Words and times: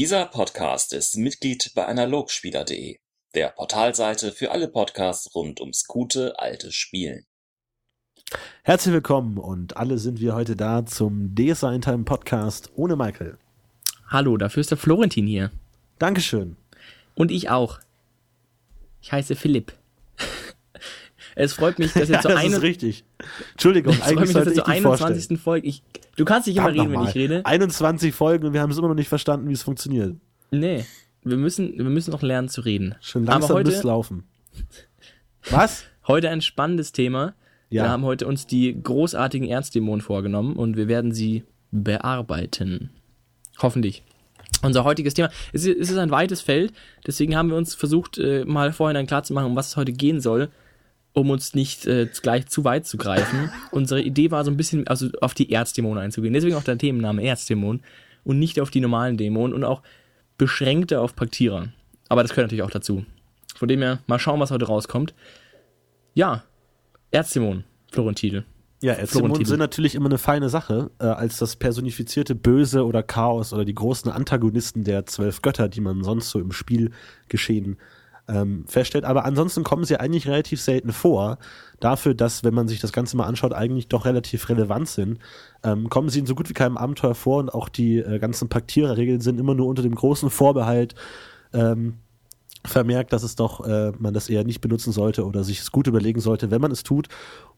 Dieser 0.00 0.24
Podcast 0.24 0.94
ist 0.94 1.18
Mitglied 1.18 1.72
bei 1.74 1.84
analogspieler.de, 1.84 2.96
der 3.34 3.48
Portalseite 3.50 4.32
für 4.32 4.50
alle 4.50 4.68
Podcasts 4.68 5.34
rund 5.34 5.60
ums 5.60 5.84
gute 5.84 6.38
alte 6.38 6.72
Spielen. 6.72 7.26
Herzlich 8.62 8.94
willkommen 8.94 9.36
und 9.36 9.76
alle 9.76 9.98
sind 9.98 10.18
wir 10.18 10.34
heute 10.34 10.56
da 10.56 10.86
zum 10.86 11.34
Design 11.34 11.82
Time 11.82 12.04
Podcast 12.04 12.70
ohne 12.76 12.96
Michael. 12.96 13.36
Hallo, 14.06 14.38
dafür 14.38 14.62
ist 14.62 14.70
der 14.70 14.78
Florentin 14.78 15.26
hier. 15.26 15.50
Dankeschön. 15.98 16.56
Und 17.14 17.30
ich 17.30 17.50
auch. 17.50 17.78
Ich 19.02 19.12
heiße 19.12 19.36
Philipp. 19.36 19.74
Es 21.34 21.52
freut 21.52 21.78
mich, 21.78 21.92
dass 21.92 22.08
ihr 22.08 22.14
Ja, 22.16 22.20
zur 22.20 22.32
das 22.32 22.44
ist 22.44 22.54
ein- 22.54 22.60
richtig. 22.60 23.04
Entschuldigung, 23.52 23.92
es 23.94 23.98
freut 24.00 24.20
mich, 24.20 24.32
dass 24.32 24.46
ich 24.48 24.54
zur 24.54 24.64
dich 24.64 24.82
vorstellen. 24.82 25.08
21. 25.12 25.38
Folge. 25.40 25.66
Ich, 25.66 25.82
du 26.16 26.24
kannst 26.24 26.46
nicht 26.48 26.56
immer 26.56 26.66
Verdammt 26.68 26.90
reden, 26.90 27.00
wenn 27.00 27.08
ich 27.08 27.14
rede. 27.14 27.46
21 27.46 28.14
Folgen 28.14 28.46
und 28.46 28.52
wir 28.52 28.60
haben 28.60 28.70
es 28.70 28.78
immer 28.78 28.88
noch 28.88 28.94
nicht 28.94 29.08
verstanden, 29.08 29.48
wie 29.48 29.52
es 29.52 29.62
funktioniert. 29.62 30.16
Nee, 30.50 30.84
wir 31.22 31.36
müssen, 31.36 31.76
wir 31.76 31.84
müssen 31.84 32.10
noch 32.10 32.22
lernen 32.22 32.48
zu 32.48 32.60
reden. 32.62 32.94
Schon 33.00 33.22
Aber 33.24 33.32
langsam 33.40 33.56
heute, 33.56 33.70
müsste 33.70 33.86
laufen. 33.86 34.24
Was? 35.50 35.84
heute 36.06 36.30
ein 36.30 36.40
spannendes 36.40 36.92
Thema. 36.92 37.34
Ja. 37.68 37.84
Wir 37.84 37.90
haben 37.90 38.02
heute 38.04 38.26
uns 38.26 38.46
die 38.46 38.80
großartigen 38.82 39.46
Erzdämonen 39.48 40.00
vorgenommen 40.00 40.56
und 40.56 40.76
wir 40.76 40.88
werden 40.88 41.12
sie 41.12 41.44
bearbeiten. 41.70 42.90
Hoffentlich. 43.60 44.02
Unser 44.62 44.84
heutiges 44.84 45.14
Thema, 45.14 45.30
es 45.52 45.64
ist, 45.64 45.78
es 45.78 45.90
ist 45.90 45.96
ein 45.96 46.10
weites 46.10 46.40
Feld, 46.40 46.72
deswegen 47.06 47.36
haben 47.36 47.48
wir 47.48 47.56
uns 47.56 47.74
versucht, 47.74 48.18
äh, 48.18 48.44
mal 48.44 48.72
vorhin 48.72 48.94
dann 48.94 49.06
klar 49.06 49.22
zu 49.22 49.32
machen, 49.32 49.46
um 49.46 49.56
was 49.56 49.68
es 49.68 49.76
heute 49.76 49.92
gehen 49.92 50.20
soll, 50.20 50.48
um 51.12 51.30
uns 51.30 51.54
nicht 51.54 51.86
äh, 51.86 52.08
gleich 52.22 52.46
zu 52.46 52.64
weit 52.64 52.86
zu 52.86 52.96
greifen. 52.96 53.50
Unsere 53.70 54.02
Idee 54.02 54.30
war 54.30 54.44
so 54.44 54.50
ein 54.50 54.56
bisschen 54.56 54.86
also 54.86 55.08
auf 55.20 55.34
die 55.34 55.50
Erzdämonen 55.52 56.02
einzugehen. 56.02 56.34
Deswegen 56.34 56.56
auch 56.56 56.64
der 56.64 56.78
Themenname 56.78 57.24
Erzdämon 57.24 57.80
und 58.24 58.38
nicht 58.38 58.60
auf 58.60 58.70
die 58.70 58.80
normalen 58.80 59.16
Dämonen 59.16 59.54
und 59.54 59.64
auch 59.64 59.82
beschränkter 60.38 61.00
auf 61.00 61.16
Paktierer. 61.16 61.68
Aber 62.08 62.22
das 62.22 62.30
gehört 62.32 62.46
natürlich 62.46 62.62
auch 62.62 62.70
dazu. 62.70 63.04
Von 63.56 63.68
dem 63.68 63.82
her, 63.82 64.00
mal 64.06 64.18
schauen, 64.18 64.40
was 64.40 64.50
heute 64.50 64.66
rauskommt. 64.66 65.14
Ja, 66.14 66.44
Erzdämon, 67.10 67.64
Florentin. 67.92 68.44
Ja, 68.82 68.94
Florentin. 68.94 69.44
sind 69.44 69.58
natürlich 69.58 69.94
immer 69.94 70.06
eine 70.06 70.16
feine 70.16 70.48
Sache, 70.48 70.90
äh, 70.98 71.04
als 71.04 71.36
das 71.36 71.56
personifizierte 71.56 72.34
Böse 72.34 72.86
oder 72.86 73.02
Chaos 73.02 73.52
oder 73.52 73.66
die 73.66 73.74
großen 73.74 74.10
Antagonisten 74.10 74.84
der 74.84 75.04
zwölf 75.04 75.42
Götter, 75.42 75.68
die 75.68 75.82
man 75.82 76.02
sonst 76.02 76.30
so 76.30 76.40
im 76.40 76.52
Spielgeschehen 76.52 77.76
ähm, 78.30 78.64
feststellt. 78.66 79.04
Aber 79.04 79.24
ansonsten 79.24 79.64
kommen 79.64 79.84
sie 79.84 79.98
eigentlich 79.98 80.28
relativ 80.28 80.60
selten 80.60 80.92
vor. 80.92 81.38
Dafür, 81.80 82.14
dass, 82.14 82.44
wenn 82.44 82.54
man 82.54 82.68
sich 82.68 82.80
das 82.80 82.92
Ganze 82.92 83.16
mal 83.16 83.26
anschaut, 83.26 83.52
eigentlich 83.52 83.88
doch 83.88 84.04
relativ 84.04 84.48
relevant 84.48 84.88
sind, 84.88 85.18
ähm, 85.64 85.88
kommen 85.88 86.08
sie 86.08 86.20
in 86.20 86.26
so 86.26 86.34
gut 86.34 86.48
wie 86.48 86.54
keinem 86.54 86.76
Abenteuer 86.76 87.14
vor 87.14 87.38
und 87.38 87.52
auch 87.52 87.68
die 87.68 87.98
äh, 87.98 88.18
ganzen 88.18 88.48
Paktiererregeln 88.48 89.20
sind 89.20 89.40
immer 89.40 89.54
nur 89.54 89.66
unter 89.66 89.82
dem 89.82 89.94
großen 89.94 90.30
Vorbehalt, 90.30 90.94
ähm, 91.52 91.94
vermerkt, 92.64 93.12
dass 93.12 93.22
es 93.22 93.36
doch 93.36 93.66
äh, 93.66 93.92
man 93.98 94.14
das 94.14 94.28
eher 94.28 94.44
nicht 94.44 94.60
benutzen 94.60 94.92
sollte 94.92 95.24
oder 95.24 95.44
sich 95.44 95.60
es 95.60 95.72
gut 95.72 95.86
überlegen 95.86 96.20
sollte, 96.20 96.50
wenn 96.50 96.60
man 96.60 96.70
es 96.70 96.82
tut. 96.82 97.08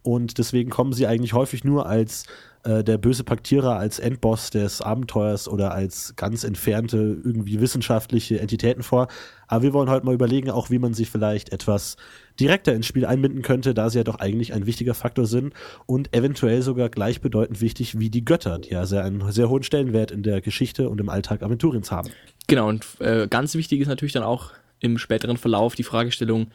Und 0.03 0.39
deswegen 0.39 0.71
kommen 0.71 0.93
sie 0.93 1.07
eigentlich 1.07 1.33
häufig 1.33 1.63
nur 1.65 1.87
als 1.87 2.25
äh, 2.65 2.83
der 2.83 2.99
böse 2.99 3.25
Paktierer, 3.25 3.77
als 3.77 3.99
Endboss 3.99 4.51
des 4.51 4.81
Abenteuers 4.81 5.49
oder 5.49 5.73
als 5.73 6.15
ganz 6.17 6.45
entfernte 6.45 6.97
irgendwie 7.25 7.61
wissenschaftliche 7.61 8.41
Entitäten 8.41 8.83
vor. 8.83 9.09
Aber 9.47 9.63
wir 9.63 9.73
wollen 9.73 9.91
heute 9.91 10.07
mal 10.07 10.15
überlegen, 10.15 10.51
auch 10.51 10.71
wie 10.71 10.79
man 10.79 10.95
sie 10.95 11.05
vielleicht 11.05 11.53
etwas 11.53 11.97
direkter 12.41 12.73
ins 12.73 12.87
Spiel 12.87 13.05
einbinden 13.05 13.43
könnte, 13.43 13.75
da 13.75 13.91
sie 13.91 13.99
ja 13.99 14.05
doch 14.05 14.19
eigentlich 14.19 14.53
ein 14.53 14.67
wichtiger 14.67 14.95
Faktor 14.95 15.27
sind 15.27 15.55
und 15.87 16.15
eventuell 16.17 16.63
sogar 16.63 16.89
gleichbedeutend 16.89 17.61
wichtig 17.61 17.99
wie 17.99 18.11
die 18.11 18.25
Götter, 18.25 18.59
die 18.59 18.71
ja 18.71 18.87
sehr 18.87 19.05
einen 19.05 19.31
sehr 19.33 19.49
hohen 19.49 19.63
Stellenwert 19.63 20.11
in 20.11 20.23
der 20.23 20.41
Geschichte 20.41 20.89
und 20.89 21.01
im 21.01 21.09
Alltag 21.09 21.43
Aventuriens 21.43 21.91
haben. 21.91 22.11
Genau, 22.47 22.69
und 22.69 22.87
äh, 23.01 23.29
ganz 23.29 23.55
wichtig 23.55 23.81
ist 23.81 23.89
natürlich 23.89 24.13
dann 24.13 24.23
auch 24.23 24.51
im 24.83 24.99
späteren 24.99 25.37
Verlauf 25.37 25.75
die 25.75 25.85
Fragestellung, 25.85 26.49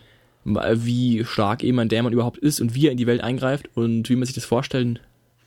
wie 0.43 1.25
stark 1.25 1.63
eben 1.63 1.79
ein 1.79 1.89
Dämon 1.89 2.13
überhaupt 2.13 2.37
ist 2.37 2.61
und 2.61 2.73
wie 2.75 2.87
er 2.87 2.91
in 2.91 2.97
die 2.97 3.07
Welt 3.07 3.21
eingreift 3.21 3.69
und 3.75 4.09
wie 4.09 4.15
man 4.15 4.25
sich 4.25 4.35
das 4.35 4.45
vorstellen 4.45 4.99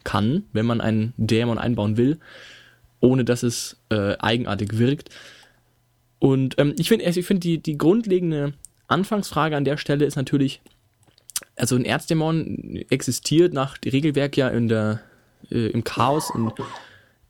kann, 0.05 0.45
wenn 0.53 0.67
man 0.67 0.81
einen 0.81 1.15
Dämon 1.17 1.59
einbauen 1.59 1.97
will, 1.97 2.19
ohne 3.01 3.25
dass 3.25 3.43
es 3.43 3.81
äh, 3.91 4.17
eigenartig 4.19 4.79
wirkt. 4.79 5.11
Und 6.19 6.57
ähm, 6.59 6.75
ich 6.79 6.89
finde, 6.89 7.05
ich 7.07 7.27
finde 7.27 7.41
die, 7.41 7.59
die 7.59 7.79
grundlegende 7.79 8.55
Anfangsfrage 8.89 9.57
an 9.57 9.65
der 9.65 9.77
Stelle 9.77 10.05
ist 10.05 10.17
natürlich, 10.17 10.61
also 11.57 11.77
ein 11.77 11.85
Erzdämon 11.85 12.85
existiert 12.91 13.55
nach 13.55 13.79
Regelwerk 13.85 14.37
ja 14.37 14.49
in 14.49 14.69
der, 14.69 15.01
äh, 15.51 15.69
im 15.69 15.85
Chaos 15.85 16.31
und 16.31 16.53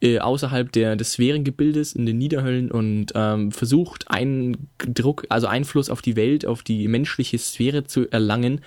äh, 0.03 0.19
außerhalb 0.19 0.73
der, 0.73 0.97
des 0.97 1.13
Sphärengebildes 1.13 1.93
in 1.95 2.07
den 2.07 2.19
Niederhöllen 2.19 2.71
und 2.71 3.13
ähm, 3.15 3.53
versucht, 3.53 4.11
einen 4.11 4.69
Druck, 4.79 5.27
also 5.29 5.47
Einfluss 5.47 5.91
auf 5.91 6.03
die 6.03 6.17
Welt, 6.17 6.47
auf 6.47 6.63
die 6.63 6.89
menschliche 6.89 7.39
Sphäre 7.39 7.85
zu 7.85 8.11
erlangen. 8.11 8.63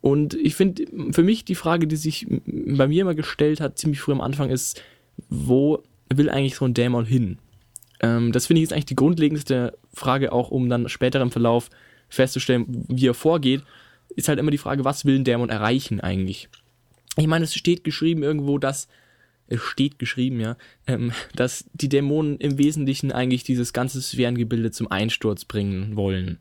Und 0.00 0.34
ich 0.34 0.54
finde, 0.54 0.84
für 1.10 1.24
mich 1.24 1.44
die 1.44 1.56
Frage, 1.56 1.88
die 1.88 1.96
sich 1.96 2.26
bei 2.46 2.86
mir 2.86 3.02
immer 3.02 3.16
gestellt 3.16 3.60
hat, 3.60 3.76
ziemlich 3.76 4.00
früh 4.00 4.12
am 4.12 4.20
Anfang, 4.20 4.50
ist, 4.50 4.82
wo 5.28 5.82
will 6.14 6.30
eigentlich 6.30 6.54
so 6.54 6.64
ein 6.64 6.74
Dämon 6.74 7.06
hin? 7.06 7.38
Ähm, 8.00 8.30
das 8.30 8.46
finde 8.46 8.60
ich 8.60 8.64
ist 8.64 8.72
eigentlich 8.72 8.86
die 8.86 8.96
grundlegendste 8.96 9.76
Frage, 9.92 10.32
auch 10.32 10.50
um 10.50 10.68
dann 10.68 10.88
später 10.88 11.20
im 11.20 11.32
Verlauf 11.32 11.70
festzustellen, 12.08 12.84
wie 12.88 13.08
er 13.08 13.14
vorgeht, 13.14 13.62
ist 14.14 14.28
halt 14.28 14.38
immer 14.38 14.52
die 14.52 14.58
Frage, 14.58 14.84
was 14.84 15.04
will 15.04 15.16
ein 15.16 15.24
Dämon 15.24 15.48
erreichen 15.48 16.00
eigentlich? 16.00 16.48
Ich 17.16 17.26
meine, 17.26 17.44
es 17.44 17.54
steht 17.54 17.82
geschrieben 17.82 18.22
irgendwo, 18.22 18.58
dass 18.58 18.88
es 19.48 19.60
steht 19.60 19.98
geschrieben, 19.98 20.40
ja, 20.40 20.56
ähm, 20.86 21.12
dass 21.34 21.66
die 21.72 21.88
Dämonen 21.88 22.38
im 22.38 22.58
Wesentlichen 22.58 23.12
eigentlich 23.12 23.44
dieses 23.44 23.72
ganze 23.72 24.02
Sphärengebilde 24.02 24.70
zum 24.70 24.90
Einsturz 24.90 25.44
bringen 25.44 25.96
wollen. 25.96 26.38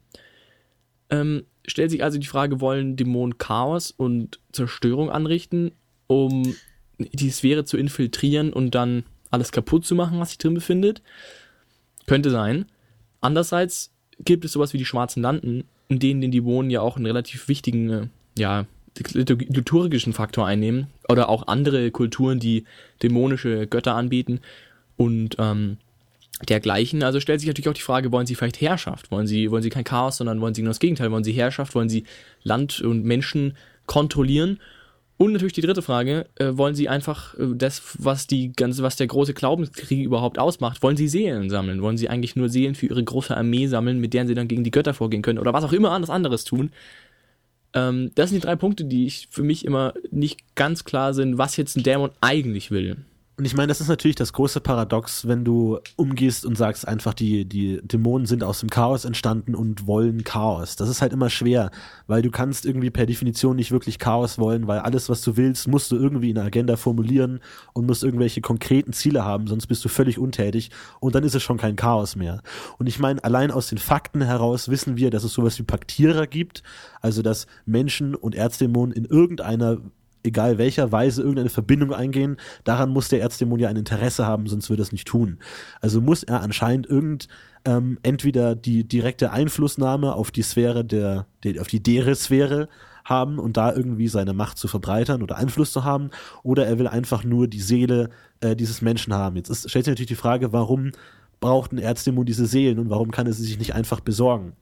Ähm, 1.10 1.44
stellt 1.68 1.92
sich 1.92 2.04
also 2.04 2.18
die 2.18 2.28
Frage, 2.28 2.62
wollen 2.62 2.96
Dämonen 2.96 3.38
Chaos 3.38 3.92
und 3.92 4.40
Zerstörung 4.52 5.10
anrichten, 5.10 5.72
um 6.08 6.56
die 6.98 7.30
Sphäre 7.30 7.66
zu 7.66 7.78
infiltrieren 7.78 8.54
und 8.54 8.74
dann 8.74 9.04
alles 9.30 9.52
kaputt 9.52 9.86
zu 9.86 9.96
machen, 9.96 10.20
was 10.20 10.30
sich 10.30 10.38
drin 10.38 10.54
befindet? 10.54 11.02
Könnte 12.08 12.30
sein. 12.30 12.66
Andererseits 13.22 13.92
gibt 14.20 14.46
es 14.46 14.54
sowas 14.54 14.74
wie 14.74 14.78
die 14.78 14.86
schwarzen 14.86 15.22
Landen, 15.22 15.66
in 15.90 16.00
denen 16.00 16.22
die 16.22 16.32
Dämonen 16.32 16.72
ja 16.72 16.82
auch 16.82 16.96
einen 16.96 17.06
relativ 17.06 17.48
wichtigen, 17.48 17.90
äh, 17.90 18.08
ja, 18.38 18.66
liturgischen 18.98 20.14
Faktor 20.14 20.46
einnehmen. 20.46 20.88
Oder 21.10 21.30
auch 21.30 21.48
andere 21.48 21.92
Kulturen, 21.92 22.40
die 22.40 22.66
dämonische 23.04 23.68
Götter 23.68 23.96
anbieten 23.96 24.40
und 24.98 25.36
ähm, 25.40 25.78
dergleichen. 26.48 27.04
Also 27.04 27.20
stellt 27.20 27.40
sich 27.40 27.48
natürlich 27.48 27.70
auch 27.70 27.74
die 27.74 27.82
Frage, 27.82 28.12
wollen 28.12 28.26
sie 28.26 28.36
vielleicht 28.36 28.62
Herrschaft? 28.62 29.12
Wollen 29.12 29.28
sie, 29.28 29.52
wollen 29.52 29.64
sie 29.64 29.70
kein 29.70 29.84
Chaos, 29.84 30.18
sondern 30.18 30.42
wollen 30.42 30.54
sie 30.54 30.62
genau 30.62 30.72
das 30.72 30.80
Gegenteil? 30.80 31.12
Wollen 31.12 31.24
sie 31.24 31.32
Herrschaft? 31.32 31.76
Wollen 31.76 31.90
sie 31.90 32.06
Land 32.44 32.82
und 32.82 33.06
Menschen 33.06 33.56
kontrollieren? 33.86 34.60
Und 35.18 35.32
natürlich 35.32 35.54
die 35.54 35.62
dritte 35.62 35.82
Frage, 35.82 36.26
äh, 36.36 36.50
wollen 36.58 36.76
sie 36.76 36.90
einfach 36.90 37.36
äh, 37.36 37.48
das, 37.56 37.82
was 38.00 38.28
die 38.28 38.52
ganze, 38.52 38.84
was 38.84 38.98
der 38.98 39.08
große 39.08 39.34
Glaubenskrieg 39.34 40.04
überhaupt 40.04 40.38
ausmacht, 40.38 40.84
wollen 40.84 40.98
sie 40.98 41.08
Seelen 41.08 41.50
sammeln? 41.50 41.82
Wollen 41.82 41.98
sie 41.98 42.10
eigentlich 42.10 42.36
nur 42.36 42.50
Seelen 42.50 42.76
für 42.76 42.88
ihre 42.88 43.02
große 43.02 43.36
Armee 43.36 43.68
sammeln, 43.68 44.02
mit 44.02 44.14
deren 44.14 44.28
sie 44.28 44.34
dann 44.34 44.50
gegen 44.50 44.66
die 44.66 44.72
Götter 44.72 44.94
vorgehen 44.94 45.22
können? 45.22 45.40
Oder 45.40 45.54
was 45.54 45.64
auch 45.64 45.72
immer 45.72 45.92
anders 45.92 46.10
anderes 46.10 46.44
tun? 46.44 46.72
Ähm, 47.76 48.12
das 48.16 48.30
sind 48.30 48.42
die 48.42 48.48
drei 48.48 48.56
Punkte, 48.56 48.86
die 48.86 49.06
ich 49.06 49.28
für 49.30 49.44
mich 49.44 49.66
immer 49.66 49.94
nicht 50.10 50.56
ganz 50.56 50.86
klar 50.86 51.14
sind, 51.14 51.38
was 51.38 51.58
jetzt 51.58 51.76
ein 51.78 51.84
Dämon 51.84 52.12
eigentlich 52.22 52.72
will. 52.72 52.98
Und 53.38 53.44
ich 53.44 53.54
meine, 53.54 53.68
das 53.68 53.82
ist 53.82 53.90
natürlich 53.90 54.16
das 54.16 54.32
große 54.32 54.62
Paradox, 54.62 55.28
wenn 55.28 55.44
du 55.44 55.80
umgehst 55.98 56.46
und 56.46 56.58
sagst 56.58 56.88
einfach, 56.88 57.14
die, 57.14 57.44
die 57.44 57.82
Dämonen 57.84 58.26
sind 58.28 58.46
aus 58.46 58.62
dem 58.62 58.70
Chaos 58.70 59.04
entstanden 59.04 59.56
und 59.56 59.88
wollen 59.88 60.24
Chaos. 60.24 60.78
Das 60.78 60.88
ist 60.88 61.02
halt 61.02 61.12
immer 61.12 61.30
schwer, 61.30 61.70
weil 62.08 62.22
du 62.22 62.32
kannst 62.32 62.66
irgendwie 62.66 62.92
per 62.92 63.06
Definition 63.06 63.58
nicht 63.58 63.72
wirklich 63.72 64.00
Chaos 64.00 64.40
wollen, 64.40 64.68
weil 64.68 64.80
alles, 64.80 65.10
was 65.10 65.22
du 65.22 65.36
willst, 65.36 65.68
musst 65.68 65.92
du 65.92 65.98
irgendwie 65.98 66.30
in 66.30 66.36
der 66.36 66.46
Agenda 66.46 66.78
formulieren 66.78 67.42
und 67.74 67.86
musst 67.86 68.06
irgendwelche 68.06 68.40
konkreten 68.40 68.94
Ziele 68.94 69.26
haben, 69.26 69.48
sonst 69.48 69.68
bist 69.68 69.84
du 69.84 69.90
völlig 69.90 70.18
untätig 70.18 70.72
und 71.02 71.14
dann 71.14 71.26
ist 71.26 71.36
es 71.36 71.44
schon 71.44 71.58
kein 71.58 71.76
Chaos 71.76 72.16
mehr. 72.16 72.42
Und 72.78 72.88
ich 72.88 73.00
meine, 73.00 73.22
allein 73.22 73.52
aus 73.52 73.68
den 73.68 73.80
Fakten 73.80 74.22
heraus 74.22 74.70
wissen 74.70 74.96
wir, 74.96 75.10
dass 75.10 75.26
es 75.26 75.34
sowas 75.34 75.60
wie 75.60 75.64
Paktierer 75.64 76.26
gibt, 76.26 76.64
also 77.02 77.22
dass 77.22 77.48
Menschen 77.66 78.16
und 78.16 78.34
Erzdämonen 78.34 78.96
in 78.96 79.04
irgendeiner 79.04 79.80
egal 80.26 80.58
welcher 80.58 80.92
Weise 80.92 81.22
irgendeine 81.22 81.50
Verbindung 81.50 81.94
eingehen, 81.94 82.38
daran 82.64 82.90
muss 82.90 83.10
der 83.10 83.22
Erzdämon 83.22 83.60
ja 83.60 83.70
ein 83.70 83.78
Interesse 83.78 84.26
haben, 84.26 84.48
sonst 84.48 84.70
würde 84.70 84.82
er 84.82 84.86
es 84.86 84.92
nicht 84.92 85.08
tun. 85.08 85.40
Also 85.82 86.02
muss 86.02 86.24
er 86.24 86.42
anscheinend 86.42 86.88
irgend 86.88 87.28
ähm, 87.66 87.98
entweder 88.04 88.56
die 88.56 88.88
direkte 88.88 89.32
Einflussnahme 89.32 90.14
auf 90.14 90.32
die 90.32 90.44
Sphäre 90.44 90.86
der, 90.86 91.28
der 91.44 91.62
auf 91.62 91.68
die 91.68 91.82
Dere-Sphäre 91.82 92.70
haben 93.04 93.40
und 93.40 93.56
da 93.56 93.74
irgendwie 93.74 94.08
seine 94.08 94.34
Macht 94.34 94.58
zu 94.58 94.68
verbreitern 94.68 95.22
oder 95.22 95.38
Einfluss 95.38 95.72
zu 95.72 95.84
haben, 95.84 96.10
oder 96.44 96.66
er 96.66 96.80
will 96.80 96.88
einfach 96.88 97.24
nur 97.24 97.48
die 97.48 97.62
Seele 97.62 98.10
äh, 98.42 98.56
dieses 98.56 98.82
Menschen 98.82 99.14
haben. 99.14 99.36
Jetzt 99.36 99.50
ist, 99.50 99.70
stellt 99.70 99.86
sich 99.86 99.92
natürlich 99.92 100.08
die 100.08 100.16
Frage, 100.16 100.52
warum 100.54 100.92
braucht 101.40 101.72
ein 101.72 101.78
Erzdämon 101.78 102.26
diese 102.26 102.48
Seelen 102.48 102.80
und 102.80 102.90
warum 102.90 103.12
kann 103.12 103.28
er 103.28 103.34
sie 103.34 103.44
sich 103.44 103.60
nicht 103.60 103.76
einfach 103.76 104.00
besorgen? 104.00 104.54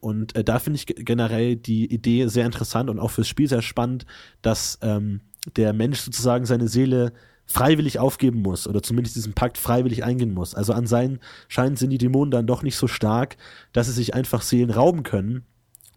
Und 0.00 0.36
äh, 0.36 0.44
da 0.44 0.58
finde 0.58 0.76
ich 0.76 0.86
ge- 0.86 1.02
generell 1.02 1.56
die 1.56 1.92
Idee 1.92 2.26
sehr 2.28 2.46
interessant 2.46 2.90
und 2.90 2.98
auch 2.98 3.10
fürs 3.10 3.28
Spiel 3.28 3.48
sehr 3.48 3.62
spannend, 3.62 4.06
dass 4.42 4.78
ähm, 4.82 5.20
der 5.56 5.72
Mensch 5.72 6.00
sozusagen 6.00 6.44
seine 6.44 6.68
Seele 6.68 7.12
freiwillig 7.46 8.00
aufgeben 8.00 8.42
muss 8.42 8.66
oder 8.66 8.82
zumindest 8.82 9.14
diesen 9.14 9.32
Pakt 9.32 9.56
freiwillig 9.56 10.02
eingehen 10.02 10.34
muss. 10.34 10.54
Also 10.54 10.72
an 10.72 10.86
seinen 10.86 11.20
Scheinen 11.46 11.76
sind 11.76 11.90
die 11.90 11.98
Dämonen 11.98 12.32
dann 12.32 12.46
doch 12.46 12.62
nicht 12.62 12.76
so 12.76 12.88
stark, 12.88 13.36
dass 13.72 13.86
sie 13.86 13.92
sich 13.92 14.14
einfach 14.14 14.42
Seelen 14.42 14.70
rauben 14.70 15.04
können, 15.04 15.44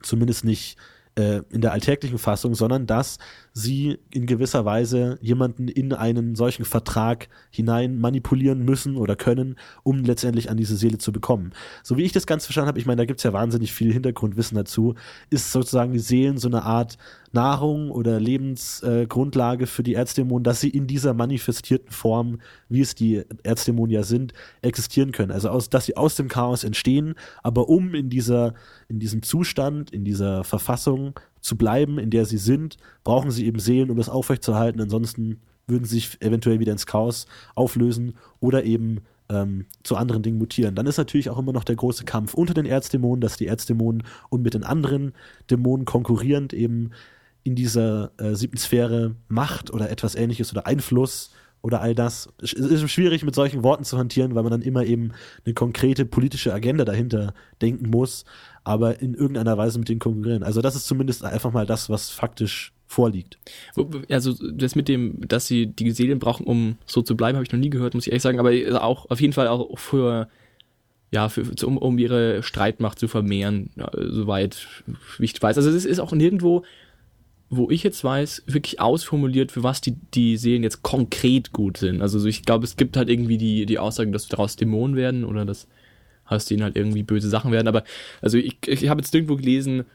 zumindest 0.03 0.45
nicht 0.45 0.77
äh, 1.15 1.41
in 1.49 1.61
der 1.61 1.71
alltäglichen 1.71 2.19
Fassung, 2.19 2.53
sondern 2.53 2.85
dass 2.85 3.17
sie 3.59 3.99
in 4.11 4.25
gewisser 4.25 4.65
Weise 4.65 5.17
jemanden 5.21 5.67
in 5.67 5.93
einen 5.93 6.35
solchen 6.35 6.65
Vertrag 6.65 7.27
hinein 7.51 7.99
manipulieren 7.99 8.63
müssen 8.63 8.95
oder 8.95 9.15
können, 9.15 9.55
um 9.83 10.03
letztendlich 10.03 10.49
an 10.49 10.57
diese 10.57 10.77
Seele 10.77 10.97
zu 10.97 11.11
bekommen. 11.11 11.51
So 11.83 11.97
wie 11.97 12.03
ich 12.03 12.11
das 12.11 12.25
Ganze 12.25 12.47
verstanden 12.47 12.69
habe, 12.69 12.79
ich 12.79 12.85
meine, 12.85 13.01
da 13.01 13.05
gibt 13.05 13.19
es 13.19 13.23
ja 13.23 13.33
wahnsinnig 13.33 13.73
viel 13.73 13.91
Hintergrundwissen 13.93 14.55
dazu, 14.55 14.95
ist 15.29 15.51
sozusagen 15.51 15.91
die 15.91 15.99
Seelen 15.99 16.37
so 16.37 16.47
eine 16.47 16.63
Art 16.63 16.97
Nahrung 17.31 17.91
oder 17.91 18.19
Lebensgrundlage 18.19 19.65
äh, 19.65 19.67
für 19.67 19.83
die 19.83 19.93
Erzdämonen, 19.93 20.43
dass 20.43 20.61
sie 20.61 20.69
in 20.69 20.87
dieser 20.87 21.13
manifestierten 21.13 21.91
Form, 21.91 22.39
wie 22.69 22.81
es 22.81 22.95
die 22.95 23.23
Erzdämonen 23.43 23.91
ja 23.91 24.03
sind, 24.03 24.33
existieren 24.61 25.11
können. 25.11 25.31
Also 25.31 25.49
aus, 25.49 25.69
dass 25.69 25.85
sie 25.85 25.97
aus 25.97 26.15
dem 26.15 26.27
Chaos 26.27 26.63
entstehen, 26.63 27.15
aber 27.43 27.69
um 27.69 27.93
in 27.93 28.09
dieser, 28.09 28.53
in 28.87 28.99
diesem 28.99 29.21
Zustand, 29.21 29.91
in 29.91 30.03
dieser 30.05 30.43
Verfassung 30.43 31.13
zu 31.41 31.57
bleiben, 31.57 31.99
in 31.99 32.09
der 32.09 32.25
sie 32.25 32.37
sind, 32.37 32.77
brauchen 33.03 33.31
sie 33.31 33.45
eben 33.45 33.59
Seelen, 33.59 33.89
um 33.89 33.97
das 33.97 34.09
aufrechtzuerhalten. 34.09 34.81
Ansonsten 34.81 35.41
würden 35.67 35.85
sie 35.85 35.95
sich 35.95 36.21
eventuell 36.21 36.59
wieder 36.59 36.71
ins 36.71 36.85
Chaos 36.85 37.27
auflösen 37.55 38.15
oder 38.39 38.63
eben 38.63 39.01
ähm, 39.29 39.65
zu 39.83 39.95
anderen 39.95 40.23
Dingen 40.23 40.39
mutieren. 40.39 40.75
Dann 40.75 40.87
ist 40.87 40.97
natürlich 40.97 41.29
auch 41.29 41.37
immer 41.37 41.53
noch 41.53 41.63
der 41.63 41.75
große 41.75 42.03
Kampf 42.03 42.33
unter 42.33 42.53
den 42.53 42.65
Erzdämonen, 42.65 43.21
dass 43.21 43.37
die 43.37 43.47
Erzdämonen 43.47 44.03
und 44.29 44.41
mit 44.41 44.53
den 44.53 44.63
anderen 44.63 45.13
Dämonen 45.49 45.85
konkurrierend 45.85 46.53
eben 46.53 46.91
in 47.43 47.55
dieser 47.55 48.11
äh, 48.17 48.35
siebten 48.35 48.57
Sphäre 48.57 49.15
Macht 49.27 49.71
oder 49.71 49.89
etwas 49.89 50.15
ähnliches 50.15 50.51
oder 50.51 50.67
Einfluss 50.67 51.31
oder 51.61 51.81
all 51.81 51.93
das. 51.93 52.29
Es 52.41 52.53
ist 52.53 52.89
schwierig 52.89 53.23
mit 53.23 53.35
solchen 53.35 53.63
Worten 53.63 53.83
zu 53.83 53.97
hantieren, 53.97 54.35
weil 54.35 54.43
man 54.43 54.51
dann 54.51 54.61
immer 54.61 54.85
eben 54.85 55.11
eine 55.45 55.53
konkrete 55.53 56.05
politische 56.05 56.53
Agenda 56.53 56.85
dahinter 56.85 57.33
denken 57.61 57.89
muss, 57.89 58.25
aber 58.69 59.01
in 59.01 59.15
irgendeiner 59.15 59.57
Weise 59.57 59.79
mit 59.79 59.89
denen 59.89 59.99
konkurrieren. 59.99 60.43
Also 60.43 60.61
das 60.61 60.75
ist 60.75 60.85
zumindest 60.85 61.23
einfach 61.25 61.51
mal 61.51 61.65
das, 61.65 61.89
was 61.89 62.09
faktisch 62.09 62.71
vorliegt. 62.85 63.37
Also 64.09 64.33
das 64.51 64.75
mit 64.75 64.87
dem, 64.87 65.27
dass 65.27 65.47
sie 65.47 65.67
die 65.67 65.91
Seelen 65.91 66.19
brauchen, 66.19 66.45
um 66.45 66.77
so 66.85 67.01
zu 67.01 67.17
bleiben, 67.17 67.35
habe 67.35 67.43
ich 67.43 67.51
noch 67.51 67.59
nie 67.59 67.69
gehört, 67.69 67.93
muss 67.93 68.05
ich 68.05 68.11
ehrlich 68.11 68.23
sagen, 68.23 68.39
aber 68.39 68.51
auch 68.83 69.09
auf 69.09 69.19
jeden 69.21 69.33
Fall 69.33 69.47
auch 69.47 69.77
für 69.77 70.29
ja, 71.11 71.27
für, 71.27 71.43
um, 71.65 71.79
um 71.79 71.97
ihre 71.97 72.43
Streitmacht 72.43 72.99
zu 72.99 73.07
vermehren, 73.07 73.71
ja, 73.75 73.89
soweit 73.95 74.67
ich 75.17 75.41
weiß. 75.41 75.57
Also 75.57 75.71
es 75.71 75.85
ist 75.85 75.99
auch 75.99 76.11
nirgendwo 76.11 76.63
wo 77.49 77.69
ich 77.71 77.83
jetzt 77.83 78.03
weiß, 78.03 78.43
wirklich 78.45 78.79
ausformuliert, 78.79 79.51
für 79.51 79.63
was 79.63 79.81
die, 79.81 79.95
die 80.13 80.37
Seelen 80.37 80.61
jetzt 80.61 80.83
konkret 80.83 81.51
gut 81.51 81.77
sind. 81.77 82.01
Also 82.01 82.23
ich 82.27 82.43
glaube, 82.43 82.65
es 82.65 82.77
gibt 82.77 82.95
halt 82.95 83.09
irgendwie 83.09 83.37
die, 83.37 83.65
die 83.65 83.79
Aussage, 83.79 84.11
dass 84.11 84.27
daraus 84.27 84.55
Dämonen 84.55 84.95
werden 84.95 85.25
oder 85.25 85.45
dass 85.45 85.67
aus 86.29 86.45
denen 86.45 86.63
halt 86.63 86.75
irgendwie 86.75 87.03
böse 87.03 87.29
Sachen 87.29 87.51
werden. 87.51 87.67
Aber 87.67 87.83
also 88.21 88.37
ich, 88.37 88.57
ich 88.65 88.89
habe 88.89 89.01
jetzt 89.01 89.13
irgendwo 89.13 89.35
gelesen, 89.35 89.85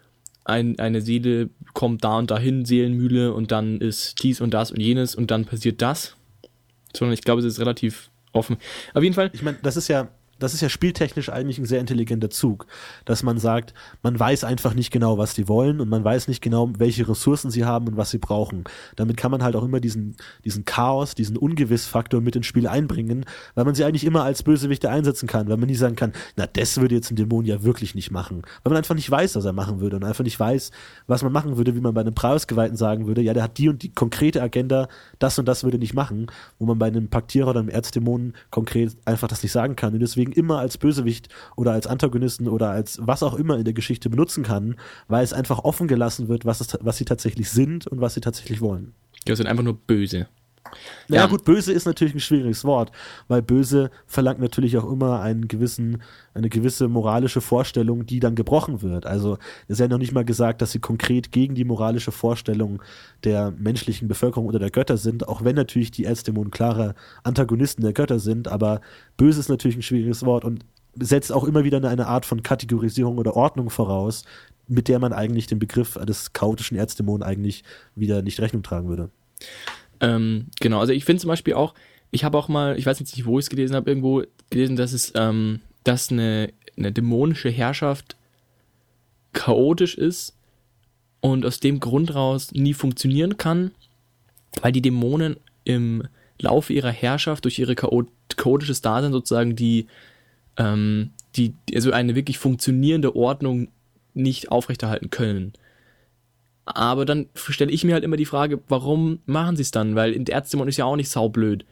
ein, 0.44 0.78
eine 0.78 1.00
Seele 1.00 1.50
kommt 1.72 2.04
da 2.04 2.18
und 2.18 2.30
dahin, 2.30 2.64
Seelenmühle, 2.64 3.32
und 3.32 3.50
dann 3.50 3.80
ist 3.80 4.22
dies 4.22 4.40
und 4.40 4.52
das 4.52 4.70
und 4.70 4.80
jenes 4.80 5.14
und 5.14 5.30
dann 5.30 5.46
passiert 5.46 5.80
das. 5.80 6.16
Sondern 6.94 7.14
ich 7.14 7.22
glaube, 7.22 7.40
es 7.40 7.46
ist 7.46 7.60
relativ 7.60 8.10
offen. 8.32 8.58
Auf 8.92 9.02
jeden 9.02 9.14
Fall. 9.14 9.30
Ich 9.32 9.42
meine, 9.42 9.58
das 9.62 9.76
ist 9.76 9.88
ja, 9.88 10.08
das 10.44 10.54
ist 10.54 10.60
ja 10.60 10.68
spieltechnisch 10.68 11.30
eigentlich 11.30 11.58
ein 11.58 11.64
sehr 11.64 11.80
intelligenter 11.80 12.30
Zug, 12.30 12.66
dass 13.04 13.22
man 13.22 13.38
sagt, 13.38 13.74
man 14.02 14.18
weiß 14.18 14.44
einfach 14.44 14.74
nicht 14.74 14.90
genau, 14.90 15.18
was 15.18 15.34
die 15.34 15.48
wollen 15.48 15.80
und 15.80 15.88
man 15.88 16.04
weiß 16.04 16.28
nicht 16.28 16.42
genau, 16.42 16.70
welche 16.78 17.08
Ressourcen 17.08 17.50
sie 17.50 17.64
haben 17.64 17.88
und 17.88 17.96
was 17.96 18.10
sie 18.10 18.18
brauchen. 18.18 18.64
Damit 18.96 19.16
kann 19.16 19.30
man 19.30 19.42
halt 19.42 19.56
auch 19.56 19.64
immer 19.64 19.80
diesen, 19.80 20.16
diesen 20.44 20.64
Chaos, 20.64 21.14
diesen 21.14 21.36
Ungewissfaktor 21.36 22.20
mit 22.20 22.36
ins 22.36 22.46
Spiel 22.46 22.68
einbringen, 22.68 23.24
weil 23.54 23.64
man 23.64 23.74
sie 23.74 23.84
eigentlich 23.84 24.04
immer 24.04 24.22
als 24.24 24.42
Bösewichte 24.42 24.90
einsetzen 24.90 25.26
kann, 25.26 25.48
weil 25.48 25.56
man 25.56 25.68
nie 25.68 25.74
sagen 25.74 25.96
kann, 25.96 26.12
na, 26.36 26.46
das 26.46 26.80
würde 26.80 26.94
jetzt 26.94 27.10
ein 27.10 27.16
Dämon 27.16 27.44
ja 27.44 27.62
wirklich 27.62 27.94
nicht 27.94 28.10
machen. 28.10 28.42
Weil 28.62 28.70
man 28.70 28.76
einfach 28.76 28.94
nicht 28.94 29.10
weiß, 29.10 29.36
was 29.36 29.44
er 29.44 29.52
machen 29.52 29.80
würde 29.80 29.96
und 29.96 30.04
einfach 30.04 30.24
nicht 30.24 30.38
weiß, 30.38 30.70
was 31.06 31.22
man 31.22 31.32
machen 31.32 31.56
würde, 31.56 31.74
wie 31.74 31.80
man 31.80 31.94
bei 31.94 32.02
einem 32.02 32.14
Preisgeweihten 32.14 32.76
sagen 32.76 33.06
würde, 33.06 33.22
ja, 33.22 33.32
der 33.32 33.44
hat 33.44 33.58
die 33.58 33.68
und 33.68 33.82
die 33.82 33.92
konkrete 33.92 34.42
Agenda, 34.42 34.88
das 35.18 35.38
und 35.38 35.46
das 35.46 35.64
würde 35.64 35.78
nicht 35.78 35.94
machen, 35.94 36.26
wo 36.58 36.66
man 36.66 36.78
bei 36.78 36.86
einem 36.86 37.08
Paktierer 37.08 37.48
oder 37.48 37.60
einem 37.60 37.68
Erzdämonen 37.70 38.34
konkret 38.50 38.96
einfach 39.04 39.28
das 39.28 39.42
nicht 39.42 39.52
sagen 39.52 39.76
kann 39.76 39.94
und 39.94 40.00
deswegen 40.00 40.32
immer 40.36 40.58
als 40.58 40.78
Bösewicht 40.78 41.28
oder 41.56 41.72
als 41.72 41.86
Antagonisten 41.86 42.48
oder 42.48 42.70
als 42.70 42.98
was 43.02 43.22
auch 43.22 43.34
immer 43.34 43.58
in 43.58 43.64
der 43.64 43.74
Geschichte 43.74 44.10
benutzen 44.10 44.44
kann, 44.44 44.76
weil 45.08 45.24
es 45.24 45.32
einfach 45.32 45.60
offen 45.60 45.88
gelassen 45.88 46.28
wird, 46.28 46.44
was, 46.44 46.60
es, 46.60 46.76
was 46.80 46.96
sie 46.96 47.04
tatsächlich 47.04 47.50
sind 47.50 47.86
und 47.86 48.00
was 48.00 48.14
sie 48.14 48.20
tatsächlich 48.20 48.60
wollen. 48.60 48.94
Ja, 49.26 49.36
sind 49.36 49.46
einfach 49.46 49.64
nur 49.64 49.74
böse. 49.74 50.28
Ja, 51.08 51.16
ja, 51.16 51.26
gut, 51.26 51.44
böse 51.44 51.72
ist 51.72 51.86
natürlich 51.86 52.14
ein 52.14 52.20
schwieriges 52.20 52.64
Wort, 52.64 52.90
weil 53.28 53.42
böse 53.42 53.90
verlangt 54.06 54.40
natürlich 54.40 54.76
auch 54.78 54.90
immer 54.90 55.20
einen 55.20 55.48
gewissen, 55.48 56.02
eine 56.32 56.48
gewisse 56.48 56.88
moralische 56.88 57.40
Vorstellung, 57.40 58.06
die 58.06 58.20
dann 58.20 58.34
gebrochen 58.34 58.82
wird. 58.82 59.06
Also 59.06 59.38
es 59.68 59.74
ist 59.74 59.80
ja 59.80 59.88
noch 59.88 59.98
nicht 59.98 60.12
mal 60.12 60.24
gesagt, 60.24 60.62
dass 60.62 60.72
sie 60.72 60.80
konkret 60.80 61.32
gegen 61.32 61.54
die 61.54 61.64
moralische 61.64 62.12
Vorstellung 62.12 62.82
der 63.24 63.50
menschlichen 63.50 64.08
Bevölkerung 64.08 64.46
oder 64.46 64.58
der 64.58 64.70
Götter 64.70 64.96
sind, 64.96 65.28
auch 65.28 65.44
wenn 65.44 65.56
natürlich 65.56 65.90
die 65.90 66.04
Erzdämonen 66.04 66.50
klare 66.50 66.94
Antagonisten 67.22 67.82
der 67.82 67.92
Götter 67.92 68.18
sind, 68.18 68.48
aber 68.48 68.80
böse 69.16 69.40
ist 69.40 69.48
natürlich 69.48 69.76
ein 69.76 69.82
schwieriges 69.82 70.24
Wort 70.24 70.44
und 70.44 70.64
setzt 70.96 71.32
auch 71.32 71.44
immer 71.44 71.64
wieder 71.64 71.82
eine 71.82 72.06
Art 72.06 72.24
von 72.24 72.42
Kategorisierung 72.42 73.18
oder 73.18 73.36
Ordnung 73.36 73.70
voraus, 73.70 74.24
mit 74.68 74.88
der 74.88 74.98
man 74.98 75.12
eigentlich 75.12 75.46
den 75.46 75.58
Begriff 75.58 75.94
des 75.94 76.32
chaotischen 76.32 76.76
Erzdämonen 76.76 77.22
eigentlich 77.22 77.64
wieder 77.94 78.22
nicht 78.22 78.40
Rechnung 78.40 78.62
tragen 78.62 78.88
würde. 78.88 79.10
Ähm, 80.04 80.48
genau, 80.60 80.80
also 80.80 80.92
ich 80.92 81.04
finde 81.04 81.20
zum 81.20 81.28
Beispiel 81.28 81.54
auch, 81.54 81.74
ich 82.10 82.24
habe 82.24 82.36
auch 82.36 82.48
mal, 82.48 82.78
ich 82.78 82.84
weiß 82.84 82.98
jetzt 83.00 83.16
nicht, 83.16 83.26
wo 83.26 83.38
ich 83.38 83.46
es 83.46 83.50
gelesen 83.50 83.74
habe, 83.74 83.90
irgendwo 83.90 84.22
gelesen, 84.50 84.76
dass 84.76 84.92
es, 84.92 85.12
ähm, 85.16 85.60
dass 85.82 86.12
eine, 86.12 86.52
eine 86.76 86.92
dämonische 86.92 87.48
Herrschaft 87.48 88.16
chaotisch 89.32 89.96
ist 89.96 90.36
und 91.20 91.46
aus 91.46 91.58
dem 91.58 91.80
Grund 91.80 92.14
raus 92.14 92.52
nie 92.52 92.74
funktionieren 92.74 93.38
kann, 93.38 93.70
weil 94.60 94.72
die 94.72 94.82
Dämonen 94.82 95.36
im 95.64 96.04
Laufe 96.38 96.72
ihrer 96.72 96.90
Herrschaft 96.90 97.44
durch 97.44 97.58
ihre 97.58 97.74
chaot 97.74 98.08
chaotisches 98.36 98.80
Dasein 98.80 99.12
sozusagen 99.12 99.54
die, 99.56 99.86
ähm, 100.56 101.10
die, 101.36 101.54
also 101.74 101.92
eine 101.92 102.14
wirklich 102.14 102.38
funktionierende 102.38 103.14
Ordnung 103.16 103.68
nicht 104.12 104.50
aufrechterhalten 104.50 105.10
können. 105.10 105.52
Aber 106.66 107.04
dann 107.04 107.28
stelle 107.34 107.70
ich 107.70 107.84
mir 107.84 107.94
halt 107.94 108.04
immer 108.04 108.16
die 108.16 108.24
Frage, 108.24 108.60
warum 108.68 109.20
machen 109.26 109.56
sie 109.56 109.62
es 109.62 109.70
dann? 109.70 109.94
Weil 109.94 110.18
der 110.18 110.34
Erzdämon 110.34 110.68
ist 110.68 110.78
ja 110.78 110.86
auch 110.86 110.96
nicht 110.96 111.10
saublöd. 111.10 111.66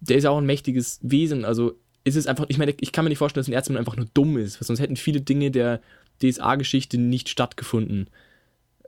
Der 0.00 0.16
ist 0.16 0.24
ja 0.24 0.30
auch 0.30 0.38
ein 0.38 0.46
mächtiges 0.46 1.00
Wesen. 1.02 1.44
Also 1.44 1.78
ist 2.04 2.16
es 2.16 2.26
einfach, 2.26 2.44
ich 2.48 2.58
meine, 2.58 2.74
ich 2.80 2.92
kann 2.92 3.04
mir 3.04 3.08
nicht 3.08 3.18
vorstellen, 3.18 3.42
dass 3.42 3.48
ein 3.48 3.54
Erzdämon 3.54 3.78
einfach 3.78 3.96
nur 3.96 4.06
dumm 4.12 4.36
ist. 4.36 4.62
Sonst 4.62 4.80
hätten 4.80 4.96
viele 4.96 5.22
Dinge 5.22 5.50
der 5.50 5.80
DSA-Geschichte 6.22 6.98
nicht 6.98 7.28
stattgefunden, 7.28 8.08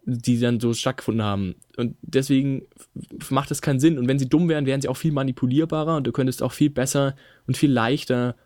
die 0.04 0.38
dann 0.38 0.60
so 0.60 0.74
stattgefunden 0.74 1.24
haben. 1.24 1.54
Und 1.76 1.96
deswegen 2.02 2.62
macht 3.30 3.50
das 3.50 3.62
keinen 3.62 3.80
Sinn. 3.80 3.98
Und 3.98 4.06
wenn 4.06 4.18
sie 4.18 4.28
dumm 4.28 4.48
wären, 4.48 4.66
wären 4.66 4.82
sie 4.82 4.88
auch 4.88 4.96
viel 4.96 5.12
manipulierbarer 5.12 5.96
und 5.96 6.06
du 6.06 6.12
könntest 6.12 6.42
auch 6.42 6.52
viel 6.52 6.70
besser 6.70 7.16
und 7.46 7.56
viel 7.56 7.72
leichter 7.72 8.36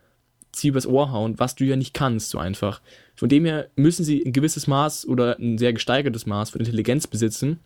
sie 0.55 0.69
übers 0.69 0.87
Ohr 0.87 1.11
hauen, 1.11 1.39
was 1.39 1.55
du 1.55 1.65
ja 1.65 1.77
nicht 1.77 1.95
kannst, 1.95 2.31
so 2.31 2.39
einfach. 2.39 2.81
Von 3.23 3.29
dem 3.29 3.45
her 3.45 3.69
müssen 3.77 4.05
sie 4.05 4.21
ein 4.27 4.33
gewisses 4.33 4.67
Maß 4.67 5.07
oder 5.07 5.39
ein 5.39 5.57
sehr 5.57 5.73
gesteigertes 5.73 6.27
Maß 6.27 6.51
von 6.51 6.59
Intelligenz 6.59 7.07
besitzen 7.07 7.61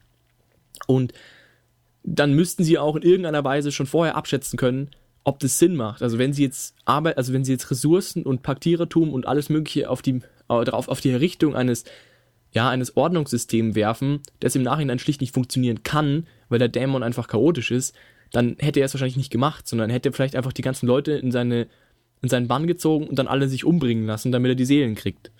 und 0.87 1.15
dann 2.03 2.35
müssten 2.35 2.63
sie 2.63 2.77
auch 2.77 2.95
in 2.95 3.01
irgendeiner 3.01 3.43
Weise 3.43 3.73
schon 3.73 3.87
vorher 3.87 4.17
abschätzen 4.17 4.59
können, 4.59 4.91
ob 5.25 5.39
das 5.39 5.59
Sinn 5.59 5.75
macht. 5.75 6.03
Also 6.03 6.19
wenn 6.19 6.35
sie 6.35 6.43
jetzt 6.43 6.75
Arbeit, 6.85 7.17
also 7.17 7.33
wenn 7.33 7.43
sie 7.43 7.53
jetzt 7.53 7.71
Ressourcen 7.71 8.23
und 8.25 8.43
Paktierertum 8.43 9.15
und 9.15 9.27
alles 9.27 9.49
Mögliche 9.49 9.89
auf 9.89 10.03
die, 10.03 10.21
darauf, 10.47 10.89
auf 10.89 11.01
die 11.01 11.15
Richtung 11.15 11.57
eines, 11.57 11.85
ja, 12.53 12.69
eines 12.69 12.95
Ordnungssystems 12.95 13.75
werfen, 13.75 14.21
das 14.41 14.57
im 14.57 14.63
Nachhinein 14.63 14.99
schlicht 14.99 15.23
nicht 15.23 15.33
funktionieren 15.33 15.83
kann, 15.83 16.27
weil 16.51 16.59
der 16.59 16.69
Dämon 16.69 17.03
einfach 17.03 17.29
chaotisch 17.29 17.71
ist, 17.71 17.97
dann 18.31 18.57
hätte 18.59 18.81
er 18.81 18.85
es 18.85 18.93
wahrscheinlich 18.93 19.17
nicht 19.17 19.33
gemacht, 19.33 19.67
sondern 19.67 19.89
hätte 19.89 20.13
vielleicht 20.13 20.37
einfach 20.37 20.53
die 20.53 20.61
ganzen 20.61 20.87
Leute 20.87 21.13
in 21.13 21.33
seine 21.33 21.67
in 22.23 22.29
seinen 22.29 22.49
Bann 22.49 22.67
gezogen 22.67 23.07
und 23.07 23.19
dann 23.19 23.29
alle 23.29 23.49
sich 23.49 23.65
umbringen 23.65 24.07
lassen, 24.07 24.33
damit 24.33 24.51
er 24.51 24.55
die 24.55 24.65
Seelen 24.65 24.95
kriegt. 24.95 25.31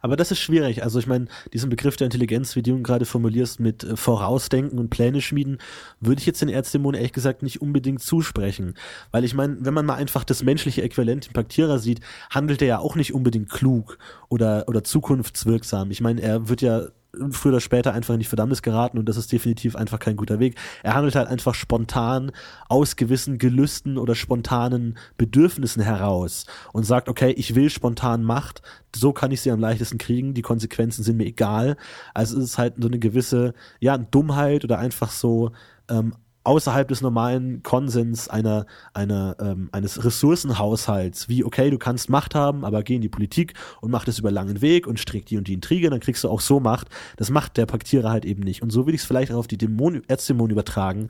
Aber 0.00 0.16
das 0.16 0.30
ist 0.30 0.40
schwierig. 0.40 0.82
Also 0.82 0.98
ich 0.98 1.06
meine, 1.06 1.26
diesen 1.52 1.70
Begriff 1.70 1.96
der 1.96 2.06
Intelligenz, 2.06 2.56
wie 2.56 2.62
du 2.62 2.70
ihn 2.72 2.82
gerade 2.82 3.04
formulierst, 3.04 3.60
mit 3.60 3.84
äh, 3.84 3.96
Vorausdenken 3.96 4.78
und 4.78 4.90
Pläne 4.90 5.20
schmieden, 5.20 5.58
würde 6.00 6.20
ich 6.20 6.26
jetzt 6.26 6.42
den 6.42 6.48
Erzdämonen 6.48 6.98
ehrlich 6.98 7.12
gesagt 7.12 7.42
nicht 7.42 7.62
unbedingt 7.62 8.02
zusprechen. 8.02 8.74
Weil 9.10 9.24
ich 9.24 9.34
meine, 9.34 9.56
wenn 9.60 9.74
man 9.74 9.86
mal 9.86 9.96
einfach 9.96 10.24
das 10.24 10.42
menschliche 10.42 10.82
Äquivalent 10.82 11.28
im 11.28 11.32
Paktierer 11.32 11.78
sieht, 11.78 12.00
handelt 12.30 12.62
er 12.62 12.68
ja 12.68 12.78
auch 12.78 12.96
nicht 12.96 13.14
unbedingt 13.14 13.50
klug 13.50 13.98
oder, 14.28 14.64
oder 14.68 14.84
zukunftswirksam. 14.84 15.90
Ich 15.90 16.00
meine, 16.00 16.22
er 16.22 16.48
wird 16.48 16.62
ja 16.62 16.88
früher 17.30 17.52
oder 17.52 17.60
später 17.60 17.92
einfach 17.92 18.14
in 18.14 18.20
die 18.20 18.26
Verdammnis 18.26 18.62
geraten 18.62 18.98
und 18.98 19.08
das 19.08 19.16
ist 19.16 19.32
definitiv 19.32 19.76
einfach 19.76 19.98
kein 19.98 20.16
guter 20.16 20.38
Weg. 20.38 20.56
Er 20.82 20.94
handelt 20.94 21.14
halt 21.14 21.28
einfach 21.28 21.54
spontan 21.54 22.32
aus 22.68 22.96
gewissen 22.96 23.38
Gelüsten 23.38 23.98
oder 23.98 24.14
spontanen 24.14 24.98
Bedürfnissen 25.16 25.82
heraus 25.82 26.46
und 26.72 26.84
sagt, 26.84 27.08
okay, 27.08 27.30
ich 27.32 27.54
will 27.54 27.70
spontan 27.70 28.22
Macht, 28.22 28.62
so 28.94 29.12
kann 29.12 29.30
ich 29.30 29.40
sie 29.40 29.50
am 29.50 29.60
leichtesten 29.60 29.98
kriegen, 29.98 30.34
die 30.34 30.42
Konsequenzen 30.42 31.02
sind 31.02 31.16
mir 31.16 31.26
egal. 31.26 31.76
Also 32.14 32.38
es 32.38 32.44
ist 32.44 32.58
halt 32.58 32.74
so 32.78 32.88
eine 32.88 32.98
gewisse, 32.98 33.54
ja, 33.80 33.98
Dummheit 33.98 34.64
oder 34.64 34.78
einfach 34.78 35.10
so 35.10 35.52
ähm, 35.88 36.14
außerhalb 36.44 36.86
des 36.86 37.00
normalen 37.00 37.62
Konsens 37.62 38.28
einer, 38.28 38.66
einer, 38.92 39.36
ähm, 39.40 39.70
eines 39.72 40.04
Ressourcenhaushalts, 40.04 41.28
wie, 41.28 41.42
okay, 41.42 41.70
du 41.70 41.78
kannst 41.78 42.10
Macht 42.10 42.34
haben, 42.34 42.64
aber 42.64 42.82
geh 42.82 42.96
in 42.96 43.00
die 43.00 43.08
Politik 43.08 43.54
und 43.80 43.90
mach 43.90 44.04
das 44.04 44.18
über 44.18 44.30
langen 44.30 44.60
Weg 44.60 44.86
und 44.86 45.00
strick 45.00 45.26
die 45.26 45.38
und 45.38 45.48
die 45.48 45.54
Intrige, 45.54 45.90
dann 45.90 46.00
kriegst 46.00 46.22
du 46.22 46.28
auch 46.28 46.40
so 46.40 46.60
Macht. 46.60 46.88
Das 47.16 47.30
macht 47.30 47.56
der 47.56 47.66
Paktierer 47.66 48.10
halt 48.10 48.24
eben 48.24 48.42
nicht. 48.42 48.62
Und 48.62 48.70
so 48.70 48.86
will 48.86 48.94
ich 48.94 49.00
es 49.00 49.06
vielleicht 49.06 49.32
auch 49.32 49.38
auf 49.38 49.46
die 49.46 49.58
Dämonen, 49.58 50.02
Erzdämonen 50.06 50.52
übertragen, 50.52 51.08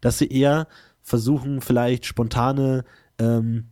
dass 0.00 0.18
sie 0.18 0.28
eher 0.28 0.68
versuchen, 1.02 1.60
vielleicht 1.60 2.04
spontane, 2.04 2.84
ähm, 3.18 3.68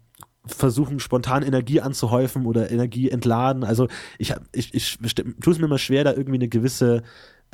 versuchen, 0.46 0.98
spontan 0.98 1.42
Energie 1.42 1.80
anzuhäufen 1.80 2.46
oder 2.46 2.70
Energie 2.70 3.10
entladen. 3.10 3.64
Also 3.64 3.88
ich, 4.18 4.34
ich, 4.52 4.74
ich, 4.74 4.98
ich 5.02 5.14
tue 5.14 5.52
es 5.52 5.58
mir 5.58 5.66
immer 5.66 5.78
schwer, 5.78 6.04
da 6.04 6.12
irgendwie 6.12 6.38
eine 6.38 6.48
gewisse 6.48 7.02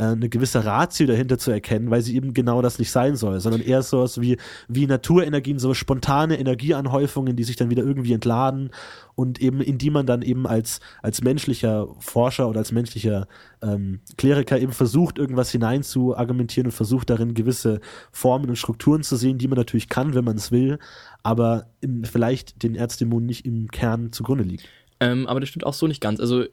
eine 0.04 0.28
gewisse 0.28 0.64
Ratio 0.64 1.06
dahinter 1.06 1.38
zu 1.38 1.50
erkennen, 1.50 1.90
weil 1.90 2.02
sie 2.02 2.14
eben 2.14 2.32
genau 2.32 2.62
das 2.62 2.78
nicht 2.78 2.90
sein 2.90 3.16
soll, 3.16 3.40
sondern 3.40 3.60
eher 3.60 3.82
so 3.82 4.00
was 4.00 4.20
wie, 4.20 4.36
wie 4.68 4.86
Naturenergien, 4.86 5.58
so 5.58 5.74
spontane 5.74 6.38
Energieanhäufungen, 6.38 7.34
die 7.34 7.44
sich 7.44 7.56
dann 7.56 7.68
wieder 7.68 7.82
irgendwie 7.82 8.12
entladen 8.12 8.70
und 9.16 9.40
eben 9.40 9.60
in 9.60 9.78
die 9.78 9.90
man 9.90 10.06
dann 10.06 10.22
eben 10.22 10.46
als, 10.46 10.78
als 11.02 11.22
menschlicher 11.22 11.88
Forscher 11.98 12.48
oder 12.48 12.60
als 12.60 12.70
menschlicher 12.70 13.26
ähm, 13.60 13.98
Kleriker 14.16 14.60
eben 14.60 14.70
versucht, 14.70 15.18
irgendwas 15.18 15.50
hinein 15.50 15.82
zu 15.82 16.16
argumentieren 16.16 16.68
und 16.68 16.72
versucht 16.72 17.10
darin 17.10 17.34
gewisse 17.34 17.80
Formen 18.12 18.48
und 18.48 18.56
Strukturen 18.56 19.02
zu 19.02 19.16
sehen, 19.16 19.38
die 19.38 19.48
man 19.48 19.58
natürlich 19.58 19.88
kann, 19.88 20.14
wenn 20.14 20.24
man 20.24 20.36
es 20.36 20.52
will, 20.52 20.78
aber 21.24 21.66
im, 21.80 22.04
vielleicht 22.04 22.62
den 22.62 22.76
Erzdämonen 22.76 23.26
nicht 23.26 23.44
im 23.44 23.68
Kern 23.72 24.12
zugrunde 24.12 24.44
liegt. 24.44 24.68
Ähm, 25.00 25.26
aber 25.26 25.40
das 25.40 25.48
stimmt 25.48 25.66
auch 25.66 25.74
so 25.74 25.88
nicht 25.88 26.00
ganz. 26.00 26.20
Also 26.20 26.44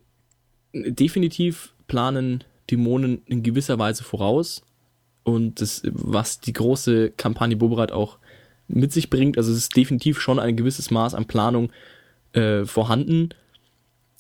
definitiv 0.74 1.75
planen 1.88 2.44
Dämonen 2.69 3.22
in 3.25 3.43
gewisser 3.43 3.79
Weise 3.79 4.03
voraus. 4.03 4.63
Und 5.24 5.62
das, 5.62 5.81
was 5.86 6.39
die 6.39 6.53
große 6.53 7.12
Kampagne 7.12 7.57
Boberat 7.57 7.91
auch 7.91 8.19
mit 8.67 8.91
sich 8.93 9.10
bringt, 9.10 9.38
also 9.38 9.51
es 9.51 9.57
ist 9.57 9.75
definitiv 9.75 10.19
schon 10.19 10.39
ein 10.39 10.55
gewisses 10.55 10.91
Maß 10.91 11.13
an 11.13 11.25
Planung 11.25 11.72
äh, 12.34 12.65
vorhanden. 12.65 13.29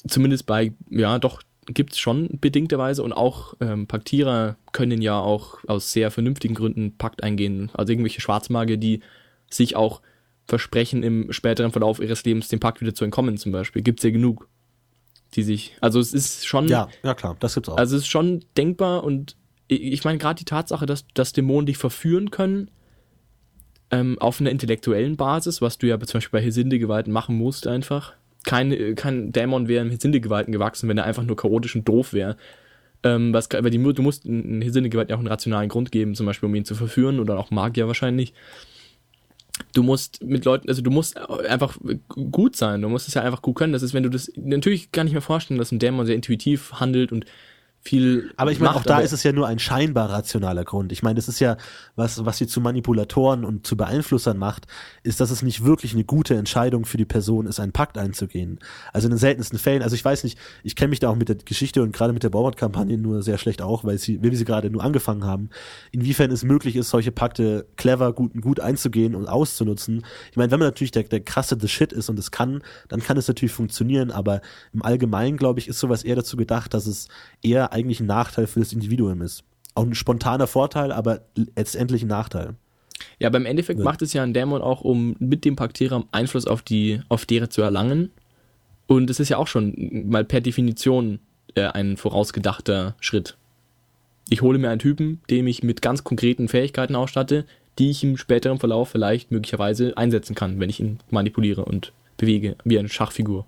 Zumindest 0.07 0.45
bei, 0.45 0.73
ja, 0.89 1.19
doch, 1.19 1.41
gibt 1.67 1.93
es 1.93 1.99
schon 1.99 2.29
bedingterweise 2.39 3.03
und 3.03 3.13
auch 3.13 3.55
ähm, 3.59 3.87
Paktierer 3.87 4.57
können 4.71 5.01
ja 5.01 5.19
auch 5.19 5.57
aus 5.67 5.91
sehr 5.91 6.11
vernünftigen 6.11 6.53
Gründen 6.53 6.95
Pakt 6.97 7.23
eingehen. 7.23 7.71
Also 7.73 7.91
irgendwelche 7.91 8.21
Schwarzmagier, 8.21 8.77
die 8.77 9.01
sich 9.49 9.75
auch 9.75 10.01
versprechen, 10.47 11.01
im 11.01 11.31
späteren 11.31 11.71
Verlauf 11.71 11.99
ihres 11.99 12.23
Lebens 12.23 12.49
dem 12.49 12.59
Pakt 12.59 12.81
wieder 12.81 12.93
zu 12.93 13.03
entkommen, 13.03 13.37
zum 13.37 13.51
Beispiel. 13.51 13.81
Gibt 13.81 13.99
es 13.99 14.03
ja 14.03 14.11
genug 14.11 14.47
die 15.35 15.43
sich, 15.43 15.75
also 15.81 15.99
es 15.99 16.13
ist 16.13 16.47
schon. 16.47 16.67
Ja, 16.67 16.87
ja 17.03 17.13
klar, 17.13 17.35
das 17.39 17.55
gibt's 17.55 17.69
auch. 17.69 17.77
Also 17.77 17.95
es 17.95 18.03
ist 18.03 18.07
schon 18.07 18.45
denkbar 18.57 19.03
und 19.03 19.35
ich 19.67 20.03
meine 20.03 20.17
gerade 20.17 20.37
die 20.37 20.45
Tatsache, 20.45 20.85
dass, 20.85 21.05
dass 21.13 21.33
Dämonen 21.33 21.65
dich 21.65 21.77
verführen 21.77 22.29
können, 22.29 22.69
ähm, 23.91 24.17
auf 24.19 24.39
einer 24.39 24.51
intellektuellen 24.51 25.17
Basis, 25.17 25.61
was 25.61 25.77
du 25.77 25.87
ja 25.87 25.99
zum 25.99 26.17
Beispiel 26.17 26.39
bei 26.39 26.45
Hesinde-Gewalten 26.45 27.11
machen 27.11 27.35
musst 27.37 27.67
einfach. 27.67 28.13
Kein, 28.43 28.95
kein 28.95 29.31
Dämon 29.31 29.67
wäre 29.67 29.83
in 29.83 29.91
Hesinde-Gewalten 29.91 30.51
gewachsen, 30.51 30.87
wenn 30.87 30.97
er 30.97 31.05
einfach 31.05 31.23
nur 31.23 31.35
chaotisch 31.35 31.75
und 31.75 31.87
doof 31.87 32.13
wäre. 32.13 32.37
Ähm, 33.03 33.33
was, 33.33 33.49
weil 33.51 33.69
die, 33.69 33.81
du 33.81 34.01
musst 34.01 34.25
in 34.25 34.61
Hesinde-Gewalten 34.61 35.11
ja 35.11 35.15
auch 35.15 35.19
einen 35.19 35.27
rationalen 35.27 35.69
Grund 35.69 35.91
geben, 35.91 36.15
zum 36.15 36.25
Beispiel 36.25 36.47
um 36.47 36.55
ihn 36.55 36.65
zu 36.65 36.75
verführen 36.75 37.19
oder 37.19 37.39
auch 37.39 37.51
Magier 37.51 37.87
wahrscheinlich 37.87 38.33
du 39.73 39.83
musst 39.83 40.23
mit 40.23 40.45
Leuten, 40.45 40.67
also 40.67 40.81
du 40.81 40.91
musst 40.91 41.17
einfach 41.17 41.77
gut 42.07 42.55
sein, 42.55 42.81
du 42.81 42.89
musst 42.89 43.07
es 43.07 43.13
ja 43.13 43.21
einfach 43.21 43.41
gut 43.41 43.55
können. 43.55 43.73
Das 43.73 43.83
ist, 43.83 43.93
wenn 43.93 44.03
du 44.03 44.09
das, 44.09 44.31
natürlich 44.35 44.91
kann 44.91 45.07
ich 45.07 45.13
mir 45.13 45.21
vorstellen, 45.21 45.57
dass 45.57 45.71
ein 45.71 45.79
Dämon 45.79 46.05
sehr 46.05 46.15
intuitiv 46.15 46.73
handelt 46.73 47.11
und 47.11 47.25
viel. 47.85 48.31
Aber 48.35 48.51
ich 48.51 48.59
meine, 48.59 48.75
auch 48.75 48.83
da 48.83 48.99
ist 48.99 49.11
es 49.11 49.23
ja 49.23 49.31
nur 49.31 49.47
ein 49.47 49.59
scheinbar 49.59 50.09
rationaler 50.09 50.63
Grund. 50.63 50.91
Ich 50.91 51.03
meine, 51.03 51.15
das 51.15 51.27
ist 51.27 51.39
ja, 51.39 51.57
was, 51.95 52.25
was 52.25 52.37
sie 52.37 52.47
zu 52.47 52.59
Manipulatoren 52.59 53.45
und 53.45 53.67
zu 53.67 53.77
Beeinflussern 53.77 54.37
macht, 54.37 54.65
ist, 55.03 55.19
dass 55.19 55.29
es 55.29 55.43
nicht 55.43 55.63
wirklich 55.63 55.93
eine 55.93 56.03
gute 56.03 56.35
Entscheidung 56.35 56.85
für 56.85 56.97
die 56.97 57.05
Person 57.05 57.45
ist, 57.45 57.59
einen 57.59 57.71
Pakt 57.71 57.97
einzugehen. 57.97 58.59
Also 58.91 59.07
in 59.07 59.11
den 59.11 59.19
seltensten 59.19 59.59
Fällen, 59.59 59.83
also 59.83 59.95
ich 59.95 60.03
weiß 60.03 60.23
nicht, 60.23 60.37
ich 60.63 60.75
kenne 60.75 60.89
mich 60.89 60.99
da 60.99 61.09
auch 61.09 61.15
mit 61.15 61.29
der 61.29 61.35
Geschichte 61.35 61.83
und 61.83 61.93
gerade 61.93 62.11
mit 62.11 62.23
der 62.23 62.29
Bauert-Kampagne 62.29 62.97
nur 62.97 63.21
sehr 63.21 63.37
schlecht 63.37 63.61
auch, 63.61 63.83
weil 63.83 63.99
sie, 63.99 64.21
wir 64.23 64.35
sie 64.35 64.45
gerade 64.45 64.69
nur 64.69 64.83
angefangen 64.83 65.23
haben, 65.23 65.49
inwiefern 65.91 66.31
es 66.31 66.43
möglich 66.43 66.75
ist, 66.75 66.89
solche 66.89 67.11
Pakte 67.11 67.67
clever, 67.77 68.13
gut, 68.13 68.41
gut 68.41 68.59
einzugehen 68.59 69.13
und 69.15 69.27
auszunutzen. 69.27 70.03
Ich 70.31 70.37
meine, 70.37 70.51
wenn 70.51 70.59
man 70.59 70.67
natürlich 70.67 70.91
der, 70.91 71.03
der 71.03 71.21
krasse 71.21 71.57
The 71.59 71.67
Shit 71.67 71.93
ist 71.93 72.09
und 72.09 72.17
es 72.17 72.31
kann, 72.31 72.63
dann 72.87 73.01
kann 73.01 73.17
es 73.17 73.27
natürlich 73.27 73.53
funktionieren, 73.53 74.09
aber 74.09 74.41
im 74.73 74.81
Allgemeinen, 74.81 75.37
glaube 75.37 75.59
ich, 75.59 75.67
ist 75.67 75.79
sowas 75.79 76.03
eher 76.03 76.15
dazu 76.15 76.35
gedacht, 76.35 76.73
dass 76.73 76.87
es 76.87 77.07
eher 77.43 77.74
eigentlich 77.75 77.99
ein 77.99 78.07
Nachteil 78.07 78.47
für 78.47 78.59
das 78.61 78.73
Individuum 78.73 79.21
ist. 79.21 79.43
Auch 79.75 79.83
ein 79.83 79.93
spontaner 79.93 80.47
Vorteil, 80.47 80.91
aber 80.91 81.21
letztendlich 81.55 82.03
ein 82.03 82.07
Nachteil. 82.07 82.55
Ja, 83.19 83.29
beim 83.29 83.45
Endeffekt 83.45 83.79
ja. 83.79 83.83
macht 83.83 84.01
es 84.01 84.13
ja 84.13 84.23
ein 84.23 84.33
Dämon 84.33 84.61
auch, 84.61 84.81
um 84.81 85.15
mit 85.19 85.43
dem 85.43 85.57
Paktierer 85.57 86.05
Einfluss 86.11 86.47
auf 86.47 86.61
die, 86.61 87.01
auf 87.09 87.25
deren 87.25 87.49
zu 87.49 87.61
erlangen. 87.61 88.11
Und 88.87 89.09
es 89.09 89.19
ist 89.19 89.29
ja 89.29 89.37
auch 89.37 89.47
schon 89.47 89.73
mal 90.09 90.23
per 90.23 90.39
Definition 90.41 91.19
äh, 91.55 91.63
ein 91.65 91.97
vorausgedachter 91.97 92.95
Schritt. 93.01 93.37
Ich 94.29 94.41
hole 94.41 94.57
mir 94.57 94.69
einen 94.69 94.79
Typen, 94.79 95.21
den 95.29 95.45
ich 95.47 95.61
mit 95.61 95.81
ganz 95.81 96.03
konkreten 96.03 96.47
Fähigkeiten 96.47 96.95
ausstatte, 96.95 97.45
die 97.77 97.89
ich 97.89 98.03
im 98.03 98.17
späteren 98.17 98.59
Verlauf 98.59 98.89
vielleicht 98.89 99.31
möglicherweise 99.31 99.97
einsetzen 99.97 100.35
kann, 100.35 100.59
wenn 100.59 100.69
ich 100.69 100.79
ihn 100.79 100.99
manipuliere 101.09 101.65
und 101.65 101.91
bewege, 102.17 102.55
wie 102.63 102.79
eine 102.79 102.89
Schachfigur. 102.89 103.45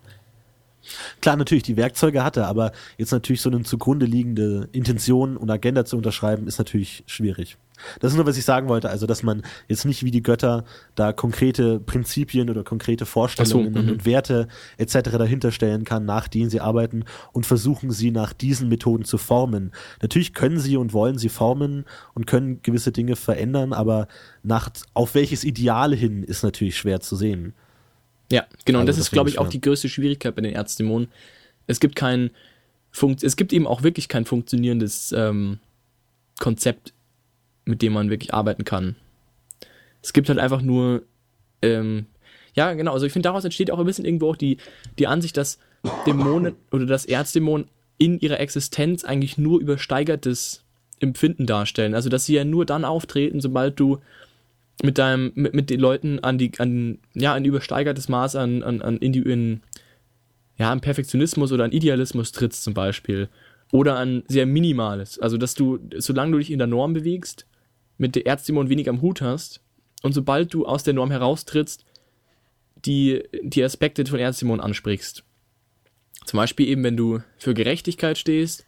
Klar, 1.22 1.36
natürlich, 1.36 1.64
die 1.64 1.78
Werkzeuge 1.78 2.24
hat 2.24 2.38
er, 2.38 2.48
aber 2.48 2.72
jetzt 2.98 3.12
natürlich 3.12 3.42
so 3.42 3.50
eine 3.50 3.64
zugrunde 3.64 4.06
liegende 4.06 4.70
Intention 4.72 5.38
und 5.38 5.50
Agenda 5.50 5.86
zu 5.86 5.98
unterschreiben, 5.98 6.48
ist 6.48 6.58
natürlich 6.58 7.04
schwierig. 7.08 7.58
Das 8.00 8.12
ist 8.12 8.18
nur, 8.18 8.26
was 8.26 8.38
ich 8.38 8.46
sagen 8.46 8.70
wollte, 8.70 8.90
also 8.90 9.06
dass 9.06 9.24
man 9.24 9.44
jetzt 9.68 9.86
nicht 9.86 10.04
wie 10.04 10.12
die 10.12 10.24
Götter 10.24 10.64
da 10.96 11.14
konkrete 11.14 11.80
Prinzipien 11.80 12.50
oder 12.50 12.64
konkrete 12.64 13.06
Vorstellungen 13.06 13.74
so, 13.74 13.80
und, 13.80 13.86
mhm. 13.86 13.92
und 13.92 14.06
Werte 14.06 14.48
etc. 14.78 15.12
dahinter 15.12 15.52
stellen 15.52 15.84
kann, 15.84 16.06
nach 16.06 16.28
denen 16.28 16.50
sie 16.50 16.60
arbeiten 16.60 17.04
und 17.34 17.46
versuchen 17.46 17.92
sie 17.92 18.12
nach 18.12 18.34
diesen 18.34 18.70
Methoden 18.70 19.06
zu 19.06 19.18
formen. 19.18 19.72
Natürlich 20.02 20.34
können 20.34 20.60
sie 20.60 20.78
und 20.78 20.94
wollen 20.94 21.18
sie 21.18 21.30
formen 21.30 21.86
und 22.14 22.26
können 22.26 22.62
gewisse 22.62 22.92
Dinge 22.92 23.16
verändern, 23.16 23.74
aber 23.74 24.08
nach 24.44 24.70
auf 24.94 25.16
welches 25.16 25.44
Ideal 25.44 25.96
hin 25.96 26.24
ist 26.24 26.44
natürlich 26.44 26.78
schwer 26.78 27.00
zu 27.00 27.16
sehen. 27.16 27.54
Ja, 28.32 28.46
genau. 28.66 28.80
Also 28.80 28.82
und 28.82 28.88
das, 28.88 28.96
das 28.98 29.06
ist, 29.06 29.12
glaube 29.12 29.30
ich, 29.30 29.40
auch 29.40 29.48
die 29.48 29.62
größte 29.62 29.90
Schwierigkeit 29.90 30.36
bei 30.36 30.42
den 30.42 30.54
Erzdämonen. 30.54 31.08
Es 31.66 31.80
gibt 31.80 31.96
kein, 31.96 32.32
Funkt 32.92 33.24
es 33.24 33.36
gibt 33.36 33.54
eben 33.54 33.68
auch 33.68 33.84
wirklich 33.84 34.08
kein 34.08 34.26
funktionierendes 34.26 35.12
ähm, 35.12 35.60
Konzept, 36.40 36.94
mit 37.66 37.82
dem 37.82 37.94
man 37.94 38.10
wirklich 38.10 38.34
arbeiten 38.34 38.66
kann. 38.66 38.96
Es 40.02 40.14
gibt 40.14 40.30
halt 40.30 40.40
einfach 40.40 40.62
nur, 40.62 41.04
ähm, 41.62 42.06
ja, 42.54 42.74
genau. 42.74 42.94
Also 42.94 43.06
ich 43.06 43.14
finde, 43.14 43.28
daraus 43.28 43.44
entsteht 43.44 43.72
auch 43.72 43.80
ein 43.80 43.86
bisschen 43.86 44.06
irgendwo 44.06 44.30
auch 44.30 44.36
die, 44.36 44.58
die 44.98 45.08
Ansicht, 45.08 45.38
dass 45.38 45.60
Dämonen 46.06 46.56
oder 46.72 46.86
das 46.86 47.06
Erzdämonen 47.06 47.68
in 47.98 48.20
ihrer 48.20 48.40
Existenz 48.40 49.04
eigentlich 49.04 49.38
nur 49.38 49.60
übersteigertes 49.60 50.64
Empfinden 51.00 51.46
darstellen. 51.46 51.94
Also 51.94 52.10
dass 52.10 52.26
sie 52.26 52.36
ja 52.36 52.46
nur 52.46 52.66
dann 52.66 52.86
auftreten, 52.86 53.42
sobald 53.42 53.80
du 53.80 54.00
mit 54.84 54.98
deinem, 54.98 55.32
mit, 55.36 55.54
mit 55.54 55.70
den 55.70 55.80
Leuten 55.80 56.20
an 56.20 56.38
die, 56.38 56.52
an, 56.60 57.00
ja, 57.14 57.34
ein 57.34 57.46
übersteigertes 57.46 58.10
Maß 58.10 58.36
an, 58.36 58.64
an, 58.64 58.82
an 58.82 58.98
in, 58.98 59.14
in, 59.14 59.62
ja, 60.58 60.72
an 60.72 60.82
Perfektionismus 60.82 61.52
oder 61.52 61.64
an 61.64 61.72
Idealismus 61.72 62.32
trittst 62.32 62.64
zum 62.64 62.74
Beispiel. 62.74 63.30
Oder 63.72 63.98
an 63.98 64.24
sehr 64.28 64.46
Minimales. 64.46 65.20
Also, 65.20 65.38
dass 65.38 65.56
du, 65.56 65.80
solange 65.98 66.32
du 66.32 66.38
dich 66.38 66.52
in 66.52 66.60
der 66.60 66.68
Norm 66.68 66.94
bewegst, 66.94 67.46
mit 67.98 68.16
der 68.16 68.26
Erzdämon 68.26 68.70
wenig 68.70 68.88
am 68.88 69.02
Hut 69.02 69.22
hast, 69.22 69.62
und 70.04 70.14
sobald 70.14 70.54
du 70.54 70.66
aus 70.66 70.84
der 70.84 70.94
Norm 70.94 71.12
heraustrittst, 71.12 71.84
die, 72.86 73.24
die 73.42 73.64
Aspekte 73.64 74.06
von 74.06 74.20
Erzdämon 74.20 74.62
ansprichst. 74.62 75.24
Zum 76.26 76.38
Beispiel 76.38 76.68
eben, 76.68 76.84
wenn 76.84 76.98
du 76.98 77.22
für 77.38 77.54
Gerechtigkeit 77.54 78.18
stehst 78.18 78.66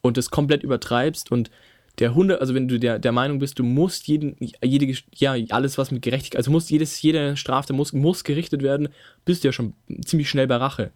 und 0.00 0.16
es 0.16 0.30
komplett 0.30 0.62
übertreibst 0.62 1.30
und 1.30 1.50
der 1.98 2.14
Hunde, 2.14 2.40
also 2.40 2.54
wenn 2.54 2.68
du 2.68 2.78
der, 2.78 2.98
der 2.98 3.12
Meinung 3.12 3.38
bist, 3.38 3.58
du 3.58 3.62
musst 3.62 4.08
jeden, 4.08 4.36
jede, 4.62 4.92
ja, 5.14 5.36
alles 5.50 5.78
was 5.78 5.90
mit 5.90 6.02
Gerechtigkeit, 6.02 6.38
also 6.38 6.50
muss 6.50 6.68
jedes, 6.70 7.00
jede 7.02 7.36
Strafe 7.36 7.72
muss, 7.72 7.92
muss 7.92 8.24
gerichtet 8.24 8.62
werden, 8.62 8.88
bist 9.24 9.44
du 9.44 9.48
ja 9.48 9.52
schon 9.52 9.74
ziemlich 10.04 10.28
schnell 10.28 10.46
bei 10.46 10.56
Rache. 10.56 10.90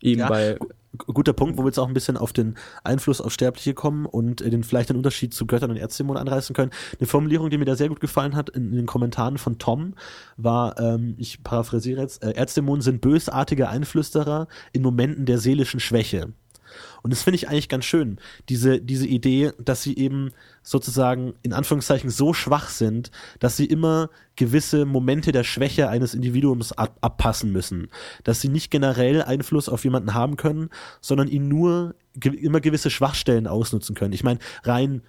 Eben 0.00 0.20
ja, 0.20 0.28
bei. 0.28 0.58
Guter 0.98 1.34
Punkt, 1.34 1.58
wo 1.58 1.62
wir 1.62 1.66
jetzt 1.66 1.78
auch 1.78 1.88
ein 1.88 1.92
bisschen 1.92 2.16
auf 2.16 2.32
den 2.32 2.54
Einfluss 2.82 3.20
auf 3.20 3.30
Sterbliche 3.30 3.74
kommen 3.74 4.06
und 4.06 4.40
den 4.40 4.64
vielleicht 4.64 4.88
den 4.88 4.96
Unterschied 4.96 5.34
zu 5.34 5.46
Göttern 5.46 5.70
und 5.70 5.76
Erzdämonen 5.76 6.18
anreißen 6.18 6.56
können. 6.56 6.70
Eine 6.98 7.06
Formulierung, 7.06 7.50
die 7.50 7.58
mir 7.58 7.66
da 7.66 7.76
sehr 7.76 7.90
gut 7.90 8.00
gefallen 8.00 8.34
hat 8.34 8.48
in, 8.48 8.70
in 8.70 8.76
den 8.76 8.86
Kommentaren 8.86 9.36
von 9.36 9.58
Tom, 9.58 9.92
war, 10.38 10.80
ähm, 10.80 11.14
ich 11.18 11.44
paraphrasiere 11.44 12.00
jetzt, 12.00 12.24
äh, 12.24 12.30
Erzdämonen 12.30 12.80
sind 12.80 13.02
bösartige 13.02 13.68
Einflüsterer 13.68 14.48
in 14.72 14.80
Momenten 14.80 15.26
der 15.26 15.36
seelischen 15.36 15.80
Schwäche. 15.80 16.32
Und 17.06 17.12
das 17.12 17.22
finde 17.22 17.36
ich 17.36 17.48
eigentlich 17.48 17.68
ganz 17.68 17.84
schön, 17.84 18.18
diese, 18.48 18.80
diese 18.80 19.06
Idee, 19.06 19.52
dass 19.60 19.80
sie 19.80 19.96
eben 19.96 20.32
sozusagen 20.64 21.34
in 21.44 21.52
Anführungszeichen 21.52 22.10
so 22.10 22.34
schwach 22.34 22.68
sind, 22.68 23.12
dass 23.38 23.56
sie 23.56 23.66
immer 23.66 24.10
gewisse 24.34 24.86
Momente 24.86 25.30
der 25.30 25.44
Schwäche 25.44 25.88
eines 25.88 26.14
Individuums 26.14 26.72
ab 26.72 26.98
abpassen 27.02 27.52
müssen. 27.52 27.90
Dass 28.24 28.40
sie 28.40 28.48
nicht 28.48 28.72
generell 28.72 29.22
Einfluss 29.22 29.68
auf 29.68 29.84
jemanden 29.84 30.14
haben 30.14 30.36
können, 30.36 30.68
sondern 31.00 31.28
ihn 31.28 31.46
nur 31.46 31.94
ge 32.16 32.34
immer 32.34 32.60
gewisse 32.60 32.90
Schwachstellen 32.90 33.46
ausnutzen 33.46 33.94
können. 33.94 34.12
Ich 34.12 34.24
meine, 34.24 34.40
rein 34.64 35.02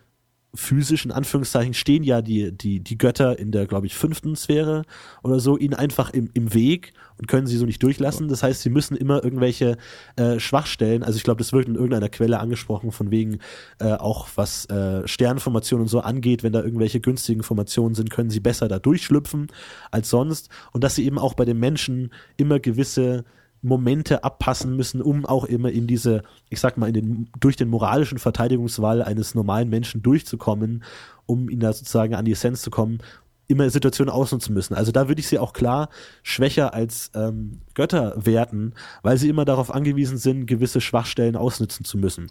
physisch 0.57 1.05
in 1.05 1.11
Anführungszeichen 1.11 1.73
stehen 1.73 2.03
ja 2.03 2.21
die, 2.21 2.51
die, 2.51 2.79
die 2.79 2.97
Götter 2.97 3.37
in 3.37 3.51
der, 3.51 3.67
glaube 3.67 3.85
ich, 3.85 3.95
fünften 3.95 4.35
Sphäre 4.35 4.83
oder 5.23 5.39
so, 5.39 5.57
ihnen 5.57 5.75
einfach 5.75 6.09
im, 6.09 6.29
im 6.33 6.53
Weg 6.53 6.93
und 7.17 7.27
können 7.27 7.45
sie 7.45 7.57
so 7.57 7.65
nicht 7.65 7.81
durchlassen. 7.83 8.27
Das 8.27 8.41
heißt, 8.41 8.61
sie 8.61 8.69
müssen 8.69 8.97
immer 8.97 9.23
irgendwelche 9.23 9.77
äh, 10.15 10.39
Schwachstellen, 10.39 11.03
also 11.03 11.17
ich 11.17 11.23
glaube, 11.23 11.37
das 11.37 11.53
wird 11.53 11.67
in 11.67 11.75
irgendeiner 11.75 12.09
Quelle 12.09 12.39
angesprochen, 12.39 12.91
von 12.91 13.11
wegen 13.11 13.37
äh, 13.79 13.93
auch 13.93 14.27
was 14.35 14.65
äh, 14.65 15.07
Sternformationen 15.07 15.83
und 15.83 15.89
so 15.89 15.99
angeht, 15.99 16.41
wenn 16.41 16.53
da 16.53 16.63
irgendwelche 16.63 16.99
günstigen 16.99 17.43
Formationen 17.43 17.93
sind, 17.93 18.09
können 18.09 18.31
sie 18.31 18.39
besser 18.39 18.67
da 18.67 18.79
durchschlüpfen 18.79 19.47
als 19.91 20.09
sonst 20.09 20.49
und 20.71 20.83
dass 20.83 20.95
sie 20.95 21.05
eben 21.05 21.19
auch 21.19 21.35
bei 21.35 21.45
den 21.45 21.59
Menschen 21.59 22.11
immer 22.35 22.59
gewisse 22.59 23.25
Momente 23.67 24.23
abpassen 24.23 24.75
müssen, 24.75 25.01
um 25.01 25.25
auch 25.25 25.45
immer 25.45 25.69
in 25.71 25.87
diese, 25.87 26.23
ich 26.49 26.59
sag 26.59 26.77
mal, 26.77 26.87
in 26.87 26.93
den, 26.93 27.29
durch 27.39 27.55
den 27.55 27.69
moralischen 27.69 28.17
Verteidigungswall 28.17 29.03
eines 29.03 29.35
normalen 29.35 29.69
Menschen 29.69 30.01
durchzukommen, 30.01 30.83
um 31.25 31.49
ihn 31.49 31.59
da 31.59 31.73
sozusagen 31.73 32.15
an 32.15 32.25
die 32.25 32.31
Essenz 32.31 32.61
zu 32.61 32.71
kommen, 32.71 32.99
immer 33.47 33.69
Situationen 33.69 34.13
ausnutzen 34.13 34.53
müssen. 34.53 34.73
Also 34.73 34.91
da 34.91 35.07
würde 35.07 35.21
ich 35.21 35.27
sie 35.27 35.39
auch 35.39 35.53
klar 35.53 35.89
schwächer 36.21 36.73
als 36.73 37.11
ähm, 37.15 37.61
Götter 37.73 38.13
werten, 38.17 38.73
weil 39.03 39.17
sie 39.17 39.29
immer 39.29 39.45
darauf 39.45 39.73
angewiesen 39.73 40.17
sind, 40.17 40.47
gewisse 40.47 40.81
Schwachstellen 40.81 41.35
ausnutzen 41.35 41.85
zu 41.85 41.97
müssen. 41.97 42.29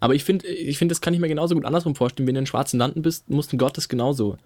Aber 0.00 0.14
ich 0.14 0.24
finde, 0.24 0.46
ich 0.46 0.78
finde, 0.78 0.92
das 0.92 1.00
kann 1.00 1.14
ich 1.14 1.20
mir 1.20 1.28
genauso 1.28 1.54
gut 1.54 1.64
andersrum 1.64 1.94
vorstellen. 1.94 2.26
Wenn 2.26 2.34
du 2.34 2.40
in 2.40 2.44
den 2.44 2.48
schwarzen 2.48 2.78
Landen 2.78 3.02
bist, 3.02 3.30
muss 3.30 3.52
ein 3.52 3.58
Gott 3.58 3.76
das 3.76 3.88
genauso. 3.88 4.36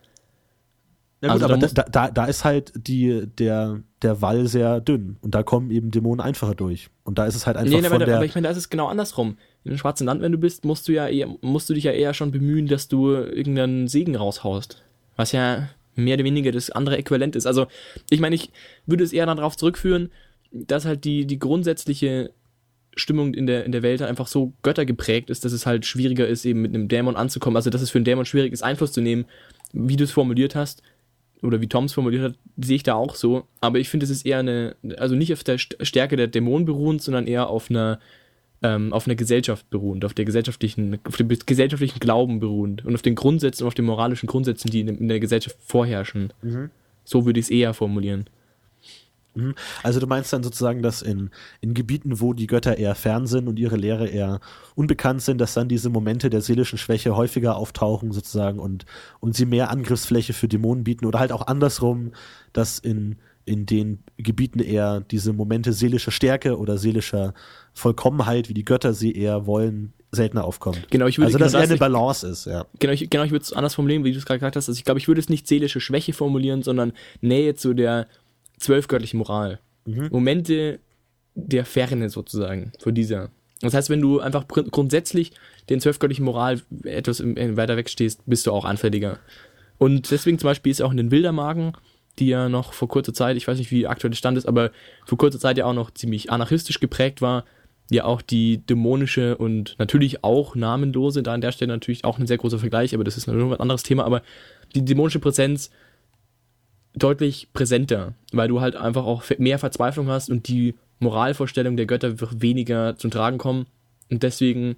Ja 1.23 1.35
gut, 1.35 1.43
also 1.43 1.55
aber 1.55 1.67
da, 1.67 1.83
da, 1.85 2.11
da 2.11 2.25
ist 2.25 2.45
halt 2.45 2.73
die, 2.75 3.27
der, 3.27 3.81
der 4.01 4.23
Wall 4.23 4.47
sehr 4.47 4.81
dünn 4.81 5.19
und 5.21 5.35
da 5.35 5.43
kommen 5.43 5.71
eben 5.71 5.91
Dämonen 5.91 6.21
einfacher 6.21 6.55
durch. 6.55 6.89
Und 7.05 7.19
da 7.19 7.27
ist 7.27 7.35
es 7.35 7.47
halt 7.47 7.59
einfach 7.59 7.71
nee, 7.71 7.83
nee, 7.83 7.89
von 7.89 7.97
aber, 7.97 8.07
der... 8.07 8.17
aber 8.17 8.25
ich 8.25 8.35
meine, 8.35 8.47
da 8.47 8.53
ist 8.53 8.57
es 8.57 8.71
genau 8.71 8.87
andersrum. 8.87 9.37
In 9.65 9.73
dem 9.73 9.79
schwarzen 9.79 10.07
Land, 10.07 10.23
wenn 10.23 10.33
du 10.33 10.39
bist, 10.39 10.65
musst 10.65 10.89
du 10.89 10.93
ja 10.93 11.09
eher, 11.09 11.29
musst 11.43 11.69
du 11.69 11.75
dich 11.75 11.85
ja 11.85 11.93
eher 11.93 12.15
schon 12.15 12.31
bemühen, 12.31 12.67
dass 12.67 12.89
du 12.89 13.11
irgendeinen 13.11 13.87
Segen 13.87 14.17
raushaust. 14.17 14.83
Was 15.17 15.33
ja 15.33 15.69
mehr 15.95 16.15
oder 16.15 16.25
weniger 16.25 16.53
das 16.53 16.71
andere 16.71 16.97
Äquivalent 16.97 17.37
ist. 17.37 17.47
Also, 17.47 17.67
ich 18.09 18.21
meine, 18.21 18.35
ich 18.35 18.51
würde 18.87 19.05
es 19.05 19.13
eher 19.13 19.27
darauf 19.27 19.59
zurückführen, 19.59 20.11
dass 20.51 20.87
halt 20.87 21.05
die, 21.05 21.27
die 21.27 21.39
grundsätzliche 21.39 22.33
Stimmung 22.97 23.35
in 23.35 23.47
der, 23.47 23.65
in 23.67 23.73
der 23.73 23.83
Welt 23.83 24.01
einfach 24.01 24.27
so 24.27 24.55
göttergeprägt 24.63 25.29
ist, 25.29 25.45
dass 25.45 25.53
es 25.53 25.67
halt 25.67 25.85
schwieriger 25.85 26.27
ist, 26.27 26.47
eben 26.47 26.63
mit 26.63 26.75
einem 26.75 26.89
Dämon 26.89 27.17
anzukommen. 27.17 27.57
Also, 27.57 27.69
dass 27.69 27.83
es 27.83 27.91
für 27.91 27.99
einen 27.99 28.07
Dämon 28.07 28.25
schwierig 28.25 28.55
ist, 28.55 28.63
Einfluss 28.63 28.93
zu 28.93 29.03
nehmen, 29.03 29.27
wie 29.75 29.97
du 29.97 30.05
es 30.05 30.13
formuliert 30.13 30.55
hast 30.55 30.83
oder 31.43 31.61
wie 31.61 31.69
Toms 31.69 31.93
formuliert 31.93 32.23
hat, 32.23 32.35
sehe 32.57 32.77
ich 32.77 32.83
da 32.83 32.95
auch 32.95 33.15
so. 33.15 33.45
Aber 33.61 33.79
ich 33.79 33.89
finde, 33.89 34.05
es 34.05 34.11
ist 34.11 34.27
eher 34.27 34.39
eine, 34.39 34.77
also 34.97 35.15
nicht 35.15 35.33
auf 35.33 35.45
der 35.45 35.59
Stärke 35.59 36.17
der 36.17 36.27
Dämonen 36.27 36.67
beruhend, 36.67 37.03
sondern 37.03 37.27
eher 37.27 37.49
auf 37.49 37.71
einer, 37.71 38.01
ähm, 38.63 38.93
auf 38.93 39.07
einer 39.07 39.17
Gesellschaft 39.17 39.69
beruhend, 39.71 40.05
auf 40.05 40.15
der 40.15 40.25
gesellschaftlichen, 40.25 40.99
auf 41.05 41.17
dem 41.17 41.29
gesellschaftlichen 41.29 42.01
Glauben 42.01 42.41
beruhend 42.41 42.85
und 42.85 42.95
auf 42.95 43.03
den 43.03 43.15
Grundsätzen 43.15 43.65
und 43.65 43.69
auf 43.69 43.75
den 43.75 43.87
moralischen 43.87 44.27
Grundsätzen, 44.27 44.71
die 44.71 44.81
in, 44.81 45.09
der 45.09 45.21
Gesellschaft 45.21 45.57
vorherrschen. 45.61 46.33
Mhm. 46.43 46.71
So 47.05 47.27
würde 47.27 47.41
ich 47.41 47.47
es 47.47 47.51
eher 47.51 47.75
formulieren. 47.75 48.27
Mhm. 49.35 49.55
Also 49.83 50.01
du 50.01 50.07
meinst 50.07 50.33
dann 50.33 50.43
sozusagen, 50.43 50.83
dass 50.83 51.03
in, 51.03 51.31
in 51.61 51.75
Gebieten, 51.75 52.21
wo 52.21 52.33
die 52.33 52.47
Götter 52.47 52.79
eher 52.79 52.95
fern 52.95 53.27
sind 53.27 53.49
und 53.49 53.59
ihre 53.59 53.77
Lehre 53.77 54.09
eher 54.09 54.41
unbekannt 54.75 55.23
sind, 55.23 55.39
dass 55.39 55.55
dann 55.55 55.69
diese 55.69 55.91
Momente 55.91 56.31
der 56.31 56.41
seelischen 56.41 56.79
Schwäche 56.79 57.17
häufiger 57.17 57.57
auftauchen 57.57 58.13
sozusagen 58.13 58.59
und, 58.59 58.87
und 59.21 59.37
sie 59.37 59.47
mehr 59.47 59.71
Angriffsfläche 59.71 60.33
für 60.33 60.49
Dämonen 60.49 60.85
bieten 60.85 61.07
oder 61.07 61.21
halt 61.21 61.33
auch 61.33 61.47
andersrum, 61.47 62.13
dass 62.53 62.79
in, 62.79 63.17
in 63.45 63.67
den 63.67 64.03
Gebieten 64.17 64.61
eher 64.61 65.01
diese 65.01 65.33
Momente 65.33 65.73
seelischer 65.73 66.11
Stärke 66.11 66.59
oder 66.59 66.79
seelischer 66.79 67.35
Vollkommenheit, 67.73 68.49
wie 68.49 68.55
die 68.55 68.65
Götter 68.65 68.95
sie 68.95 69.13
eher 69.13 69.47
wollen, 69.47 69.93
seltener 70.13 70.45
aufkommt. 70.45 70.89
Genau, 70.91 71.07
ich 71.07 71.19
würde, 71.19 71.27
also 71.27 71.39
dass 71.39 71.53
genau, 71.53 71.63
eher 71.63 71.71
eine 71.71 71.79
Balance 71.79 72.27
ist, 72.27 72.47
ja. 72.47 72.67
Genau, 72.79 72.93
ich, 72.93 73.09
genau, 73.11 73.25
ich 73.25 73.31
würde 73.31 73.45
es 73.45 73.53
anders 73.53 73.75
formulieren, 73.75 74.05
wie 74.05 74.13
du 74.13 74.19
es 74.19 74.27
gerade 74.27 74.41
gesagt 74.41 74.57
hast. 74.57 74.69
Also 74.69 74.79
ich 74.79 74.85
glaube, 74.85 74.99
ich 74.99 75.09
würde 75.09 75.21
es 75.21 75.29
nicht 75.29 75.47
seelische 75.47 75.81
Schwäche 75.81 76.13
formulieren, 76.13 76.63
sondern 76.63 76.93
Nähe 77.21 77.55
zu 77.55 77.75
der 77.75 78.09
zwölfgöttliche 78.61 79.17
Moral. 79.17 79.59
Mhm. 79.85 80.09
Momente 80.11 80.79
der 81.35 81.65
Ferne 81.65 82.09
sozusagen 82.11 82.73
von 82.79 82.95
dieser. 82.95 83.31
Das 83.61 83.75
heißt, 83.75 83.91
wenn 83.91 84.01
du 84.01 84.21
einfach 84.21 84.47
grundsätzlich 84.49 85.33
den 85.69 85.81
zwölfgöttlichen 85.81 86.25
Moral 86.25 86.63
etwas 86.85 87.21
weiter 87.23 87.77
wegstehst, 87.77 88.23
bist 88.27 88.47
du 88.47 88.53
auch 88.53 88.65
anfälliger. 88.65 89.19
Und 89.79 90.11
deswegen 90.11 90.39
zum 90.39 90.49
Beispiel 90.49 90.73
ist 90.73 90.81
auch 90.81 90.91
in 90.91 90.97
den 90.97 91.11
Wildermagen, 91.11 91.73
die 92.19 92.29
ja 92.29 92.49
noch 92.49 92.73
vor 92.73 92.89
kurzer 92.89 93.15
Zeit, 93.15 93.37
ich 93.37 93.47
weiß 93.47 93.59
nicht, 93.59 93.71
wie 93.71 93.87
aktuell 93.87 94.11
der 94.11 94.17
Stand 94.17 94.39
ist, 94.39 94.47
aber 94.47 94.71
vor 95.05 95.19
kurzer 95.19 95.39
Zeit 95.39 95.59
ja 95.59 95.67
auch 95.67 95.75
noch 95.75 95.91
ziemlich 95.91 96.31
anarchistisch 96.31 96.81
geprägt 96.81 97.23
war, 97.23 97.45
ja 97.91 98.05
auch 98.05 98.23
die 98.23 98.59
dämonische 98.59 99.37
und 99.37 99.77
natürlich 99.79 100.23
auch 100.25 100.55
namenlose, 100.55 101.23
da 101.23 101.35
an 101.35 101.41
der 101.41 101.53
Stelle 101.53 101.73
natürlich 101.73 102.05
auch 102.05 102.19
ein 102.19 102.27
sehr 102.27 102.39
großer 102.39 102.59
Vergleich, 102.59 102.95
aber 102.95 103.05
das 103.05 103.17
ist 103.17 103.27
noch 103.27 103.35
ein 103.35 103.61
anderes 103.61 103.83
Thema, 103.83 104.05
aber 104.05 104.23
die 104.75 104.85
dämonische 104.85 105.19
Präsenz 105.19 105.71
deutlich 106.95 107.49
präsenter, 107.53 108.15
weil 108.33 108.49
du 108.49 108.61
halt 108.61 108.77
einfach 108.77 109.05
auch 109.05 109.23
mehr 109.39 109.59
Verzweiflung 109.59 110.09
hast 110.09 110.31
und 110.31 110.49
die 110.49 110.75
Moralvorstellung 110.99 111.77
der 111.77 111.87
Götter 111.87 112.21
wird 112.21 112.43
weniger 112.43 112.97
zum 112.97 113.11
Tragen 113.11 113.39
kommen 113.39 113.67
und 114.11 114.23
deswegen 114.23 114.77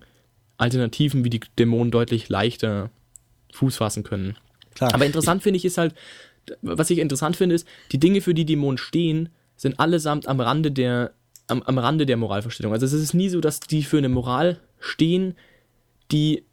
Alternativen 0.57 1.25
wie 1.25 1.31
die 1.31 1.40
Dämonen 1.59 1.90
deutlich 1.90 2.29
leichter 2.29 2.90
Fuß 3.53 3.77
fassen 3.77 4.05
können. 4.05 4.37
Klar. 4.75 4.94
Aber 4.94 5.05
interessant 5.05 5.42
finde 5.42 5.57
ich 5.57 5.64
ist 5.64 5.79
halt, 5.79 5.94
was 6.61 6.90
ich 6.90 6.98
interessant 6.98 7.37
finde, 7.37 7.55
ist, 7.55 7.66
die 7.92 7.98
Dinge, 7.98 8.20
für 8.20 8.35
die 8.35 8.44
Dämonen 8.44 8.79
stehen, 8.79 9.29
sind 9.57 9.79
allesamt 9.81 10.29
am 10.29 10.40
Rande 10.40 10.70
der, 10.70 11.12
am, 11.46 11.62
am 11.62 11.79
Rande 11.79 12.07
der 12.07 12.16
Moralvorstellung. 12.16 12.72
Also 12.72 12.87
es 12.87 12.92
ist 12.92 13.14
nie 13.14 13.29
so, 13.29 13.40
dass 13.40 13.61
die 13.61 13.83
für 13.83 13.98
eine 13.98 14.09
Moral 14.09 14.61
stehen, 14.81 15.35
die 16.11 16.44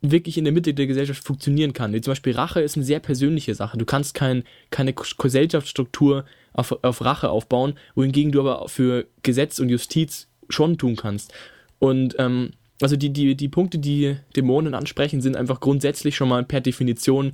wirklich 0.00 0.38
in 0.38 0.44
der 0.44 0.52
Mitte 0.52 0.74
der 0.74 0.86
Gesellschaft 0.86 1.24
funktionieren 1.24 1.72
kann. 1.72 1.92
Wie 1.92 2.00
zum 2.00 2.12
Beispiel 2.12 2.34
Rache 2.34 2.60
ist 2.60 2.76
eine 2.76 2.84
sehr 2.84 3.00
persönliche 3.00 3.54
Sache. 3.54 3.78
Du 3.78 3.84
kannst 3.84 4.14
kein, 4.14 4.44
keine 4.70 4.92
Gesellschaftsstruktur 4.92 6.24
auf, 6.52 6.78
auf 6.82 7.04
Rache 7.04 7.30
aufbauen, 7.30 7.74
wohingegen 7.94 8.32
du 8.32 8.40
aber 8.40 8.68
für 8.68 9.06
Gesetz 9.22 9.58
und 9.58 9.68
Justiz 9.68 10.28
schon 10.48 10.78
tun 10.78 10.96
kannst. 10.96 11.32
Und 11.78 12.14
ähm, 12.18 12.50
also 12.80 12.96
die, 12.96 13.10
die, 13.10 13.34
die 13.34 13.48
Punkte, 13.48 13.78
die 13.78 14.16
Dämonen 14.36 14.74
ansprechen, 14.74 15.20
sind 15.20 15.36
einfach 15.36 15.60
grundsätzlich 15.60 16.16
schon 16.16 16.28
mal 16.28 16.44
per 16.44 16.60
Definition 16.60 17.32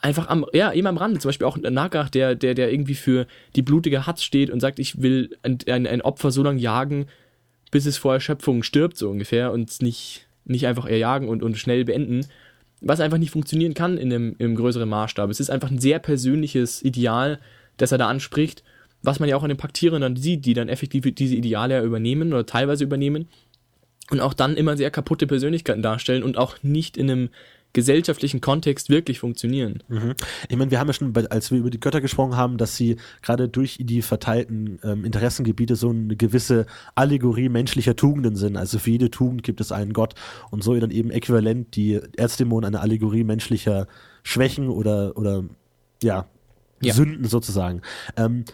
einfach 0.00 0.28
am, 0.28 0.46
ja, 0.52 0.72
eben 0.72 0.86
am 0.86 0.96
Rande. 0.96 1.18
Zum 1.18 1.30
Beispiel 1.30 1.46
auch 1.46 1.56
Nagach, 1.56 2.08
der, 2.08 2.34
der, 2.34 2.54
der 2.54 2.72
irgendwie 2.72 2.94
für 2.94 3.26
die 3.56 3.62
blutige 3.62 4.06
Hatz 4.06 4.22
steht 4.22 4.50
und 4.50 4.60
sagt, 4.60 4.78
ich 4.78 5.02
will 5.02 5.36
ein, 5.42 5.58
ein, 5.66 5.86
ein 5.86 6.02
Opfer 6.02 6.30
so 6.30 6.42
lange 6.42 6.60
jagen, 6.60 7.06
bis 7.70 7.86
es 7.86 7.96
vor 7.96 8.14
Erschöpfung 8.14 8.62
stirbt, 8.62 8.96
so 8.96 9.10
ungefähr, 9.10 9.50
und 9.50 9.82
nicht 9.82 10.28
nicht 10.44 10.66
einfach 10.66 10.86
erjagen 10.86 11.28
und, 11.28 11.42
und 11.42 11.56
schnell 11.56 11.84
beenden, 11.84 12.26
was 12.80 13.00
einfach 13.00 13.18
nicht 13.18 13.30
funktionieren 13.30 13.74
kann 13.74 13.96
in 13.96 14.12
einem, 14.12 14.36
im 14.38 14.54
größeren 14.54 14.88
Maßstab. 14.88 15.30
Es 15.30 15.40
ist 15.40 15.50
einfach 15.50 15.70
ein 15.70 15.78
sehr 15.78 15.98
persönliches 15.98 16.82
Ideal, 16.82 17.38
das 17.76 17.92
er 17.92 17.98
da 17.98 18.08
anspricht, 18.08 18.62
was 19.02 19.20
man 19.20 19.28
ja 19.28 19.36
auch 19.36 19.42
an 19.42 19.48
den 19.48 19.58
Paktierern 19.58 20.02
dann 20.02 20.16
sieht, 20.16 20.44
die 20.46 20.54
dann 20.54 20.68
effektiv 20.68 21.14
diese 21.14 21.34
Ideale 21.34 21.74
ja 21.74 21.82
übernehmen 21.82 22.32
oder 22.32 22.46
teilweise 22.46 22.84
übernehmen 22.84 23.28
und 24.10 24.20
auch 24.20 24.34
dann 24.34 24.56
immer 24.56 24.76
sehr 24.76 24.90
kaputte 24.90 25.26
Persönlichkeiten 25.26 25.82
darstellen 25.82 26.22
und 26.22 26.36
auch 26.38 26.62
nicht 26.62 26.96
in 26.96 27.10
einem 27.10 27.28
gesellschaftlichen 27.74 28.40
Kontext 28.40 28.88
wirklich 28.88 29.18
funktionieren. 29.18 29.82
Mhm. 29.88 30.14
Ich 30.48 30.56
meine, 30.56 30.70
wir 30.70 30.80
haben 30.80 30.86
ja 30.86 30.94
schon, 30.94 31.14
als 31.28 31.50
wir 31.50 31.58
über 31.58 31.70
die 31.70 31.80
Götter 31.80 32.00
gesprochen 32.00 32.36
haben, 32.36 32.56
dass 32.56 32.76
sie 32.76 32.96
gerade 33.20 33.48
durch 33.48 33.78
die 33.80 34.00
verteilten 34.00 34.78
ähm, 34.82 35.04
Interessengebiete 35.04 35.76
so 35.76 35.90
eine 35.90 36.16
gewisse 36.16 36.66
Allegorie 36.94 37.50
menschlicher 37.50 37.96
Tugenden 37.96 38.36
sind. 38.36 38.56
Also 38.56 38.78
für 38.78 38.90
jede 38.90 39.10
Tugend 39.10 39.42
gibt 39.42 39.60
es 39.60 39.72
einen 39.72 39.92
Gott 39.92 40.14
und 40.50 40.64
so 40.64 40.74
dann 40.78 40.90
eben 40.90 41.10
äquivalent 41.10 41.76
die 41.76 42.00
Erzdämonen 42.16 42.68
eine 42.68 42.80
Allegorie 42.80 43.24
menschlicher 43.24 43.88
Schwächen 44.22 44.68
oder, 44.68 45.16
oder 45.16 45.44
ja, 46.02 46.26
ja. 46.80 46.94
Sünden 46.94 47.24
sozusagen. 47.24 47.82
Ähm, 48.16 48.44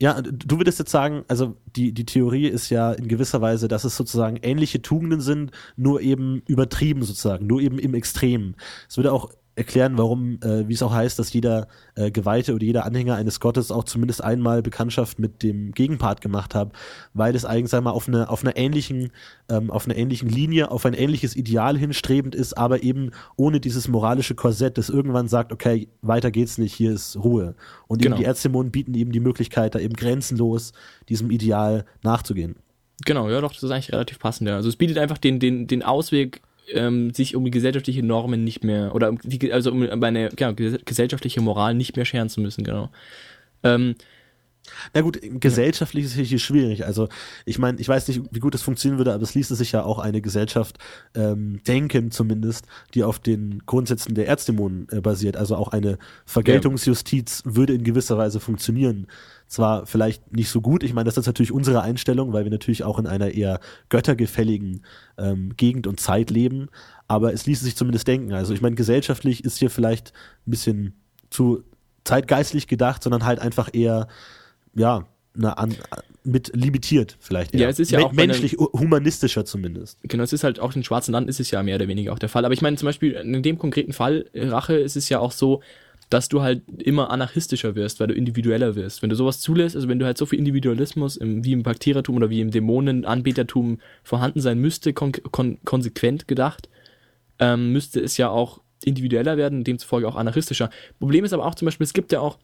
ja, 0.00 0.20
du 0.22 0.58
würdest 0.58 0.78
jetzt 0.78 0.90
sagen, 0.90 1.24
also 1.28 1.56
die, 1.74 1.92
die 1.92 2.06
Theorie 2.06 2.46
ist 2.46 2.70
ja 2.70 2.92
in 2.92 3.08
gewisser 3.08 3.40
Weise, 3.40 3.66
dass 3.66 3.84
es 3.84 3.96
sozusagen 3.96 4.36
ähnliche 4.42 4.80
Tugenden 4.80 5.20
sind, 5.20 5.50
nur 5.76 6.00
eben 6.00 6.42
übertrieben 6.46 7.02
sozusagen, 7.02 7.46
nur 7.46 7.60
eben 7.60 7.78
im 7.78 7.94
Extremen. 7.94 8.54
Es 8.88 8.96
würde 8.96 9.12
auch 9.12 9.30
erklären, 9.58 9.98
warum, 9.98 10.38
äh, 10.42 10.68
wie 10.68 10.74
es 10.74 10.82
auch 10.82 10.92
heißt, 10.92 11.18
dass 11.18 11.32
jeder 11.32 11.66
äh, 11.96 12.10
Geweihte 12.10 12.54
oder 12.54 12.64
jeder 12.64 12.86
Anhänger 12.86 13.16
eines 13.16 13.40
Gottes 13.40 13.70
auch 13.70 13.84
zumindest 13.84 14.22
einmal 14.22 14.62
Bekanntschaft 14.62 15.18
mit 15.18 15.42
dem 15.42 15.72
Gegenpart 15.72 16.20
gemacht 16.20 16.54
hat, 16.54 16.72
weil 17.12 17.34
es 17.34 17.44
eigentlich, 17.44 17.70
sag 17.70 17.82
mal, 17.82 17.90
auf 17.90 18.08
eine, 18.08 18.30
auf 18.30 18.44
einer 18.44 18.56
ähnlichen, 18.56 19.10
ähm, 19.50 19.70
auf 19.70 19.86
einer 19.86 19.96
ähnlichen 19.96 20.28
Linie, 20.28 20.70
auf 20.70 20.86
ein 20.86 20.94
ähnliches 20.94 21.36
Ideal 21.36 21.76
hinstrebend 21.76 22.34
ist, 22.34 22.56
aber 22.56 22.82
eben 22.82 23.10
ohne 23.36 23.60
dieses 23.60 23.88
moralische 23.88 24.34
Korsett, 24.34 24.78
das 24.78 24.88
irgendwann 24.88 25.28
sagt, 25.28 25.52
okay, 25.52 25.88
weiter 26.00 26.30
geht's 26.30 26.56
nicht, 26.56 26.74
hier 26.74 26.92
ist 26.92 27.16
Ruhe. 27.16 27.54
Und 27.88 28.00
genau. 28.00 28.14
eben 28.14 28.22
die 28.22 28.26
Erzdämonen 28.26 28.70
bieten 28.70 28.94
eben 28.94 29.12
die 29.12 29.20
Möglichkeit, 29.20 29.74
da 29.74 29.80
eben 29.80 29.94
grenzenlos 29.94 30.72
diesem 31.08 31.30
Ideal 31.30 31.84
nachzugehen. 32.02 32.56
Genau, 33.04 33.28
ja 33.28 33.40
doch, 33.40 33.52
das 33.52 33.62
ist 33.62 33.70
eigentlich 33.70 33.92
relativ 33.92 34.18
passend, 34.18 34.48
ja. 34.48 34.56
Also 34.56 34.68
es 34.68 34.76
bietet 34.76 34.98
einfach 34.98 35.18
den, 35.18 35.40
den, 35.40 35.66
den 35.66 35.82
Ausweg 35.82 36.42
ähm, 36.72 37.12
sich 37.12 37.36
um 37.36 37.50
gesellschaftliche 37.50 38.02
Normen 38.02 38.44
nicht 38.44 38.64
mehr, 38.64 38.94
oder 38.94 39.10
um 39.10 39.18
die, 39.22 39.52
also 39.52 39.72
um 39.72 39.82
eine 40.02 40.30
ja, 40.38 40.52
gesellschaftliche 40.52 41.40
Moral 41.40 41.74
nicht 41.74 41.96
mehr 41.96 42.04
scheren 42.04 42.28
zu 42.28 42.40
müssen, 42.40 42.64
genau. 42.64 42.90
Ähm, 43.62 43.94
Na 44.94 45.00
gut, 45.00 45.18
gesellschaftlich 45.22 46.04
ist 46.04 46.16
es 46.16 46.28
hier 46.28 46.38
schwierig. 46.38 46.84
Also 46.84 47.08
ich 47.44 47.58
meine, 47.58 47.80
ich 47.80 47.88
weiß 47.88 48.08
nicht, 48.08 48.22
wie 48.30 48.40
gut 48.40 48.54
das 48.54 48.62
funktionieren 48.62 48.98
würde, 48.98 49.12
aber 49.12 49.22
es 49.22 49.34
ließe 49.34 49.54
sich 49.54 49.72
ja 49.72 49.82
auch 49.82 49.98
eine 49.98 50.20
Gesellschaft 50.20 50.78
ähm, 51.14 51.60
denken, 51.66 52.10
zumindest, 52.10 52.66
die 52.94 53.04
auf 53.04 53.18
den 53.18 53.62
Grundsätzen 53.66 54.14
der 54.14 54.28
Erzdämonen 54.28 54.88
äh, 54.90 55.00
basiert. 55.00 55.36
Also 55.36 55.56
auch 55.56 55.68
eine 55.68 55.98
Vergeltungsjustiz 56.26 57.42
würde 57.44 57.74
in 57.74 57.84
gewisser 57.84 58.18
Weise 58.18 58.40
funktionieren. 58.40 59.06
Zwar 59.46 59.86
vielleicht 59.86 60.32
nicht 60.32 60.50
so 60.50 60.60
gut, 60.60 60.82
ich 60.82 60.92
meine, 60.92 61.06
das 61.06 61.16
ist 61.16 61.26
natürlich 61.26 61.52
unsere 61.52 61.80
Einstellung, 61.80 62.34
weil 62.34 62.44
wir 62.44 62.50
natürlich 62.50 62.84
auch 62.84 62.98
in 62.98 63.06
einer 63.06 63.30
eher 63.30 63.60
göttergefälligen 63.88 64.84
ähm, 65.16 65.56
Gegend 65.56 65.86
und 65.86 66.00
Zeit 66.00 66.30
leben, 66.30 66.68
aber 67.06 67.32
es 67.32 67.46
ließe 67.46 67.64
sich 67.64 67.74
zumindest 67.74 68.06
denken. 68.06 68.32
Also 68.34 68.52
ich 68.52 68.60
meine, 68.60 68.76
gesellschaftlich 68.76 69.44
ist 69.44 69.58
hier 69.58 69.70
vielleicht 69.70 70.12
ein 70.46 70.50
bisschen 70.50 70.92
zu 71.30 71.64
zeitgeistlich 72.04 72.66
gedacht, 72.66 73.02
sondern 73.02 73.24
halt 73.24 73.38
einfach 73.38 73.70
eher 73.72 74.08
ja, 74.78 75.06
na, 75.34 75.52
an, 75.52 75.76
mit 76.24 76.50
limitiert 76.54 77.16
vielleicht. 77.20 77.54
Eher. 77.54 77.62
Ja, 77.62 77.68
es 77.68 77.78
ist 77.78 77.90
ja 77.90 77.98
Men 77.98 78.06
auch 78.06 78.12
menschlich, 78.12 78.56
humanistischer 78.58 79.44
zumindest. 79.44 79.98
Genau, 80.02 80.22
es 80.22 80.32
ist 80.32 80.44
halt 80.44 80.60
auch 80.60 80.74
in 80.74 80.84
Schwarzen 80.84 81.12
Land 81.12 81.28
ist 81.28 81.40
es 81.40 81.50
ja 81.50 81.62
mehr 81.62 81.76
oder 81.76 81.88
weniger 81.88 82.12
auch 82.12 82.18
der 82.18 82.28
Fall. 82.28 82.44
Aber 82.44 82.54
ich 82.54 82.62
meine 82.62 82.76
zum 82.76 82.86
Beispiel 82.86 83.12
in 83.12 83.42
dem 83.42 83.58
konkreten 83.58 83.92
Fall 83.92 84.26
Rache 84.34 84.74
ist 84.74 84.96
es 84.96 85.08
ja 85.08 85.20
auch 85.20 85.32
so, 85.32 85.62
dass 86.10 86.28
du 86.28 86.40
halt 86.42 86.62
immer 86.82 87.10
anarchistischer 87.10 87.74
wirst, 87.74 88.00
weil 88.00 88.08
du 88.08 88.14
individueller 88.14 88.74
wirst. 88.76 89.02
Wenn 89.02 89.10
du 89.10 89.16
sowas 89.16 89.40
zulässt, 89.40 89.76
also 89.76 89.88
wenn 89.88 89.98
du 89.98 90.06
halt 90.06 90.16
so 90.16 90.26
viel 90.26 90.38
Individualismus 90.38 91.16
im, 91.16 91.44
wie 91.44 91.52
im 91.52 91.62
Bakteriertum 91.62 92.16
oder 92.16 92.30
wie 92.30 92.40
im 92.40 92.50
Dämonenanbetertum 92.50 93.78
vorhanden 94.02 94.40
sein 94.40 94.58
müsste, 94.58 94.92
kon 94.92 95.12
kon 95.12 95.58
konsequent 95.64 96.28
gedacht, 96.28 96.68
ähm, 97.38 97.72
müsste 97.72 98.00
es 98.00 98.16
ja 98.16 98.30
auch 98.30 98.60
individueller 98.84 99.36
werden, 99.36 99.64
demzufolge 99.64 100.08
auch 100.08 100.16
anarchistischer. 100.16 100.70
Problem 100.98 101.24
ist 101.24 101.32
aber 101.32 101.44
auch 101.44 101.54
zum 101.54 101.66
Beispiel, 101.66 101.84
es 101.84 101.92
gibt 101.92 102.12
ja 102.12 102.20
auch 102.20 102.38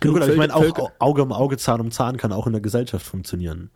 Genug 0.00 0.16
gut, 0.16 0.22
aber 0.22 0.32
ich 0.32 0.38
meine, 0.38 0.54
auch 0.54 0.90
Auge 0.98 1.22
um 1.22 1.32
Auge, 1.32 1.56
Zahn 1.58 1.80
um 1.80 1.90
Zahn 1.90 2.16
kann 2.16 2.32
auch 2.32 2.46
in 2.46 2.52
der 2.52 2.62
Gesellschaft 2.62 3.06
funktionieren. 3.06 3.70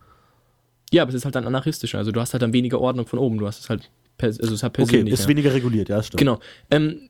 Ja, 0.91 1.03
aber 1.03 1.09
es 1.09 1.15
ist 1.15 1.25
halt 1.25 1.35
dann 1.35 1.45
anarchistischer. 1.45 1.97
Also 1.97 2.11
du 2.11 2.19
hast 2.19 2.33
halt 2.33 2.41
dann 2.41 2.53
weniger 2.53 2.79
Ordnung 2.79 3.05
von 3.05 3.19
oben. 3.19 3.37
Du 3.37 3.45
hast 3.45 3.59
es 3.59 3.69
halt, 3.69 3.91
also 4.19 4.53
es 4.53 4.63
hat 4.63 4.73
persönlich. 4.73 5.13
Okay, 5.13 5.21
ist 5.21 5.27
weniger 5.27 5.53
reguliert, 5.53 5.89
ja, 5.89 6.01
stimmt. 6.01 6.19
Genau. 6.19 6.39
Ähm, 6.71 7.09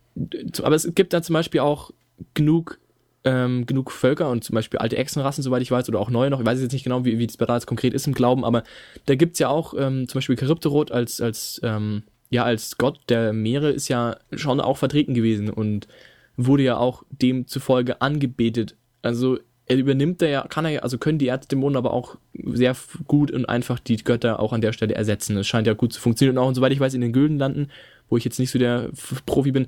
aber 0.64 0.76
es 0.76 0.94
gibt 0.96 1.14
da 1.14 1.22
zum 1.22 1.34
Beispiel 1.34 1.62
auch 1.62 1.92
genug 2.34 2.80
ähm, 3.28 3.66
genug 3.66 3.92
Völker 3.92 4.30
und 4.30 4.44
zum 4.44 4.54
Beispiel 4.56 4.80
alte 4.80 4.98
Echsenrassen, 4.98 5.44
soweit 5.44 5.62
ich 5.62 5.70
weiß, 5.70 5.90
oder 5.90 6.00
auch 6.00 6.10
neue 6.10 6.30
noch. 6.30 6.40
Ich 6.40 6.46
weiß 6.46 6.62
jetzt 6.62 6.72
nicht 6.72 6.84
genau, 6.84 7.04
wie, 7.04 7.20
wie 7.20 7.28
das 7.28 7.36
bereits 7.36 7.66
konkret 7.66 7.94
ist 7.94 8.08
im 8.08 8.14
Glauben, 8.14 8.46
aber 8.46 8.64
da 9.06 9.16
gibt 9.16 9.34
es 9.34 9.40
ja 9.40 9.50
auch 9.50 9.74
ähm, 9.78 10.08
zum 10.08 10.20
Beispiel 10.20 10.40
Charybdorot 10.40 10.92
als, 10.92 11.20
als, 11.20 11.60
ähm, 11.64 12.04
ja, 12.30 12.46
als 12.46 12.78
Gott 12.78 13.00
der 13.10 13.34
Meere 13.34 13.72
ist 13.72 13.90
ja 13.90 14.18
schon 14.32 14.62
auch 14.62 14.78
vertreten 14.78 15.14
gewesen 15.14 15.50
und 15.50 15.88
wurde 16.38 16.64
ja 16.64 16.78
auch 16.78 17.04
demzufolge 17.10 18.02
angebetet 18.02 18.76
also 19.02 19.38
er 19.66 19.78
übernimmt 19.78 20.22
er 20.22 20.30
ja, 20.30 20.48
kann 20.48 20.66
er 20.66 20.72
ja, 20.72 20.80
also 20.82 20.98
können 20.98 21.20
die 21.20 21.28
Erzdämonen 21.28 21.76
aber 21.76 21.92
auch 21.92 22.18
sehr 22.34 22.76
gut 23.06 23.32
und 23.32 23.46
einfach 23.46 23.80
die 23.80 23.98
Götter 23.98 24.40
auch 24.40 24.54
an 24.54 24.62
der 24.62 24.72
Stelle 24.72 24.96
ersetzen. 24.96 25.36
Das 25.36 25.46
scheint 25.46 25.68
ja 25.68 25.74
gut 25.74 25.92
zu 25.94 26.00
funktionieren 26.00 26.38
und 26.38 26.44
auch, 26.44 26.48
und 26.48 26.56
soweit 26.56 26.72
ich 26.72 26.80
weiß, 26.80 26.94
in 26.94 27.02
den 27.02 27.12
Güldenlanden, 27.12 27.70
wo 28.10 28.16
ich 28.16 28.24
jetzt 28.24 28.40
nicht 28.40 28.52
so 28.52 28.60
der 28.60 28.90
Profi 29.26 29.52
bin, 29.52 29.68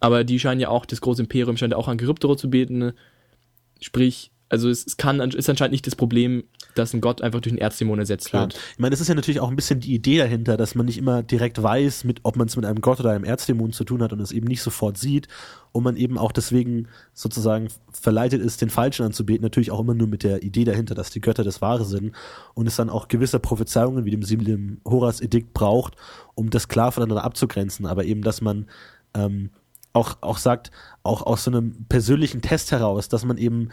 aber 0.00 0.24
die 0.24 0.38
scheinen 0.38 0.60
ja 0.60 0.68
auch, 0.68 0.86
das 0.86 1.00
große 1.00 1.22
Imperium 1.22 1.56
scheint 1.56 1.72
ja 1.72 1.78
auch 1.78 1.88
an 1.88 1.98
Charybdoro 1.98 2.36
zu 2.36 2.48
beten. 2.48 2.92
Sprich, 3.80 4.30
also 4.48 4.68
es, 4.68 4.86
es 4.86 4.96
kann, 4.96 5.20
ist 5.20 5.50
anscheinend 5.50 5.72
nicht 5.72 5.86
das 5.86 5.96
Problem, 5.96 6.44
dass 6.74 6.94
ein 6.94 7.00
Gott 7.00 7.22
einfach 7.22 7.40
durch 7.40 7.52
einen 7.52 7.60
Erzdämon 7.60 7.98
ersetzt 7.98 8.28
Klar. 8.28 8.42
wird. 8.42 8.54
Ich 8.72 8.78
meine, 8.78 8.90
das 8.90 9.00
ist 9.00 9.08
ja 9.08 9.14
natürlich 9.14 9.40
auch 9.40 9.50
ein 9.50 9.56
bisschen 9.56 9.80
die 9.80 9.94
Idee 9.94 10.18
dahinter, 10.18 10.56
dass 10.56 10.74
man 10.74 10.86
nicht 10.86 10.98
immer 10.98 11.22
direkt 11.22 11.62
weiß, 11.62 12.04
mit, 12.04 12.20
ob 12.22 12.36
man 12.36 12.46
es 12.46 12.54
mit 12.54 12.64
einem 12.64 12.80
Gott 12.80 13.00
oder 13.00 13.10
einem 13.10 13.24
Erzdämon 13.24 13.72
zu 13.72 13.84
tun 13.84 14.02
hat 14.02 14.12
und 14.12 14.20
es 14.20 14.32
eben 14.32 14.46
nicht 14.46 14.62
sofort 14.62 14.98
sieht 14.98 15.26
und 15.72 15.82
man 15.82 15.96
eben 15.96 16.16
auch 16.16 16.32
deswegen 16.32 16.88
sozusagen 17.12 17.68
verleitet 17.90 18.40
ist, 18.40 18.60
den 18.62 18.70
Falschen 18.70 19.04
anzubeten, 19.04 19.42
natürlich 19.42 19.70
auch 19.70 19.80
immer 19.80 19.94
nur 19.94 20.06
mit 20.06 20.22
der 20.22 20.42
Idee 20.42 20.64
dahinter, 20.64 20.94
dass 20.94 21.10
die 21.10 21.20
Götter 21.20 21.42
das 21.42 21.60
Wahre 21.60 21.84
sind 21.84 22.14
und 22.54 22.66
es 22.66 22.76
dann 22.76 22.90
auch 22.90 23.08
gewisse 23.08 23.40
Prophezeiungen 23.40 24.04
wie 24.04 24.10
dem 24.10 24.22
Sibyl 24.22 24.78
Horas 24.84 25.20
Edikt 25.20 25.54
braucht, 25.54 25.96
um 26.34 26.50
das 26.50 26.68
klar 26.68 26.92
voneinander 26.92 27.24
abzugrenzen, 27.24 27.86
aber 27.86 28.04
eben, 28.04 28.22
dass 28.22 28.40
man 28.40 28.66
ähm, 29.14 29.50
auch, 29.92 30.18
auch 30.20 30.38
sagt, 30.38 30.70
auch 31.02 31.22
aus 31.22 31.44
so 31.44 31.50
einem 31.50 31.86
persönlichen 31.88 32.42
Test 32.42 32.70
heraus, 32.70 33.08
dass 33.08 33.24
man 33.24 33.38
eben 33.38 33.70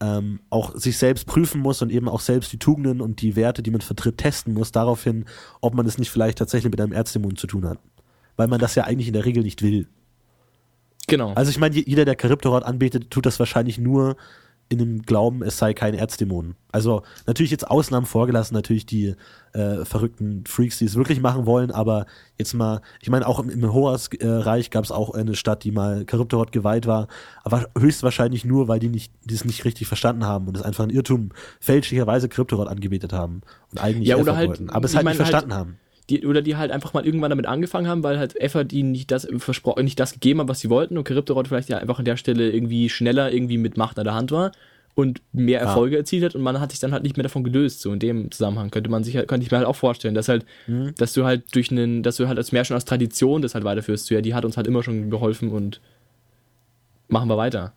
ähm, 0.00 0.40
auch 0.50 0.74
sich 0.76 0.98
selbst 0.98 1.26
prüfen 1.26 1.60
muss 1.60 1.82
und 1.82 1.90
eben 1.90 2.08
auch 2.08 2.20
selbst 2.20 2.52
die 2.52 2.58
Tugenden 2.58 3.00
und 3.00 3.20
die 3.22 3.36
Werte, 3.36 3.62
die 3.62 3.70
man 3.70 3.80
vertritt, 3.80 4.18
testen 4.18 4.54
muss, 4.54 4.72
daraufhin, 4.72 5.24
ob 5.60 5.74
man 5.74 5.86
es 5.86 5.98
nicht 5.98 6.10
vielleicht 6.10 6.38
tatsächlich 6.38 6.70
mit 6.70 6.80
einem 6.80 6.92
Erzdämon 6.92 7.36
zu 7.36 7.46
tun 7.46 7.66
hat. 7.66 7.78
Weil 8.36 8.48
man 8.48 8.60
das 8.60 8.74
ja 8.74 8.84
eigentlich 8.84 9.08
in 9.08 9.14
der 9.14 9.24
Regel 9.24 9.42
nicht 9.42 9.62
will. 9.62 9.88
Genau. 11.06 11.32
Also 11.34 11.50
ich 11.50 11.58
meine, 11.58 11.76
jeder, 11.76 12.04
der 12.04 12.16
Charybdorot 12.20 12.64
anbetet, 12.64 13.10
tut 13.10 13.26
das 13.26 13.38
wahrscheinlich 13.38 13.78
nur, 13.78 14.16
in 14.68 14.78
dem 14.78 15.02
Glauben, 15.02 15.42
es 15.42 15.58
sei 15.58 15.74
kein 15.74 15.94
Erzdämon. 15.94 16.54
Also 16.72 17.02
natürlich 17.26 17.50
jetzt 17.50 17.70
Ausnahmen 17.70 18.06
vorgelassen, 18.06 18.54
natürlich 18.54 18.86
die 18.86 19.14
äh, 19.52 19.84
verrückten 19.84 20.44
Freaks, 20.46 20.78
die 20.78 20.86
es 20.86 20.96
wirklich 20.96 21.20
machen 21.20 21.46
wollen, 21.46 21.70
aber 21.70 22.06
jetzt 22.38 22.54
mal, 22.54 22.80
ich 23.00 23.10
meine, 23.10 23.26
auch 23.26 23.38
im, 23.38 23.50
im 23.50 23.72
Hoas-Reich 23.72 24.70
gab 24.70 24.84
es 24.84 24.90
auch 24.90 25.10
eine 25.10 25.36
Stadt, 25.36 25.64
die 25.64 25.70
mal 25.70 26.04
Charybdorot 26.10 26.50
geweiht 26.50 26.86
war, 26.86 27.08
aber 27.44 27.66
höchstwahrscheinlich 27.78 28.44
nur, 28.44 28.66
weil 28.68 28.80
die 28.80 28.88
nicht, 28.88 29.12
die 29.24 29.34
es 29.34 29.44
nicht 29.44 29.64
richtig 29.64 29.86
verstanden 29.86 30.24
haben 30.24 30.48
und 30.48 30.56
es 30.56 30.62
einfach 30.62 30.84
ein 30.84 30.90
Irrtum 30.90 31.30
fälschlicherweise 31.60 32.28
Charybdorot 32.32 32.68
angebetet 32.68 33.12
haben 33.12 33.42
und 33.70 33.80
eigentlich 33.82 34.08
ja, 34.08 34.16
oder 34.16 34.36
halt, 34.36 34.48
wollten, 34.48 34.70
aber 34.70 34.86
es 34.86 34.96
halt 34.96 35.06
nicht 35.06 35.16
verstanden 35.16 35.52
halt, 35.52 35.60
haben 35.60 35.78
die, 36.10 36.26
oder 36.26 36.42
die 36.42 36.56
halt 36.56 36.70
einfach 36.70 36.92
mal 36.92 37.06
irgendwann 37.06 37.30
damit 37.30 37.46
angefangen 37.46 37.88
haben, 37.88 38.02
weil 38.02 38.18
halt 38.18 38.36
Effort 38.36 38.72
ihnen 38.72 38.92
nicht 38.92 39.10
das 39.10 39.26
versprochen, 39.38 39.84
nicht 39.84 39.98
das 39.98 40.12
gegeben 40.12 40.40
hat, 40.40 40.48
was 40.48 40.60
sie 40.60 40.70
wollten 40.70 40.98
und 40.98 41.08
Charybdorot 41.08 41.48
vielleicht 41.48 41.70
ja 41.70 41.78
einfach 41.78 41.98
an 41.98 42.04
der 42.04 42.16
Stelle 42.16 42.50
irgendwie 42.50 42.88
schneller 42.88 43.32
irgendwie 43.32 43.58
mit 43.58 43.76
Macht 43.76 43.98
an 43.98 44.04
der 44.04 44.14
Hand 44.14 44.30
war 44.30 44.52
und 44.94 45.22
mehr 45.32 45.60
Erfolge 45.60 45.96
ah. 45.96 46.00
erzielt 46.00 46.24
hat 46.24 46.34
und 46.34 46.42
man 46.42 46.60
hat 46.60 46.70
sich 46.70 46.80
dann 46.80 46.92
halt 46.92 47.02
nicht 47.02 47.16
mehr 47.16 47.24
davon 47.24 47.42
gelöst. 47.42 47.80
So 47.80 47.92
in 47.92 47.98
dem 47.98 48.30
Zusammenhang 48.30 48.70
könnte 48.70 48.90
man 48.90 49.02
sich, 49.02 49.14
könnte 49.26 49.44
ich 49.44 49.50
mir 49.50 49.58
halt 49.58 49.66
auch 49.66 49.76
vorstellen, 49.76 50.14
dass 50.14 50.28
halt, 50.28 50.44
mhm. 50.66 50.94
dass 50.96 51.14
du 51.14 51.24
halt 51.24 51.54
durch 51.54 51.70
einen, 51.70 52.02
dass 52.02 52.16
du 52.16 52.28
halt 52.28 52.38
als 52.38 52.52
mehr 52.52 52.64
schon 52.64 52.76
aus 52.76 52.84
Tradition 52.84 53.42
das 53.42 53.54
halt 53.54 53.64
weiterführst. 53.64 54.06
So, 54.06 54.14
ja, 54.14 54.20
die 54.20 54.34
hat 54.34 54.44
uns 54.44 54.56
halt 54.56 54.66
immer 54.66 54.82
schon 54.82 55.10
geholfen 55.10 55.50
und 55.50 55.80
machen 57.08 57.28
wir 57.28 57.36
weiter. 57.36 57.72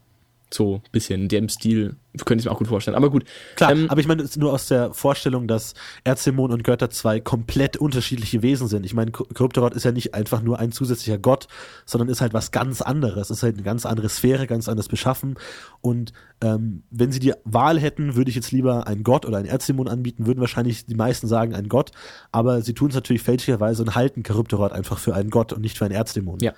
So 0.53 0.75
ein 0.75 0.91
bisschen 0.91 1.23
in 1.23 1.27
dem 1.27 1.49
Stil 1.49 1.95
könnte 2.25 2.41
ich 2.41 2.45
mir 2.45 2.51
auch 2.51 2.57
gut 2.57 2.67
vorstellen. 2.67 2.95
Aber 2.95 3.10
gut. 3.10 3.25
Klar, 3.55 3.71
ähm, 3.71 3.89
aber 3.89 3.99
ich 3.99 4.07
meine, 4.07 4.27
nur 4.38 4.53
aus 4.53 4.67
der 4.67 4.93
Vorstellung, 4.93 5.47
dass 5.47 5.73
Erzdämon 6.03 6.51
und 6.51 6.63
Götter 6.63 6.89
zwei 6.89 7.19
komplett 7.19 7.77
unterschiedliche 7.77 8.41
Wesen 8.41 8.67
sind. 8.67 8.86
Ich 8.86 8.93
meine, 8.93 9.12
Kryptorot 9.12 9.73
ist 9.73 9.83
ja 9.83 9.91
nicht 9.91 10.13
einfach 10.13 10.41
nur 10.41 10.60
ein 10.60 10.71
zusätzlicher 10.71 11.17
Gott, 11.17 11.47
sondern 11.86 12.10
ist 12.10 12.21
halt 12.21 12.33
was 12.33 12.51
ganz 12.51 12.81
anderes. 12.81 13.29
Ist 13.29 13.43
halt 13.43 13.55
eine 13.55 13.63
ganz 13.63 13.86
andere 13.86 14.10
Sphäre, 14.10 14.47
ganz 14.47 14.67
anderes 14.67 14.88
Beschaffen. 14.88 15.36
Und 15.81 16.13
ähm, 16.41 16.83
wenn 16.89 17.12
sie 17.12 17.19
die 17.19 17.33
Wahl 17.43 17.79
hätten, 17.79 18.15
würde 18.15 18.29
ich 18.29 18.36
jetzt 18.36 18.51
lieber 18.51 18.88
einen 18.88 19.03
Gott 19.03 19.25
oder 19.25 19.38
einen 19.38 19.47
Erzdämon 19.47 19.88
anbieten, 19.88 20.25
würden 20.25 20.39
wahrscheinlich 20.39 20.86
die 20.86 20.95
meisten 20.95 21.27
sagen 21.27 21.53
ein 21.53 21.69
Gott. 21.69 21.91
Aber 22.31 22.62
sie 22.62 22.73
tun 22.73 22.89
es 22.89 22.95
natürlich 22.95 23.21
fälschlicherweise 23.21 23.83
und 23.83 23.95
halten 23.95 24.23
Kryptorot 24.23 24.71
einfach 24.71 24.97
für 24.97 25.13
einen 25.13 25.29
Gott 25.29 25.53
und 25.53 25.62
nicht 25.62 25.77
für 25.77 25.86
einen 25.86 25.95
Erzdämon. 25.95 26.39
Ja. 26.39 26.53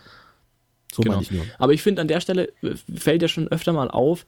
So 0.92 1.04
genau. 1.04 1.16
meine 1.16 1.24
ich 1.24 1.32
nur. 1.32 1.46
Aber 1.58 1.74
ich 1.74 1.82
finde, 1.82 2.02
an 2.02 2.08
der 2.08 2.22
Stelle 2.22 2.50
äh, 2.62 2.76
fällt 2.96 3.22
ja 3.22 3.28
schon 3.28 3.48
öfter 3.48 3.74
mal 3.74 3.90
auf, 3.90 4.26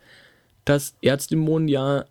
dass 0.65 0.95
Erzdämonen 1.01 1.67
ja 1.67 2.05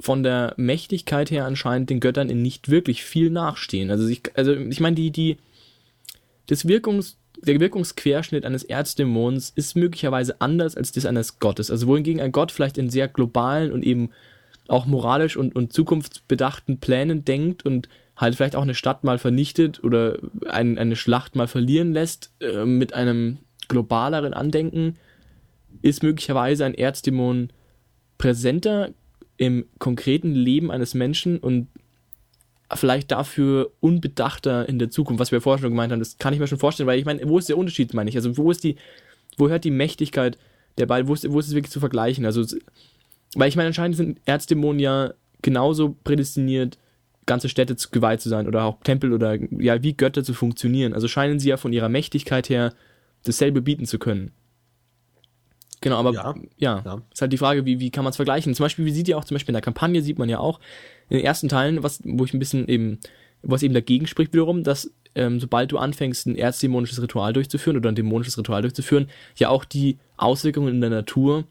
von 0.00 0.22
der 0.22 0.54
Mächtigkeit 0.56 1.30
her 1.30 1.44
anscheinend 1.44 1.90
den 1.90 2.00
Göttern 2.00 2.30
in 2.30 2.40
nicht 2.40 2.70
wirklich 2.70 3.04
viel 3.04 3.30
nachstehen. 3.30 3.90
Also 3.90 4.08
ich, 4.08 4.22
also 4.34 4.54
ich 4.54 4.80
meine, 4.80 4.96
die, 4.96 5.10
die, 5.10 5.36
das 6.46 6.66
Wirkungs, 6.66 7.18
der 7.42 7.60
Wirkungsquerschnitt 7.60 8.46
eines 8.46 8.64
Erzdämons 8.64 9.52
ist 9.54 9.76
möglicherweise 9.76 10.40
anders 10.40 10.76
als 10.76 10.92
das 10.92 11.04
eines 11.04 11.38
Gottes. 11.38 11.70
Also 11.70 11.86
wohingegen 11.86 12.20
ein 12.20 12.32
Gott 12.32 12.50
vielleicht 12.50 12.78
in 12.78 12.88
sehr 12.88 13.08
globalen 13.08 13.72
und 13.72 13.84
eben 13.84 14.10
auch 14.68 14.86
moralisch 14.86 15.36
und, 15.36 15.54
und 15.54 15.72
zukunftsbedachten 15.72 16.78
Plänen 16.78 17.24
denkt 17.24 17.66
und 17.66 17.88
halt 18.16 18.36
vielleicht 18.36 18.56
auch 18.56 18.62
eine 18.62 18.74
Stadt 18.74 19.04
mal 19.04 19.18
vernichtet 19.18 19.82
oder 19.82 20.18
ein, 20.48 20.78
eine 20.78 20.96
Schlacht 20.96 21.36
mal 21.36 21.48
verlieren 21.48 21.92
lässt 21.92 22.32
äh, 22.40 22.64
mit 22.64 22.94
einem 22.94 23.38
globaleren 23.70 24.34
Andenken 24.34 24.96
ist 25.80 26.02
möglicherweise 26.02 26.66
ein 26.66 26.74
Erzdämon 26.74 27.50
präsenter 28.18 28.90
im 29.38 29.64
konkreten 29.78 30.34
Leben 30.34 30.70
eines 30.70 30.92
Menschen 30.92 31.38
und 31.38 31.68
vielleicht 32.74 33.10
dafür 33.10 33.70
unbedachter 33.80 34.68
in 34.68 34.78
der 34.78 34.90
Zukunft, 34.90 35.20
was 35.20 35.32
wir 35.32 35.40
vorher 35.40 35.62
schon 35.62 35.70
gemeint 35.70 35.92
haben, 35.92 36.00
das 36.00 36.18
kann 36.18 36.34
ich 36.34 36.40
mir 36.40 36.46
schon 36.46 36.58
vorstellen, 36.58 36.86
weil 36.86 36.98
ich 36.98 37.06
meine, 37.06 37.26
wo 37.26 37.38
ist 37.38 37.48
der 37.48 37.56
Unterschied, 37.56 37.94
meine 37.94 38.10
ich? 38.10 38.16
Also 38.16 38.36
wo 38.36 38.50
ist 38.50 38.62
die, 38.62 38.76
wo 39.38 39.48
hört 39.48 39.64
die 39.64 39.70
Mächtigkeit 39.70 40.36
der 40.76 40.86
Ball, 40.86 41.08
wo 41.08 41.14
ist, 41.14 41.30
wo 41.32 41.38
ist 41.38 41.48
es 41.48 41.54
wirklich 41.54 41.72
zu 41.72 41.80
vergleichen? 41.80 42.26
Also, 42.26 42.44
weil 43.34 43.48
ich 43.48 43.56
meine, 43.56 43.68
anscheinend 43.68 43.96
sind 43.96 44.20
Erzdämonen 44.24 44.80
ja 44.80 45.14
genauso 45.42 45.96
prädestiniert, 46.04 46.76
ganze 47.26 47.48
Städte 47.48 47.76
zu 47.76 47.90
geweiht 47.90 48.20
zu 48.20 48.28
sein 48.28 48.46
oder 48.46 48.64
auch 48.64 48.82
Tempel 48.82 49.12
oder 49.12 49.38
ja, 49.58 49.82
wie 49.82 49.96
Götter 49.96 50.24
zu 50.24 50.34
funktionieren. 50.34 50.92
Also 50.92 51.08
scheinen 51.08 51.38
sie 51.38 51.48
ja 51.48 51.56
von 51.56 51.72
ihrer 51.72 51.88
Mächtigkeit 51.88 52.48
her 52.48 52.74
dasselbe 53.24 53.62
bieten 53.62 53.86
zu 53.86 53.98
können. 53.98 54.32
Genau, 55.80 55.96
aber 55.96 56.12
ja, 56.12 56.34
ja, 56.58 56.82
ja. 56.84 57.02
ist 57.12 57.22
halt 57.22 57.32
die 57.32 57.38
Frage, 57.38 57.64
wie, 57.64 57.80
wie 57.80 57.90
kann 57.90 58.04
man 58.04 58.10
es 58.10 58.16
vergleichen? 58.16 58.54
Zum 58.54 58.64
Beispiel, 58.64 58.84
wie 58.84 58.92
sieht 58.92 59.08
ihr 59.08 59.16
auch, 59.16 59.24
zum 59.24 59.34
Beispiel 59.34 59.52
in 59.52 59.54
der 59.54 59.62
Kampagne 59.62 60.02
sieht 60.02 60.18
man 60.18 60.28
ja 60.28 60.38
auch 60.38 60.60
in 61.08 61.16
den 61.16 61.24
ersten 61.24 61.48
Teilen, 61.48 61.82
was, 61.82 62.00
wo 62.04 62.24
ich 62.24 62.34
ein 62.34 62.38
bisschen 62.38 62.68
eben, 62.68 62.98
was 63.42 63.62
eben 63.62 63.72
dagegen 63.72 64.06
spricht 64.06 64.34
wiederum, 64.34 64.62
dass 64.62 64.92
ähm, 65.14 65.40
sobald 65.40 65.72
du 65.72 65.78
anfängst, 65.78 66.26
ein 66.26 66.36
erzdämonisches 66.36 67.02
Ritual 67.02 67.32
durchzuführen 67.32 67.76
oder 67.76 67.88
ein 67.88 67.94
dämonisches 67.94 68.38
Ritual 68.38 68.62
durchzuführen, 68.62 69.08
ja 69.36 69.48
auch 69.48 69.64
die 69.64 69.98
Auswirkungen 70.16 70.74
in 70.74 70.80
der 70.80 70.90
Natur 70.90 71.44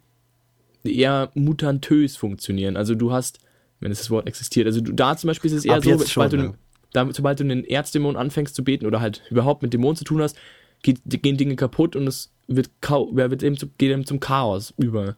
eher 0.84 1.32
mutantös 1.34 2.16
funktionieren. 2.16 2.78
Also 2.78 2.96
du 2.96 3.12
hast, 3.12 3.40
wenn 3.80 3.92
es 3.92 4.00
das 4.00 4.10
Wort 4.10 4.28
existiert, 4.28 4.68
also 4.68 4.80
du, 4.80 4.94
da 4.94 5.18
zum 5.18 5.28
Beispiel 5.28 5.52
ist 5.52 5.58
es 5.58 5.66
eher 5.66 5.76
Ab 5.76 5.84
so, 5.84 5.98
sobald, 5.98 6.10
schon, 6.10 6.30
du, 6.30 6.38
ja. 6.38 6.54
da, 6.94 7.10
sobald 7.12 7.40
du 7.40 7.44
einen 7.44 7.66
Erzdämon 7.66 8.16
anfängst 8.16 8.56
zu 8.56 8.64
beten 8.64 8.86
oder 8.86 9.02
halt 9.02 9.24
überhaupt 9.30 9.62
mit 9.62 9.74
Dämonen 9.74 9.98
zu 9.98 10.06
tun 10.06 10.22
hast, 10.22 10.38
geht, 10.82 11.02
gehen 11.06 11.38
Dinge 11.38 11.56
kaputt 11.56 11.96
und 11.96 12.08
es 12.08 12.32
wird, 12.48 12.70
ja, 12.88 13.30
wird 13.32 13.44
eben 13.44 13.58
zu, 13.58 13.68
geht 13.78 13.92
eben 13.92 14.06
zum 14.06 14.20
Chaos 14.20 14.74
über. 14.78 15.16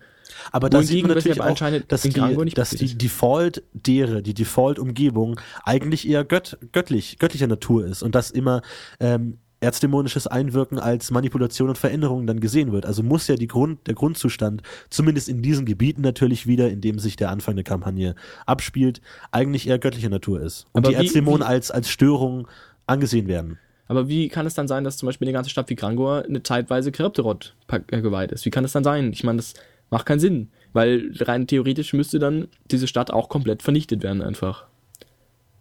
Aber 0.52 0.69
da 0.69 0.82
sieht 0.82 1.04
man 1.04 1.15
natürlich 1.15 1.41
auch, 1.41 1.45
anscheinend 1.45 1.91
dass 1.91 2.04
die, 2.04 2.19
nicht 2.19 2.58
dass 2.58 2.71
die 2.71 2.86
ist. 2.86 3.02
Default-Dere, 3.02 4.21
die 4.21 4.34
Default-Umgebung 4.34 5.39
eigentlich 5.63 6.08
eher 6.08 6.24
gött, 6.24 6.58
göttlich, 6.71 7.19
göttlicher 7.19 7.47
Natur 7.47 7.86
ist 7.86 8.02
und 8.02 8.15
dass 8.15 8.32
immer 8.32 8.62
ähm, 9.00 9.38
erzdämonisches 9.62 10.28
Einwirken 10.28 10.80
als 10.80 11.12
Manipulation 11.12 11.69
und 11.69 11.78
Veränderung 11.78 12.26
dann 12.26 12.39
gesehen 12.39 12.71
wird. 12.71 12.86
Also 12.86 13.04
muss 13.04 13.28
ja 13.28 13.36
die 13.36 13.47
Grund, 13.47 13.88
der 13.88 13.93
Grundzustand, 13.93 14.63
zumindest 14.89 15.30
in 15.30 15.41
diesen 15.41 15.65
Gebieten 15.65 16.02
natürlich 16.02 16.47
wieder, 16.47 16.69
in 16.69 16.82
dem 16.82 16.97
sich 16.97 17.15
der 17.15 17.30
Anfang 17.30 17.56
der 17.56 17.63
Kampagne 17.63 18.15
abspielt, 18.45 19.02
eigentlich 19.32 19.67
eher 19.67 19.78
göttlicher 19.78 20.10
Natur 20.10 20.41
ist. 20.41 20.65
Und 20.71 20.86
Aber 20.86 20.97
die 20.97 21.06
Erzdämonen 21.06 21.43
als, 21.43 21.69
als 21.69 21.89
Störung 21.89 22.47
angesehen 22.88 23.28
werden. 23.28 23.60
Aber 23.92 24.08
wie 24.08 24.30
kann 24.30 24.46
es 24.46 24.54
dann 24.54 24.70
sein, 24.70 24.86
dass 24.86 24.96
zum 24.96 25.08
Beispiel 25.08 25.28
eine 25.28 25.34
ganze 25.34 25.50
Stadt 25.50 25.70
wie 25.70 25.76
Grangor 25.76 26.24
eine 26.24 26.42
zeitweise 26.42 26.94
Kryptorot 26.94 27.56
äh, 27.68 28.02
geweiht 28.02 28.32
ist? 28.32 28.46
Wie 28.46 28.50
kann 28.50 28.64
das 28.64 28.72
dann 28.72 28.86
sein? 28.86 29.12
Ich 29.12 29.26
meine, 29.26 29.36
das 29.36 29.54
macht 29.90 30.06
keinen 30.06 30.22
Sinn, 30.22 30.50
weil 30.72 31.12
rein 31.20 31.46
theoretisch 31.46 31.92
müsste 31.92 32.18
dann 32.18 32.48
diese 32.72 32.88
Stadt 32.88 33.12
auch 33.12 33.28
komplett 33.28 33.62
vernichtet 33.62 34.02
werden 34.02 34.22
einfach. 34.22 34.66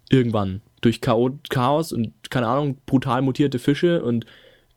Irgendwann. 0.09 0.61
Durch 0.79 1.01
Chao- 1.01 1.39
Chaos 1.49 1.91
und, 1.91 2.13
keine 2.29 2.47
Ahnung, 2.47 2.77
brutal 2.85 3.21
mutierte 3.21 3.59
Fische 3.59 4.01
und 4.01 4.25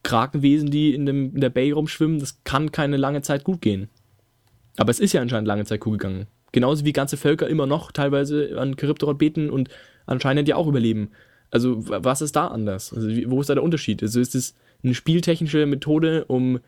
Krakenwesen, 0.02 0.72
die 0.72 0.92
in, 0.92 1.06
dem, 1.06 1.36
in 1.36 1.40
der 1.40 1.50
Bay 1.50 1.70
rumschwimmen. 1.70 2.18
Das 2.18 2.42
kann 2.42 2.72
keine 2.72 2.96
lange 2.96 3.22
Zeit 3.22 3.44
gut 3.44 3.60
gehen. 3.60 3.88
Aber 4.76 4.90
es 4.90 4.98
ist 4.98 5.12
ja 5.12 5.20
anscheinend 5.20 5.46
lange 5.46 5.64
Zeit 5.64 5.78
gut 5.78 6.00
gegangen. 6.00 6.26
Genauso 6.50 6.84
wie 6.84 6.92
ganze 6.92 7.16
Völker 7.16 7.48
immer 7.48 7.66
noch 7.66 7.92
teilweise 7.92 8.58
an 8.58 8.74
Kryptorot 8.74 9.18
beten 9.18 9.48
und 9.48 9.68
anscheinend 10.06 10.48
ja 10.48 10.56
auch 10.56 10.66
überleben. 10.66 11.12
Also 11.54 11.88
wa- 11.88 12.00
was 12.02 12.20
ist 12.20 12.34
da 12.36 12.48
anders? 12.48 12.92
Also 12.92 13.08
wo 13.30 13.40
ist 13.40 13.48
da 13.48 13.54
der 13.54 13.62
Unterschied? 13.62 14.02
Also 14.02 14.20
ist 14.20 14.34
es 14.34 14.54
eine 14.82 14.94
spieltechnische 14.94 15.64
Methode, 15.66 16.24
um 16.26 16.58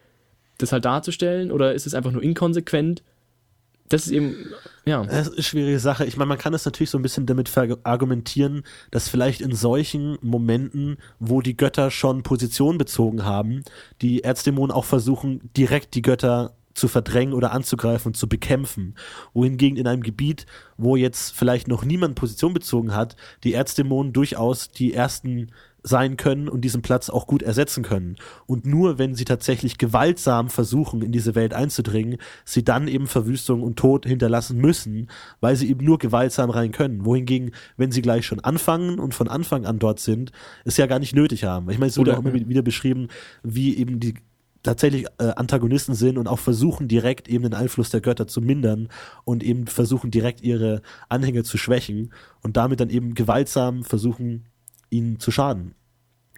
das 0.58 0.72
halt 0.72 0.84
darzustellen 0.84 1.50
oder 1.52 1.74
ist 1.74 1.86
es 1.86 1.92
einfach 1.94 2.12
nur 2.12 2.22
inkonsequent? 2.22 3.02
Das 3.88 4.06
ist 4.06 4.12
eben, 4.12 4.34
ja. 4.84 5.04
Das 5.04 5.28
ist 5.28 5.34
eine 5.34 5.42
schwierige 5.42 5.78
Sache. 5.78 6.06
Ich 6.06 6.16
meine, 6.16 6.28
man 6.28 6.38
kann 6.38 6.54
es 6.54 6.64
natürlich 6.64 6.90
so 6.90 6.98
ein 6.98 7.02
bisschen 7.02 7.26
damit 7.26 7.50
argumentieren, 7.84 8.62
dass 8.90 9.08
vielleicht 9.08 9.40
in 9.40 9.54
solchen 9.54 10.18
Momenten, 10.22 10.96
wo 11.20 11.40
die 11.40 11.56
Götter 11.56 11.90
schon 11.90 12.22
Position 12.22 12.78
bezogen 12.78 13.24
haben, 13.24 13.62
die 14.02 14.24
Erzdämonen 14.24 14.72
auch 14.74 14.84
versuchen, 14.84 15.50
direkt 15.56 15.94
die 15.94 16.02
Götter 16.02 16.54
zu 16.76 16.88
verdrängen 16.88 17.34
oder 17.34 17.52
anzugreifen 17.52 18.10
und 18.10 18.16
zu 18.16 18.28
bekämpfen. 18.28 18.94
Wohingegen 19.32 19.78
in 19.78 19.86
einem 19.86 20.02
Gebiet, 20.02 20.46
wo 20.76 20.94
jetzt 20.96 21.34
vielleicht 21.34 21.68
noch 21.68 21.84
niemand 21.84 22.14
Position 22.14 22.52
bezogen 22.52 22.94
hat, 22.94 23.16
die 23.44 23.54
Erzdämonen 23.54 24.12
durchaus 24.12 24.68
die 24.68 24.92
ersten 24.92 25.50
sein 25.82 26.16
können 26.16 26.48
und 26.48 26.62
diesen 26.62 26.82
Platz 26.82 27.08
auch 27.10 27.26
gut 27.28 27.42
ersetzen 27.42 27.84
können. 27.84 28.16
Und 28.46 28.66
nur 28.66 28.98
wenn 28.98 29.14
sie 29.14 29.24
tatsächlich 29.24 29.78
gewaltsam 29.78 30.48
versuchen, 30.48 31.00
in 31.00 31.12
diese 31.12 31.36
Welt 31.36 31.54
einzudringen, 31.54 32.18
sie 32.44 32.64
dann 32.64 32.88
eben 32.88 33.06
Verwüstung 33.06 33.62
und 33.62 33.78
Tod 33.78 34.04
hinterlassen 34.04 34.58
müssen, 34.58 35.08
weil 35.40 35.54
sie 35.54 35.70
eben 35.70 35.84
nur 35.84 35.98
gewaltsam 35.98 36.50
rein 36.50 36.72
können. 36.72 37.04
Wohingegen, 37.04 37.52
wenn 37.76 37.92
sie 37.92 38.02
gleich 38.02 38.26
schon 38.26 38.40
anfangen 38.40 38.98
und 38.98 39.14
von 39.14 39.28
Anfang 39.28 39.64
an 39.64 39.78
dort 39.78 40.00
sind, 40.00 40.32
es 40.64 40.76
ja 40.76 40.86
gar 40.86 40.98
nicht 40.98 41.14
nötig 41.14 41.44
haben. 41.44 41.70
Ich 41.70 41.78
meine, 41.78 41.90
es 41.90 41.98
wurde 41.98 42.14
auch 42.14 42.24
immer 42.24 42.34
wieder 42.34 42.62
beschrieben, 42.62 43.06
wie 43.44 43.76
eben 43.76 44.00
die 44.00 44.14
tatsächlich 44.66 45.06
äh, 45.18 45.28
Antagonisten 45.36 45.94
sind 45.94 46.18
und 46.18 46.26
auch 46.26 46.40
versuchen 46.40 46.88
direkt 46.88 47.28
eben 47.28 47.44
den 47.44 47.54
Einfluss 47.54 47.90
der 47.90 48.00
Götter 48.00 48.26
zu 48.26 48.40
mindern 48.40 48.88
und 49.24 49.42
eben 49.42 49.66
versuchen 49.66 50.10
direkt 50.10 50.42
ihre 50.42 50.82
Anhänger 51.08 51.44
zu 51.44 51.56
schwächen 51.56 52.12
und 52.42 52.56
damit 52.56 52.80
dann 52.80 52.90
eben 52.90 53.14
gewaltsam 53.14 53.84
versuchen, 53.84 54.46
ihnen 54.90 55.20
zu 55.20 55.30
schaden. 55.30 55.74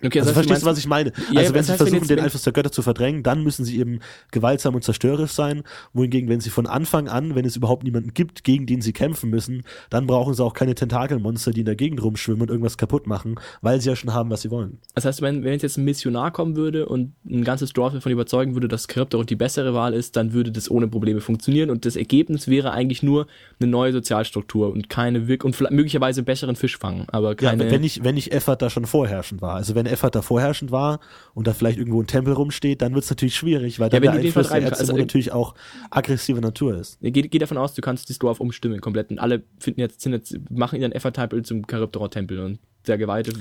Okay, 0.04 0.20
Also 0.20 0.32
verstehst 0.32 0.62
du, 0.62 0.66
was 0.66 0.78
ich 0.78 0.86
meine? 0.86 1.12
Ja, 1.32 1.40
also 1.40 1.54
wenn 1.54 1.62
sie 1.64 1.70
heißt, 1.72 1.80
wenn 1.80 1.86
versuchen, 1.86 1.94
jetzt- 2.00 2.10
den 2.10 2.16
wenn- 2.18 2.24
Einfluss 2.24 2.42
der 2.42 2.52
Götter 2.52 2.70
zu 2.70 2.82
verdrängen, 2.82 3.22
dann 3.22 3.42
müssen 3.42 3.64
sie 3.64 3.78
eben 3.80 3.98
gewaltsam 4.30 4.74
und 4.76 4.84
zerstörerisch 4.84 5.32
sein. 5.32 5.62
Wohingegen, 5.92 6.28
wenn 6.28 6.40
sie 6.40 6.50
von 6.50 6.66
Anfang 6.66 7.08
an, 7.08 7.34
wenn 7.34 7.44
es 7.44 7.56
überhaupt 7.56 7.82
niemanden 7.84 8.14
gibt, 8.14 8.44
gegen 8.44 8.66
den 8.66 8.80
sie 8.80 8.92
kämpfen 8.92 9.30
müssen, 9.30 9.62
dann 9.90 10.06
brauchen 10.06 10.34
sie 10.34 10.44
auch 10.44 10.54
keine 10.54 10.74
Tentakelmonster, 10.74 11.50
die 11.50 11.60
in 11.60 11.66
der 11.66 11.74
Gegend 11.76 12.02
rumschwimmen 12.02 12.42
und 12.42 12.50
irgendwas 12.50 12.76
kaputt 12.78 13.06
machen, 13.06 13.36
weil 13.60 13.80
sie 13.80 13.88
ja 13.88 13.96
schon 13.96 14.14
haben, 14.14 14.30
was 14.30 14.42
sie 14.42 14.50
wollen. 14.50 14.78
Das 14.94 15.04
heißt, 15.04 15.20
wenn, 15.22 15.42
wenn 15.44 15.58
jetzt 15.58 15.76
ein 15.76 15.84
Missionar 15.84 16.30
kommen 16.30 16.54
würde 16.56 16.86
und 16.86 17.12
ein 17.28 17.42
ganzes 17.44 17.72
Dorf 17.72 17.92
davon 17.92 18.12
überzeugen 18.12 18.54
würde, 18.54 18.68
dass 18.68 18.86
Kryptorot 18.88 19.28
die 19.30 19.36
bessere 19.36 19.74
Wahl 19.74 19.94
ist, 19.94 20.16
dann 20.16 20.32
würde 20.32 20.52
das 20.52 20.70
ohne 20.70 20.86
Probleme 20.88 21.20
funktionieren 21.20 21.70
und 21.70 21.84
das 21.84 21.96
Ergebnis 21.96 22.46
wäre 22.48 22.70
eigentlich 22.70 23.02
nur 23.02 23.26
eine 23.60 23.68
neue 23.70 23.92
Sozialstruktur 23.92 24.70
und 24.72 24.88
keine 24.88 25.26
Wirk 25.28 25.44
und 25.44 25.58
möglicherweise 25.70 26.22
besseren 26.22 26.54
Fischfang, 26.56 27.06
aber 27.10 27.30
Ja, 27.30 27.34
keine. 27.34 27.70
wenn 27.70 27.80
nicht, 27.80 28.04
wenn 28.04 28.14
nicht 28.14 28.32
Effort 28.32 28.56
da 28.60 28.70
schon 28.70 28.86
vorherrschend 28.86 29.42
war. 29.42 29.54
Also 29.54 29.74
wenn 29.74 29.86
Effort 29.90 30.10
da 30.10 30.22
vorherrschend 30.22 30.70
war 30.70 31.00
und 31.34 31.46
da 31.46 31.52
vielleicht 31.52 31.78
irgendwo 31.78 32.00
ein 32.00 32.06
Tempel 32.06 32.32
rumsteht, 32.32 32.82
dann 32.82 32.94
wird 32.94 33.04
es 33.04 33.10
natürlich 33.10 33.36
schwierig, 33.36 33.80
weil 33.80 33.88
dann 33.88 34.02
wenn 34.02 34.12
der 34.12 34.20
Einfluss 34.20 34.48
der 34.48 34.62
Erzdämonen 34.62 34.90
also- 34.90 34.96
natürlich 34.96 35.32
auch 35.32 35.54
aggressive 35.90 36.40
Natur 36.40 36.76
ist. 36.76 36.98
Geh, 37.00 37.10
geh 37.10 37.38
davon 37.38 37.58
aus, 37.58 37.74
du 37.74 37.82
kannst 37.82 38.10
das 38.10 38.18
Dorf 38.18 38.40
umstimmen 38.40 38.80
komplett 38.80 39.10
und 39.10 39.18
alle 39.18 39.42
finden 39.58 39.80
jetzt, 39.80 40.00
sind 40.00 40.12
jetzt 40.12 40.38
machen 40.50 40.80
ihren 40.80 40.92
Effort-Tempel 40.92 41.44
zum 41.44 41.66
Kryptorot-Tempel 41.66 42.38
und 42.40 42.58
der 42.86 42.98
Geweihte 42.98 43.32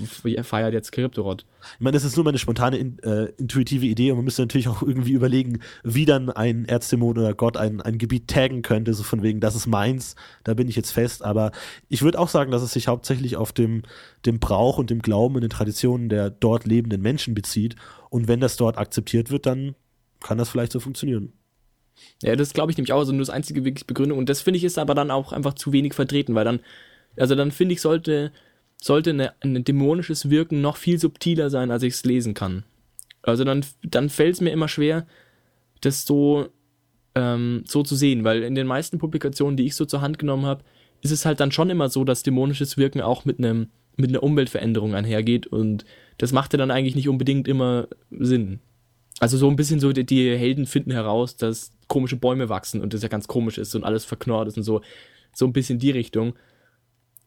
feiert 0.44 0.74
jetzt 0.74 0.92
Kryptorot. 0.92 1.46
Ich 1.76 1.80
meine, 1.80 1.96
das 1.96 2.04
ist 2.04 2.16
nur 2.16 2.26
meine 2.26 2.38
spontane, 2.38 2.78
in, 2.78 3.00
äh, 3.00 3.26
intuitive 3.38 3.86
Idee 3.86 4.12
und 4.12 4.18
man 4.18 4.26
müsste 4.26 4.42
natürlich 4.42 4.68
auch 4.68 4.82
irgendwie 4.82 5.12
überlegen, 5.12 5.60
wie 5.84 6.06
dann 6.06 6.30
ein 6.30 6.66
Erzdämon 6.66 7.18
oder 7.18 7.34
Gott 7.34 7.56
ein, 7.56 7.82
ein 7.82 7.98
Gebiet 7.98 8.28
taggen 8.28 8.62
könnte, 8.62 8.94
so 8.94 9.04
von 9.04 9.24
wegen, 9.24 9.40
das 9.40 9.56
ist 9.56 9.68
meins, 9.68 10.16
da 10.44 10.54
bin 10.54 10.68
ich 10.68 10.76
jetzt 10.76 10.92
fest. 10.92 11.24
Aber 11.24 11.52
ich 11.88 12.02
würde 12.02 12.20
auch 12.20 12.30
sagen, 12.30 12.52
dass 12.52 12.62
es 12.62 12.74
sich 12.74 12.88
hauptsächlich 12.88 13.38
auf 13.38 13.54
dem, 13.54 13.84
dem 14.26 14.40
Brauch 14.40 14.78
und 14.78 14.90
dem 14.90 15.02
Glauben 15.02 15.36
und 15.36 15.42
den 15.42 15.50
Traditionen 15.50 16.10
der 16.10 16.30
dort 16.30 16.66
lebenden 16.66 17.02
Menschen 17.02 17.34
bezieht. 17.34 17.76
Und 18.10 18.28
wenn 18.28 18.40
das 18.40 18.58
dort 18.58 18.78
akzeptiert 18.78 19.32
wird, 19.32 19.46
dann 19.46 19.76
kann 20.22 20.38
das 20.38 20.50
vielleicht 20.50 20.72
so 20.72 20.80
funktionieren. 20.80 21.34
Ja, 22.22 22.36
das 22.36 22.54
glaube 22.54 22.72
ich 22.72 22.78
nämlich 22.78 22.94
auch, 22.94 23.00
also 23.00 23.12
nur 23.12 23.22
das 23.22 23.30
einzige 23.30 23.66
wirklich 23.66 23.88
Begründung. 23.88 24.18
Und 24.18 24.30
das 24.30 24.42
finde 24.42 24.58
ich 24.58 24.64
ist 24.64 24.78
aber 24.78 24.96
dann 24.96 25.12
auch 25.12 25.32
einfach 25.32 25.54
zu 25.54 25.72
wenig 25.72 25.94
vertreten, 25.94 26.36
weil 26.36 26.46
dann, 26.46 26.60
also 27.18 27.36
dann 27.36 27.52
finde 27.52 27.74
ich, 27.74 27.82
sollte, 27.82 28.32
sollte 28.82 29.32
ein 29.42 29.64
dämonisches 29.64 30.30
Wirken 30.30 30.62
noch 30.62 30.78
viel 30.78 31.00
subtiler 31.00 31.50
sein, 31.50 31.72
als 31.72 31.84
ich 31.84 31.94
es 31.94 32.06
lesen 32.06 32.34
kann. 32.34 32.64
Also 33.22 33.44
dann, 33.44 33.66
dann 33.84 34.10
fällt 34.10 34.36
es 34.36 34.42
mir 34.42 34.52
immer 34.52 34.68
schwer, 34.68 35.08
das 35.82 36.06
so, 36.06 36.48
ähm, 37.16 37.64
so 37.68 37.84
zu 37.84 37.96
sehen, 37.96 38.24
weil 38.24 38.44
in 38.44 38.56
den 38.56 38.68
meisten 38.68 39.00
Publikationen, 39.00 39.58
die 39.58 39.66
ich 39.66 39.76
so 39.76 39.86
zur 39.86 40.02
Hand 40.02 40.20
genommen 40.20 40.46
habe, 40.46 40.64
ist 41.02 41.12
es 41.12 41.26
halt 41.26 41.40
dann 41.40 41.52
schon 41.52 41.70
immer 41.70 41.90
so, 41.90 42.04
dass 42.04 42.24
dämonisches 42.24 42.78
Wirken 42.78 43.02
auch 43.02 43.26
mit 43.26 43.40
einem 43.40 43.68
mit 43.98 44.12
einer 44.12 44.22
Umweltveränderung 44.24 44.94
einhergeht 44.94 45.48
und 45.48 45.84
das 46.20 46.32
macht 46.32 46.54
ja 46.54 46.58
dann 46.58 46.72
eigentlich 46.72 46.96
nicht 46.96 47.10
unbedingt 47.10 47.48
immer 47.48 47.88
Sinn. 48.12 48.60
Also 49.20 49.38
so 49.38 49.50
ein 49.50 49.56
bisschen 49.56 49.80
so, 49.80 49.92
die, 49.92 50.06
die 50.06 50.38
Helden 50.38 50.68
finden 50.68 50.92
heraus, 50.92 51.36
dass 51.36 51.72
komische 51.88 52.16
Bäume 52.16 52.50
wachsen 52.50 52.82
und 52.82 52.94
das 52.94 53.02
ja 53.02 53.08
ganz 53.08 53.28
komisch 53.28 53.58
ist 53.58 53.74
und 53.76 53.84
alles 53.84 54.06
verknorrt 54.06 54.48
ist 54.48 54.58
und 54.58 54.64
so. 54.64 54.82
So 55.34 55.46
ein 55.46 55.54
bisschen 55.54 55.80
die 55.80 55.92
Richtung. 55.92 56.36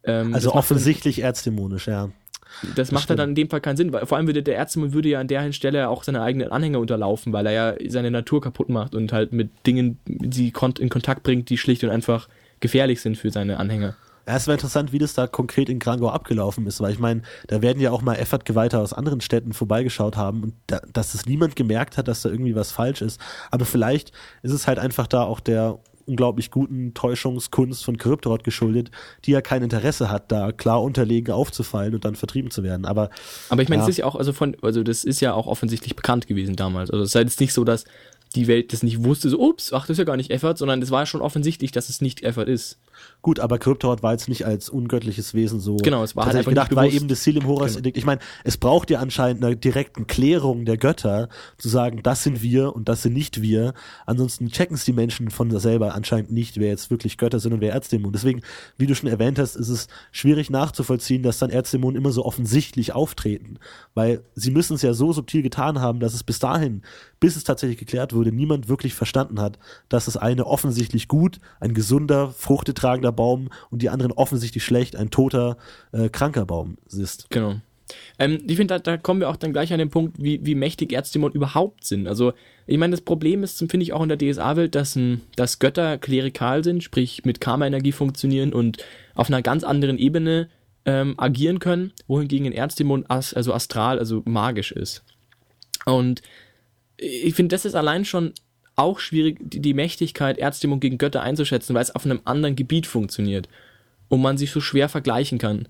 Ähm, 0.05 0.35
Also 0.35 0.49
macht 0.49 0.55
dann- 0.55 0.59
offensichtlich 0.59 1.23
erzdämonisch, 1.23 1.87
ja. 1.89 2.11
das 2.75 2.91
macht 2.91 3.11
dann 3.11 3.19
in 3.31 3.35
dem 3.35 3.49
Fall 3.51 3.61
keinen 3.61 3.77
Sinn, 3.77 3.93
weil 3.93 4.07
vor 4.07 4.17
allem 4.19 4.27
würde 4.27 4.43
der 4.43 4.57
Ärzte 4.57 4.93
würde 4.93 5.09
ja 5.09 5.21
an 5.21 5.29
der 5.29 5.53
Stelle 5.53 5.89
auch 5.89 6.03
seine 6.05 6.23
eigenen 6.23 6.51
Anhänger 6.51 6.81
unterlaufen, 6.81 7.33
weil 7.33 7.47
er 7.47 7.53
ja 7.53 7.91
seine 7.91 8.11
Natur 8.11 8.41
kaputt 8.41 8.69
macht 8.71 8.95
und 8.95 9.13
halt 9.13 9.33
mit 9.33 9.51
Dingen 9.67 9.99
sie 10.33 10.53
in 10.79 10.89
Kontakt 10.89 11.23
bringt, 11.23 11.49
die 11.51 11.59
schlicht 11.59 11.85
und 11.85 11.91
einfach 11.91 12.29
gefährlich 12.61 13.01
sind 13.01 13.17
für 13.17 13.31
seine 13.31 13.59
Anhänger. 13.59 13.95
Ja, 14.27 14.37
es 14.37 14.47
wäre 14.47 14.55
interessant, 14.55 14.93
wie 14.93 14.99
das 14.99 15.15
da 15.15 15.27
konkret 15.27 15.69
in 15.69 15.79
Grangor 15.79 16.13
abgelaufen 16.13 16.67
ist, 16.67 16.81
weil 16.81 16.93
ich 16.93 16.99
meine, 16.99 17.23
da 17.49 17.63
werden 17.63 17.81
ja 17.81 17.91
auch 17.91 18.03
mal 18.03 18.15
Effort-Geweihte 18.15 18.79
aus 18.79 18.93
anderen 18.93 19.21
Städten 19.21 19.53
vorbeigeschaut 19.53 20.17
haben 20.17 20.43
und 20.43 20.55
da, 20.67 20.81
dass 20.93 21.15
es 21.15 21.27
niemand 21.27 21.57
gemerkt 21.57 21.97
hat, 21.99 22.07
dass 22.07 22.23
da 22.23 22.29
irgendwie 22.29 22.55
was 22.55 22.71
falsch 22.71 23.01
ist. 23.03 23.21
Aber 23.51 23.65
vielleicht 23.65 24.13
ist 24.43 24.53
es 24.53 24.67
halt 24.67 24.79
einfach 24.79 25.07
da 25.07 25.23
auch 25.23 25.41
der 25.41 25.79
unglaublich 26.11 26.51
guten 26.51 26.93
Täuschungskunst 26.93 27.85
von 27.85 27.97
Kryptorot 27.97 28.45
geschuldet, 28.45 28.91
die 29.25 29.31
ja 29.31 29.41
kein 29.41 29.63
Interesse 29.63 30.11
hat, 30.11 30.31
da 30.33 30.53
klar 30.53 30.83
unterlegen 30.83 31.33
aufzufallen 31.33 31.95
und 31.95 32.05
dann 32.05 32.17
vertrieben 32.17 32.51
zu 32.51 32.63
werden. 32.63 32.85
Aber 32.85 33.11
Aber 33.49 33.63
ich 33.63 33.69
meine, 33.69 33.83
Ja. 33.83 33.85
es 33.89 33.91
ist 33.91 33.99
ja 33.99 34.05
auch, 34.07 34.17
also 34.17 34.33
von, 34.33 34.57
also 34.63 34.83
das 34.83 35.05
ist 35.05 35.21
ja 35.21 35.33
auch 35.35 35.47
offensichtlich 35.47 35.97
bekannt 35.97 36.27
gewesen 36.27 36.57
damals. 36.57 36.91
Also 36.91 37.05
es 37.05 37.11
ist 37.11 37.15
halt 37.15 37.29
jetzt 37.29 37.41
nicht 37.41 37.53
so, 37.55 37.65
dass 37.65 37.85
die 38.35 38.47
Welt 38.47 38.73
das 38.73 38.83
nicht 38.83 39.03
wusste, 39.05 39.29
so, 39.29 39.41
ups, 39.41 39.73
ach, 39.73 39.83
das 39.83 39.91
ist 39.91 39.99
ja 39.99 40.05
gar 40.05 40.17
nicht 40.17 40.31
Effort, 40.31 40.55
sondern 40.57 40.81
es 40.83 40.91
war 40.91 41.05
schon 41.07 41.21
offensichtlich, 41.21 41.73
dass 41.73 41.89
es 41.89 42.01
nicht 42.01 42.23
Effort 42.23 42.47
ist. 42.47 42.79
Gut, 43.23 43.39
aber 43.39 43.59
Kryptort 43.59 44.03
war 44.03 44.13
jetzt 44.13 44.29
nicht 44.29 44.47
als 44.47 44.71
ungöttliches 44.71 45.35
Wesen 45.35 45.61
so. 45.61 45.77
Genau, 45.77 46.03
es 46.03 46.17
war 46.17 46.25
halt 46.25 46.37
einfach 46.37 46.51
gedacht, 46.51 46.75
weil 46.75 46.87
bewusst. 46.87 46.97
eben 46.97 47.09
das 47.09 47.23
Ziel 47.23 47.37
im 47.37 47.47
Horus 47.47 47.77
Genau. 47.77 47.91
Ich 47.95 48.07
meine, 48.07 48.21
es 48.45 48.57
braucht 48.57 48.91
ja 48.91 48.99
anscheinend 49.01 49.45
eine 49.45 49.57
direkten 49.57 50.07
Klärung 50.07 50.65
der 50.65 50.79
Götter, 50.79 51.29
zu 51.59 51.69
sagen, 51.69 52.03
das 52.03 52.23
sind 52.23 52.43
wir 52.43 52.75
und 52.75 52.89
das 52.89 53.03
sind 53.03 53.13
nicht 53.13 53.43
wir. 53.43 53.75
Ansonsten 54.07 54.49
checken 54.49 54.75
es 54.75 54.85
die 54.85 54.93
Menschen 54.93 55.31
von 55.31 55.51
selber 55.59 55.95
anscheinend 55.95 56.31
nicht, 56.31 56.59
wer 56.59 56.69
jetzt 56.69 56.91
wirklich 56.91 57.19
Götter 57.19 57.41
sind 57.41 57.53
und 57.53 57.61
wer 57.61 57.73
Erzdämonen. 57.73 58.13
Deswegen, 58.13 58.41
wie 58.79 58.87
du 58.87 58.95
schon 58.95 59.11
erwähnt 59.11 59.39
hast, 59.39 59.57
ist 59.57 59.69
es 59.69 59.89
schwierig 60.13 60.49
nachzuvollziehen, 60.49 61.23
dass 61.23 61.39
dann 61.39 61.51
Erzdämonen 61.51 61.97
immer 61.97 62.13
so 62.13 62.25
offensichtlich 62.25 62.95
auftreten. 62.95 63.59
Weil 63.95 64.23
sie 64.35 64.51
müssen 64.51 64.75
es 64.75 64.83
ja 64.83 64.95
so 64.95 65.13
subtil 65.13 65.43
getan 65.43 65.81
haben, 65.81 66.01
dass 66.01 66.15
es 66.15 66.23
bis 66.23 66.39
dahin, 66.39 66.83
bis 67.19 67.37
es 67.37 67.45
tatsächlich 67.45 67.79
geklärt 67.79 68.15
wurde, 68.15 68.33
niemand 68.33 68.69
wirklich 68.69 68.95
verstanden 68.95 69.41
hat, 69.41 69.59
dass 69.89 70.07
das 70.07 70.17
eine 70.17 70.47
offensichtlich 70.47 71.09
gut, 71.09 71.41
ein 71.59 71.75
gesunder, 71.75 72.31
fruchtetragender 72.31 72.90
Baum 72.99 73.49
und 73.71 73.83
die 73.83 73.89
anderen 73.91 74.13
offensichtlich 74.13 74.65
schlecht, 74.65 74.97
ein 74.97 75.11
toter, 75.11 75.57
äh, 75.93 76.09
kranker 76.09 76.47
Baum 76.47 76.77
ist. 76.89 77.27
Genau. 77.31 77.57
Ähm, 78.19 78.39
ich 78.47 78.57
finde, 78.57 78.75
da, 78.75 78.79
da 78.79 78.97
kommen 78.97 79.21
wir 79.21 79.29
auch 79.29 79.37
dann 79.37 79.53
gleich 79.53 79.73
an 79.73 79.79
den 79.81 79.91
Punkt, 79.91 80.23
wie, 80.23 80.45
wie 80.45 80.55
mächtig 80.55 80.93
Erzdämonen 80.93 81.35
überhaupt 81.35 81.85
sind. 81.85 82.07
Also, 82.07 82.33
ich 82.67 82.79
meine, 82.79 82.93
das 82.93 83.01
Problem 83.01 83.43
ist, 83.43 83.59
finde 83.59 83.81
ich, 83.83 83.93
auch 83.93 84.03
in 84.03 84.09
der 84.09 84.19
DSA-Welt, 84.19 84.75
dass, 84.77 84.95
ein- 84.95 85.23
dass 85.35 85.59
Götter 85.59 85.99
klerikal 85.99 86.63
sind, 86.63 86.85
sprich 86.85 87.25
mit 87.25 87.41
Karma-Energie 87.41 87.91
funktionieren 87.93 88.53
und 88.53 88.79
auf 89.17 89.27
einer 89.29 89.43
ganz 89.43 89.65
anderen 89.65 89.99
Ebene 89.99 90.49
ähm, 90.85 91.15
agieren 91.19 91.59
können, 91.59 91.93
wohingegen 92.07 92.47
ein 92.47 92.53
Erzdämon 92.53 93.05
as, 93.09 93.35
also 93.35 93.53
astral, 93.53 93.99
also 93.99 94.23
magisch 94.25 94.71
ist. 94.73 95.03
Und 95.85 96.23
ich 96.97 97.35
finde, 97.35 97.55
das 97.55 97.65
ist 97.65 97.75
allein 97.75 98.05
schon 98.05 98.33
auch 98.81 98.99
schwierig, 98.99 99.39
die, 99.41 99.75
Mächtigkeit 99.75 100.39
Erzdämon 100.39 100.81
gegen 100.81 100.99
Götter 100.99 101.23
einzuschätzen, 101.23 101.75
weil 101.75 101.83
es 101.83 101.95
auf 101.95 102.05
einem 102.05 102.21
anderen 102.25 102.57
Gebiet 102.57 102.87
funktioniert 102.87 103.49
und 104.09 104.23
man 104.23 104.39
sich 104.39 104.51
so 104.51 104.61
schwer 104.61 104.89
vergleichen 104.89 105.39
kann 105.39 105.69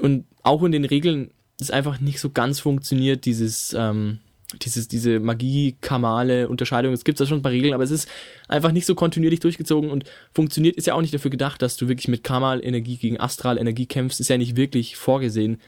und 0.00 0.24
auch 0.42 0.62
in 0.62 0.72
den 0.72 0.84
Regeln 0.84 1.30
ist 1.58 1.72
einfach 1.72 2.00
nicht 2.00 2.20
so 2.20 2.30
ganz 2.30 2.60
funktioniert, 2.60 3.24
dieses, 3.24 3.74
ähm, 3.78 4.18
dieses, 4.62 4.88
diese 4.88 5.20
Magie-Kamale 5.20 6.48
Unterscheidung. 6.48 6.92
Es 6.92 7.04
gibt 7.04 7.20
da 7.20 7.26
schon 7.26 7.42
paar 7.42 7.52
Regeln, 7.52 7.74
aber 7.74 7.84
es 7.84 7.90
ist 7.90 8.08
einfach 8.48 8.72
nicht 8.72 8.86
so 8.86 8.94
kontinuierlich 8.94 9.40
durchgezogen 9.40 9.90
und 9.90 10.04
funktioniert, 10.34 10.76
ist 10.76 10.86
ja 10.86 10.94
auch 10.94 11.00
nicht 11.00 11.14
dafür 11.14 11.30
gedacht, 11.30 11.62
dass 11.62 11.76
du 11.76 11.88
wirklich 11.88 12.08
mit 12.08 12.24
Kamal-Energie 12.24 12.96
gegen 12.96 13.20
Astral-Energie 13.20 13.86
kämpfst, 13.86 14.20
ist 14.20 14.28
ja 14.28 14.38
nicht 14.38 14.56
wirklich 14.56 14.96
vorgesehen. 14.96 15.60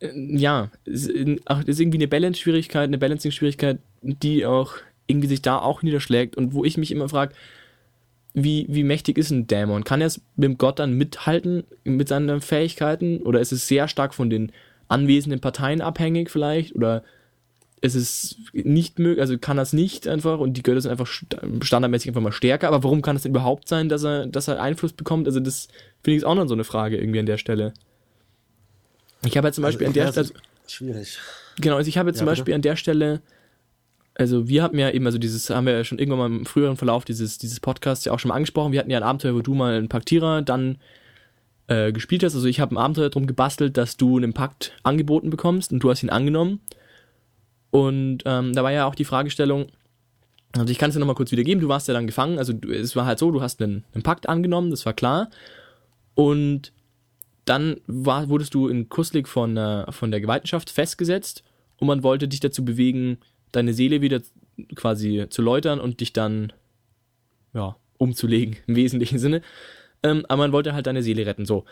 Äh, 0.00 0.10
Ja, 0.14 0.70
ist 0.84 1.08
irgendwie 1.08 1.98
eine 1.98 2.08
Balance-Schwierigkeit, 2.08 2.84
eine 2.84 2.98
Balancing-Schwierigkeit, 2.98 3.78
die 4.02 4.46
auch 4.46 4.74
irgendwie 5.06 5.28
sich 5.28 5.42
da 5.42 5.58
auch 5.58 5.82
niederschlägt 5.82 6.36
und 6.36 6.54
wo 6.54 6.64
ich 6.64 6.76
mich 6.78 6.90
immer 6.90 7.08
frage, 7.08 7.34
wie, 8.32 8.66
wie 8.68 8.82
mächtig 8.82 9.16
ist 9.16 9.30
ein 9.30 9.46
Dämon? 9.46 9.84
Kann 9.84 10.00
er 10.00 10.08
es 10.08 10.20
mit 10.36 10.44
dem 10.44 10.58
Gott 10.58 10.78
dann 10.80 10.94
mithalten 10.94 11.64
mit 11.84 12.08
seinen 12.08 12.40
Fähigkeiten? 12.40 13.18
Oder 13.18 13.40
ist 13.40 13.52
es 13.52 13.68
sehr 13.68 13.86
stark 13.86 14.12
von 14.12 14.28
den 14.28 14.50
anwesenden 14.88 15.40
Parteien 15.40 15.80
abhängig 15.80 16.30
vielleicht? 16.30 16.74
Oder 16.74 17.04
ist 17.80 17.94
es 17.94 18.36
nicht 18.52 18.98
möglich, 18.98 19.20
also 19.20 19.38
kann 19.38 19.58
es 19.58 19.72
nicht 19.72 20.08
einfach 20.08 20.40
und 20.40 20.56
die 20.56 20.62
Götter 20.62 20.80
sind 20.80 20.90
einfach 20.90 21.06
st- 21.06 21.62
standardmäßig 21.64 22.08
einfach 22.08 22.22
mal 22.22 22.32
stärker? 22.32 22.68
Aber 22.68 22.82
warum 22.82 23.02
kann 23.02 23.14
es 23.14 23.22
denn 23.22 23.30
überhaupt 23.32 23.68
sein, 23.68 23.88
dass 23.88 24.02
er, 24.04 24.26
dass 24.26 24.48
er 24.48 24.60
Einfluss 24.60 24.94
bekommt? 24.94 25.28
Also 25.28 25.38
das 25.38 25.68
finde 26.02 26.16
ich 26.18 26.24
auch 26.24 26.34
noch 26.34 26.48
so 26.48 26.54
eine 26.54 26.64
Frage 26.64 26.96
irgendwie 26.96 27.20
an 27.20 27.26
der 27.26 27.38
Stelle. 27.38 27.72
Ich 29.24 29.36
habe 29.36 29.48
ja 29.48 29.52
zum 29.52 29.62
Beispiel 29.62 29.86
an 29.86 29.92
der 29.92 30.12
Stelle, 30.12 30.28
Schwierig. 30.66 31.18
Genau, 31.60 31.76
also 31.76 31.88
ich 31.88 31.98
habe 31.98 32.08
jetzt 32.10 32.18
zum 32.18 32.26
Ja, 32.26 32.32
Beispiel 32.32 32.54
an 32.54 32.62
der 32.62 32.76
Stelle, 32.76 33.20
also 34.14 34.48
wir 34.48 34.62
hatten 34.62 34.78
ja 34.78 34.90
eben, 34.90 35.06
also 35.06 35.18
dieses, 35.18 35.50
haben 35.50 35.66
wir 35.66 35.74
ja 35.74 35.84
schon 35.84 35.98
irgendwann 35.98 36.18
mal 36.18 36.38
im 36.38 36.46
früheren 36.46 36.76
Verlauf 36.76 37.04
dieses, 37.04 37.38
dieses 37.38 37.60
Podcasts 37.60 38.04
ja 38.04 38.12
auch 38.12 38.18
schon 38.18 38.30
mal 38.30 38.36
angesprochen. 38.36 38.72
Wir 38.72 38.80
hatten 38.80 38.90
ja 38.90 38.98
ein 38.98 39.04
Abenteuer, 39.04 39.34
wo 39.34 39.40
du 39.40 39.54
mal 39.54 39.74
einen 39.74 39.88
Paktierer 39.88 40.42
dann 40.42 40.78
äh, 41.66 41.92
gespielt 41.92 42.22
hast. 42.22 42.34
Also 42.34 42.46
ich 42.46 42.60
habe 42.60 42.74
ein 42.74 42.78
Abenteuer 42.78 43.10
drum 43.10 43.26
gebastelt, 43.26 43.76
dass 43.76 43.96
du 43.96 44.16
einen 44.16 44.32
Pakt 44.32 44.72
angeboten 44.82 45.30
bekommst 45.30 45.72
und 45.72 45.80
du 45.80 45.90
hast 45.90 46.02
ihn 46.02 46.10
angenommen. 46.10 46.60
Und 47.70 48.22
ähm, 48.24 48.52
da 48.52 48.62
war 48.62 48.72
ja 48.72 48.86
auch 48.86 48.94
die 48.94 49.04
Fragestellung, 49.04 49.66
also 50.52 50.70
ich 50.70 50.78
kann 50.78 50.90
es 50.90 50.94
dir 50.94 51.00
nochmal 51.00 51.16
kurz 51.16 51.32
wiedergeben, 51.32 51.60
du 51.60 51.68
warst 51.68 51.88
ja 51.88 51.94
dann 51.94 52.06
gefangen, 52.06 52.38
also 52.38 52.52
du, 52.52 52.70
es 52.70 52.94
war 52.94 53.06
halt 53.06 53.18
so, 53.18 53.32
du 53.32 53.42
hast 53.42 53.60
einen, 53.60 53.82
einen 53.94 54.04
Pakt 54.04 54.28
angenommen, 54.28 54.70
das 54.70 54.86
war 54.86 54.92
klar. 54.92 55.28
Und 56.14 56.72
dann 57.44 57.80
war, 57.86 58.28
wurdest 58.28 58.54
du 58.54 58.68
in 58.68 58.88
Kuslik 58.88 59.28
von, 59.28 59.56
äh, 59.56 59.90
von 59.92 60.10
der 60.10 60.20
Gewaltenschaft 60.20 60.70
festgesetzt 60.70 61.44
und 61.76 61.86
man 61.86 62.02
wollte 62.02 62.28
dich 62.28 62.40
dazu 62.40 62.64
bewegen, 62.64 63.18
deine 63.52 63.74
Seele 63.74 64.00
wieder 64.00 64.20
quasi 64.74 65.26
zu 65.28 65.42
läutern 65.42 65.80
und 65.80 66.00
dich 66.00 66.12
dann, 66.12 66.52
ja, 67.52 67.76
umzulegen, 67.98 68.56
im 68.66 68.76
wesentlichen 68.76 69.18
Sinne. 69.18 69.42
Ähm, 70.02 70.24
aber 70.28 70.42
man 70.42 70.52
wollte 70.52 70.74
halt 70.74 70.86
deine 70.86 71.02
Seele 71.02 71.26
retten, 71.26 71.46
so. 71.46 71.64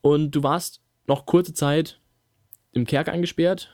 Und 0.00 0.32
du 0.32 0.42
warst 0.42 0.80
noch 1.06 1.26
kurze 1.26 1.54
Zeit 1.54 2.00
im 2.72 2.86
Kerker 2.86 3.12
eingesperrt, 3.12 3.70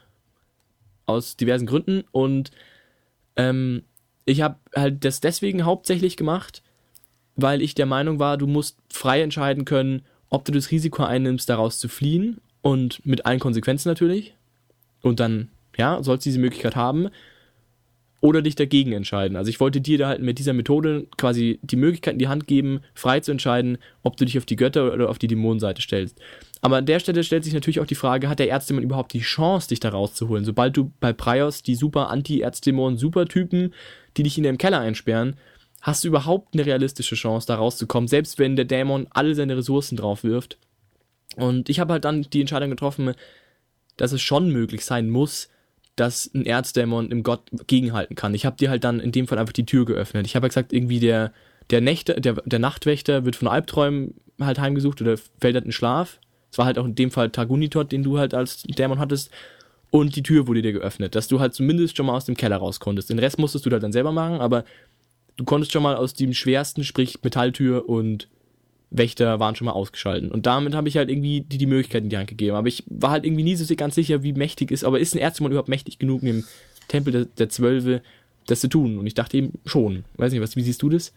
aus 1.07 1.37
diversen 1.37 1.67
Gründen 1.67 2.05
und 2.13 2.51
ähm, 3.37 3.83
ich 4.25 4.41
habe 4.41 4.59
halt 4.75 5.05
das 5.05 5.21
deswegen 5.21 5.65
hauptsächlich 5.65 6.17
gemacht, 6.17 6.63
weil 7.37 7.61
ich 7.61 7.75
der 7.75 7.87
Meinung 7.87 8.19
war, 8.19 8.39
du 8.39 8.47
musst 8.47 8.79
frei 8.91 9.21
entscheiden 9.23 9.65
können, 9.65 10.03
ob 10.35 10.45
du 10.45 10.51
das 10.51 10.73
Risiko 10.73 11.05
einnimmst, 11.05 11.49
daraus 11.49 11.79
zu 11.79 11.87
fliehen 11.87 12.41
und 12.61 13.07
mit 13.07 13.25
allen 13.25 13.39
Konsequenzen 13.39 13.89
natürlich. 13.89 14.35
Und 15.01 15.21
dann, 15.21 15.49
ja, 15.77 16.03
sollst 16.03 16.27
du 16.27 16.31
diese 16.31 16.41
Möglichkeit 16.41 16.75
haben. 16.75 17.09
Oder 18.21 18.43
dich 18.43 18.57
dagegen 18.57 18.93
entscheiden. 18.93 19.37
Also 19.37 19.51
ich 19.51 19.61
wollte 19.61 19.81
dir 19.81 19.97
da 19.97 20.09
halt 20.09 20.23
mit 20.23 20.41
dieser 20.41 20.55
Methode 20.55 21.07
quasi 21.19 21.61
die 21.63 21.77
Möglichkeit 21.77 22.15
in 22.15 22.19
die 22.19 22.27
Hand 22.27 22.49
geben, 22.49 22.81
frei 22.95 23.21
zu 23.21 23.31
entscheiden, 23.31 23.79
ob 24.03 24.17
du 24.17 24.25
dich 24.25 24.37
auf 24.37 24.45
die 24.45 24.57
Götter 24.57 24.93
oder 24.93 25.09
auf 25.09 25.19
die 25.19 25.29
Dämonenseite 25.29 25.83
stellst. 25.83 26.19
Aber 26.63 26.79
an 26.79 26.87
der 26.87 26.99
Stelle 26.99 27.23
stellt 27.23 27.45
sich 27.45 27.55
natürlich 27.55 27.79
auch 27.79 27.87
die 27.87 27.95
Frage, 27.95 28.29
hat 28.29 28.41
der 28.41 28.51
Erzdämon 28.51 28.83
überhaupt 28.83 29.13
die 29.13 29.21
Chance, 29.21 29.69
dich 29.69 29.79
da 29.79 29.91
rauszuholen? 29.91 30.45
Sobald 30.45 30.77
du 30.77 30.91
bei 30.99 31.13
Prios 31.13 31.63
die 31.63 31.77
super 31.77 32.11
Anti-Erzdämon-Supertypen, 32.11 33.73
die 34.17 34.23
dich 34.25 34.37
in 34.37 34.43
deinem 34.45 34.59
Keller 34.59 34.81
einsperren, 34.81 35.37
hast 35.85 36.03
du 36.03 36.09
überhaupt 36.09 36.55
eine 36.55 36.65
realistische 36.65 37.15
Chance, 37.15 37.47
da 37.47 37.57
rauszukommen, 37.57 38.09
selbst 38.09 38.39
wenn 38.39 38.57
der 38.57 38.65
Dämon 38.65 39.07
alle 39.11 39.35
seine 39.35 39.57
Ressourcen 39.57 39.97
drauf 39.97 40.25
wirft. 40.25 40.57
Und 41.37 41.69
ich 41.69 41.79
habe 41.79 41.93
halt 41.93 42.07
dann 42.07 42.23
die 42.23 42.41
Entscheidung 42.41 42.71
getroffen, 42.71 43.15
dass 43.99 44.13
es 44.13 44.23
schon 44.23 44.49
möglich 44.49 44.83
sein 44.87 45.11
muss, 45.11 45.51
dass 45.95 46.31
ein 46.35 46.47
Erzdämon 46.47 47.11
im 47.11 47.23
Gott 47.23 47.43
gegenhalten 47.67 48.17
kann. 48.17 48.33
Ich 48.33 48.47
habe 48.47 48.57
dir 48.57 48.71
halt 48.71 48.83
dann 48.83 48.99
in 48.99 49.13
dem 49.13 49.29
Fall 49.29 49.39
einfach 49.39 49.53
die 49.53 49.67
Tür 49.67 49.85
geöffnet. 49.85 50.27
Ich 50.27 50.35
habe 50.35 50.47
ja 50.47 50.49
gesagt, 50.49 50.73
irgendwie 50.73 51.01
der, 51.01 51.33
der, 51.69 51.83
Nächte, 51.83 52.19
der, 52.19 52.33
der 52.47 52.59
Nachtwächter 52.59 53.27
wird 53.27 53.37
von 53.37 53.49
Albträumen 53.49 54.15
halt 54.41 54.59
heimgesucht 54.59 55.03
oder 55.03 55.19
fällt 55.39 55.55
halt 55.55 55.67
in 55.67 55.73
Schlaf. 55.73 56.19
Es 56.51 56.57
war 56.57 56.65
halt 56.65 56.79
auch 56.79 56.87
in 56.87 56.95
dem 56.95 57.11
Fall 57.11 57.29
Tagunitot, 57.29 57.93
den 57.93 58.03
du 58.03 58.19
halt 58.19 58.33
als 58.33 58.63
Dämon 58.63 58.99
hattest. 58.99 59.31
Und 59.91 60.17
die 60.17 60.23
Tür 60.23 60.47
wurde 60.49 60.63
dir 60.63 60.73
geöffnet, 60.73 61.15
dass 61.15 61.29
du 61.29 61.41
halt 61.41 61.53
zumindest 61.53 61.97
schon 61.97 62.07
mal 62.07 62.17
aus 62.17 62.25
dem 62.25 62.37
Keller 62.37 62.57
raus 62.57 62.81
konntest. 62.81 63.11
Den 63.11 63.19
Rest 63.19 63.39
musstest 63.39 63.67
du 63.67 63.71
halt 63.71 63.83
dann 63.83 63.93
selber 63.93 64.13
machen, 64.13 64.41
aber 64.41 64.65
du 65.37 65.45
konntest 65.45 65.73
schon 65.73 65.83
mal 65.83 65.97
aus 65.97 66.15
dem 66.15 66.33
schwersten, 66.33 66.85
sprich 66.85 67.23
Metalltür 67.23 67.89
und 67.89 68.29
Wächter 68.91 69.41
waren 69.41 69.57
schon 69.57 69.65
mal 69.65 69.73
ausgeschalten. 69.73 70.31
Und 70.31 70.47
damit 70.47 70.75
habe 70.75 70.89
ich 70.89 70.97
halt 70.97 71.11
irgendwie 71.11 71.41
die, 71.41 71.59
die 71.59 71.67
Möglichkeit 71.67 72.05
in 72.05 72.11
die 72.11 72.17
Hand 72.17 72.29
gegeben. 72.29 72.57
Aber 72.57 72.69
ich 72.69 72.85
war 72.87 73.11
halt 73.11 73.25
irgendwie 73.25 73.43
nie 73.43 73.57
so 73.57 73.75
ganz 73.75 73.97
sicher, 73.97 74.23
wie 74.23 74.33
mächtig 74.33 74.71
ist. 74.71 74.85
Aber 74.85 75.01
ist 75.01 75.15
ein 75.15 75.19
Erzmann 75.19 75.51
überhaupt 75.51 75.69
mächtig 75.69 75.99
genug, 75.99 76.21
dem 76.21 76.45
Tempel 76.87 77.13
der, 77.13 77.25
der 77.25 77.49
Zwölfe 77.49 78.03
das 78.47 78.61
zu 78.61 78.69
tun? 78.69 78.99
Und 78.99 79.07
ich 79.07 79.15
dachte 79.15 79.37
eben 79.37 79.59
schon. 79.67 80.05
Weiß 80.17 80.33
nicht, 80.33 80.43
was, 80.43 80.55
wie 80.55 80.63
siehst 80.63 80.81
du 80.81 80.91
das? 80.91 81.13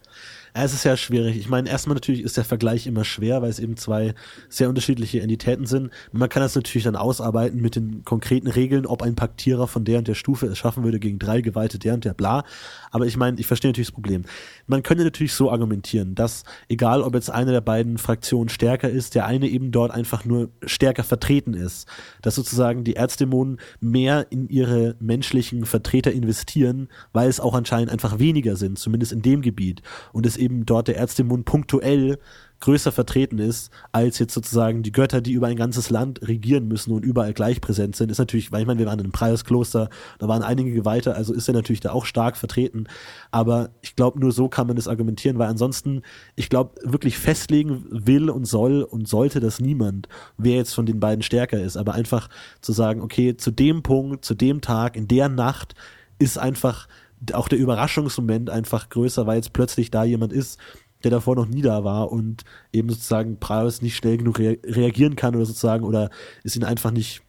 Es 0.54 0.74
ist 0.74 0.84
ja 0.84 0.98
schwierig. 0.98 1.38
Ich 1.38 1.50
meine, 1.50 1.70
erstmal 1.70 1.96
natürlich 1.96 2.22
ist 2.22 2.38
der 2.38 2.44
Vergleich 2.44 2.88
immer 2.88 3.04
schwer, 3.04 3.42
weil 3.42 3.50
es 3.50 3.60
eben 3.60 3.78
zwei 3.78 4.14
sehr 4.50 4.70
unterschiedliche 4.70 5.22
Entitäten 5.22 5.66
sind. 5.66 5.92
Man 6.12 6.30
kann 6.30 6.42
das 6.42 6.56
natürlich 6.56 6.86
dann 6.86 6.96
ausarbeiten 6.96 7.62
mit 7.62 7.76
den 7.76 8.04
konkreten 8.04 8.48
Regeln, 8.48 8.86
ob 8.86 9.02
ein 9.02 9.16
Paktierer 9.16 9.68
von 9.68 9.84
der 9.84 10.00
und 10.00 10.08
der 10.08 10.16
Stufe 10.16 10.48
es 10.48 10.58
schaffen 10.58 10.84
würde 10.84 11.00
gegen 11.00 11.20
drei 11.20 11.42
Geweihte 11.42 11.80
der 11.80 11.94
und 11.94 12.06
der 12.06 12.14
bla. 12.14 12.44
Aber 12.92 13.06
ich 13.06 13.18
meine, 13.18 13.40
ich 13.40 13.48
verstehe 13.48 13.70
natürlich 13.70 13.90
das 13.90 13.94
Problem. 13.94 14.24
Man 14.66 14.84
könnte 14.84 15.04
natürlich 15.04 15.34
so 15.34 15.52
argumentieren, 15.52 16.16
dass 16.16 16.44
egal 16.70 17.02
ob 17.02 17.14
jetzt 17.14 17.30
eine 17.30 17.52
der 17.52 17.62
beiden 17.62 17.98
Fraktionen 17.98 18.50
stärker 18.50 18.90
ist, 18.90 19.16
der 19.16 19.26
eine 19.26 19.48
eben 19.48 19.72
dort 19.72 19.92
einfach 19.92 20.26
nur 20.26 20.50
stärker 20.66 21.04
vertreten 21.04 21.54
ist. 21.54 21.88
Dass 22.22 22.36
sozusagen 22.36 22.84
die 22.84 22.96
Erzdämonen 22.96 23.60
mehr 23.80 24.28
in 24.30 24.48
ihre 24.50 24.96
menschlichen 25.00 25.66
Vertreter 25.66 26.12
investieren, 26.12 26.88
weil 27.14 27.30
es 27.30 27.40
auch 27.40 27.54
anscheinend 27.54 27.92
einfach 27.92 28.20
weniger 28.20 28.56
sind, 28.56 28.80
zumindest 28.80 29.12
in 29.12 29.22
dem 29.22 29.42
Gebiet. 29.42 29.82
Und 30.14 30.26
es 30.26 30.37
eben 30.38 30.66
dort 30.66 30.88
der 30.88 30.98
Erzdämon 30.98 31.44
punktuell 31.44 32.18
größer 32.60 32.92
vertreten 32.92 33.40
ist, 33.40 33.72
als 33.92 34.20
jetzt 34.20 34.34
sozusagen 34.34 34.82
die 34.82 34.92
Götter, 34.92 35.22
die 35.22 35.34
über 35.34 35.48
ein 35.48 35.56
ganzes 35.56 35.90
Land 35.90 36.28
regieren 36.28 36.68
müssen 36.68 36.92
und 36.92 37.06
überall 37.06 37.34
gleich 37.34 37.62
präsent 37.62 37.96
sind, 37.96 38.12
ist 38.12 38.18
natürlich, 38.18 38.52
weil 38.52 38.62
ich 38.62 38.68
meine, 38.68 38.80
wir 38.80 38.88
waren 38.88 39.00
in 39.00 39.06
einem 39.06 39.12
Preiskloster, 39.12 39.90
da 40.20 40.28
waren 40.28 40.42
einige 40.42 40.72
Geweihte, 40.72 41.16
also 41.16 41.34
ist 41.34 41.48
er 41.48 41.54
natürlich 41.54 41.82
da 41.82 41.92
auch 41.92 42.06
stark 42.06 42.36
vertreten. 42.36 42.88
Aber 43.32 43.70
ich 43.82 43.96
glaube, 43.96 44.20
nur 44.20 44.32
so 44.32 44.50
kann 44.50 44.68
man 44.68 44.76
das 44.76 44.88
argumentieren, 44.88 45.38
weil 45.38 45.50
ansonsten, 45.50 46.02
ich 46.36 46.50
glaube, 46.50 46.76
wirklich 46.84 47.18
festlegen 47.18 47.86
will 47.92 48.30
und 48.30 48.46
soll 48.46 48.82
und 48.82 49.08
sollte 49.08 49.40
das 49.40 49.60
niemand, 49.60 50.08
wer 50.38 50.56
jetzt 50.56 50.74
von 50.74 50.86
den 50.86 51.00
beiden 51.00 51.22
stärker 51.22 51.62
ist. 51.62 51.78
Aber 51.78 51.94
einfach 51.94 52.30
zu 52.62 52.72
sagen, 52.72 53.02
okay, 53.02 53.38
zu 53.38 53.52
dem 53.52 53.84
Punkt, 53.84 54.26
zu 54.26 54.34
dem 54.34 54.62
Tag, 54.62 54.96
in 54.96 55.08
der 55.08 55.30
Nacht 55.30 55.76
ist 56.20 56.40
einfach 56.40 56.88
auch 57.34 57.48
der 57.48 57.60
Überraschungsmoment 57.60 58.50
einfach 58.50 58.90
größer, 58.90 59.26
weil 59.28 59.38
jetzt 59.38 59.54
plötzlich 59.54 59.92
da 59.92 60.04
jemand 60.04 60.34
ist, 60.34 60.60
der 61.04 61.12
davor 61.12 61.36
noch 61.36 61.48
nie 61.48 61.62
da 61.62 61.84
war 61.84 62.12
und 62.12 62.44
eben 62.72 62.90
sozusagen 62.90 63.40
Praios 63.40 63.82
nicht 63.82 63.96
schnell 63.96 64.18
genug 64.18 64.40
rea 64.40 64.56
reagieren 64.64 65.16
kann 65.16 65.36
oder 65.36 65.46
sozusagen 65.46 65.84
oder 65.84 66.10
ist 66.44 66.56
ihn 66.56 66.64
einfach 66.64 66.92
nicht, 66.92 67.22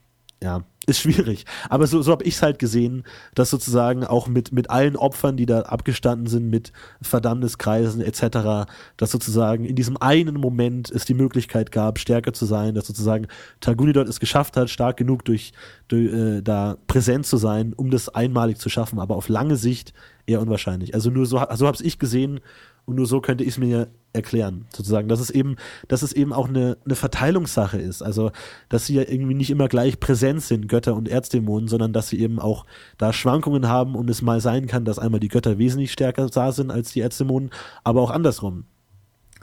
ja, 0.43 0.65
ist 0.89 1.01
schwierig. 1.01 1.45
Aber 1.69 1.87
so, 1.87 2.03
so 2.03 2.13
habe 2.13 2.25
ich 2.25 2.35
es 2.35 2.43
halt 2.43 2.59
gesehen, 2.59 3.05
dass 3.35 3.51
sozusagen 3.51 4.05
auch 4.05 4.29
mit, 4.29 4.53
mit 4.53 4.71
allen 4.71 4.97
Opfern, 4.97 5.37
die 5.37 5.47
da 5.47 5.63
abgestanden 5.63 6.27
sind, 6.27 6.49
mit 6.49 6.73
Verdammniskreisen 7.03 8.01
etc., 8.01 8.71
dass 8.97 9.11
sozusagen 9.11 9.65
in 9.65 9.77
diesem 9.77 9.97
einen 9.99 10.35
Moment 10.35 10.91
es 10.91 11.05
die 11.05 11.15
Möglichkeit 11.15 11.73
gab, 11.73 11.99
stärker 11.99 12.33
zu 12.33 12.47
sein, 12.47 12.75
dass 12.75 12.87
sozusagen 12.87 13.27
Taguni 13.61 13.93
dort 13.93 14.09
es 14.09 14.21
geschafft 14.21 14.57
hat, 14.57 14.71
stark 14.71 14.97
genug 14.97 15.25
durch, 15.25 15.53
durch 15.89 16.13
äh, 16.13 16.43
da 16.43 16.77
präsent 16.87 17.27
zu 17.27 17.37
sein, 17.37 17.73
um 17.75 17.91
das 17.91 18.09
einmalig 18.09 18.59
zu 18.59 18.69
schaffen, 18.69 18.99
aber 18.99 19.17
auf 19.17 19.29
lange 19.29 19.57
Sicht 19.57 19.93
eher 20.27 20.41
unwahrscheinlich. 20.41 20.95
Also 20.95 21.11
nur 21.11 21.27
so, 21.27 21.45
so 21.55 21.67
habe 21.67 21.79
ich 21.83 21.99
gesehen 21.99 22.41
und 22.89 22.97
nur 22.97 23.05
so 23.05 23.21
könnte 23.21 23.45
ich 23.45 23.51
es 23.51 23.59
mir 23.59 23.89
erklären, 24.15 24.65
sozusagen, 24.75 25.09
dass 25.09 25.21
es 25.21 25.29
eben, 25.29 25.57
dass 25.89 26.01
es 26.01 26.15
eben 26.15 26.33
auch 26.33 26.49
eine, 26.49 26.79
eine 26.87 26.95
Verteilungssache 26.95 27.77
ist. 27.77 28.01
Also, 28.01 28.33
dass 28.71 28.87
sie 28.87 28.95
ja 28.95 29.03
irgendwie 29.03 29.35
nicht 29.35 29.51
immer 29.51 29.69
gleich 29.69 30.01
präsent 30.01 30.41
sind, 30.41 30.69
Götter 30.69 30.97
und 30.97 31.07
Erzdämonen, 31.07 31.69
sondern 31.69 31.93
dass 31.93 32.09
sie 32.09 32.19
eben 32.19 32.41
auch 32.41 32.65
da 32.97 33.13
Schwankungen 33.13 33.69
haben 33.69 33.95
und 33.95 34.09
es 34.09 34.23
mal 34.23 34.41
sein 34.41 34.67
kann, 34.67 34.87
dass 34.87 34.99
einmal 34.99 35.21
die 35.21 35.29
Götter 35.29 35.59
wesentlich 35.59 35.93
stärker 35.93 36.27
da 36.29 36.51
sind 36.51 36.71
als 36.71 36.93
die 36.93 37.01
Erzdämonen, 37.01 37.51
aber 37.85 38.01
auch 38.01 38.11
andersrum. 38.11 38.65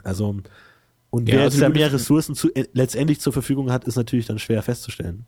Also, 0.02 0.34
und 1.10 1.28
ja, 1.28 1.36
wer 1.36 1.42
also 1.44 1.58
jetzt 1.58 1.62
da 1.62 1.68
mehr 1.68 1.92
Ressourcen 1.92 2.34
zu, 2.34 2.52
äh, 2.52 2.66
letztendlich 2.72 3.20
zur 3.20 3.32
Verfügung 3.32 3.70
hat, 3.70 3.84
ist 3.84 3.94
natürlich 3.94 4.26
dann 4.26 4.40
schwer 4.40 4.60
festzustellen. 4.62 5.24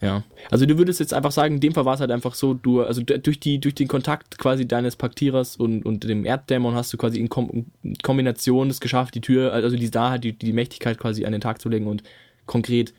Ja, 0.00 0.24
also 0.50 0.64
du 0.66 0.78
würdest 0.78 1.00
jetzt 1.00 1.12
einfach 1.12 1.32
sagen, 1.32 1.56
in 1.56 1.60
dem 1.60 1.74
Fall 1.74 1.84
war 1.84 1.94
es 1.94 2.00
halt 2.00 2.10
einfach 2.10 2.34
so, 2.34 2.54
du, 2.54 2.82
also 2.82 3.02
durch 3.02 3.40
die, 3.40 3.60
durch 3.60 3.74
den 3.74 3.88
Kontakt 3.88 4.38
quasi 4.38 4.66
deines 4.66 4.96
Paktierers 4.96 5.56
und, 5.56 5.84
und 5.84 6.04
dem 6.04 6.24
Erddämon 6.24 6.74
hast 6.74 6.92
du 6.92 6.96
quasi 6.96 7.20
in, 7.20 7.28
Kom 7.28 7.66
in 7.82 7.98
Kombination 8.02 8.70
es 8.70 8.80
geschafft, 8.80 9.14
die 9.14 9.20
Tür, 9.20 9.52
also 9.52 9.76
die 9.76 9.90
da 9.90 10.10
halt 10.10 10.24
die, 10.24 10.32
die 10.32 10.52
Mächtigkeit 10.52 10.98
quasi 10.98 11.24
an 11.24 11.32
den 11.32 11.40
Tag 11.40 11.60
zu 11.60 11.68
legen 11.68 11.86
und 11.86 12.02
konkret 12.46 12.94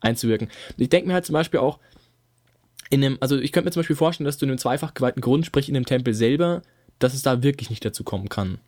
einzuwirken. 0.00 0.48
Ich 0.76 0.88
denke 0.88 1.08
mir 1.08 1.14
halt 1.14 1.26
zum 1.26 1.34
Beispiel 1.34 1.60
auch, 1.60 1.78
in 2.90 3.02
einem, 3.02 3.16
also 3.20 3.38
ich 3.38 3.52
könnte 3.52 3.68
mir 3.68 3.72
zum 3.72 3.80
Beispiel 3.80 3.96
vorstellen, 3.96 4.26
dass 4.26 4.36
du 4.36 4.44
in 4.44 4.50
einem 4.50 4.58
zweifach 4.58 4.92
geweihten 4.92 5.22
Grund, 5.22 5.46
sprich 5.46 5.68
in 5.68 5.74
dem 5.74 5.86
Tempel 5.86 6.12
selber, 6.12 6.62
dass 6.98 7.14
es 7.14 7.22
da 7.22 7.42
wirklich 7.42 7.70
nicht 7.70 7.84
dazu 7.84 8.04
kommen 8.04 8.28
kann. 8.28 8.58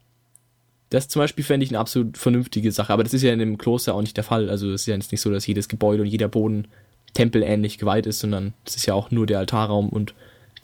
Das 0.89 1.09
zum 1.09 1.21
Beispiel 1.21 1.45
fände 1.45 1.65
ich 1.65 1.71
eine 1.71 1.79
absolut 1.79 2.17
vernünftige 2.17 2.73
Sache, 2.73 2.93
aber 2.93 3.03
das 3.03 3.13
ist 3.13 3.23
ja 3.23 3.33
in 3.33 3.39
dem 3.39 3.59
Kloster 3.59 3.95
auch 3.95 4.01
nicht 4.01 4.17
der 4.17 4.25
Fall. 4.25 4.49
Also 4.49 4.71
es 4.71 4.83
ist 4.83 4.87
ja 4.87 4.95
jetzt 4.95 5.13
nicht 5.13 5.21
so, 5.21 5.31
dass 5.31 5.47
jedes 5.47 5.69
Gebäude 5.69 6.03
und 6.03 6.09
jeder 6.09 6.29
Boden 6.29 6.69
tempelähnlich 7.15 7.79
geweiht 7.79 8.07
ist, 8.07 8.21
sondern 8.21 8.53
das 8.65 8.77
ist 8.77 8.87
ja 8.87 8.95
auch 8.95 9.11
nur 9.11 9.27
der 9.27 9.39
Altarraum 9.39 9.89
und 9.89 10.15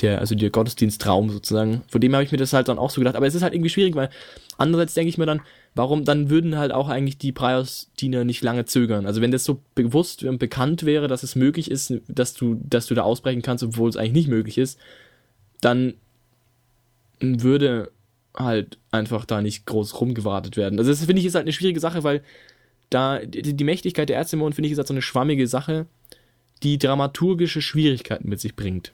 der, 0.03 0.19
also 0.21 0.35
der 0.35 0.51
Gottesdienstraum 0.51 1.31
sozusagen. 1.31 1.83
Von 1.89 2.01
dem 2.01 2.15
habe 2.15 2.25
ich 2.25 2.33
mir 2.33 2.39
das 2.39 2.53
halt 2.53 2.69
dann 2.69 2.79
auch 2.79 2.91
so 2.91 3.01
gedacht. 3.01 3.17
Aber 3.17 3.27
es 3.27 3.35
ist 3.35 3.43
halt 3.43 3.55
irgendwie 3.55 3.71
schwierig, 3.71 3.95
weil 3.95 4.11
andererseits 4.57 4.95
denke 4.95 5.09
ich 5.09 5.19
mir 5.19 5.27
dann, 5.27 5.43
warum 5.75 6.05
dann 6.05 6.31
würden 6.31 6.57
halt 6.57 6.73
auch 6.73 6.89
eigentlich 6.89 7.19
die 7.19 7.33
Prios-Diener 7.33 8.25
nicht 8.25 8.43
lange 8.43 8.65
zögern. 8.65 9.07
Also 9.07 9.21
wenn 9.21 9.31
das 9.31 9.45
so 9.45 9.61
bewusst 9.75 10.25
und 10.25 10.39
bekannt 10.39 10.85
wäre, 10.85 11.09
dass 11.09 11.23
es 11.23 11.37
möglich 11.37 11.71
ist, 11.71 11.95
dass 12.09 12.35
du, 12.35 12.61
dass 12.63 12.87
du 12.87 12.95
da 12.95 13.03
ausbrechen 13.03 13.43
kannst, 13.43 13.63
obwohl 13.63 13.89
es 13.89 13.97
eigentlich 13.97 14.13
nicht 14.13 14.29
möglich 14.29 14.59
ist, 14.59 14.79
dann 15.61 15.95
würde 17.21 17.91
halt 18.35 18.79
einfach 18.91 19.25
da 19.27 19.43
nicht 19.43 19.67
groß 19.67 20.01
rumgewartet 20.01 20.57
werden. 20.57 20.79
Also 20.79 20.91
das 20.91 21.05
finde 21.05 21.21
ich 21.21 21.27
ist 21.27 21.35
halt 21.35 21.45
eine 21.45 21.53
schwierige 21.53 21.81
Sache, 21.81 22.05
weil 22.05 22.23
da 22.89 23.19
die, 23.19 23.65
Mächtigkeit 23.65 24.09
der 24.09 24.17
Ärzte 24.17 24.37
finde 24.37 24.63
ich 24.63 24.73
ist 24.73 24.79
halt 24.79 24.89
so 24.89 24.95
eine 24.95 25.03
schwammige 25.03 25.47
Sache 25.47 25.87
die 26.63 26.79
dramaturgische 26.79 27.63
Schwierigkeiten 27.63 28.29
mit 28.29 28.41
sich 28.41 28.55
bringt. 28.55 28.93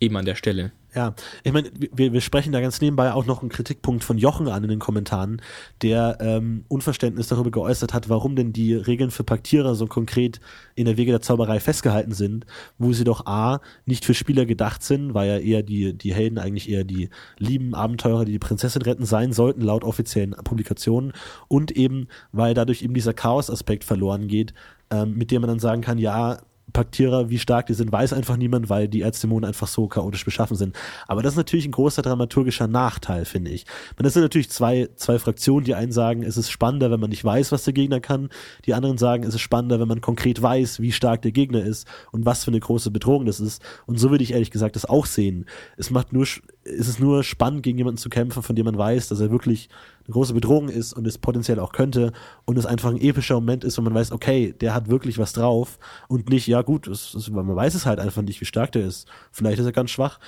Eben 0.00 0.16
an 0.16 0.24
der 0.24 0.34
Stelle. 0.34 0.72
Ja, 0.94 1.14
ich 1.42 1.52
meine, 1.52 1.70
wir, 1.74 2.12
wir 2.12 2.20
sprechen 2.20 2.52
da 2.52 2.60
ganz 2.60 2.80
nebenbei 2.80 3.12
auch 3.12 3.26
noch 3.26 3.40
einen 3.40 3.48
Kritikpunkt 3.48 4.04
von 4.04 4.16
Jochen 4.16 4.46
an 4.46 4.62
in 4.62 4.70
den 4.70 4.78
Kommentaren, 4.78 5.42
der 5.82 6.18
ähm, 6.20 6.64
Unverständnis 6.68 7.26
darüber 7.26 7.50
geäußert 7.50 7.92
hat, 7.92 8.08
warum 8.08 8.36
denn 8.36 8.52
die 8.52 8.74
Regeln 8.74 9.10
für 9.10 9.24
Paktierer 9.24 9.74
so 9.74 9.88
konkret 9.88 10.40
in 10.76 10.84
der 10.84 10.96
Wege 10.96 11.10
der 11.10 11.20
Zauberei 11.20 11.58
festgehalten 11.58 12.12
sind, 12.12 12.46
wo 12.78 12.92
sie 12.92 13.02
doch 13.02 13.26
A, 13.26 13.60
nicht 13.86 14.04
für 14.04 14.14
Spieler 14.14 14.46
gedacht 14.46 14.84
sind, 14.84 15.14
weil 15.14 15.28
ja 15.28 15.38
eher 15.38 15.62
die, 15.64 15.94
die 15.94 16.14
Helden 16.14 16.38
eigentlich 16.38 16.70
eher 16.70 16.84
die 16.84 17.10
lieben 17.38 17.74
Abenteurer, 17.74 18.24
die 18.24 18.32
die 18.32 18.38
Prinzessin 18.38 18.82
retten 18.82 19.04
sein 19.04 19.32
sollten, 19.32 19.62
laut 19.62 19.82
offiziellen 19.82 20.36
Publikationen, 20.44 21.12
und 21.48 21.72
eben, 21.72 22.06
weil 22.30 22.54
dadurch 22.54 22.82
eben 22.82 22.94
dieser 22.94 23.14
Chaos-Aspekt 23.14 23.82
verloren 23.82 24.28
geht, 24.28 24.54
ähm, 24.90 25.14
mit 25.14 25.32
dem 25.32 25.40
man 25.40 25.48
dann 25.48 25.58
sagen 25.58 25.82
kann, 25.82 25.98
ja, 25.98 26.38
Paktierer, 26.72 27.30
wie 27.30 27.38
stark 27.38 27.66
die 27.66 27.74
sind, 27.74 27.92
weiß 27.92 28.12
einfach 28.12 28.36
niemand, 28.36 28.68
weil 28.68 28.88
die 28.88 29.02
Erzdämonen 29.02 29.44
einfach 29.46 29.68
so 29.68 29.86
chaotisch 29.86 30.24
beschaffen 30.24 30.56
sind. 30.56 30.74
Aber 31.06 31.22
das 31.22 31.34
ist 31.34 31.36
natürlich 31.36 31.66
ein 31.66 31.72
großer 31.72 32.02
dramaturgischer 32.02 32.66
Nachteil, 32.66 33.24
finde 33.24 33.50
ich. 33.50 33.64
Man, 33.96 34.04
das 34.04 34.14
sind 34.14 34.22
natürlich 34.22 34.50
zwei, 34.50 34.88
zwei 34.96 35.18
Fraktionen. 35.18 35.64
Die 35.64 35.74
einen 35.74 35.92
sagen, 35.92 36.22
es 36.22 36.36
ist 36.36 36.50
spannender, 36.50 36.90
wenn 36.90 37.00
man 37.00 37.10
nicht 37.10 37.24
weiß, 37.24 37.52
was 37.52 37.64
der 37.64 37.74
Gegner 37.74 38.00
kann. 38.00 38.28
Die 38.66 38.74
anderen 38.74 38.98
sagen, 38.98 39.24
es 39.24 39.34
ist 39.34 39.40
spannender, 39.40 39.78
wenn 39.78 39.88
man 39.88 40.00
konkret 40.00 40.40
weiß, 40.40 40.80
wie 40.80 40.92
stark 40.92 41.22
der 41.22 41.32
Gegner 41.32 41.62
ist 41.62 41.86
und 42.12 42.26
was 42.26 42.44
für 42.44 42.50
eine 42.50 42.60
große 42.60 42.90
Bedrohung 42.90 43.26
das 43.26 43.40
ist. 43.40 43.62
Und 43.86 43.98
so 43.98 44.10
würde 44.10 44.24
ich 44.24 44.32
ehrlich 44.32 44.50
gesagt 44.50 44.74
das 44.74 44.84
auch 44.84 45.06
sehen. 45.06 45.46
Es 45.76 45.90
macht 45.90 46.12
nur, 46.12 46.26
es 46.64 46.88
ist 46.88 47.00
nur 47.00 47.22
spannend, 47.22 47.62
gegen 47.62 47.78
jemanden 47.78 47.98
zu 47.98 48.08
kämpfen, 48.08 48.42
von 48.42 48.56
dem 48.56 48.64
man 48.64 48.78
weiß, 48.78 49.08
dass 49.08 49.20
er 49.20 49.30
wirklich 49.30 49.68
eine 50.06 50.12
große 50.12 50.34
Bedrohung 50.34 50.68
ist 50.68 50.92
und 50.92 51.06
es 51.06 51.18
potenziell 51.18 51.58
auch 51.58 51.72
könnte 51.72 52.12
und 52.44 52.58
es 52.58 52.66
einfach 52.66 52.90
ein 52.90 53.00
epischer 53.00 53.34
Moment 53.34 53.64
ist, 53.64 53.78
wo 53.78 53.82
man 53.82 53.94
weiß, 53.94 54.12
okay, 54.12 54.54
der 54.60 54.74
hat 54.74 54.88
wirklich 54.88 55.18
was 55.18 55.32
drauf 55.32 55.78
und 56.08 56.28
nicht, 56.30 56.46
ja 56.46 56.62
gut, 56.62 56.86
es, 56.88 57.14
es, 57.14 57.30
man 57.30 57.54
weiß 57.54 57.74
es 57.74 57.86
halt 57.86 58.00
einfach 58.00 58.22
nicht, 58.22 58.40
wie 58.40 58.46
stark 58.46 58.72
der 58.72 58.86
ist. 58.86 59.06
Vielleicht 59.30 59.58
ist 59.58 59.66
er 59.66 59.72
ganz 59.72 59.90
schwach. 59.90 60.18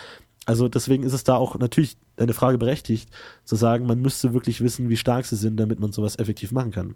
Also 0.44 0.68
deswegen 0.68 1.02
ist 1.02 1.12
es 1.12 1.24
da 1.24 1.34
auch 1.36 1.58
natürlich 1.58 1.96
eine 2.16 2.32
Frage 2.32 2.58
berechtigt, 2.58 3.10
zu 3.44 3.56
sagen, 3.56 3.86
man 3.86 4.00
müsste 4.00 4.32
wirklich 4.32 4.60
wissen, 4.60 4.88
wie 4.88 4.96
stark 4.96 5.26
sie 5.26 5.36
sind, 5.36 5.56
damit 5.58 5.80
man 5.80 5.92
sowas 5.92 6.18
effektiv 6.18 6.52
machen 6.52 6.70
kann. 6.70 6.94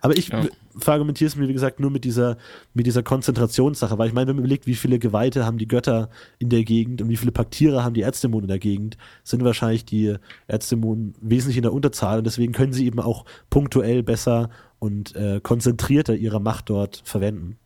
Aber 0.00 0.16
ich 0.16 0.28
ja. 0.28 0.46
verargumentiere 0.76 1.28
es 1.28 1.36
mir, 1.36 1.48
wie 1.48 1.52
gesagt, 1.52 1.80
nur 1.80 1.90
mit 1.90 2.04
dieser, 2.04 2.36
mit 2.74 2.86
dieser 2.86 3.02
Konzentrationssache, 3.02 3.98
weil 3.98 4.08
ich 4.08 4.14
meine, 4.14 4.28
wenn 4.28 4.36
man 4.36 4.44
überlegt, 4.44 4.66
wie 4.66 4.74
viele 4.74 4.98
Geweihte 4.98 5.44
haben 5.44 5.58
die 5.58 5.68
Götter 5.68 6.10
in 6.38 6.48
der 6.48 6.64
Gegend 6.64 7.02
und 7.02 7.08
wie 7.08 7.16
viele 7.16 7.32
Paktiere 7.32 7.84
haben 7.84 7.94
die 7.94 8.02
Erzdämonen 8.02 8.44
in 8.44 8.48
der 8.48 8.58
Gegend, 8.58 8.96
sind 9.24 9.44
wahrscheinlich 9.44 9.84
die 9.84 10.16
Erzdämonen 10.46 11.14
wesentlich 11.20 11.56
in 11.56 11.62
der 11.62 11.72
Unterzahl 11.72 12.18
und 12.18 12.24
deswegen 12.24 12.52
können 12.52 12.72
sie 12.72 12.86
eben 12.86 13.00
auch 13.00 13.24
punktuell 13.50 14.02
besser 14.02 14.50
und 14.78 15.14
äh, 15.14 15.40
konzentrierter 15.42 16.14
ihre 16.14 16.40
Macht 16.40 16.70
dort 16.70 17.02
verwenden. 17.04 17.56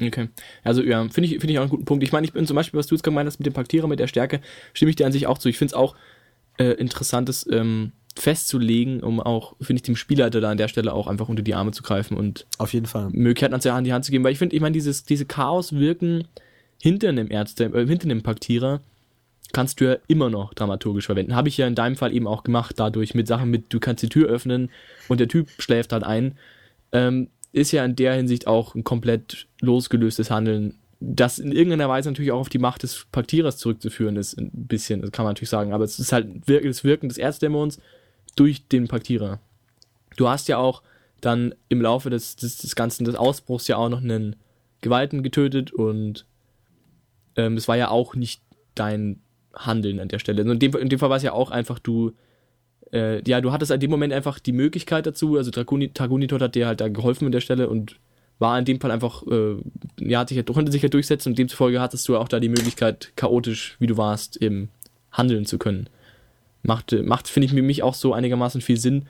Okay. 0.00 0.28
Also 0.64 0.82
ja, 0.82 1.08
finde 1.08 1.28
ich, 1.28 1.38
finde 1.38 1.52
ich 1.52 1.58
auch 1.58 1.62
einen 1.62 1.70
guten 1.70 1.84
Punkt. 1.84 2.02
Ich 2.02 2.12
meine, 2.12 2.26
ich 2.26 2.32
bin 2.32 2.46
zum 2.46 2.56
Beispiel, 2.56 2.78
was 2.78 2.88
du 2.88 2.94
jetzt 2.94 3.04
gemeint 3.04 3.26
hast 3.26 3.38
mit 3.38 3.46
dem 3.46 3.52
Paktierer, 3.52 3.86
mit 3.86 4.00
der 4.00 4.08
Stärke, 4.08 4.40
stimme 4.72 4.90
ich 4.90 4.96
dir 4.96 5.06
an 5.06 5.12
sich 5.12 5.26
auch 5.26 5.38
zu. 5.38 5.48
Ich 5.48 5.58
finde 5.58 5.72
es 5.72 5.74
auch 5.74 5.94
äh, 6.58 6.72
interessantes, 6.72 7.46
ähm, 7.50 7.92
festzulegen, 8.16 9.02
um 9.02 9.20
auch, 9.20 9.56
finde 9.60 9.78
ich, 9.80 9.82
dem 9.82 9.96
Spielleiter 9.96 10.40
da 10.40 10.50
an 10.50 10.56
der 10.56 10.68
Stelle 10.68 10.92
auch 10.92 11.06
einfach 11.06 11.28
unter 11.28 11.42
die 11.42 11.54
Arme 11.54 11.72
zu 11.72 11.82
greifen 11.82 12.16
und 12.16 12.46
auf 12.58 12.72
jeden 12.72 12.86
Fall 12.86 13.10
Möglichkeiten 13.10 13.54
an 13.68 13.84
die 13.84 13.92
Hand 13.92 14.04
zu 14.04 14.12
geben, 14.12 14.24
weil 14.24 14.32
ich 14.32 14.38
finde, 14.38 14.54
ich 14.54 14.62
meine, 14.62 14.72
dieses, 14.72 15.04
diese 15.04 15.26
Chaos 15.26 15.72
wirken 15.72 16.24
hinter 16.80 17.08
einem 17.08 17.30
Ärzte, 17.30 17.64
äh, 17.64 17.86
hinter 17.86 18.04
einem 18.04 18.22
Paktierer 18.22 18.80
kannst 19.52 19.80
du 19.80 19.84
ja 19.84 19.96
immer 20.08 20.30
noch 20.30 20.54
dramaturgisch 20.54 21.06
verwenden. 21.06 21.34
Habe 21.34 21.48
ich 21.48 21.56
ja 21.56 21.66
in 21.66 21.74
deinem 21.74 21.96
Fall 21.96 22.12
eben 22.12 22.26
auch 22.26 22.42
gemacht, 22.44 22.74
dadurch 22.78 23.14
mit 23.14 23.26
Sachen 23.26 23.50
mit, 23.50 23.72
du 23.72 23.80
kannst 23.80 24.02
die 24.02 24.08
Tür 24.08 24.28
öffnen 24.28 24.70
und 25.08 25.20
der 25.20 25.28
Typ 25.28 25.48
schläft 25.58 25.92
halt 25.92 26.04
ein. 26.04 26.36
Ähm, 26.92 27.28
ist 27.52 27.70
ja 27.72 27.84
in 27.84 27.94
der 27.94 28.14
Hinsicht 28.14 28.46
auch 28.46 28.74
ein 28.74 28.84
komplett 28.84 29.46
losgelöstes 29.60 30.30
Handeln, 30.30 30.74
das 31.00 31.38
in 31.38 31.52
irgendeiner 31.52 31.88
Weise 31.88 32.10
natürlich 32.10 32.32
auch 32.32 32.40
auf 32.40 32.48
die 32.48 32.58
Macht 32.58 32.82
des 32.82 33.06
Paktierers 33.12 33.58
zurückzuführen 33.58 34.16
ist, 34.16 34.38
ein 34.38 34.50
bisschen, 34.52 35.02
das 35.02 35.12
kann 35.12 35.24
man 35.24 35.30
natürlich 35.30 35.50
sagen, 35.50 35.72
aber 35.72 35.84
es 35.84 35.98
ist 35.98 36.12
halt 36.12 36.28
das 36.46 36.84
Wirken 36.84 37.08
des 37.08 37.18
Erzdämons 37.18 37.78
durch 38.34 38.66
den 38.68 38.88
Paktierer. 38.88 39.40
Du 40.16 40.28
hast 40.28 40.48
ja 40.48 40.58
auch 40.58 40.82
dann 41.20 41.54
im 41.68 41.80
Laufe 41.80 42.10
des, 42.10 42.36
des, 42.36 42.58
des 42.58 42.76
Ganzen, 42.76 43.04
des 43.04 43.14
Ausbruchs 43.14 43.68
ja 43.68 43.76
auch 43.76 43.88
noch 43.88 44.02
einen 44.02 44.36
Geweihten 44.80 45.22
getötet 45.22 45.72
und 45.72 46.26
ähm, 47.36 47.56
es 47.56 47.68
war 47.68 47.76
ja 47.76 47.88
auch 47.88 48.14
nicht 48.14 48.42
dein 48.74 49.20
Handeln 49.54 50.00
an 50.00 50.08
der 50.08 50.18
Stelle. 50.18 50.42
In, 50.42 50.58
dem, 50.58 50.76
in 50.76 50.88
dem 50.88 50.98
Fall 50.98 51.10
war 51.10 51.16
es 51.16 51.22
ja 51.22 51.32
auch 51.32 51.50
einfach, 51.50 51.78
du, 51.78 52.12
äh, 52.92 53.22
ja, 53.28 53.40
du 53.40 53.52
hattest 53.52 53.70
in 53.70 53.80
dem 53.80 53.90
Moment 53.90 54.12
einfach 54.12 54.38
die 54.38 54.52
Möglichkeit 54.52 55.06
dazu, 55.06 55.36
also 55.36 55.50
Dragunitot 55.50 56.42
hat 56.42 56.54
dir 56.54 56.66
halt 56.66 56.80
da 56.80 56.88
geholfen 56.88 57.26
an 57.26 57.32
der 57.32 57.40
Stelle 57.40 57.68
und 57.68 57.96
war 58.38 58.58
in 58.58 58.64
dem 58.64 58.80
Fall 58.80 58.90
einfach, 58.90 59.22
äh, 59.26 59.56
ja, 60.00 60.20
hat 60.20 60.28
sich, 60.28 60.44
konnte 60.44 60.72
sich 60.72 60.82
ja 60.82 60.88
durchsetzen 60.88 61.30
und 61.30 61.38
demzufolge 61.38 61.80
hattest 61.80 62.06
du 62.08 62.16
auch 62.16 62.28
da 62.28 62.40
die 62.40 62.48
Möglichkeit, 62.48 63.12
chaotisch, 63.16 63.76
wie 63.78 63.86
du 63.86 63.96
warst, 63.96 64.36
eben 64.42 64.70
handeln 65.12 65.46
zu 65.46 65.58
können 65.58 65.88
macht, 66.64 66.92
macht 67.04 67.28
finde 67.28 67.46
ich, 67.46 67.52
für 67.52 67.62
mich 67.62 67.82
auch 67.82 67.94
so 67.94 68.12
einigermaßen 68.12 68.60
viel 68.60 68.78
Sinn. 68.78 69.06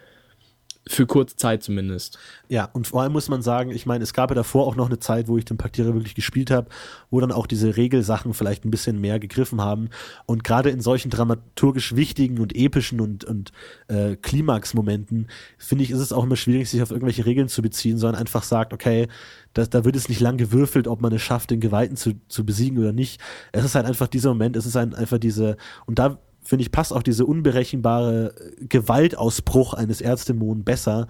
Für 0.86 1.06
kurze 1.06 1.36
Zeit 1.36 1.62
zumindest. 1.62 2.18
Ja, 2.50 2.68
und 2.74 2.86
vor 2.86 3.00
allem 3.00 3.12
muss 3.12 3.30
man 3.30 3.40
sagen, 3.40 3.70
ich 3.70 3.86
meine, 3.86 4.04
es 4.04 4.12
gab 4.12 4.30
ja 4.30 4.34
davor 4.34 4.66
auch 4.66 4.76
noch 4.76 4.88
eine 4.88 4.98
Zeit, 4.98 5.28
wo 5.28 5.38
ich 5.38 5.46
den 5.46 5.56
Paktierer 5.56 5.94
wirklich 5.94 6.14
gespielt 6.14 6.50
habe, 6.50 6.68
wo 7.08 7.20
dann 7.20 7.32
auch 7.32 7.46
diese 7.46 7.78
Regelsachen 7.78 8.34
vielleicht 8.34 8.66
ein 8.66 8.70
bisschen 8.70 9.00
mehr 9.00 9.18
gegriffen 9.18 9.62
haben. 9.62 9.88
Und 10.26 10.44
gerade 10.44 10.68
in 10.68 10.82
solchen 10.82 11.08
dramaturgisch 11.08 11.96
wichtigen 11.96 12.38
und 12.38 12.54
epischen 12.54 13.00
und, 13.00 13.24
und 13.24 13.52
äh, 13.88 14.16
Klimax-Momenten, 14.16 15.28
finde 15.56 15.84
ich, 15.84 15.90
ist 15.90 16.00
es 16.00 16.12
auch 16.12 16.24
immer 16.24 16.36
schwierig, 16.36 16.68
sich 16.68 16.82
auf 16.82 16.90
irgendwelche 16.90 17.24
Regeln 17.24 17.48
zu 17.48 17.62
beziehen, 17.62 17.96
sondern 17.96 18.20
einfach 18.20 18.42
sagt, 18.42 18.74
okay, 18.74 19.08
das, 19.54 19.70
da 19.70 19.86
wird 19.86 19.96
es 19.96 20.10
nicht 20.10 20.20
lang 20.20 20.36
gewürfelt, 20.36 20.86
ob 20.86 21.00
man 21.00 21.14
es 21.14 21.22
schafft, 21.22 21.50
den 21.50 21.60
Geweihten 21.60 21.96
zu, 21.96 22.12
zu 22.28 22.44
besiegen 22.44 22.78
oder 22.78 22.92
nicht. 22.92 23.22
Es 23.52 23.64
ist 23.64 23.74
halt 23.74 23.86
einfach 23.86 24.08
dieser 24.08 24.28
Moment, 24.28 24.54
es 24.54 24.66
ist 24.66 24.76
ein, 24.76 24.94
einfach 24.94 25.18
diese, 25.18 25.56
und 25.86 25.98
da 25.98 26.18
finde 26.44 26.62
ich, 26.62 26.72
passt 26.72 26.92
auch 26.92 27.02
diese 27.02 27.26
unberechenbare 27.26 28.34
Gewaltausbruch 28.60 29.74
eines 29.74 30.00
Erzdämonen 30.00 30.64
besser, 30.64 31.08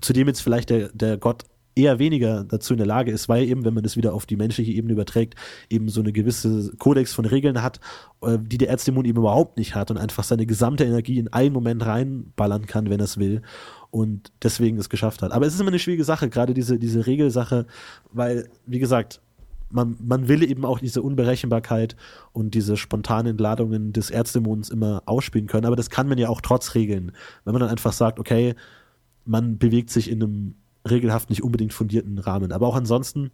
zu 0.00 0.12
dem 0.12 0.26
jetzt 0.26 0.40
vielleicht 0.40 0.70
der, 0.70 0.88
der 0.92 1.16
Gott 1.16 1.44
eher 1.76 1.98
weniger 1.98 2.44
dazu 2.44 2.74
in 2.74 2.78
der 2.78 2.86
Lage 2.86 3.10
ist, 3.10 3.28
weil 3.28 3.44
eben, 3.44 3.64
wenn 3.64 3.74
man 3.74 3.82
das 3.82 3.96
wieder 3.96 4.14
auf 4.14 4.26
die 4.26 4.36
menschliche 4.36 4.72
Ebene 4.72 4.92
überträgt, 4.92 5.34
eben 5.68 5.88
so 5.88 6.00
eine 6.00 6.12
gewisse 6.12 6.72
Kodex 6.78 7.12
von 7.12 7.24
Regeln 7.24 7.62
hat, 7.62 7.80
äh, 8.22 8.38
die 8.40 8.58
der 8.58 8.68
Erzdämon 8.68 9.04
eben 9.04 9.18
überhaupt 9.18 9.58
nicht 9.58 9.74
hat 9.74 9.90
und 9.90 9.98
einfach 9.98 10.24
seine 10.24 10.46
gesamte 10.46 10.84
Energie 10.84 11.18
in 11.18 11.32
einen 11.32 11.52
Moment 11.52 11.84
reinballern 11.84 12.66
kann, 12.66 12.90
wenn 12.90 13.00
er 13.00 13.04
es 13.04 13.18
will 13.18 13.42
und 13.90 14.32
deswegen 14.42 14.78
es 14.78 14.88
geschafft 14.88 15.22
hat. 15.22 15.32
Aber 15.32 15.46
es 15.46 15.54
ist 15.54 15.60
immer 15.60 15.70
eine 15.70 15.78
schwierige 15.78 16.04
Sache, 16.04 16.28
gerade 16.28 16.54
diese, 16.54 16.78
diese 16.78 17.06
Regelsache, 17.06 17.66
weil, 18.12 18.48
wie 18.66 18.78
gesagt, 18.78 19.20
man, 19.70 19.96
man 20.00 20.28
will 20.28 20.42
eben 20.42 20.64
auch 20.64 20.78
diese 20.78 21.02
Unberechenbarkeit 21.02 21.96
und 22.32 22.54
diese 22.54 22.76
spontanen 22.76 23.32
Entladungen 23.32 23.92
des 23.92 24.10
Erzdämons 24.10 24.70
immer 24.70 25.02
ausspielen 25.06 25.46
können, 25.46 25.66
aber 25.66 25.76
das 25.76 25.90
kann 25.90 26.08
man 26.08 26.18
ja 26.18 26.28
auch 26.28 26.40
trotz 26.40 26.74
Regeln. 26.74 27.12
Wenn 27.44 27.52
man 27.52 27.60
dann 27.60 27.70
einfach 27.70 27.92
sagt, 27.92 28.18
okay, 28.18 28.54
man 29.24 29.58
bewegt 29.58 29.90
sich 29.90 30.10
in 30.10 30.22
einem 30.22 30.54
regelhaft 30.88 31.30
nicht 31.30 31.42
unbedingt 31.42 31.72
fundierten 31.72 32.18
Rahmen. 32.18 32.52
Aber 32.52 32.66
auch 32.66 32.76
ansonsten 32.76 33.30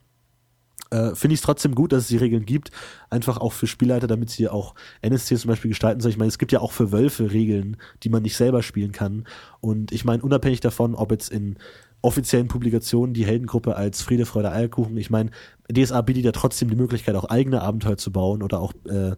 äh, 0.91 1.15
finde 1.15 1.35
ich 1.35 1.41
es 1.41 1.45
trotzdem 1.45 1.75
gut, 1.75 1.93
dass 1.93 2.05
es 2.05 2.09
die 2.09 2.17
Regeln 2.17 2.47
gibt. 2.47 2.71
Einfach 3.11 3.39
auch 3.39 3.53
für 3.53 3.67
Spielleiter, 3.67 4.07
damit 4.07 4.31
sie 4.31 4.49
auch 4.49 4.75
NSC 5.03 5.37
zum 5.37 5.49
Beispiel 5.49 5.71
gestalten 5.71 6.01
sollen. 6.01 6.13
Ich 6.13 6.19
meine, 6.19 6.29
es 6.29 6.39
gibt 6.39 6.53
ja 6.53 6.61
auch 6.61 6.73
für 6.73 6.93
Wölfe 6.93 7.33
Regeln, 7.33 7.77
die 8.03 8.09
man 8.09 8.23
nicht 8.23 8.37
selber 8.37 8.63
spielen 8.63 8.93
kann. 8.93 9.27
Und 9.61 9.93
ich 9.93 10.05
meine, 10.05 10.23
unabhängig 10.23 10.61
davon, 10.61 10.95
ob 10.95 11.11
jetzt 11.11 11.31
in 11.31 11.57
offiziellen 12.03 12.49
Publikationen 12.49 13.15
die 13.15 13.27
Heldengruppe 13.27 13.77
als 13.77 14.03
Friede, 14.03 14.27
Freude, 14.27 14.53
Eierkuchen, 14.53 14.97
ich 14.97 15.11
meine, 15.11 15.31
DSA 15.71 16.01
bietet 16.03 16.25
ja 16.25 16.33
trotzdem 16.33 16.69
die 16.69 16.77
Möglichkeit, 16.77 17.15
auch 17.15 17.27
eigene 17.27 17.63
Abenteuer 17.63 17.97
zu 17.97 18.11
bauen 18.13 18.43
oder 18.43 18.61
auch 18.61 18.73
äh, 18.89 19.17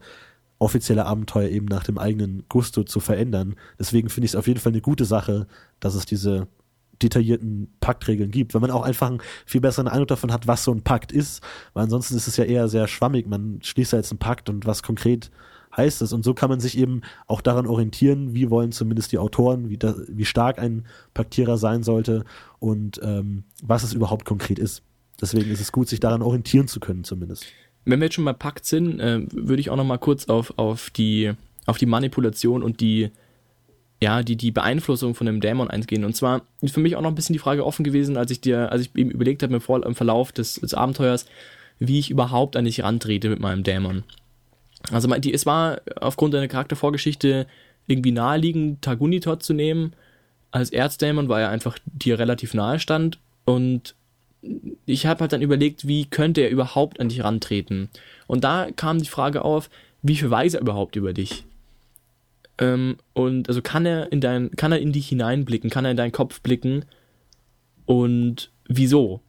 offizielle 0.59 1.07
Abenteuer 1.07 1.49
eben 1.49 1.67
nach 1.67 1.85
dem 1.85 1.99
eigenen 1.99 2.45
Gusto 2.49 2.85
zu 2.85 3.01
verändern. 3.01 3.57
Deswegen 3.79 4.09
finde 4.09 4.27
ich 4.27 4.33
es 4.33 4.37
auf 4.37 4.47
jeden 4.47 4.61
Fall 4.61 4.73
eine 4.73 4.81
gute 4.81 5.05
Sache, 5.05 5.47
dass 5.81 5.95
es 5.95 6.07
diese 6.07 6.47
detaillierten 7.03 7.73
Paktregeln 7.81 8.31
gibt, 8.31 8.55
weil 8.55 8.61
man 8.61 8.71
auch 8.71 8.83
einfach 8.83 9.09
einen 9.09 9.23
viel 9.45 9.61
besseren 9.61 9.89
Eindruck 9.89 10.09
davon 10.09 10.33
hat, 10.33 10.47
was 10.47 10.65
so 10.65 10.73
ein 10.73 10.83
Pakt 10.83 11.11
ist, 11.11 11.43
weil 11.75 11.85
ansonsten 11.85 12.17
ist 12.17 12.29
es 12.29 12.37
ja 12.37 12.45
eher 12.45 12.69
sehr 12.69 12.87
schwammig, 12.87 13.27
man 13.27 13.59
schließt 13.63 13.93
ja 13.93 13.99
jetzt 13.99 14.13
einen 14.13 14.21
Pakt 14.21 14.49
und 14.49 14.65
was 14.65 14.83
konkret 14.85 15.31
heißt 15.77 16.03
es 16.03 16.13
und 16.13 16.23
so 16.25 16.35
kann 16.35 16.51
man 16.51 16.61
sich 16.61 16.77
eben 16.77 17.03
auch 17.27 17.41
daran 17.41 17.67
orientieren, 17.67 18.35
wie 18.35 18.51
wollen 18.51 18.73
zumindest 18.73 19.13
die 19.13 19.19
Autoren, 19.19 19.69
wie, 19.69 19.79
da, 19.79 19.95
wie 20.09 20.25
stark 20.25 20.59
ein 20.59 20.85
Paktierer 21.15 21.59
sein 21.59 21.83
sollte 21.83 22.25
und 22.59 23.01
ähm, 23.03 23.45
was 23.63 23.83
es 23.83 23.93
überhaupt 23.93 24.25
konkret 24.25 24.59
ist. 24.59 24.83
Deswegen 25.21 25.51
ist 25.51 25.61
es 25.61 25.73
gut, 25.73 25.89
sich 25.89 26.01
daran 26.01 26.23
orientieren 26.23 26.69
zu 26.69 26.81
können 26.81 27.05
zumindest. 27.05 27.47
Wenn 27.85 28.01
wir 28.01 28.07
jetzt 28.07 28.15
schon 28.15 28.25
bei 28.25 28.33
Pakt 28.33 28.65
sind, 28.65 29.01
äh, 29.01 29.27
würde 29.33 29.61
ich 29.61 29.71
auch 29.71 29.77
noch 29.77 29.85
mal 29.85 29.99
kurz 29.99 30.27
auf, 30.27 30.57
auf, 30.57 30.91
die, 30.91 31.33
auf 31.67 31.79
die 31.79 31.87
Manipulation 31.87 32.63
und 32.63 32.81
die 32.81 33.11
ja, 34.03 34.25
die, 34.25 34.37
die 34.37 34.51
Beeinflussung 34.51 35.15
von 35.15 35.29
einem 35.29 35.41
Dämon 35.41 35.71
eingehen. 35.71 36.05
Und 36.05 36.17
zwar 36.17 36.43
ist 36.61 36.75
für 36.75 36.81
mich 36.81 36.97
auch 36.97 37.03
noch 37.03 37.11
ein 37.11 37.15
bisschen 37.15 37.35
die 37.35 37.39
Frage 37.39 37.65
offen 37.65 37.85
gewesen, 37.85 38.17
als 38.17 38.33
ich 38.33 38.41
dir, 38.41 38.73
als 38.73 38.83
ich 38.83 38.97
eben 38.97 39.13
überlegt 39.13 39.45
habe 39.45 39.55
im, 39.55 39.83
im 39.85 39.95
Verlauf 39.95 40.33
des, 40.33 40.57
des 40.57 40.75
Abenteuers, 40.75 41.27
wie 41.79 42.01
ich 42.01 42.11
überhaupt 42.11 42.57
an 42.57 42.65
dich 42.65 42.83
rantrete 42.83 43.29
mit 43.29 43.39
meinem 43.39 43.63
Dämon. 43.63 44.03
Also 44.91 45.09
die, 45.17 45.33
es 45.33 45.47
war 45.47 45.81
aufgrund 46.01 46.35
deiner 46.35 46.49
Charaktervorgeschichte 46.49 47.47
irgendwie 47.87 48.13
naheliegend, 48.13 48.83
Tagunitot 48.83 49.43
zu 49.43 49.53
nehmen 49.55 49.93
als 50.51 50.71
Erzdämon, 50.71 51.29
weil 51.29 51.43
er 51.43 51.51
einfach 51.51 51.79
dir 51.87 52.19
relativ 52.19 52.55
nahe 52.55 52.79
stand. 52.79 53.19
Und 53.45 53.95
ich 54.87 55.07
habe 55.07 55.21
halt 55.21 55.33
dann 55.33 55.43
überlegt, 55.43 55.87
wie 55.87 56.07
könnte 56.07 56.43
er 56.43 56.51
überhaupt 56.51 57.01
an 57.01 57.09
dich 57.09 57.23
rantreten. 57.23 57.89
Und 58.27 58.45
da 58.45 58.69
kam 58.75 58.99
die 58.99 59.09
Frage 59.09 59.45
auf, 59.45 59.71
wie 60.03 60.17
viel 60.17 60.31
weiß 60.31 60.55
er 60.55 60.61
überhaupt 60.61 60.97
über 60.97 61.13
dich? 61.13 61.45
Ähm, 62.59 62.97
und 63.15 63.49
also 63.49 63.63
kann 63.63 63.87
er 63.87 64.11
in 64.13 64.21
dein, 64.21 64.51
kann 64.53 64.73
er 64.73 64.81
in 64.81 64.93
dich 64.93 65.09
hineinblicken, 65.09 65.71
kann 65.71 65.85
er 65.85 65.93
in 65.93 65.97
deinen 65.97 66.13
Kopf 66.13 66.41
blicken 66.41 66.85
und 67.87 68.51
wieso? 68.69 69.21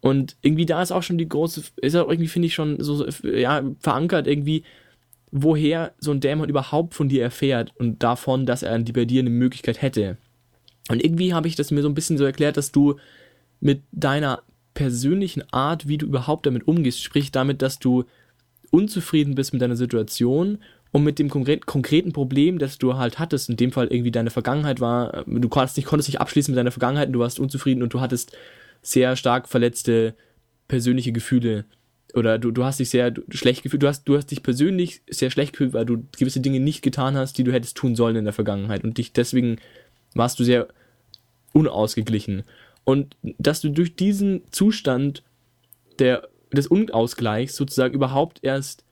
Und 0.00 0.36
irgendwie 0.42 0.66
da 0.66 0.82
ist 0.82 0.92
auch 0.92 1.02
schon 1.02 1.18
die 1.18 1.28
große, 1.28 1.62
ist 1.76 1.96
auch 1.96 2.08
irgendwie, 2.08 2.28
finde 2.28 2.46
ich, 2.46 2.54
schon 2.54 2.82
so, 2.82 3.06
ja, 3.22 3.62
verankert 3.80 4.26
irgendwie, 4.26 4.62
woher 5.30 5.92
so 5.98 6.10
ein 6.10 6.20
Dämon 6.20 6.48
überhaupt 6.48 6.94
von 6.94 7.08
dir 7.08 7.22
erfährt 7.22 7.72
und 7.76 8.02
davon, 8.02 8.46
dass 8.46 8.62
er 8.62 8.78
bei 8.78 9.04
dir 9.04 9.20
eine 9.20 9.30
Möglichkeit 9.30 9.82
hätte. 9.82 10.16
Und 10.88 11.04
irgendwie 11.04 11.34
habe 11.34 11.48
ich 11.48 11.56
das 11.56 11.70
mir 11.70 11.82
so 11.82 11.88
ein 11.88 11.94
bisschen 11.94 12.18
so 12.18 12.24
erklärt, 12.24 12.56
dass 12.56 12.72
du 12.72 12.96
mit 13.60 13.82
deiner 13.92 14.42
persönlichen 14.74 15.42
Art, 15.52 15.88
wie 15.88 15.98
du 15.98 16.06
überhaupt 16.06 16.46
damit 16.46 16.68
umgehst, 16.68 17.02
sprich 17.02 17.32
damit, 17.32 17.62
dass 17.62 17.78
du 17.78 18.04
unzufrieden 18.70 19.34
bist 19.34 19.52
mit 19.52 19.62
deiner 19.62 19.76
Situation 19.76 20.58
und 20.92 21.02
mit 21.02 21.18
dem 21.18 21.28
konkreten 21.28 22.12
Problem, 22.12 22.58
das 22.58 22.78
du 22.78 22.96
halt 22.96 23.18
hattest, 23.18 23.48
in 23.48 23.56
dem 23.56 23.72
Fall 23.72 23.88
irgendwie 23.88 24.10
deine 24.10 24.30
Vergangenheit 24.30 24.80
war, 24.80 25.14
äh, 25.14 25.24
du 25.26 25.48
konntest 25.48 25.76
nicht, 25.76 25.86
konntest 25.86 26.08
nicht 26.08 26.20
abschließen 26.20 26.52
mit 26.52 26.58
deiner 26.58 26.70
Vergangenheit 26.70 27.08
und 27.08 27.14
du 27.14 27.18
warst 27.18 27.40
unzufrieden 27.40 27.82
und 27.82 27.92
du 27.92 28.00
hattest 28.00 28.36
sehr 28.82 29.16
stark 29.16 29.48
verletzte 29.48 30.14
persönliche 30.68 31.12
Gefühle 31.12 31.64
oder 32.16 32.38
du, 32.38 32.50
du 32.50 32.64
hast 32.64 32.80
dich 32.80 32.90
sehr 32.90 33.12
schlecht 33.30 33.62
gefühlt, 33.62 33.82
du 33.82 33.88
hast, 33.88 34.04
du 34.04 34.16
hast 34.16 34.30
dich 34.30 34.42
persönlich 34.42 35.02
sehr 35.08 35.30
schlecht 35.30 35.52
gefühlt, 35.52 35.74
weil 35.74 35.84
du 35.84 36.04
gewisse 36.16 36.40
Dinge 36.40 36.60
nicht 36.60 36.82
getan 36.82 37.16
hast, 37.16 37.36
die 37.36 37.44
du 37.44 37.52
hättest 37.52 37.76
tun 37.76 37.94
sollen 37.94 38.16
in 38.16 38.24
der 38.24 38.32
Vergangenheit 38.32 38.84
und 38.84 38.98
dich 38.98 39.12
deswegen 39.12 39.58
warst 40.14 40.40
du 40.40 40.44
sehr 40.44 40.68
unausgeglichen. 41.52 42.44
Und 42.84 43.16
dass 43.22 43.60
du 43.60 43.68
durch 43.68 43.96
diesen 43.96 44.42
Zustand 44.50 45.22
der, 45.98 46.28
des 46.52 46.66
Unausgleichs 46.66 47.54
sozusagen 47.54 47.94
überhaupt 47.94 48.38
erst 48.42 48.84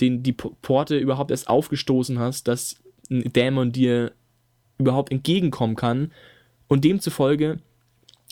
den, 0.00 0.22
die 0.22 0.32
Porte 0.32 0.96
überhaupt 0.96 1.30
erst 1.30 1.48
aufgestoßen 1.48 2.18
hast, 2.18 2.48
dass 2.48 2.76
ein 3.10 3.32
Dämon 3.32 3.72
dir 3.72 4.12
überhaupt 4.78 5.12
entgegenkommen 5.12 5.76
kann 5.76 6.12
und 6.68 6.84
demzufolge 6.84 7.58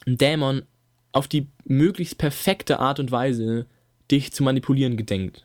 ein 0.07 0.17
Dämon 0.17 0.63
auf 1.13 1.29
die 1.29 1.49
möglichst 1.65 2.17
perfekte 2.17 2.79
Art 2.79 3.01
und 3.01 3.11
Weise 3.11 3.67
dich 4.11 4.33
zu 4.33 4.43
manipulieren 4.43 4.97
gedenkt. 4.97 5.45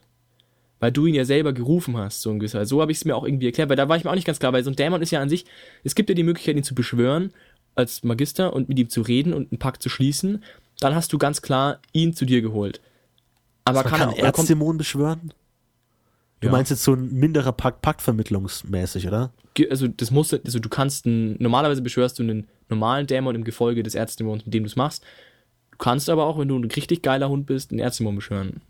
Weil 0.80 0.91
du 0.91 1.05
ihn 1.05 1.16
ja 1.16 1.24
selber 1.24 1.53
gerufen 1.53 1.95
hast, 1.97 2.22
so 2.22 2.30
ungefähr. 2.30 2.66
So 2.66 2.82
habe 2.82 2.91
ich 2.91 2.97
es 2.97 3.05
mir 3.05 3.16
auch 3.16 3.24
irgendwie 3.24 3.45
erklärt, 3.45 3.70
weil 3.70 3.78
da 3.78 3.88
war 3.88 3.95
ich 3.95 4.03
mir 4.03 4.09
auch 4.09 4.16
nicht 4.16 4.28
ganz 4.28 4.39
klar, 4.39 4.51
weil 4.51 4.64
so 4.64 4.70
ein 4.70 4.76
Dämon 4.76 5.01
ist 5.01 5.11
ja 5.11 5.22
an 5.22 5.30
sich, 5.30 5.45
es 5.84 5.95
gibt 5.95 6.09
ja 6.09 6.16
die 6.16 6.24
Möglichkeit, 6.24 6.57
ihn 6.57 6.64
zu 6.64 6.76
beschwören 6.76 7.32
als 7.76 8.03
Magister 8.03 8.53
und 8.53 8.70
mit 8.70 8.78
ihm 8.78 8.89
zu 8.89 9.01
reden 9.01 9.34
und 9.34 9.51
einen 9.51 9.59
Pakt 9.59 9.82
zu 9.82 9.89
schließen. 9.89 10.43
Dann 10.80 10.95
hast 10.95 11.14
du 11.14 11.18
ganz 11.18 11.41
klar 11.41 11.80
ihn 11.93 12.14
zu 12.14 12.26
dir 12.26 12.41
geholt. 12.41 12.82
Aber 13.66 13.84
kann, 13.84 13.99
kann 13.99 14.09
er 14.14 14.26
Erzdämon 14.26 14.78
beschwören? 14.78 15.34
Du 16.41 16.47
ja. 16.47 16.51
meinst 16.51 16.72
jetzt 16.72 16.84
so 16.84 16.93
ein 16.93 17.14
minderer 17.14 17.53
Pakt, 17.53 17.82
Paktvermittlungsmäßig, 17.82 19.07
oder? 19.07 19.32
Also 19.70 19.88
das 19.88 20.11
muss, 20.11 20.34
also 20.34 20.59
du 20.59 20.68
kannst 20.68 21.05
einen, 21.05 21.38
normalerweise 21.39 21.82
beschwörst 21.82 22.20
du 22.20 22.24
einen 22.24 22.47
normalen 22.68 23.07
Dämon 23.07 23.36
im 23.36 23.45
Gefolge 23.45 23.84
des 23.84 23.95
Erzdämons, 23.95 24.45
mit 24.45 24.53
dem 24.53 24.64
du 24.64 24.68
es 24.68 24.76
machst. 24.76 25.05
Du 25.84 25.89
kannst 25.89 26.09
aber 26.09 26.25
auch, 26.27 26.39
wenn 26.39 26.47
du 26.47 26.57
ein 26.57 26.63
richtig 26.63 27.01
geiler 27.01 27.27
Hund 27.27 27.45
bist, 27.45 27.71
einen 27.71 27.81
Erzdämon 27.81 28.15
beschwören. 28.15 28.61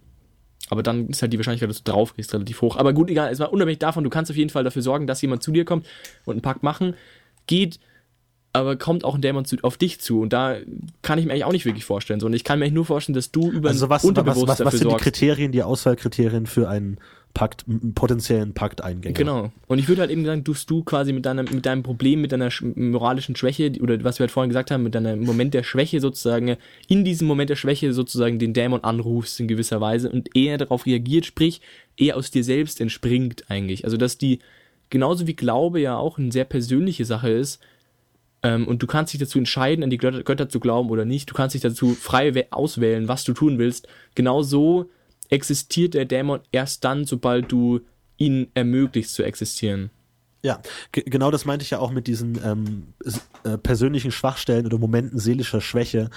Aber 0.71 0.81
dann 0.81 1.09
ist 1.09 1.21
halt 1.21 1.31
die 1.31 1.37
Wahrscheinlichkeit, 1.37 1.69
dass 1.69 1.83
du 1.83 1.91
drauf 1.91 2.15
gehst, 2.15 2.33
relativ 2.33 2.59
hoch. 2.63 2.75
Aber 2.75 2.91
gut, 2.91 3.07
egal, 3.11 3.31
es 3.31 3.37
war 3.37 3.53
unabhängig 3.53 3.77
davon, 3.77 4.03
du 4.03 4.09
kannst 4.09 4.31
auf 4.31 4.37
jeden 4.37 4.49
Fall 4.49 4.63
dafür 4.63 4.81
sorgen, 4.81 5.05
dass 5.05 5.21
jemand 5.21 5.43
zu 5.43 5.51
dir 5.51 5.63
kommt 5.63 5.85
und 6.25 6.31
einen 6.31 6.41
Pakt 6.41 6.63
machen. 6.63 6.95
Geht, 7.45 7.79
aber 8.51 8.77
kommt 8.77 9.05
auch 9.05 9.13
ein 9.13 9.21
Dämon 9.21 9.45
zu, 9.45 9.57
auf 9.61 9.77
dich 9.77 10.01
zu. 10.01 10.21
Und 10.21 10.33
da 10.33 10.57
kann 11.03 11.19
ich 11.19 11.25
mir 11.25 11.33
eigentlich 11.33 11.45
auch 11.45 11.51
nicht 11.51 11.65
wirklich 11.65 11.85
vorstellen. 11.85 12.19
Sondern 12.19 12.35
ich 12.35 12.43
kann 12.43 12.57
mir 12.57 12.65
eigentlich 12.65 12.73
nur 12.73 12.85
vorstellen, 12.85 13.13
dass 13.13 13.31
du 13.31 13.51
über 13.51 13.69
also 13.69 13.89
was, 13.89 14.03
Unterbewusst 14.03 14.47
was, 14.47 14.59
was, 14.61 14.73
was 14.73 14.79
sind 14.79 14.91
die 14.91 14.97
Kriterien, 14.97 15.51
die 15.51 15.61
Auswahlkriterien 15.61 16.47
für 16.47 16.67
einen 16.67 16.97
Pakt, 17.33 17.65
potenziellen 17.95 18.53
Pakteingänger. 18.53 19.15
Genau. 19.15 19.51
Und 19.67 19.79
ich 19.79 19.87
würde 19.87 20.01
halt 20.01 20.11
eben 20.11 20.23
sagen, 20.23 20.43
dass 20.43 20.67
du 20.67 20.83
quasi 20.83 21.13
mit 21.13 21.25
deinem, 21.25 21.47
mit 21.51 21.65
deinem 21.65 21.81
Problem, 21.81 22.21
mit 22.21 22.31
deiner 22.31 22.49
moralischen 22.75 23.35
Schwäche, 23.35 23.71
oder 23.81 24.03
was 24.03 24.19
wir 24.19 24.25
halt 24.25 24.31
vorhin 24.31 24.49
gesagt 24.49 24.69
haben, 24.69 24.83
mit 24.83 24.93
deinem 24.93 25.21
Moment 25.21 25.55
der 25.55 25.63
Schwäche 25.63 25.99
sozusagen, 25.99 26.57
in 26.87 27.03
diesem 27.03 27.27
Moment 27.27 27.49
der 27.49 27.55
Schwäche 27.55 27.91
sozusagen 27.91 28.37
den 28.37 28.53
Dämon 28.53 28.83
anrufst 28.83 29.39
in 29.39 29.47
gewisser 29.47 29.81
Weise 29.81 30.11
und 30.11 30.35
eher 30.35 30.59
darauf 30.59 30.85
reagiert, 30.85 31.25
sprich, 31.25 31.61
eher 31.97 32.17
aus 32.17 32.29
dir 32.29 32.43
selbst 32.43 32.79
entspringt 32.79 33.45
eigentlich. 33.49 33.85
Also, 33.85 33.97
dass 33.97 34.19
die, 34.19 34.39
genauso 34.91 35.25
wie 35.25 35.35
Glaube 35.35 35.81
ja 35.81 35.97
auch 35.97 36.19
eine 36.19 36.31
sehr 36.31 36.45
persönliche 36.45 37.05
Sache 37.05 37.29
ist, 37.29 37.59
ähm, 38.43 38.67
und 38.67 38.83
du 38.83 38.87
kannst 38.87 39.13
dich 39.13 39.19
dazu 39.19 39.39
entscheiden, 39.39 39.83
an 39.83 39.89
die 39.89 39.97
Götter, 39.97 40.21
Götter 40.21 40.49
zu 40.49 40.59
glauben 40.59 40.91
oder 40.91 41.05
nicht, 41.05 41.31
du 41.31 41.33
kannst 41.33 41.55
dich 41.55 41.61
dazu 41.63 41.95
frei 41.95 42.45
auswählen, 42.51 43.07
was 43.07 43.23
du 43.23 43.33
tun 43.33 43.57
willst, 43.57 43.87
genau 44.13 44.43
so 44.43 44.89
existiert 45.33 45.95
der 45.95 46.05
Dämon 46.05 46.41
erst 46.51 46.83
dann, 46.83 47.05
sobald 47.05 47.51
du 47.51 47.81
ihn 48.17 48.51
ermöglichst 48.53 49.15
zu 49.15 49.23
existieren. 49.23 49.89
Ja, 50.45 50.61
genau 50.91 51.31
das 51.31 51.45
meinte 51.45 51.63
ich 51.63 51.69
ja 51.69 51.79
auch 51.79 51.91
mit 51.91 52.05
diesen 52.05 52.37
ähm, 52.43 52.87
äh, 53.45 53.57
persönlichen 53.57 54.11
Schwachstellen 54.11 54.65
oder 54.65 54.77
Momenten 54.77 55.17
seelischer 55.17 55.61
Schwäche. 55.61 56.09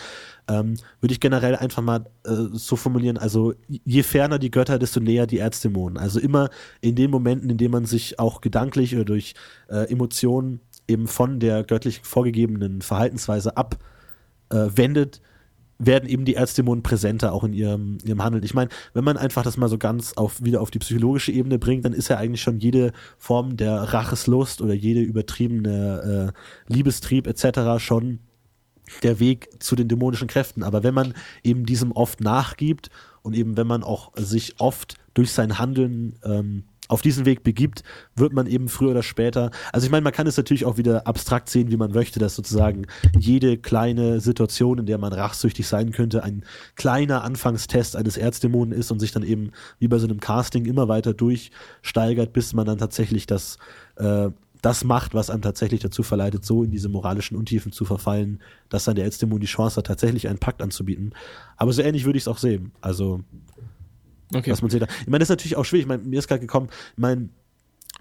Ähm, 0.49 0.75
Würde 1.01 1.13
ich 1.13 1.21
generell 1.21 1.55
einfach 1.55 1.81
mal 1.81 2.07
äh, 2.25 2.35
so 2.53 2.75
formulieren, 2.75 3.19
also 3.19 3.55
je 3.69 4.03
ferner 4.03 4.41
die 4.41 4.51
Götter, 4.51 4.81
desto 4.81 4.99
näher 4.99 5.29
die 5.29 5.39
Erzdämonen. 5.39 5.97
Also 5.97 6.19
immer 6.19 6.51
in 6.81 6.97
den 6.97 7.11
Momenten, 7.13 7.49
in 7.51 7.57
denen 7.57 7.71
man 7.71 7.87
sich 7.87 8.19
auch 8.19 8.41
gedanklich 8.41 8.97
oder 8.97 9.05
durch 9.05 9.35
äh, 9.69 9.91
Emotionen 9.91 10.61
eben 10.89 11.07
von 11.07 11.39
der 11.39 11.63
göttlich 11.63 12.01
vorgegebenen 12.03 12.83
Verhaltensweise 12.83 13.57
abwendet, 13.57 15.19
äh, 15.19 15.21
werden 15.79 16.09
eben 16.09 16.25
die 16.25 16.35
Erzdämonen 16.35 16.83
präsenter 16.83 17.33
auch 17.33 17.45
in 17.45 17.53
ihrem, 17.53 17.99
ihrem 18.05 18.23
Handeln. 18.23 18.45
Ich 18.45 18.55
meine, 18.55 18.71
wenn 18.95 19.05
man 19.05 19.17
einfach 19.17 19.43
das 19.43 19.57
mal 19.57 19.69
so 19.69 19.79
ganz 19.79 20.15
auf, 20.15 20.43
wieder 20.43 20.61
auf 20.61 20.71
die 20.71 20.79
psychologische 20.79 21.33
Ebene 21.33 21.59
bringt, 21.59 21.85
dann 21.85 21.93
ist 21.93 22.09
ja 22.09 22.17
eigentlich 22.17 22.43
schon 22.43 22.59
jede 22.59 22.93
Form 23.19 23.57
der 23.57 23.75
Racheslust 23.75 24.63
oder 24.63 24.75
jede 24.75 25.01
übertriebene 25.01 26.33
äh, 26.33 26.73
Liebestrieb 26.73 27.27
etc. 27.27 27.83
schon 27.83 28.21
der 29.03 29.21
Weg 29.21 29.63
zu 29.63 29.77
den 29.77 29.89
dämonischen 29.89 30.29
Kräften. 30.29 30.63
Aber 30.63 30.83
wenn 30.83 30.95
man 30.95 31.15
eben 31.43 31.67
diesem 31.67 31.93
oft 31.93 32.21
nachgibt 32.21 32.91
und 33.23 33.35
eben 33.35 33.57
wenn 33.57 33.67
man 33.67 33.83
auch 33.83 34.13
sich 34.17 34.61
oft 34.61 34.97
durch 35.15 35.33
sein 35.33 35.59
Handeln 35.59 36.19
ähm, 36.25 36.65
auf 36.89 37.03
diesen 37.03 37.25
Weg 37.25 37.43
begibt, 37.43 37.83
wird 38.15 38.33
man 38.33 38.47
eben 38.47 38.69
früher 38.69 38.91
oder 38.91 39.03
später, 39.03 39.51
also 39.73 39.87
ich 39.87 39.91
meine, 39.91 40.03
man 40.03 40.13
kann 40.13 40.27
es 40.27 40.37
natürlich 40.37 40.65
auch 40.65 40.77
wieder 40.77 41.07
abstrakt 41.07 41.49
sehen, 41.49 41.71
wie 41.71 41.77
man 41.77 41.93
möchte, 41.93 42.19
dass 42.19 42.37
sozusagen 42.37 42.87
jede 43.19 43.57
kleine 43.57 44.21
Situation, 44.21 44.79
in 44.79 44.87
der 44.87 44.99
man 44.99 45.13
rachsüchtig 45.13 45.67
sein 45.67 45.93
könnte, 45.93 46.23
ein 46.23 46.45
kleiner 46.77 47.25
Anfangstest 47.25 47.97
eines 47.97 48.17
Erzdämonen 48.17 48.77
ist 48.77 48.91
und 48.91 49.01
sich 49.01 49.13
dann 49.13 49.23
eben 49.23 49.51
wie 49.79 49.89
bei 49.89 49.99
so 49.99 50.07
einem 50.07 50.21
Casting 50.21 50.65
immer 50.65 50.89
weiter 50.89 51.15
durchsteigert, 51.15 52.33
bis 52.33 52.53
man 52.53 52.67
dann 52.67 52.79
tatsächlich 52.79 53.27
das, 53.27 53.59
äh, 53.97 54.31
das 54.63 54.85
macht, 54.85 55.15
was 55.15 55.31
einem 55.31 55.43
tatsächlich 55.43 55.81
dazu 55.81 56.03
verleitet, 56.03 56.45
so 56.45 56.65
in 56.65 56.71
diese 56.71 56.89
moralischen 56.89 57.37
Untiefen 57.37 57.73
zu 57.73 57.85
verfallen, 57.85 58.41
dass 58.69 58.85
dann 58.85 58.97
der 58.97 59.05
Erzdämon 59.05 59.41
die 59.41 59.47
Chance 59.47 59.77
hat, 59.77 59.87
tatsächlich 59.87 60.29
einen 60.29 60.39
Pakt 60.39 60.63
anzubieten. 60.63 61.13
Aber 61.57 61.73
so 61.73 61.83
ähnlich 61.83 62.05
würde 62.05 62.17
ich 62.17 62.25
es 62.25 62.29
auch 62.29 62.39
sehen. 62.39 62.73
Also 62.81 63.21
Okay. 64.35 64.51
Was 64.51 64.63
man 64.63 64.71
sieht. 64.71 64.83
Ich 64.83 65.07
meine, 65.07 65.21
das 65.21 65.27
ist 65.27 65.31
natürlich 65.31 65.57
auch 65.57 65.65
schwierig. 65.65 65.85
Ich 65.85 65.89
meine, 65.89 66.03
mir 66.03 66.19
ist 66.19 66.29
gerade 66.29 66.41
gekommen, 66.41 66.69
mein, 66.97 67.31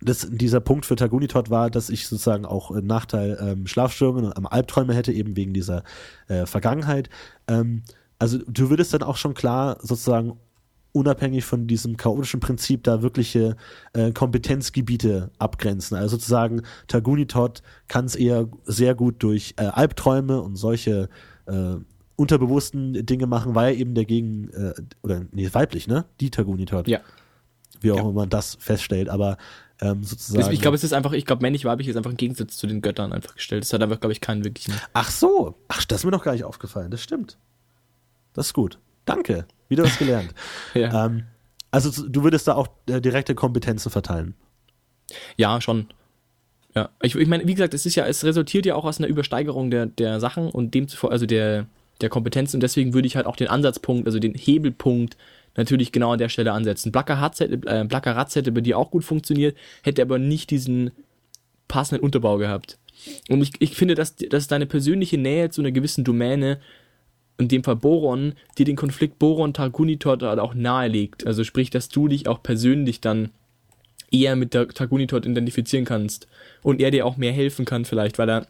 das, 0.01 0.27
dieser 0.29 0.59
Punkt 0.59 0.85
für 0.85 0.95
Tagunitot 0.95 1.49
war, 1.49 1.69
dass 1.69 1.89
ich 1.89 2.07
sozusagen 2.07 2.45
auch 2.45 2.71
im 2.71 2.85
Nachteil 2.85 3.37
ähm, 3.39 3.67
Schlafstörungen 3.67 4.31
und 4.31 4.45
Albträume 4.45 4.93
hätte, 4.93 5.11
eben 5.11 5.35
wegen 5.35 5.53
dieser 5.53 5.83
äh, 6.27 6.45
Vergangenheit. 6.45 7.09
Ähm, 7.47 7.83
also 8.19 8.39
du 8.47 8.69
würdest 8.69 8.93
dann 8.93 9.03
auch 9.03 9.17
schon 9.17 9.33
klar 9.33 9.77
sozusagen 9.81 10.37
unabhängig 10.95 11.43
von 11.43 11.67
diesem 11.67 11.97
chaotischen 11.97 12.39
Prinzip 12.39 12.83
da 12.83 13.01
wirkliche 13.01 13.57
äh, 13.93 14.13
Kompetenzgebiete 14.13 15.29
abgrenzen. 15.37 15.97
Also 15.97 16.15
sozusagen 16.15 16.61
Tagunitot 16.87 17.61
kann 17.89 18.05
es 18.05 18.15
eher 18.15 18.47
sehr 18.63 18.95
gut 18.95 19.21
durch 19.21 19.55
äh, 19.57 19.65
Albträume 19.65 20.41
und 20.41 20.55
solche 20.55 21.09
äh, 21.47 21.75
unterbewussten 22.15 23.05
Dinge 23.05 23.27
machen, 23.27 23.55
weil 23.55 23.75
eben 23.75 23.93
dagegen, 23.93 24.49
äh, 24.49 24.73
oder 25.01 25.25
nee, 25.31 25.49
weiblich, 25.51 25.87
ne? 25.87 26.05
Die 26.19 26.29
Tagunitot. 26.29 26.87
Ja. 26.87 27.01
Wie 27.81 27.91
auch 27.91 27.97
ja. 27.97 28.01
immer 28.03 28.13
man 28.13 28.29
das 28.29 28.57
feststellt, 28.59 29.09
aber 29.09 29.37
ähm, 29.81 30.03
sozusagen. 30.03 30.53
Ich 30.53 30.61
glaube, 30.61 30.75
es 30.75 30.83
ist 30.83 30.93
einfach, 30.93 31.11
ich 31.11 31.25
glaube, 31.25 31.41
männlich-weiblich 31.41 31.87
ist 31.87 31.97
einfach 31.97 32.11
ein 32.11 32.17
Gegensatz 32.17 32.57
zu 32.57 32.67
den 32.67 32.81
Göttern 32.81 33.11
einfach 33.11 33.35
gestellt. 33.35 33.63
Das 33.63 33.73
hat 33.73 33.83
einfach, 33.83 33.99
glaube 33.99 34.13
ich, 34.13 34.21
keinen 34.21 34.45
wirklichen. 34.45 34.73
Ach 34.93 35.11
so, 35.11 35.55
ach, 35.67 35.83
das 35.85 35.99
ist 35.99 36.05
mir 36.05 36.11
noch 36.11 36.23
gar 36.23 36.31
nicht 36.31 36.45
aufgefallen, 36.45 36.91
das 36.91 37.03
stimmt. 37.03 37.37
Das 38.33 38.47
ist 38.47 38.53
gut. 38.53 38.79
Danke. 39.05 39.45
Wieder 39.67 39.83
was 39.83 39.97
gelernt. 39.97 40.33
ja. 40.73 41.05
ähm, 41.05 41.23
also 41.71 42.07
du 42.07 42.23
würdest 42.23 42.47
da 42.47 42.55
auch 42.55 42.67
äh, 42.87 43.01
direkte 43.01 43.35
Kompetenzen 43.35 43.89
verteilen. 43.89 44.33
Ja, 45.35 45.59
schon. 45.59 45.87
Ja, 46.73 46.89
ich, 47.01 47.15
ich 47.15 47.27
meine, 47.27 47.47
wie 47.47 47.53
gesagt, 47.53 47.73
es 47.73 47.85
ist 47.85 47.95
ja, 47.95 48.05
es 48.05 48.23
resultiert 48.23 48.65
ja 48.65 48.75
auch 48.75 48.85
aus 48.85 48.99
einer 48.99 49.07
Übersteigerung 49.07 49.71
der, 49.71 49.85
der 49.85 50.19
Sachen 50.19 50.49
und 50.49 50.73
demzufolge, 50.73 51.13
also 51.13 51.25
der, 51.25 51.67
der 52.01 52.09
Kompetenz 52.09 52.53
und 52.53 52.61
deswegen 52.61 52.93
würde 52.93 53.07
ich 53.07 53.15
halt 53.15 53.25
auch 53.25 53.35
den 53.35 53.47
Ansatzpunkt, 53.47 54.07
also 54.07 54.19
den 54.19 54.33
Hebelpunkt 54.33 55.17
natürlich 55.55 55.91
genau 55.91 56.11
an 56.11 56.19
der 56.19 56.29
Stelle 56.29 56.51
ansetzen. 56.51 56.91
Blacker 56.91 57.15
Ratz 57.15 57.39
hätte, 57.39 57.61
äh, 57.65 57.87
hätte 57.87 58.51
bei 58.51 58.61
dir 58.61 58.77
auch 58.77 58.91
gut 58.91 59.03
funktioniert, 59.03 59.55
hätte 59.83 60.01
aber 60.01 60.19
nicht 60.19 60.51
diesen 60.51 60.91
passenden 61.67 62.03
Unterbau 62.03 62.37
gehabt. 62.37 62.77
Und 63.29 63.41
ich, 63.41 63.51
ich 63.59 63.75
finde, 63.75 63.95
dass, 63.95 64.15
dass 64.15 64.47
deine 64.47 64.65
persönliche 64.65 65.17
Nähe 65.17 65.49
zu 65.49 65.61
einer 65.61 65.71
gewissen 65.71 66.03
Domäne, 66.03 66.59
in 67.37 67.47
dem 67.47 67.63
Fall 67.63 67.75
Boron, 67.75 68.33
dir 68.57 68.65
den 68.65 68.75
Konflikt 68.75 69.19
Boron-Targunitot 69.19 70.23
auch 70.23 70.53
nahelegt. 70.53 71.27
Also 71.27 71.43
sprich, 71.43 71.69
dass 71.69 71.89
du 71.89 72.07
dich 72.07 72.27
auch 72.27 72.41
persönlich 72.41 73.01
dann 73.01 73.31
eher 74.11 74.35
mit 74.35 74.53
der 74.53 74.69
Targunitot 74.69 75.25
identifizieren 75.25 75.85
kannst 75.85 76.27
und 76.61 76.79
er 76.79 76.91
dir 76.91 77.05
auch 77.05 77.17
mehr 77.17 77.33
helfen 77.33 77.65
kann 77.65 77.85
vielleicht, 77.85 78.17
weil 78.17 78.29
er 78.29 78.47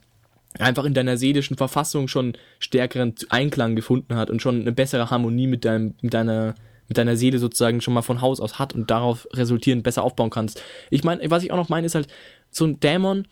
einfach 0.59 0.85
in 0.85 0.93
deiner 0.93 1.17
seelischen 1.17 1.57
Verfassung 1.57 2.07
schon 2.07 2.33
stärkeren 2.59 3.15
Einklang 3.29 3.75
gefunden 3.75 4.15
hat 4.15 4.29
und 4.29 4.41
schon 4.41 4.61
eine 4.61 4.71
bessere 4.71 5.09
Harmonie 5.09 5.47
mit, 5.47 5.65
deinem, 5.65 5.95
mit 6.01 6.13
deiner 6.13 6.55
mit 6.87 6.99
deiner 6.99 7.17
Seele 7.17 7.39
sozusagen 7.39 7.81
schon 7.81 7.95
mal 7.95 8.03
von 8.03 8.21
Haus 8.21 8.39
aus 8.39 8.59
hat 8.59 8.73
und 8.73 8.91
darauf 8.91 9.27
resultierend 9.33 9.83
besser 9.83 10.03
aufbauen 10.03 10.29
kannst. 10.29 10.61
Ich 10.91 11.03
meine, 11.03 11.29
was 11.31 11.43
ich 11.43 11.51
auch 11.51 11.57
noch 11.57 11.69
meine, 11.69 11.87
ist 11.87 11.95
halt 11.95 12.07
so 12.51 12.65
ein 12.65 12.79
Dämon, 12.79 13.27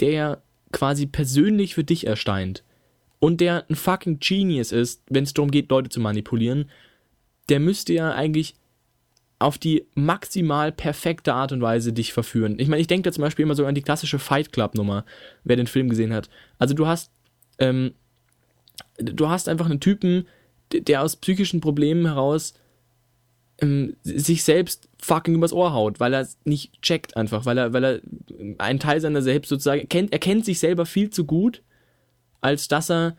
der 0.00 0.42
quasi 0.72 1.06
persönlich 1.06 1.74
für 1.74 1.84
dich 1.84 2.06
erscheint 2.06 2.64
und 3.18 3.40
der 3.40 3.68
ein 3.68 3.76
fucking 3.76 4.18
Genius 4.18 4.72
ist, 4.72 5.02
wenn 5.10 5.24
es 5.24 5.34
darum 5.34 5.50
geht, 5.50 5.70
Leute 5.70 5.90
zu 5.90 6.00
manipulieren, 6.00 6.70
der 7.48 7.60
müsste 7.60 7.92
ja 7.92 8.12
eigentlich 8.12 8.54
auf 9.40 9.56
die 9.56 9.86
maximal 9.94 10.70
perfekte 10.70 11.32
Art 11.32 11.50
und 11.50 11.62
Weise 11.62 11.94
dich 11.94 12.12
verführen. 12.12 12.58
Ich 12.58 12.68
meine, 12.68 12.80
ich 12.80 12.86
denke 12.86 13.08
da 13.08 13.12
zum 13.12 13.22
Beispiel 13.22 13.42
immer 13.42 13.54
so 13.54 13.64
an 13.64 13.74
die 13.74 13.82
klassische 13.82 14.18
Fight 14.18 14.52
Club 14.52 14.74
Nummer, 14.74 15.04
wer 15.44 15.56
den 15.56 15.66
Film 15.66 15.88
gesehen 15.88 16.12
hat. 16.12 16.28
Also 16.58 16.74
du 16.74 16.86
hast, 16.86 17.10
ähm, 17.58 17.94
du 18.98 19.30
hast 19.30 19.48
einfach 19.48 19.64
einen 19.64 19.80
Typen, 19.80 20.28
der 20.72 21.02
aus 21.02 21.16
psychischen 21.16 21.62
Problemen 21.62 22.04
heraus 22.04 22.52
ähm, 23.62 23.96
sich 24.02 24.44
selbst 24.44 24.90
fucking 25.00 25.34
übers 25.34 25.54
Ohr 25.54 25.72
haut, 25.72 26.00
weil 26.00 26.12
er 26.12 26.28
nicht 26.44 26.80
checkt 26.82 27.16
einfach, 27.16 27.46
weil 27.46 27.56
er, 27.56 27.72
weil 27.72 27.84
er 27.84 28.00
einen 28.58 28.78
Teil 28.78 29.00
seiner 29.00 29.22
selbst 29.22 29.48
sozusagen 29.48 29.88
kennt, 29.88 30.12
er 30.12 30.18
kennt 30.18 30.44
sich 30.44 30.58
selber 30.58 30.84
viel 30.84 31.08
zu 31.08 31.24
gut, 31.24 31.62
als 32.42 32.68
dass 32.68 32.90
er 32.90 33.16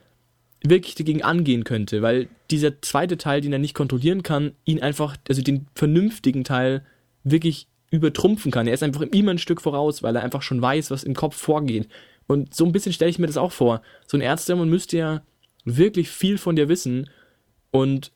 wirklich 0.64 0.96
dagegen 0.96 1.24
angehen 1.24 1.64
könnte, 1.64 2.02
weil 2.02 2.28
dieser 2.52 2.82
zweite 2.82 3.18
Teil, 3.18 3.42
den 3.42 3.54
er 3.54 3.60
nicht 3.60 3.74
kontrollieren 3.74 4.24
kann, 4.24 4.54
ihn 4.66 4.82
einfach, 4.82 5.18
also 5.28 5.42
den 5.42 5.68
vernünftigen 5.76 6.44
Teil 6.44 6.86
wirklich 7.24 7.68
übertrumpfen 7.90 8.52
kann. 8.52 8.68
Er 8.68 8.74
ist 8.74 8.84
einfach 8.84 9.02
immer 9.02 9.32
ein 9.32 9.38
Stück 9.38 9.62
voraus, 9.62 10.04
weil 10.04 10.16
er 10.16 10.24
einfach 10.24 10.42
schon 10.42 10.62
weiß, 10.62 10.92
was 10.92 11.04
im 11.04 11.16
Kopf 11.16 11.36
vorgeht. 11.36 11.90
Und 12.28 12.54
so 12.54 12.66
ein 12.66 12.72
bisschen 12.72 12.94
stelle 12.94 13.12
ich 13.12 13.20
mir 13.20 13.28
das 13.28 13.38
auch 13.38 13.52
vor. 13.52 13.82
So 14.08 14.18
ein 14.18 14.22
Ärztemon 14.22 14.70
müsste 14.70 14.98
ja 14.98 15.22
wirklich 15.66 16.10
viel 16.10 16.38
von 16.38 16.56
dir 16.56 16.70
wissen 16.70 17.10
und 17.72 18.12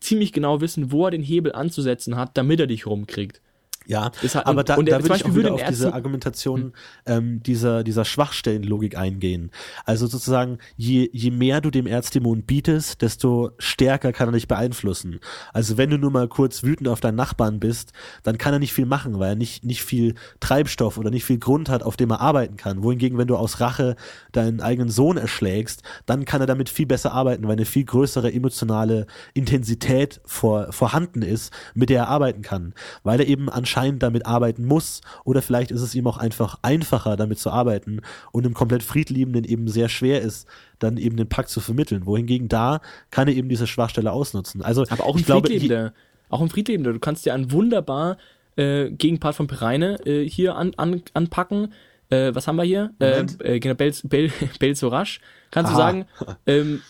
ziemlich 0.00 0.32
genau 0.32 0.60
wissen, 0.60 0.90
wo 0.90 1.04
er 1.06 1.10
den 1.10 1.22
Hebel 1.22 1.52
anzusetzen 1.52 2.16
hat, 2.16 2.36
damit 2.36 2.60
er 2.60 2.66
dich 2.66 2.86
rumkriegt. 2.86 3.40
Ja, 3.86 4.10
halt, 4.22 4.46
aber 4.46 4.64
da, 4.64 4.76
und 4.76 4.88
da 4.88 5.02
würde 5.02 5.16
ich 5.16 5.24
auch 5.24 5.34
wieder 5.34 5.54
auf 5.54 5.64
diese 5.64 5.92
Argumentation 5.92 6.60
hm. 6.60 6.72
ähm, 7.06 7.42
dieser, 7.42 7.82
dieser 7.82 8.04
Schwachstellenlogik 8.04 8.96
eingehen. 8.96 9.50
Also 9.84 10.06
sozusagen, 10.06 10.58
je, 10.76 11.08
je 11.12 11.30
mehr 11.30 11.60
du 11.60 11.70
dem 11.70 11.86
Erzdämon 11.86 12.42
bietest, 12.42 13.02
desto 13.02 13.50
stärker 13.58 14.12
kann 14.12 14.28
er 14.28 14.32
dich 14.32 14.48
beeinflussen. 14.48 15.18
Also 15.52 15.76
wenn 15.76 15.90
du 15.90 15.98
nur 15.98 16.10
mal 16.10 16.28
kurz 16.28 16.62
wütend 16.62 16.88
auf 16.88 17.00
deinen 17.00 17.16
Nachbarn 17.16 17.58
bist, 17.60 17.92
dann 18.22 18.38
kann 18.38 18.52
er 18.52 18.58
nicht 18.58 18.72
viel 18.72 18.86
machen, 18.86 19.18
weil 19.18 19.30
er 19.30 19.36
nicht, 19.36 19.64
nicht 19.64 19.82
viel 19.82 20.14
Treibstoff 20.40 20.98
oder 20.98 21.10
nicht 21.10 21.24
viel 21.24 21.38
Grund 21.38 21.68
hat, 21.68 21.82
auf 21.82 21.96
dem 21.96 22.10
er 22.10 22.20
arbeiten 22.20 22.56
kann. 22.56 22.82
Wohingegen, 22.82 23.18
wenn 23.18 23.28
du 23.28 23.36
aus 23.36 23.60
Rache 23.60 23.96
deinen 24.30 24.60
eigenen 24.60 24.90
Sohn 24.90 25.16
erschlägst, 25.16 25.82
dann 26.06 26.24
kann 26.24 26.40
er 26.40 26.46
damit 26.46 26.68
viel 26.68 26.86
besser 26.86 27.12
arbeiten, 27.12 27.44
weil 27.44 27.52
eine 27.52 27.64
viel 27.64 27.84
größere 27.84 28.32
emotionale 28.32 29.06
Intensität 29.34 30.20
vor, 30.24 30.72
vorhanden 30.72 31.22
ist, 31.22 31.52
mit 31.74 31.90
der 31.90 32.02
er 32.02 32.08
arbeiten 32.08 32.42
kann. 32.42 32.74
Weil 33.02 33.20
er 33.20 33.26
eben 33.26 33.50
anscheinend 33.50 33.71
anscheinend 33.72 34.02
damit 34.02 34.26
arbeiten 34.26 34.64
muss 34.64 35.00
oder 35.24 35.40
vielleicht 35.40 35.70
ist 35.70 35.80
es 35.80 35.94
ihm 35.94 36.06
auch 36.06 36.18
einfach 36.18 36.58
einfacher 36.62 37.16
damit 37.16 37.38
zu 37.38 37.50
arbeiten 37.50 38.00
und 38.30 38.44
einem 38.44 38.54
komplett 38.54 38.82
Friedliebenden 38.82 39.44
eben 39.44 39.68
sehr 39.68 39.88
schwer 39.88 40.20
ist, 40.20 40.46
dann 40.78 40.96
eben 40.96 41.16
den 41.16 41.28
Pakt 41.28 41.48
zu 41.48 41.60
vermitteln. 41.60 42.04
Wohingegen 42.06 42.48
da 42.48 42.80
kann 43.10 43.28
er 43.28 43.34
eben 43.34 43.48
diese 43.48 43.66
Schwachstelle 43.66 44.12
ausnutzen. 44.12 44.62
Also 44.62 44.84
aber 44.90 45.04
auch 45.04 45.16
ein 45.16 45.24
Friedliebender, 45.24 45.94
auch 46.28 46.42
ein 46.42 46.50
Friedliebender. 46.50 46.92
Du 46.92 46.98
kannst 46.98 47.24
dir 47.24 47.34
einen 47.34 47.50
wunderbar 47.50 48.18
äh, 48.56 48.90
Gegenpart 48.90 49.34
von 49.34 49.46
Pereine 49.46 49.98
äh, 50.04 50.28
hier 50.28 50.56
an, 50.56 50.72
an, 50.76 51.02
anpacken. 51.14 51.72
Äh, 52.10 52.34
was 52.34 52.46
haben 52.46 52.56
wir 52.56 52.64
hier? 52.64 52.92
Äh, 52.98 53.24
äh, 53.38 53.58
genau, 53.58 53.74
Bel, 53.74 53.94
Bel, 54.04 54.30
Bel 54.58 54.74
Sorash. 54.74 55.20
Kannst 55.50 55.72
Aha. 55.72 55.76
du 55.76 55.82
sagen, 55.82 56.04
ähm, 56.46 56.82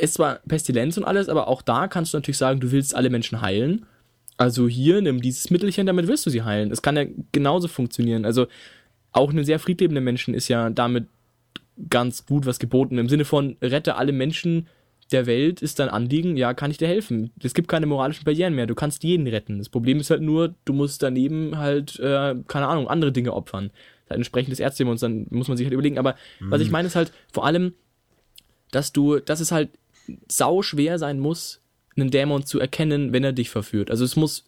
ist 0.00 0.14
zwar 0.14 0.36
Pestilenz 0.46 0.96
und 0.96 1.04
alles, 1.04 1.28
aber 1.28 1.48
auch 1.48 1.60
da 1.60 1.88
kannst 1.88 2.14
du 2.14 2.18
natürlich 2.18 2.38
sagen, 2.38 2.60
du 2.60 2.70
willst 2.70 2.94
alle 2.94 3.10
Menschen 3.10 3.40
heilen. 3.40 3.86
Also 4.36 4.68
hier, 4.68 5.00
nimm 5.00 5.20
dieses 5.20 5.50
Mittelchen, 5.50 5.86
damit 5.86 6.08
wirst 6.08 6.26
du 6.26 6.30
sie 6.30 6.42
heilen. 6.42 6.70
Es 6.70 6.82
kann 6.82 6.96
ja 6.96 7.04
genauso 7.32 7.68
funktionieren. 7.68 8.24
Also 8.24 8.46
auch 9.12 9.30
einen 9.30 9.44
sehr 9.44 9.60
friedlebenden 9.60 10.02
Menschen 10.02 10.34
ist 10.34 10.48
ja 10.48 10.70
damit 10.70 11.06
ganz 11.88 12.26
gut 12.26 12.46
was 12.46 12.58
geboten. 12.58 12.98
Im 12.98 13.08
Sinne 13.08 13.24
von, 13.24 13.56
rette 13.62 13.96
alle 13.96 14.12
Menschen 14.12 14.66
der 15.12 15.26
Welt 15.26 15.62
ist 15.62 15.78
dein 15.78 15.88
Anliegen, 15.88 16.36
ja, 16.36 16.54
kann 16.54 16.70
ich 16.70 16.78
dir 16.78 16.88
helfen. 16.88 17.30
Es 17.42 17.54
gibt 17.54 17.68
keine 17.68 17.86
moralischen 17.86 18.24
Barrieren 18.24 18.54
mehr, 18.54 18.66
du 18.66 18.74
kannst 18.74 19.04
jeden 19.04 19.26
retten. 19.26 19.58
Das 19.58 19.68
Problem 19.68 20.00
ist 20.00 20.10
halt 20.10 20.22
nur, 20.22 20.54
du 20.64 20.72
musst 20.72 21.02
daneben 21.02 21.58
halt, 21.58 21.98
äh, 22.00 22.34
keine 22.48 22.66
Ahnung, 22.66 22.88
andere 22.88 23.12
Dinge 23.12 23.32
opfern. 23.32 23.70
Halt 24.08 24.18
entsprechendes 24.18 24.60
Erzdämons, 24.60 25.00
dann 25.00 25.26
muss 25.30 25.48
man 25.48 25.56
sich 25.56 25.66
halt 25.66 25.74
überlegen. 25.74 25.98
Aber 25.98 26.16
mhm. 26.40 26.50
was 26.50 26.60
ich 26.60 26.70
meine 26.70 26.88
ist 26.88 26.96
halt 26.96 27.12
vor 27.32 27.44
allem, 27.44 27.74
dass 28.70 28.92
du, 28.92 29.18
dass 29.18 29.40
es 29.40 29.52
halt 29.52 29.70
sau 30.28 30.62
schwer 30.62 30.98
sein 30.98 31.20
muss, 31.20 31.60
einen 31.96 32.10
Dämon 32.10 32.44
zu 32.44 32.58
erkennen, 32.58 33.12
wenn 33.12 33.24
er 33.24 33.32
dich 33.32 33.50
verführt. 33.50 33.90
Also 33.90 34.04
es 34.04 34.16
muss 34.16 34.44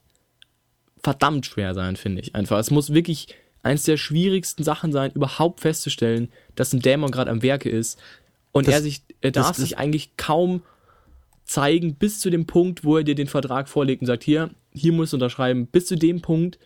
verdammt 1.02 1.46
schwer 1.46 1.74
sein, 1.74 1.96
finde 1.96 2.20
ich 2.22 2.34
einfach. 2.34 2.58
Es 2.58 2.70
muss 2.70 2.92
wirklich 2.92 3.28
eins 3.62 3.84
der 3.84 3.96
schwierigsten 3.96 4.64
Sachen 4.64 4.92
sein, 4.92 5.12
überhaupt 5.12 5.60
festzustellen, 5.60 6.30
dass 6.54 6.72
ein 6.72 6.80
Dämon 6.80 7.10
gerade 7.10 7.30
am 7.30 7.42
Werke 7.42 7.68
ist. 7.68 7.98
Und 8.52 8.68
das, 8.68 8.74
er 8.76 8.82
sich, 8.82 9.02
er 9.20 9.32
darf 9.32 9.48
das, 9.48 9.56
das, 9.56 9.68
sich 9.68 9.78
eigentlich 9.78 10.16
kaum 10.16 10.62
zeigen 11.44 11.94
bis 11.94 12.20
zu 12.20 12.30
dem 12.30 12.46
Punkt, 12.46 12.84
wo 12.84 12.96
er 12.96 13.04
dir 13.04 13.14
den 13.14 13.28
Vertrag 13.28 13.68
vorlegt 13.68 14.02
und 14.02 14.06
sagt, 14.06 14.24
hier, 14.24 14.50
hier 14.72 14.92
musst 14.92 15.12
du 15.12 15.16
unterschreiben. 15.16 15.66
Bis 15.66 15.86
zu 15.86 15.96
dem 15.96 16.20
Punkt 16.22 16.58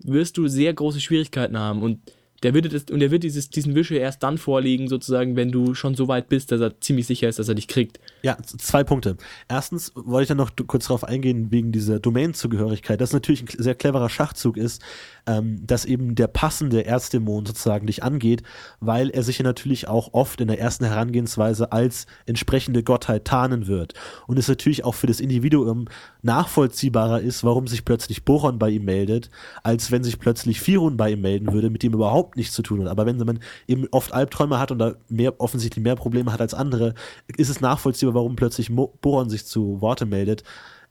wirst 0.00 0.36
du 0.38 0.48
sehr 0.48 0.74
große 0.74 1.00
Schwierigkeiten 1.00 1.58
haben 1.58 1.82
und 1.82 2.00
der 2.42 2.54
wird 2.54 2.72
das, 2.72 2.84
und 2.90 3.00
der 3.00 3.10
wird 3.10 3.22
dieses, 3.22 3.50
diesen 3.50 3.74
Wische 3.74 3.96
erst 3.96 4.22
dann 4.22 4.38
vorlegen, 4.38 4.88
sozusagen, 4.88 5.36
wenn 5.36 5.52
du 5.52 5.74
schon 5.74 5.94
so 5.94 6.08
weit 6.08 6.28
bist, 6.28 6.50
dass 6.50 6.60
er 6.60 6.80
ziemlich 6.80 7.06
sicher 7.06 7.28
ist, 7.28 7.38
dass 7.38 7.48
er 7.48 7.54
dich 7.54 7.68
kriegt. 7.68 8.00
Ja, 8.22 8.36
zwei 8.42 8.82
Punkte. 8.84 9.16
Erstens 9.48 9.92
wollte 9.94 10.22
ich 10.22 10.28
dann 10.28 10.38
noch 10.38 10.50
kurz 10.66 10.86
darauf 10.86 11.04
eingehen, 11.04 11.50
wegen 11.50 11.72
dieser 11.72 12.00
Domain-Zugehörigkeit, 12.00 13.00
dass 13.00 13.12
natürlich 13.12 13.42
ein 13.42 13.48
sehr 13.62 13.74
cleverer 13.74 14.08
Schachzug 14.08 14.56
ist, 14.56 14.82
ähm, 15.26 15.62
dass 15.66 15.84
eben 15.84 16.14
der 16.14 16.26
passende 16.26 16.84
Erzdämon 16.84 17.46
sozusagen 17.46 17.86
dich 17.86 18.02
angeht, 18.02 18.42
weil 18.80 19.10
er 19.10 19.22
sich 19.22 19.38
ja 19.38 19.44
natürlich 19.44 19.86
auch 19.86 20.12
oft 20.12 20.40
in 20.40 20.48
der 20.48 20.58
ersten 20.58 20.84
Herangehensweise 20.84 21.70
als 21.70 22.06
entsprechende 22.26 22.82
Gottheit 22.82 23.24
tarnen 23.24 23.66
wird. 23.66 23.94
Und 24.26 24.38
es 24.38 24.48
natürlich 24.48 24.84
auch 24.84 24.94
für 24.94 25.06
das 25.06 25.20
Individuum 25.20 25.86
nachvollziehbarer 26.22 27.20
ist, 27.20 27.44
warum 27.44 27.66
sich 27.66 27.84
plötzlich 27.84 28.24
Boron 28.24 28.58
bei 28.58 28.70
ihm 28.70 28.84
meldet, 28.84 29.30
als 29.62 29.90
wenn 29.90 30.02
sich 30.02 30.18
plötzlich 30.18 30.60
Firun 30.60 30.96
bei 30.96 31.12
ihm 31.12 31.20
melden 31.20 31.52
würde, 31.52 31.70
mit 31.70 31.82
dem 31.82 31.92
überhaupt 31.92 32.31
nichts 32.36 32.54
zu 32.54 32.62
tun 32.62 32.80
hat. 32.82 32.88
Aber 32.88 33.06
wenn 33.06 33.16
man 33.18 33.40
eben 33.66 33.86
oft 33.90 34.12
Albträume 34.12 34.58
hat 34.58 34.70
und 34.70 34.78
da 34.78 34.94
mehr, 35.08 35.40
offensichtlich 35.40 35.82
mehr 35.82 35.96
Probleme 35.96 36.32
hat 36.32 36.40
als 36.40 36.54
andere, 36.54 36.94
ist 37.36 37.48
es 37.48 37.60
nachvollziehbar, 37.60 38.14
warum 38.14 38.36
plötzlich 38.36 38.70
Mo 38.70 38.92
Boron 39.00 39.30
sich 39.30 39.46
zu 39.46 39.80
Worte 39.80 40.06
meldet. 40.06 40.42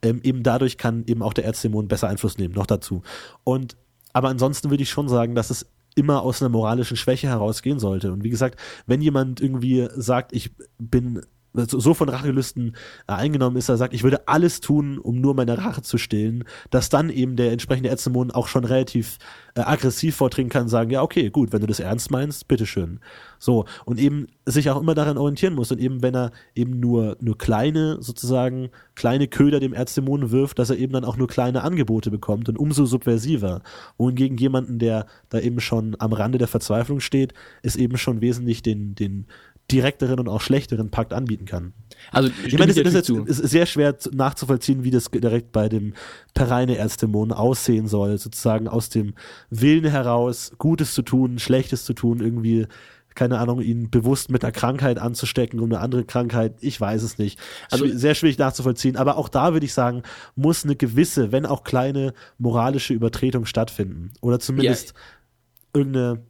Ähm, 0.02 0.20
eben 0.24 0.44
dadurch 0.44 0.78
kann 0.78 1.04
eben 1.08 1.22
auch 1.22 1.34
der 1.34 1.46
Erzdämon 1.46 1.88
besser 1.88 2.08
Einfluss 2.08 2.38
nehmen, 2.38 2.54
noch 2.54 2.66
dazu. 2.66 3.04
Und 3.44 3.78
aber 4.14 4.30
ansonsten 4.30 4.70
würde 4.70 4.84
ich 4.84 4.89
schon 4.89 5.08
sagen, 5.08 5.36
dass 5.36 5.50
es 5.50 5.68
immer 5.96 6.22
aus 6.22 6.42
einer 6.42 6.50
moralischen 6.50 6.98
Schwäche 6.98 7.28
herausgehen 7.28 7.80
sollte. 7.80 8.12
Und 8.12 8.24
wie 8.24 8.30
gesagt, 8.30 8.60
wenn 8.88 9.02
jemand 9.02 9.42
irgendwie 9.42 9.88
sagt, 9.96 10.34
ich 10.34 10.52
bin 10.78 11.22
so 11.54 11.93
von 11.93 12.10
Rachelüsten 12.10 12.76
äh, 13.08 13.14
eingenommen 13.14 13.58
ist, 13.58 13.70
er 13.70 13.78
sagt, 13.78 13.93
ich 13.93 14.04
würde 14.04 14.28
alles 14.28 14.62
tun, 14.62 14.97
um 14.97 15.20
nur 15.20 15.34
meine 15.34 15.58
Rache 15.58 15.82
zu 15.82 15.97
stillen, 15.97 16.43
dass 16.70 16.89
dann 16.89 17.10
eben 17.10 17.36
der 17.36 17.52
entsprechende 17.52 17.89
Erzämon 17.89 18.32
auch 18.32 18.47
schon 18.47 18.64
relativ 18.64 19.18
äh, 19.56 19.62
aggressiv 19.62 20.16
vordringen 20.16 20.49
kann, 20.49 20.70
sagen, 20.70 20.91
ja, 20.91 21.02
okay, 21.02 21.30
gut, 21.30 21.52
wenn 21.52 21.62
du 21.62 21.68
das 21.68 21.80
ernst 21.80 22.12
meinst, 22.12 22.47
bitteschön. 22.47 22.99
So, 23.38 23.66
und 23.86 23.99
eben 23.99 24.28
sich 24.45 24.70
auch 24.70 24.80
immer 24.80 24.95
daran 24.95 25.18
orientieren 25.18 25.56
muss 25.56 25.72
und 25.72 25.80
eben, 25.80 26.02
wenn 26.02 26.16
er 26.16 26.32
eben 26.56 26.80
nur, 26.80 27.18
nur 27.20 27.38
kleine, 27.38 27.97
sozusagen, 28.02 28.70
kleine 28.95 29.28
Köder 29.28 29.60
dem 29.60 29.74
Erzdämonen 29.74 30.32
wirft, 30.32 30.60
dass 30.60 30.70
er 30.70 30.78
eben 30.78 30.93
dann 30.93 31.06
auch 31.06 31.18
nur 31.18 31.28
kleine 31.28 31.64
Angebote 31.64 32.12
bekommt 32.12 32.49
und 32.49 32.58
umso 32.58 32.86
subversiver. 32.86 33.62
Wohingegen 33.97 34.38
jemanden, 34.38 34.80
der 34.80 35.06
da 35.30 35.39
eben 35.39 35.60
schon 35.60 35.95
am 35.99 36.14
Rande 36.14 36.38
der 36.38 36.47
Verzweiflung 36.47 36.99
steht, 36.99 37.34
ist 37.62 37.76
eben 37.76 37.97
schon 37.97 38.22
wesentlich 38.22 38.62
den, 38.62 38.95
den, 38.95 39.26
direkteren 39.72 40.19
und 40.19 40.28
auch 40.28 40.41
schlechteren 40.41 40.89
Pakt 40.89 41.13
anbieten 41.13 41.45
kann. 41.45 41.74
Also 42.11 42.30
ich 42.45 42.57
meine, 42.57 42.74
das, 42.74 42.93
das 42.93 43.09
ist, 43.09 43.39
ist 43.39 43.49
sehr 43.49 43.65
schwer 43.65 43.95
nachzuvollziehen, 44.11 44.84
wie 44.84 44.91
das 44.91 45.05
direkt 45.05 45.51
bei 45.51 45.69
dem 45.69 45.93
Pereine 46.34 46.78
Erzdämon 46.78 47.32
aussehen 47.32 47.88
soll, 47.88 48.17
sozusagen 48.17 48.67
aus 48.67 48.89
dem 48.89 49.13
Willen 49.49 49.86
heraus 49.86 50.51
Gutes 50.57 50.93
zu 50.93 51.01
tun, 51.01 51.39
Schlechtes 51.39 51.86
zu 51.86 51.93
tun, 51.93 52.19
irgendwie 52.19 52.67
keine 53.15 53.39
Ahnung, 53.39 53.61
ihn 53.61 53.89
bewusst 53.89 54.32
mit 54.32 54.43
einer 54.43 54.53
Krankheit 54.53 54.97
anzustecken 54.97 55.59
um 55.59 55.65
eine 55.65 55.82
andere 55.82 56.05
Krankheit, 56.05 56.55
ich 56.61 56.80
weiß 56.80 57.03
es 57.03 57.17
nicht. 57.17 57.39
Also 57.69 57.86
sehr 57.88 58.15
schwierig 58.15 58.38
nachzuvollziehen, 58.38 58.95
aber 58.95 59.17
auch 59.17 59.28
da 59.28 59.53
würde 59.53 59.65
ich 59.65 59.74
sagen, 59.74 60.03
muss 60.36 60.63
eine 60.63 60.78
gewisse, 60.78 61.32
wenn 61.32 61.45
auch 61.45 61.63
kleine 61.63 62.13
moralische 62.38 62.93
Übertretung 62.93 63.45
stattfinden 63.45 64.11
oder 64.22 64.39
zumindest 64.39 64.93
ja. 64.93 65.80
irgendeine 65.80 66.22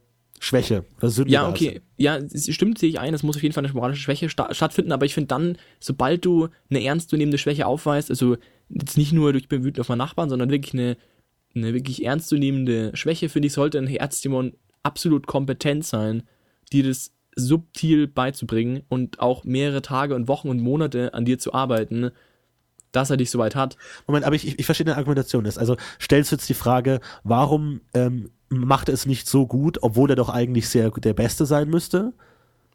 Schwäche 0.44 0.86
oder 0.98 1.12
Sünde. 1.12 1.32
Ja, 1.32 1.48
okay. 1.48 1.82
Ja, 1.98 2.20
stimmt, 2.36 2.80
sehe 2.80 2.90
ich 2.90 3.00
ein, 3.00 3.14
es 3.14 3.22
muss 3.22 3.36
auf 3.36 3.44
jeden 3.44 3.54
Fall 3.54 3.64
eine 3.64 3.74
moralische 3.74 4.02
Schwäche 4.02 4.28
sta 4.28 4.52
stattfinden, 4.56 4.92
aber 4.92 5.06
ich 5.06 5.14
finde 5.14 5.28
dann, 5.28 5.56
sobald 5.80 6.26
du 6.26 6.50
eine 6.72 6.84
ernstzunehmende 6.84 7.38
Schwäche 7.38 7.68
aufweist, 7.68 8.10
also 8.10 8.38
jetzt 8.70 8.98
nicht 8.98 9.14
nur 9.14 9.34
durch 9.34 9.48
bin 9.48 9.64
wütend 9.64 9.80
auf 9.80 9.90
meinen 9.90 10.00
Nachbarn, 10.00 10.30
sondern 10.30 10.50
wirklich 10.50 10.74
eine, 10.74 10.98
eine 11.54 11.76
wirklich 11.76 12.04
ernstzunehmende 12.04 12.90
Schwäche, 12.96 13.30
finde 13.30 13.48
ich, 13.48 13.54
sollte 13.54 13.78
ein 13.78 13.86
Herzdämon 13.86 14.54
absolut 14.82 15.28
kompetent 15.28 15.86
sein, 15.86 16.24
dir 16.74 16.86
das 16.86 17.14
subtil 17.36 18.08
beizubringen 18.08 18.82
und 18.90 19.20
auch 19.20 19.44
mehrere 19.44 19.84
Tage 19.84 20.16
und 20.16 20.28
Wochen 20.28 20.50
und 20.50 20.60
Monate 20.60 21.14
an 21.14 21.24
dir 21.24 21.38
zu 21.38 21.54
arbeiten, 21.54 22.10
dass 22.92 23.10
er 23.10 23.18
dich 23.18 23.32
soweit 23.32 23.56
hat. 23.56 23.78
Moment, 24.08 24.26
aber 24.26 24.36
ich, 24.36 24.60
ich 24.60 24.66
verstehe 24.66 24.86
deine 24.86 24.98
Argumentation 24.98 25.46
ist. 25.46 25.58
Also 25.58 25.78
stellst 26.00 26.32
du 26.32 26.36
jetzt 26.36 26.50
die 26.50 26.54
Frage, 26.54 27.00
warum 27.24 27.82
ähm, 27.94 28.32
macht 28.50 28.90
es 28.90 29.06
nicht 29.06 29.28
so 29.28 29.48
gut, 29.48 29.80
obwohl 29.82 30.10
er 30.10 30.16
doch 30.16 30.30
eigentlich 30.30 30.68
sehr 30.70 30.92
der 30.92 31.14
Beste 31.14 31.46
sein 31.46 31.70
müsste? 31.70 32.14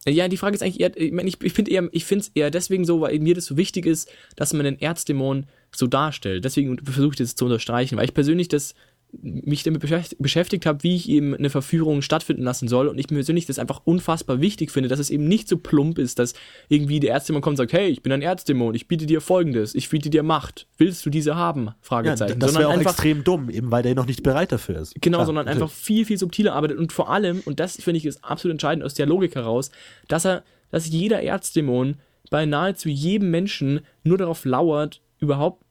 Ja, 0.08 0.28
die 0.28 0.36
Frage 0.36 0.54
ist 0.54 0.62
eigentlich 0.62 0.80
eher, 0.80 0.96
ich, 0.96 1.12
mein, 1.12 1.26
ich, 1.26 1.42
ich 1.42 1.52
finde 1.52 1.70
eher, 1.70 1.88
ich 1.90 2.04
finde 2.04 2.22
es 2.22 2.30
eher 2.34 2.50
deswegen 2.50 2.84
so, 2.84 3.00
weil 3.00 3.18
mir 3.18 3.34
das 3.34 3.46
so 3.46 3.56
wichtig 3.56 3.86
ist, 3.86 4.08
dass 4.36 4.52
man 4.52 4.64
den 4.64 4.80
Erzdämon 4.80 5.46
so 5.74 5.88
darstellt. 5.88 6.44
Deswegen 6.44 6.78
versuche 6.78 7.14
ich 7.14 7.18
das 7.18 7.34
zu 7.34 7.44
unterstreichen, 7.46 7.98
weil 7.98 8.04
ich 8.04 8.14
persönlich 8.14 8.46
das 8.48 8.74
mich 9.12 9.62
damit 9.62 9.82
beschäftigt 10.18 10.66
habe, 10.66 10.82
wie 10.82 10.96
ich 10.96 11.08
eben 11.08 11.34
eine 11.34 11.48
Verführung 11.48 12.02
stattfinden 12.02 12.42
lassen 12.42 12.68
soll 12.68 12.88
und 12.88 12.98
ich 12.98 13.08
mir 13.08 13.16
persönlich 13.16 13.46
das 13.46 13.58
einfach 13.58 13.80
unfassbar 13.84 14.40
wichtig 14.40 14.70
finde, 14.70 14.88
dass 14.88 14.98
es 14.98 15.10
eben 15.10 15.26
nicht 15.26 15.48
so 15.48 15.56
plump 15.56 15.98
ist, 15.98 16.18
dass 16.18 16.34
irgendwie 16.68 17.00
der 17.00 17.12
Erzdämon 17.12 17.40
kommt 17.40 17.54
und 17.54 17.56
sagt, 17.58 17.72
hey, 17.72 17.88
ich 17.88 18.02
bin 18.02 18.12
ein 18.12 18.22
Erzdämon, 18.22 18.74
ich 18.74 18.88
biete 18.88 19.06
dir 19.06 19.20
folgendes, 19.20 19.74
ich 19.74 19.88
biete 19.88 20.10
dir 20.10 20.22
Macht, 20.22 20.66
willst 20.76 21.06
du 21.06 21.10
diese 21.10 21.36
haben? 21.36 21.70
Fragezeichen. 21.80 22.32
Ja, 22.32 22.38
das 22.38 22.54
wäre 22.56 22.68
auch 22.68 22.72
einfach, 22.72 22.92
extrem 22.92 23.24
dumm, 23.24 23.48
eben 23.48 23.70
weil 23.70 23.82
der 23.82 23.94
noch 23.94 24.06
nicht 24.06 24.22
bereit 24.22 24.52
dafür 24.52 24.80
ist. 24.80 24.94
Genau, 25.00 25.18
Klar, 25.18 25.26
sondern 25.26 25.46
natürlich. 25.46 25.62
einfach 25.62 25.76
viel, 25.76 26.04
viel 26.04 26.18
subtiler 26.18 26.54
arbeitet 26.54 26.78
und 26.78 26.92
vor 26.92 27.10
allem, 27.10 27.40
und 27.46 27.60
das 27.60 27.76
finde 27.76 27.98
ich 27.98 28.06
ist 28.06 28.24
absolut 28.24 28.54
entscheidend 28.54 28.84
aus 28.84 28.94
der 28.94 29.06
Logik 29.06 29.34
heraus, 29.34 29.70
dass 30.08 30.26
er, 30.26 30.42
dass 30.70 30.88
jeder 30.88 31.22
Erzdämon 31.22 31.96
bei 32.30 32.44
nahezu 32.44 32.88
jedem 32.88 33.30
Menschen 33.30 33.80
nur 34.02 34.18
darauf 34.18 34.44
lauert, 34.44 35.00
überhaupt 35.20 35.62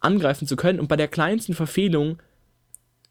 angreifen 0.00 0.46
zu 0.46 0.56
können 0.56 0.80
und 0.80 0.88
bei 0.88 0.96
der 0.96 1.08
kleinsten 1.08 1.54
Verfehlung 1.54 2.18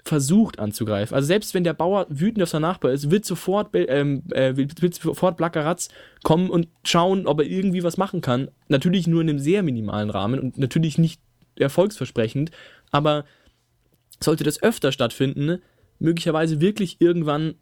versucht 0.03 0.59
anzugreifen. 0.59 1.15
Also 1.15 1.27
selbst 1.27 1.53
wenn 1.53 1.63
der 1.63 1.73
Bauer 1.73 2.05
wütend 2.09 2.43
auf 2.43 2.49
seinen 2.49 2.63
Nachbar 2.63 2.91
ist, 2.91 3.09
wird 3.09 3.25
sofort, 3.25 3.69
ähm, 3.73 4.23
äh, 4.31 4.55
wird 4.55 4.95
sofort 4.95 5.37
Blackeratz 5.37 5.89
kommen 6.23 6.49
und 6.49 6.67
schauen, 6.83 7.25
ob 7.25 7.39
er 7.39 7.45
irgendwie 7.45 7.83
was 7.83 7.97
machen 7.97 8.19
kann. 8.21 8.49
Natürlich 8.67 9.07
nur 9.07 9.21
in 9.21 9.29
einem 9.29 9.39
sehr 9.39 9.63
minimalen 9.63 10.09
Rahmen 10.09 10.39
und 10.39 10.57
natürlich 10.57 10.97
nicht 10.97 11.21
erfolgsversprechend, 11.55 12.51
aber 12.91 13.23
sollte 14.19 14.43
das 14.43 14.61
öfter 14.61 14.91
stattfinden, 14.91 15.61
möglicherweise 15.99 16.59
wirklich 16.59 16.97
irgendwann 16.99 17.55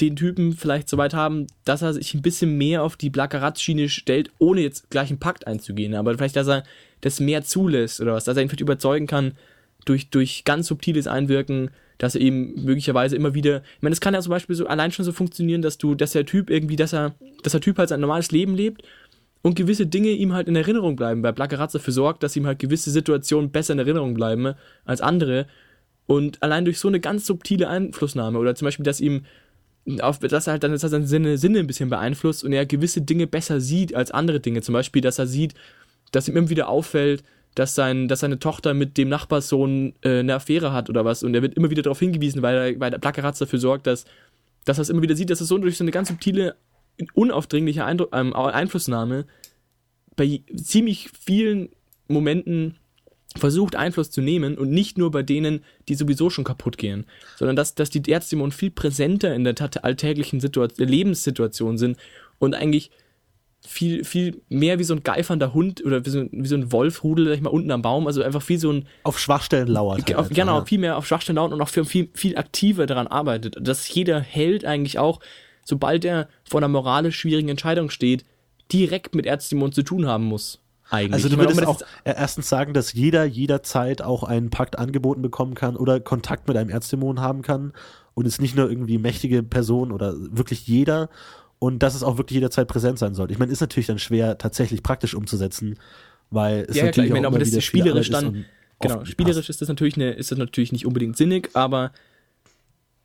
den 0.00 0.16
Typen 0.16 0.52
vielleicht 0.52 0.88
so 0.88 0.96
weit 0.96 1.14
haben, 1.14 1.46
dass 1.64 1.82
er 1.82 1.94
sich 1.94 2.14
ein 2.14 2.22
bisschen 2.22 2.56
mehr 2.56 2.82
auf 2.82 2.96
die 2.96 3.10
Blackeratz-Schiene 3.10 3.88
stellt, 3.88 4.30
ohne 4.38 4.62
jetzt 4.62 4.90
gleich 4.90 5.10
einen 5.10 5.20
Pakt 5.20 5.46
einzugehen. 5.46 5.94
Aber 5.94 6.14
vielleicht, 6.14 6.36
dass 6.36 6.48
er 6.48 6.64
das 7.02 7.20
mehr 7.20 7.44
zulässt 7.44 8.00
oder 8.00 8.14
was, 8.14 8.24
dass 8.24 8.36
er 8.36 8.42
ihn 8.42 8.48
vielleicht 8.48 8.60
überzeugen 8.62 9.06
kann, 9.06 9.32
durch, 9.84 10.10
durch 10.10 10.44
ganz 10.44 10.68
subtiles 10.68 11.06
Einwirken, 11.06 11.70
dass 11.98 12.14
er 12.14 12.20
eben 12.20 12.64
möglicherweise 12.64 13.16
immer 13.16 13.34
wieder, 13.34 13.62
ich 13.76 13.82
meine, 13.82 13.92
es 13.92 14.00
kann 14.00 14.14
ja 14.14 14.20
zum 14.20 14.30
Beispiel 14.30 14.56
so 14.56 14.66
allein 14.66 14.90
schon 14.90 15.04
so 15.04 15.12
funktionieren, 15.12 15.62
dass 15.62 15.78
du, 15.78 15.94
dass 15.94 16.12
der 16.12 16.26
Typ 16.26 16.50
irgendwie, 16.50 16.76
dass 16.76 16.92
er, 16.92 17.14
dass 17.42 17.52
der 17.52 17.60
Typ 17.60 17.78
halt 17.78 17.90
sein 17.90 18.00
normales 18.00 18.32
Leben 18.32 18.54
lebt 18.54 18.82
und 19.42 19.54
gewisse 19.54 19.86
Dinge 19.86 20.10
ihm 20.10 20.32
halt 20.32 20.48
in 20.48 20.56
Erinnerung 20.56 20.96
bleiben, 20.96 21.22
weil 21.22 21.32
Blackeratz 21.32 21.72
dafür 21.72 21.92
sorgt, 21.92 22.22
dass 22.22 22.36
ihm 22.36 22.46
halt 22.46 22.58
gewisse 22.58 22.90
Situationen 22.90 23.50
besser 23.50 23.74
in 23.74 23.78
Erinnerung 23.78 24.14
bleiben 24.14 24.54
als 24.84 25.00
andere 25.00 25.46
und 26.06 26.42
allein 26.42 26.64
durch 26.64 26.78
so 26.78 26.88
eine 26.88 27.00
ganz 27.00 27.26
subtile 27.26 27.68
Einflussnahme 27.68 28.38
oder 28.38 28.54
zum 28.54 28.66
Beispiel, 28.66 28.84
dass 28.84 29.00
ihm 29.00 29.24
auf, 30.00 30.18
dass 30.18 30.46
er 30.46 30.52
halt 30.52 30.62
dann 30.62 30.76
seine 30.76 31.06
Sinne, 31.06 31.38
Sinne 31.38 31.58
ein 31.58 31.66
bisschen 31.66 31.90
beeinflusst 31.90 32.44
und 32.44 32.52
er 32.52 32.66
gewisse 32.66 33.02
Dinge 33.02 33.26
besser 33.26 33.60
sieht 33.60 33.94
als 33.94 34.10
andere 34.12 34.40
Dinge. 34.40 34.62
Zum 34.62 34.72
Beispiel, 34.74 35.02
dass 35.02 35.18
er 35.18 35.26
sieht, 35.26 35.54
dass 36.12 36.28
ihm 36.28 36.36
immer 36.36 36.50
wieder 36.50 36.68
auffällt, 36.68 37.24
dass, 37.54 37.74
sein, 37.74 38.08
dass 38.08 38.20
seine 38.20 38.38
Tochter 38.38 38.74
mit 38.74 38.96
dem 38.96 39.08
Nachbarssohn 39.08 39.94
äh, 40.02 40.20
eine 40.20 40.34
Affäre 40.34 40.72
hat 40.72 40.88
oder 40.88 41.04
was. 41.04 41.22
Und 41.22 41.34
er 41.34 41.42
wird 41.42 41.54
immer 41.54 41.70
wieder 41.70 41.82
darauf 41.82 41.98
hingewiesen, 41.98 42.42
weil, 42.42 42.80
weil 42.80 42.90
der 42.90 42.98
Plackeratz 42.98 43.38
dafür 43.38 43.58
sorgt, 43.58 43.86
dass, 43.86 44.04
dass 44.64 44.78
er 44.78 44.82
es 44.82 44.90
immer 44.90 45.02
wieder 45.02 45.16
sieht, 45.16 45.30
dass 45.30 45.40
es 45.40 45.48
so 45.48 45.58
durch 45.58 45.76
so 45.76 45.84
eine 45.84 45.90
ganz 45.90 46.08
subtile, 46.08 46.56
unaufdringliche 47.14 47.84
Eindru 47.84 48.06
ähm, 48.12 48.34
Einflussnahme 48.34 49.26
bei 50.16 50.42
ziemlich 50.54 51.10
vielen 51.18 51.70
Momenten 52.08 52.76
versucht 53.36 53.76
Einfluss 53.76 54.10
zu 54.10 54.20
nehmen 54.20 54.58
und 54.58 54.70
nicht 54.70 54.98
nur 54.98 55.10
bei 55.10 55.22
denen, 55.22 55.64
die 55.88 55.94
sowieso 55.94 56.28
schon 56.28 56.44
kaputt 56.44 56.76
gehen, 56.76 57.06
sondern 57.36 57.56
dass, 57.56 57.74
dass 57.74 57.88
die 57.88 58.10
Erzdämonen 58.10 58.52
viel 58.52 58.70
präsenter 58.70 59.34
in 59.34 59.44
der 59.44 59.54
alltäglichen 59.82 60.40
Situation, 60.40 60.86
Lebenssituation 60.86 61.78
sind 61.78 61.96
und 62.38 62.54
eigentlich 62.54 62.90
viel, 63.66 64.04
viel 64.04 64.42
mehr 64.48 64.78
wie 64.78 64.84
so 64.84 64.94
ein 64.94 65.02
geifernder 65.02 65.54
Hund 65.54 65.84
oder 65.84 66.04
wie 66.04 66.10
so, 66.10 66.26
wie 66.30 66.46
so 66.46 66.56
ein 66.56 66.72
Wolfrudel, 66.72 67.26
sag 67.26 67.34
ich 67.34 67.40
mal, 67.40 67.50
unten 67.50 67.70
am 67.70 67.82
Baum. 67.82 68.06
Also 68.06 68.22
einfach 68.22 68.46
wie 68.48 68.56
so 68.56 68.72
ein. 68.72 68.86
Auf 69.04 69.18
Schwachstellen 69.18 69.68
lauert. 69.68 70.06
Halt 70.06 70.16
auf, 70.16 70.28
genau, 70.28 70.58
ja. 70.58 70.64
viel 70.64 70.78
mehr 70.78 70.96
auf 70.96 71.06
Schwachstellen 71.06 71.36
lauert 71.36 71.52
und 71.52 71.60
auch 71.60 71.68
viel, 71.68 72.08
viel 72.12 72.36
aktiver 72.36 72.86
daran 72.86 73.06
arbeitet. 73.06 73.56
Dass 73.60 73.92
jeder 73.92 74.20
Held 74.20 74.64
eigentlich 74.64 74.98
auch, 74.98 75.20
sobald 75.64 76.04
er 76.04 76.28
vor 76.48 76.60
einer 76.60 76.68
moralisch 76.68 77.18
schwierigen 77.18 77.48
Entscheidung 77.48 77.90
steht, 77.90 78.24
direkt 78.72 79.14
mit 79.14 79.26
Erzdämonen 79.26 79.72
zu 79.72 79.82
tun 79.82 80.06
haben 80.06 80.24
muss. 80.24 80.60
Eigentlich. 80.90 81.24
Also 81.24 81.28
du 81.30 81.38
würdest 81.38 81.64
auch 81.66 81.80
erstens 82.04 82.50
sagen, 82.50 82.74
dass 82.74 82.92
jeder 82.92 83.24
jederzeit 83.24 84.02
auch 84.02 84.24
einen 84.24 84.50
Pakt 84.50 84.78
angeboten 84.78 85.22
bekommen 85.22 85.54
kann 85.54 85.76
oder 85.76 86.00
Kontakt 86.00 86.48
mit 86.48 86.56
einem 86.56 86.68
Erzdämon 86.68 87.20
haben 87.20 87.40
kann 87.40 87.72
und 88.12 88.26
es 88.26 88.40
nicht 88.40 88.56
nur 88.56 88.68
irgendwie 88.68 88.98
mächtige 88.98 89.42
Person 89.42 89.90
oder 89.90 90.14
wirklich 90.18 90.66
jeder 90.66 91.08
und 91.62 91.78
dass 91.78 91.94
es 91.94 92.02
auch 92.02 92.18
wirklich 92.18 92.34
jederzeit 92.34 92.66
präsent 92.66 92.98
sein 92.98 93.14
sollte. 93.14 93.32
Ich 93.32 93.38
meine, 93.38 93.52
ist 93.52 93.60
natürlich 93.60 93.86
dann 93.86 94.00
schwer 94.00 94.36
tatsächlich 94.36 94.82
praktisch 94.82 95.14
umzusetzen, 95.14 95.78
weil 96.30 96.66
es 96.68 96.74
Ja, 96.74 96.86
ja, 96.86 96.90
klar, 96.90 97.04
natürlich 97.04 97.06
ich 97.06 97.12
meine, 97.12 97.26
auch 97.28 97.30
aber 97.30 97.36
immer 97.36 97.44
das 97.44 97.54
ist 97.54 97.64
spielerisch 97.64 98.10
dann- 98.10 98.44
Genau, 98.80 99.04
spielerisch 99.04 99.36
passt. 99.36 99.50
ist 99.50 99.60
das 99.60 99.68
natürlich 99.68 99.94
eine, 99.94 100.10
ist 100.10 100.32
das 100.32 100.38
natürlich 100.38 100.72
nicht 100.72 100.86
unbedingt 100.86 101.16
sinnig, 101.16 101.50
aber 101.54 101.92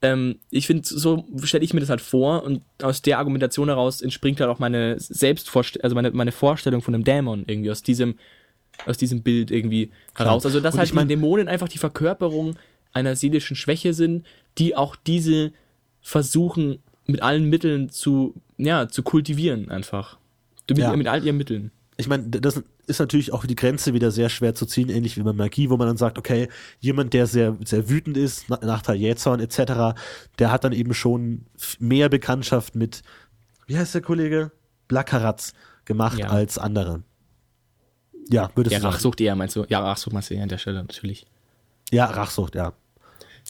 ähm, 0.02 0.40
ich 0.50 0.66
finde, 0.66 0.88
so 0.88 1.26
stelle 1.44 1.64
ich 1.64 1.76
mir 1.76 1.82
das 1.82 1.90
halt 1.90 2.02
vor 2.02 2.42
und 2.42 2.64
aus 2.82 3.04
der 3.04 3.20
Argumentation 3.20 3.68
heraus 3.68 4.02
entspringt 4.02 4.40
halt 4.40 4.50
auch 4.50 4.58
meine 4.58 4.96
Selbstvorstellung, 5.00 5.84
also 5.84 5.96
meine, 5.96 6.10
meine 6.12 6.32
Vorstellung 6.32 6.82
von 6.82 6.96
einem 6.96 7.04
Dämon 7.04 7.44
irgendwie 7.46 7.70
aus 7.70 7.84
diesem, 7.84 8.16
aus 8.88 8.98
diesem 8.98 9.22
Bild 9.22 9.52
irgendwie 9.52 9.92
heraus. 10.16 10.46
Also, 10.48 10.62
dass 10.62 10.74
Und 10.74 10.80
halt 10.80 10.90
ich 10.90 10.96
mein- 10.96 11.08
Dämonen 11.08 11.48
einfach 11.48 11.68
die 11.70 11.78
Verkörperung 11.78 12.56
einer 12.92 13.16
seelischen 13.16 13.56
Schwäche 13.56 13.94
sind, 13.94 14.26
die 14.58 14.76
auch 14.76 14.96
diese 14.96 15.52
versuchen 16.02 16.80
mit 17.08 17.22
allen 17.22 17.46
Mitteln 17.50 17.90
zu, 17.90 18.36
ja, 18.58 18.88
zu 18.88 19.02
kultivieren 19.04 19.70
einfach. 19.70 20.18
Mit, 20.70 20.78
Ja. 20.80 20.96
mit 20.96 21.08
all 21.08 21.24
ihren 21.24 21.38
Mitteln. 21.38 21.72
ich 22.00 22.08
meine, 22.08 22.24
das 22.30 22.62
ist 22.86 23.00
natürlich 23.00 23.34
auch 23.34 23.46
die 23.46 23.56
Grenze 23.56 23.94
wieder 23.94 24.12
sehr 24.12 24.30
schwer 24.30 24.54
zu 24.54 24.66
ziehen, 24.66 24.90
ähnlich 24.90 25.18
wie 25.18 25.24
bei 25.24 25.34
Magie, 25.34 25.70
wo 25.70 25.78
man 25.78 25.88
dann 25.88 25.98
sagt, 25.98 26.18
okay, 26.18 26.48
jemand, 26.80 27.14
der 27.14 27.26
sehr, 27.26 27.58
sehr 27.66 27.90
wütend 27.90 28.18
ist, 28.18 28.46
na- 28.50 28.60
nach 28.62 28.82
Taljezorn 28.82 29.40
etc., 29.40 29.96
der 30.40 30.52
hat 30.52 30.64
dann 30.64 30.74
eben 30.74 30.94
schon 30.94 31.46
mehr 31.80 32.08
Bekanntschaft 32.10 32.76
mit, 32.76 33.02
wie 33.66 33.78
heißt 33.78 33.96
der 33.96 34.02
Kollege? 34.02 34.52
Blackaratz 34.88 35.54
gemacht 35.86 36.20
Ja. 36.20 36.28
als 36.28 36.58
andere. 36.58 37.04
Ja, 38.30 38.52
würdest 38.56 38.74
Ja, 38.74 38.80
du 38.80 38.84
sagen? 38.84 38.94
Rachsucht 38.94 39.22
eher, 39.22 39.36
meinst 39.36 39.56
du? 39.56 39.66
Ja, 39.70 39.80
Rachsucht 39.80 40.14
meinst 40.14 40.30
du 40.30 40.34
eher 40.36 40.44
an 40.44 40.50
der 40.50 40.58
Stelle, 40.58 40.82
natürlich. 40.82 41.26
Ja, 41.92 42.06
Rachsucht, 42.06 42.56
ja. 42.56 42.74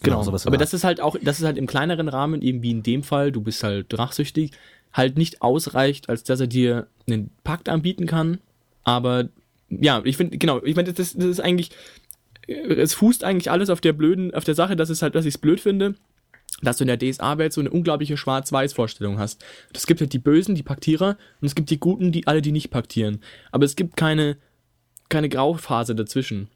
Genau, 0.04 0.24
sowas 0.24 0.46
in 0.46 0.50
aber 0.50 0.58
das 0.58 0.74
ist 0.74 0.84
halt 0.84 1.02
auch, 1.02 1.16
das 1.22 1.40
ist 1.40 1.46
halt 1.46 1.58
im 1.58 1.68
kleineren 1.68 2.08
Rahmen, 2.08 2.42
eben 2.42 2.62
wie 2.62 2.72
in 2.72 2.84
dem 2.84 3.04
Fall, 3.04 3.32
du 3.32 3.42
bist 3.42 3.64
halt 3.64 3.98
rachsüchtig, 3.98 4.52
halt 4.94 5.18
nicht 5.18 5.42
ausreicht, 5.42 6.10
als 6.10 6.24
dass 6.24 6.40
er 6.40 6.48
dir 6.48 6.88
einen 7.08 7.30
Pakt 7.44 7.70
anbieten 7.70 8.06
kann. 8.06 8.40
Aber 8.84 9.30
ja, 9.70 10.02
ich 10.04 10.18
finde, 10.18 10.38
genau, 10.38 10.64
ich 10.64 10.76
meine, 10.76 10.94
das, 10.94 11.14
das 11.14 11.26
ist 11.26 11.40
eigentlich, 11.40 11.72
es 12.48 12.94
fußt 12.94 13.24
eigentlich 13.24 13.52
alles 13.52 13.70
auf 13.70 13.82
der 13.82 13.94
blöden, 13.94 14.34
auf 14.34 14.44
der 14.44 14.56
Sache, 14.56 14.76
dass 14.76 14.90
es 14.90 15.02
halt, 15.02 15.16
dass 15.16 15.26
ich 15.26 15.36
es 15.36 15.38
blöd 15.40 15.60
finde, 15.60 15.96
dass 16.62 16.78
du 16.78 16.86
in 16.86 16.88
der 16.88 16.98
DSA-Welt 16.98 17.54
so 17.54 17.62
eine 17.62 17.70
unglaubliche 17.70 18.18
Schwarz-Weiß-Vorstellung 18.18 19.20
hast. 19.20 19.44
Es 19.74 19.86
gibt 19.86 20.00
halt 20.00 20.14
die 20.14 20.20
Bösen, 20.20 20.56
die 20.56 20.64
Paktierer, 20.64 21.18
und 21.42 21.46
es 21.46 21.56
gibt 21.56 21.70
die 21.70 21.80
Guten, 21.80 22.12
die 22.12 22.26
alle, 22.26 22.42
die 22.42 22.52
nicht 22.52 22.72
paktieren. 22.72 23.22
Aber 23.52 23.66
es 23.66 23.76
gibt 23.76 23.98
keine, 23.98 24.38
keine 25.10 25.30
Grauphase 25.30 25.94
dazwischen. 25.94 26.48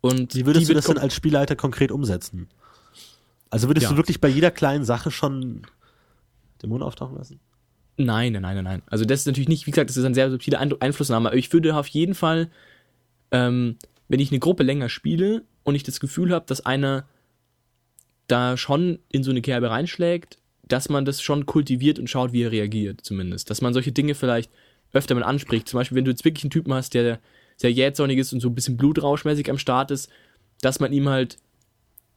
Und 0.00 0.34
Wie 0.34 0.46
würdest 0.46 0.68
du 0.68 0.74
das 0.74 0.86
denn 0.86 0.98
als 0.98 1.14
Spielleiter 1.14 1.56
konkret 1.56 1.92
umsetzen? 1.92 2.48
Also 3.50 3.68
würdest 3.68 3.84
Ja. 3.84 3.90
du 3.90 3.96
wirklich 3.96 4.20
bei 4.20 4.28
jeder 4.28 4.50
kleinen 4.50 4.84
Sache 4.84 5.10
schon 5.10 5.62
Dämonen 6.62 6.82
auftauchen 6.82 7.16
lassen? 7.16 7.40
Nein, 7.96 8.32
nein, 8.32 8.42
nein, 8.42 8.64
nein. 8.64 8.82
Also 8.86 9.04
das 9.04 9.20
ist 9.20 9.26
natürlich 9.26 9.48
nicht, 9.48 9.66
wie 9.66 9.72
gesagt, 9.72 9.90
das 9.90 9.96
ist 9.96 10.04
eine 10.04 10.14
sehr 10.14 10.30
subtile 10.30 10.58
Ein- 10.58 10.80
Einflussnahme. 10.80 11.28
Aber 11.28 11.36
ich 11.36 11.52
würde 11.52 11.74
auf 11.76 11.86
jeden 11.88 12.14
Fall, 12.14 12.50
ähm, 13.30 13.76
wenn 14.08 14.20
ich 14.20 14.30
eine 14.30 14.38
Gruppe 14.40 14.62
länger 14.62 14.88
spiele 14.88 15.42
und 15.64 15.74
ich 15.74 15.82
das 15.82 16.00
Gefühl 16.00 16.32
habe, 16.32 16.46
dass 16.46 16.64
einer 16.64 17.04
da 18.28 18.56
schon 18.56 19.00
in 19.10 19.22
so 19.24 19.30
eine 19.30 19.42
Kerbe 19.42 19.70
reinschlägt, 19.70 20.38
dass 20.62 20.88
man 20.88 21.04
das 21.04 21.20
schon 21.20 21.46
kultiviert 21.46 21.98
und 21.98 22.08
schaut, 22.08 22.32
wie 22.32 22.42
er 22.42 22.52
reagiert, 22.52 23.00
zumindest. 23.02 23.50
Dass 23.50 23.60
man 23.60 23.74
solche 23.74 23.92
Dinge 23.92 24.14
vielleicht 24.14 24.50
öfter 24.92 25.14
mal 25.14 25.24
anspricht. 25.24 25.68
Zum 25.68 25.78
Beispiel, 25.78 25.96
wenn 25.96 26.04
du 26.04 26.10
jetzt 26.12 26.24
wirklich 26.24 26.44
einen 26.44 26.50
Typen 26.52 26.72
hast, 26.72 26.94
der 26.94 27.18
sehr 27.60 27.70
jähzornig 27.70 28.16
ist 28.16 28.32
und 28.32 28.40
so 28.40 28.48
ein 28.48 28.54
bisschen 28.54 28.78
blutrauschmäßig 28.78 29.50
am 29.50 29.58
Start 29.58 29.90
ist, 29.90 30.08
dass 30.62 30.80
man 30.80 30.94
ihm 30.94 31.10
halt 31.10 31.36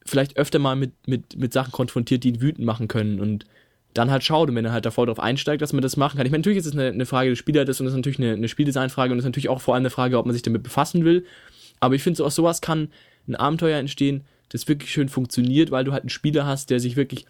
vielleicht 0.05 0.37
öfter 0.37 0.57
mal 0.57 0.77
mit, 0.77 0.93
mit, 1.05 1.37
mit 1.37 1.51
Sachen 1.51 1.73
konfrontiert, 1.73 2.23
die 2.23 2.29
ihn 2.29 2.41
wütend 2.41 2.65
machen 2.65 2.87
können 2.87 3.19
und 3.19 3.45
dann 3.93 4.09
halt 4.09 4.23
schaut 4.23 4.49
und 4.49 4.55
wenn 4.55 4.63
er 4.63 4.71
halt 4.71 4.85
davor 4.85 5.05
drauf 5.05 5.19
einsteigt, 5.19 5.61
dass 5.61 5.73
man 5.73 5.81
das 5.81 5.97
machen 5.97 6.15
kann. 6.17 6.25
Ich 6.25 6.31
meine, 6.31 6.39
natürlich 6.39 6.59
ist 6.59 6.67
es 6.67 6.71
eine, 6.71 6.87
eine 6.87 7.05
Frage 7.05 7.29
des 7.29 7.39
Spielers 7.39 7.79
und 7.81 7.85
das 7.85 7.93
ist 7.93 7.97
natürlich 7.97 8.19
eine, 8.19 8.31
eine 8.31 8.47
Spieldesign-Frage 8.47 9.11
und 9.11 9.17
das 9.17 9.25
ist 9.25 9.29
natürlich 9.29 9.49
auch 9.49 9.59
vor 9.59 9.73
allem 9.73 9.81
eine 9.81 9.89
Frage, 9.89 10.17
ob 10.17 10.25
man 10.25 10.33
sich 10.33 10.43
damit 10.43 10.63
befassen 10.63 11.03
will. 11.03 11.25
Aber 11.81 11.93
ich 11.93 12.03
finde, 12.03 12.17
so 12.17 12.25
aus 12.25 12.35
sowas 12.35 12.61
kann 12.61 12.87
ein 13.27 13.35
Abenteuer 13.35 13.77
entstehen, 13.77 14.23
das 14.47 14.69
wirklich 14.69 14.91
schön 14.91 15.09
funktioniert, 15.09 15.71
weil 15.71 15.83
du 15.83 15.91
halt 15.91 16.03
einen 16.03 16.09
Spieler 16.09 16.45
hast, 16.45 16.69
der 16.69 16.79
sich 16.79 16.95
wirklich 16.95 17.25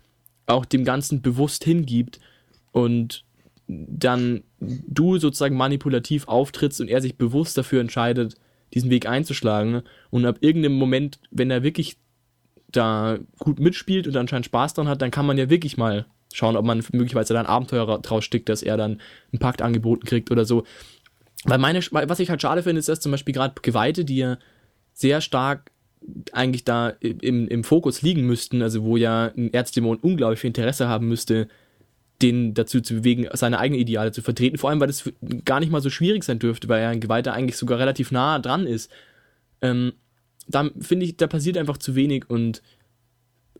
auch 0.45 0.65
dem 0.65 0.85
Ganzen 0.85 1.23
bewusst 1.23 1.63
hingibt 1.63 2.19
und 2.71 3.23
dann 3.67 4.43
du 4.59 5.17
sozusagen 5.17 5.55
manipulativ 5.55 6.27
auftrittst 6.27 6.81
und 6.81 6.89
er 6.89 7.01
sich 7.01 7.17
bewusst 7.17 7.57
dafür 7.57 7.81
entscheidet, 7.81 8.35
diesen 8.73 8.89
Weg 8.89 9.07
einzuschlagen 9.07 9.83
und 10.09 10.25
ab 10.25 10.37
irgendeinem 10.41 10.75
Moment, 10.75 11.19
wenn 11.31 11.51
er 11.51 11.63
wirklich 11.63 11.97
da 12.71 13.19
gut 13.37 13.59
mitspielt 13.59 14.07
und 14.07 14.17
anscheinend 14.17 14.47
Spaß 14.47 14.73
dran 14.73 14.87
hat, 14.87 15.01
dann 15.01 15.11
kann 15.11 15.25
man 15.25 15.37
ja 15.37 15.49
wirklich 15.49 15.77
mal 15.77 16.05
schauen, 16.33 16.57
ob 16.57 16.65
man 16.65 16.83
möglicherweise 16.91 17.33
da 17.33 17.39
ein 17.39 17.45
Abenteuer 17.45 17.87
ra- 17.87 17.97
draus 17.99 18.25
stickt, 18.25 18.49
dass 18.49 18.63
er 18.63 18.77
dann 18.77 18.99
einen 19.31 19.39
Pakt 19.39 19.61
angeboten 19.61 20.05
kriegt 20.05 20.31
oder 20.31 20.45
so. 20.45 20.63
Weil 21.45 21.59
meine, 21.59 21.79
was 21.91 22.19
ich 22.19 22.29
halt 22.29 22.41
schade 22.41 22.63
finde, 22.63 22.79
ist, 22.79 22.89
dass 22.89 22.99
zum 22.99 23.11
Beispiel 23.11 23.33
gerade 23.33 23.53
Geweihte, 23.61 24.05
die 24.05 24.17
ja 24.17 24.37
sehr 24.93 25.21
stark 25.21 25.71
eigentlich 26.31 26.63
da 26.63 26.89
im, 26.99 27.47
im 27.47 27.63
Fokus 27.63 28.01
liegen 28.01 28.25
müssten, 28.25 28.61
also 28.61 28.83
wo 28.83 28.97
ja 28.97 29.31
ein 29.37 29.53
Erzdämon 29.53 29.97
unglaublich 29.97 30.39
viel 30.39 30.49
Interesse 30.49 30.87
haben 30.87 31.07
müsste, 31.07 31.47
den 32.23 32.53
dazu 32.53 32.81
zu 32.81 32.95
bewegen, 32.95 33.27
seine 33.33 33.59
eigenen 33.59 33.81
Ideale 33.81 34.11
zu 34.11 34.21
vertreten. 34.21 34.57
Vor 34.57 34.69
allem, 34.69 34.79
weil 34.79 34.87
das 34.87 35.11
gar 35.45 35.59
nicht 35.59 35.71
mal 35.71 35.81
so 35.81 35.89
schwierig 35.89 36.23
sein 36.23 36.39
dürfte, 36.39 36.69
weil 36.69 36.81
ja 36.81 36.89
ein 36.89 37.01
Geweihter 37.01 37.33
eigentlich 37.33 37.57
sogar 37.57 37.77
relativ 37.77 38.11
nah 38.11 38.39
dran 38.39 38.65
ist. 38.65 38.89
Ähm, 39.61 39.93
da 40.47 40.69
finde 40.79 41.05
ich, 41.05 41.17
da 41.17 41.27
passiert 41.27 41.57
einfach 41.57 41.77
zu 41.77 41.95
wenig 41.95 42.29
und, 42.29 42.61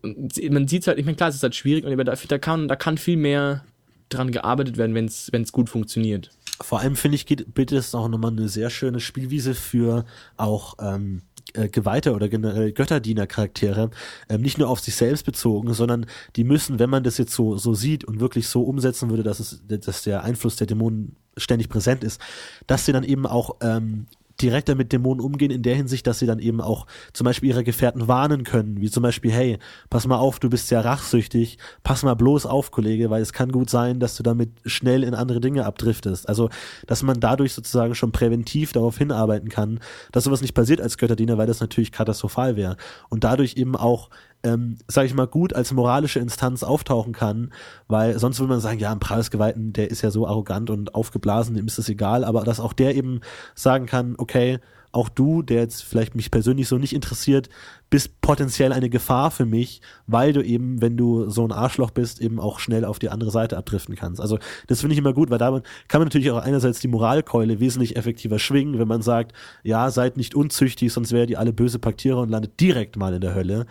und 0.02 0.50
man 0.50 0.68
sieht 0.68 0.82
es 0.82 0.88
halt, 0.88 0.98
ich 0.98 1.04
meine, 1.04 1.16
klar, 1.16 1.28
es 1.28 1.36
ist 1.36 1.42
halt 1.42 1.54
schwierig, 1.54 1.86
aber 1.86 2.04
da, 2.04 2.14
da, 2.14 2.38
kann, 2.38 2.68
da 2.68 2.76
kann 2.76 2.98
viel 2.98 3.16
mehr 3.16 3.64
dran 4.08 4.32
gearbeitet 4.32 4.76
werden, 4.76 4.94
wenn 4.94 5.06
es 5.06 5.52
gut 5.52 5.70
funktioniert. 5.70 6.30
Vor 6.60 6.80
allem 6.80 6.96
finde 6.96 7.16
ich, 7.16 7.26
geht, 7.26 7.54
bietet 7.54 7.78
es 7.78 7.94
auch 7.94 8.08
nochmal 8.08 8.32
eine 8.32 8.48
sehr 8.48 8.70
schöne 8.70 9.00
Spielwiese 9.00 9.54
für 9.54 10.04
auch 10.36 10.76
ähm, 10.80 11.22
äh, 11.54 11.68
Geweihte 11.68 12.12
oder 12.12 12.28
generell 12.28 12.72
Götterdiener-Charaktere, 12.72 13.90
ähm, 14.28 14.42
nicht 14.42 14.58
nur 14.58 14.68
auf 14.68 14.80
sich 14.80 14.96
selbst 14.96 15.24
bezogen, 15.24 15.72
sondern 15.72 16.06
die 16.36 16.44
müssen, 16.44 16.78
wenn 16.78 16.90
man 16.90 17.04
das 17.04 17.18
jetzt 17.18 17.32
so, 17.32 17.56
so 17.56 17.74
sieht 17.74 18.04
und 18.04 18.20
wirklich 18.20 18.48
so 18.48 18.62
umsetzen 18.62 19.10
würde, 19.10 19.22
dass, 19.22 19.40
es, 19.40 19.62
dass 19.66 20.02
der 20.02 20.24
Einfluss 20.24 20.56
der 20.56 20.66
Dämonen 20.66 21.16
ständig 21.36 21.68
präsent 21.68 22.04
ist, 22.04 22.20
dass 22.66 22.86
sie 22.86 22.92
dann 22.92 23.04
eben 23.04 23.26
auch 23.26 23.56
ähm, 23.60 24.06
direkter 24.40 24.74
mit 24.74 24.92
Dämonen 24.92 25.24
umgehen 25.24 25.50
in 25.50 25.62
der 25.62 25.76
Hinsicht, 25.76 26.06
dass 26.06 26.18
sie 26.18 26.26
dann 26.26 26.38
eben 26.38 26.60
auch 26.60 26.86
zum 27.12 27.24
Beispiel 27.24 27.50
ihre 27.50 27.64
Gefährten 27.64 28.08
warnen 28.08 28.44
können, 28.44 28.80
wie 28.80 28.90
zum 28.90 29.02
Beispiel, 29.02 29.30
hey, 29.30 29.58
pass 29.90 30.06
mal 30.06 30.16
auf, 30.16 30.40
du 30.40 30.50
bist 30.50 30.70
ja 30.70 30.80
rachsüchtig, 30.80 31.58
pass 31.82 32.02
mal 32.02 32.14
bloß 32.14 32.46
auf, 32.46 32.70
Kollege, 32.70 33.10
weil 33.10 33.22
es 33.22 33.32
kann 33.32 33.52
gut 33.52 33.70
sein, 33.70 34.00
dass 34.00 34.16
du 34.16 34.22
damit 34.22 34.50
schnell 34.64 35.04
in 35.04 35.14
andere 35.14 35.40
Dinge 35.40 35.64
abdriftest. 35.64 36.28
Also, 36.28 36.50
dass 36.86 37.02
man 37.02 37.20
dadurch 37.20 37.52
sozusagen 37.52 37.94
schon 37.94 38.12
präventiv 38.12 38.72
darauf 38.72 38.98
hinarbeiten 38.98 39.48
kann, 39.48 39.80
dass 40.12 40.24
sowas 40.24 40.42
nicht 40.42 40.54
passiert 40.54 40.80
als 40.80 40.98
Götterdiener, 40.98 41.38
weil 41.38 41.46
das 41.46 41.60
natürlich 41.60 41.92
katastrophal 41.92 42.56
wäre. 42.56 42.76
Und 43.08 43.24
dadurch 43.24 43.56
eben 43.56 43.76
auch 43.76 44.10
ähm, 44.44 44.76
sage 44.86 45.06
ich 45.06 45.14
mal, 45.14 45.26
gut 45.26 45.52
als 45.54 45.72
moralische 45.72 46.20
Instanz 46.20 46.62
auftauchen 46.62 47.12
kann, 47.12 47.52
weil 47.88 48.18
sonst 48.18 48.38
würde 48.38 48.52
man 48.52 48.60
sagen, 48.60 48.78
ja, 48.78 48.92
ein 48.92 49.00
Preisgeweihten, 49.00 49.72
der 49.72 49.90
ist 49.90 50.02
ja 50.02 50.10
so 50.10 50.26
arrogant 50.26 50.70
und 50.70 50.94
aufgeblasen, 50.94 51.56
dem 51.56 51.66
ist 51.66 51.78
das 51.78 51.88
egal, 51.88 52.24
aber 52.24 52.44
dass 52.44 52.60
auch 52.60 52.72
der 52.72 52.94
eben 52.94 53.20
sagen 53.54 53.86
kann, 53.86 54.14
okay, 54.18 54.60
auch 54.94 55.08
du, 55.08 55.42
der 55.42 55.62
jetzt 55.62 55.82
vielleicht 55.82 56.14
mich 56.14 56.30
persönlich 56.30 56.68
so 56.68 56.78
nicht 56.78 56.94
interessiert, 56.94 57.48
bist 57.90 58.20
potenziell 58.20 58.72
eine 58.72 58.88
Gefahr 58.88 59.32
für 59.32 59.44
mich, 59.44 59.80
weil 60.06 60.32
du 60.32 60.40
eben, 60.40 60.80
wenn 60.80 60.96
du 60.96 61.28
so 61.28 61.44
ein 61.44 61.50
Arschloch 61.50 61.90
bist, 61.90 62.20
eben 62.20 62.38
auch 62.38 62.60
schnell 62.60 62.84
auf 62.84 63.00
die 63.00 63.08
andere 63.08 63.32
Seite 63.32 63.56
abdriften 63.56 63.96
kannst. 63.96 64.20
Also 64.20 64.38
das 64.68 64.80
finde 64.80 64.92
ich 64.94 64.98
immer 65.00 65.12
gut, 65.12 65.30
weil 65.30 65.38
da 65.38 65.50
kann 65.88 66.00
man 66.00 66.06
natürlich 66.06 66.30
auch 66.30 66.38
einerseits 66.38 66.78
die 66.78 66.88
Moralkeule 66.88 67.58
wesentlich 67.58 67.96
effektiver 67.96 68.38
schwingen, 68.38 68.78
wenn 68.78 68.86
man 68.86 69.02
sagt, 69.02 69.32
ja, 69.64 69.90
seid 69.90 70.16
nicht 70.16 70.36
unzüchtig, 70.36 70.92
sonst 70.92 71.10
wäre 71.10 71.26
die 71.26 71.36
alle 71.36 71.52
böse 71.52 71.80
Paktierer 71.80 72.20
und 72.20 72.30
landet 72.30 72.60
direkt 72.60 72.96
mal 72.96 73.14
in 73.14 73.20
der 73.20 73.34
Hölle 73.34 73.66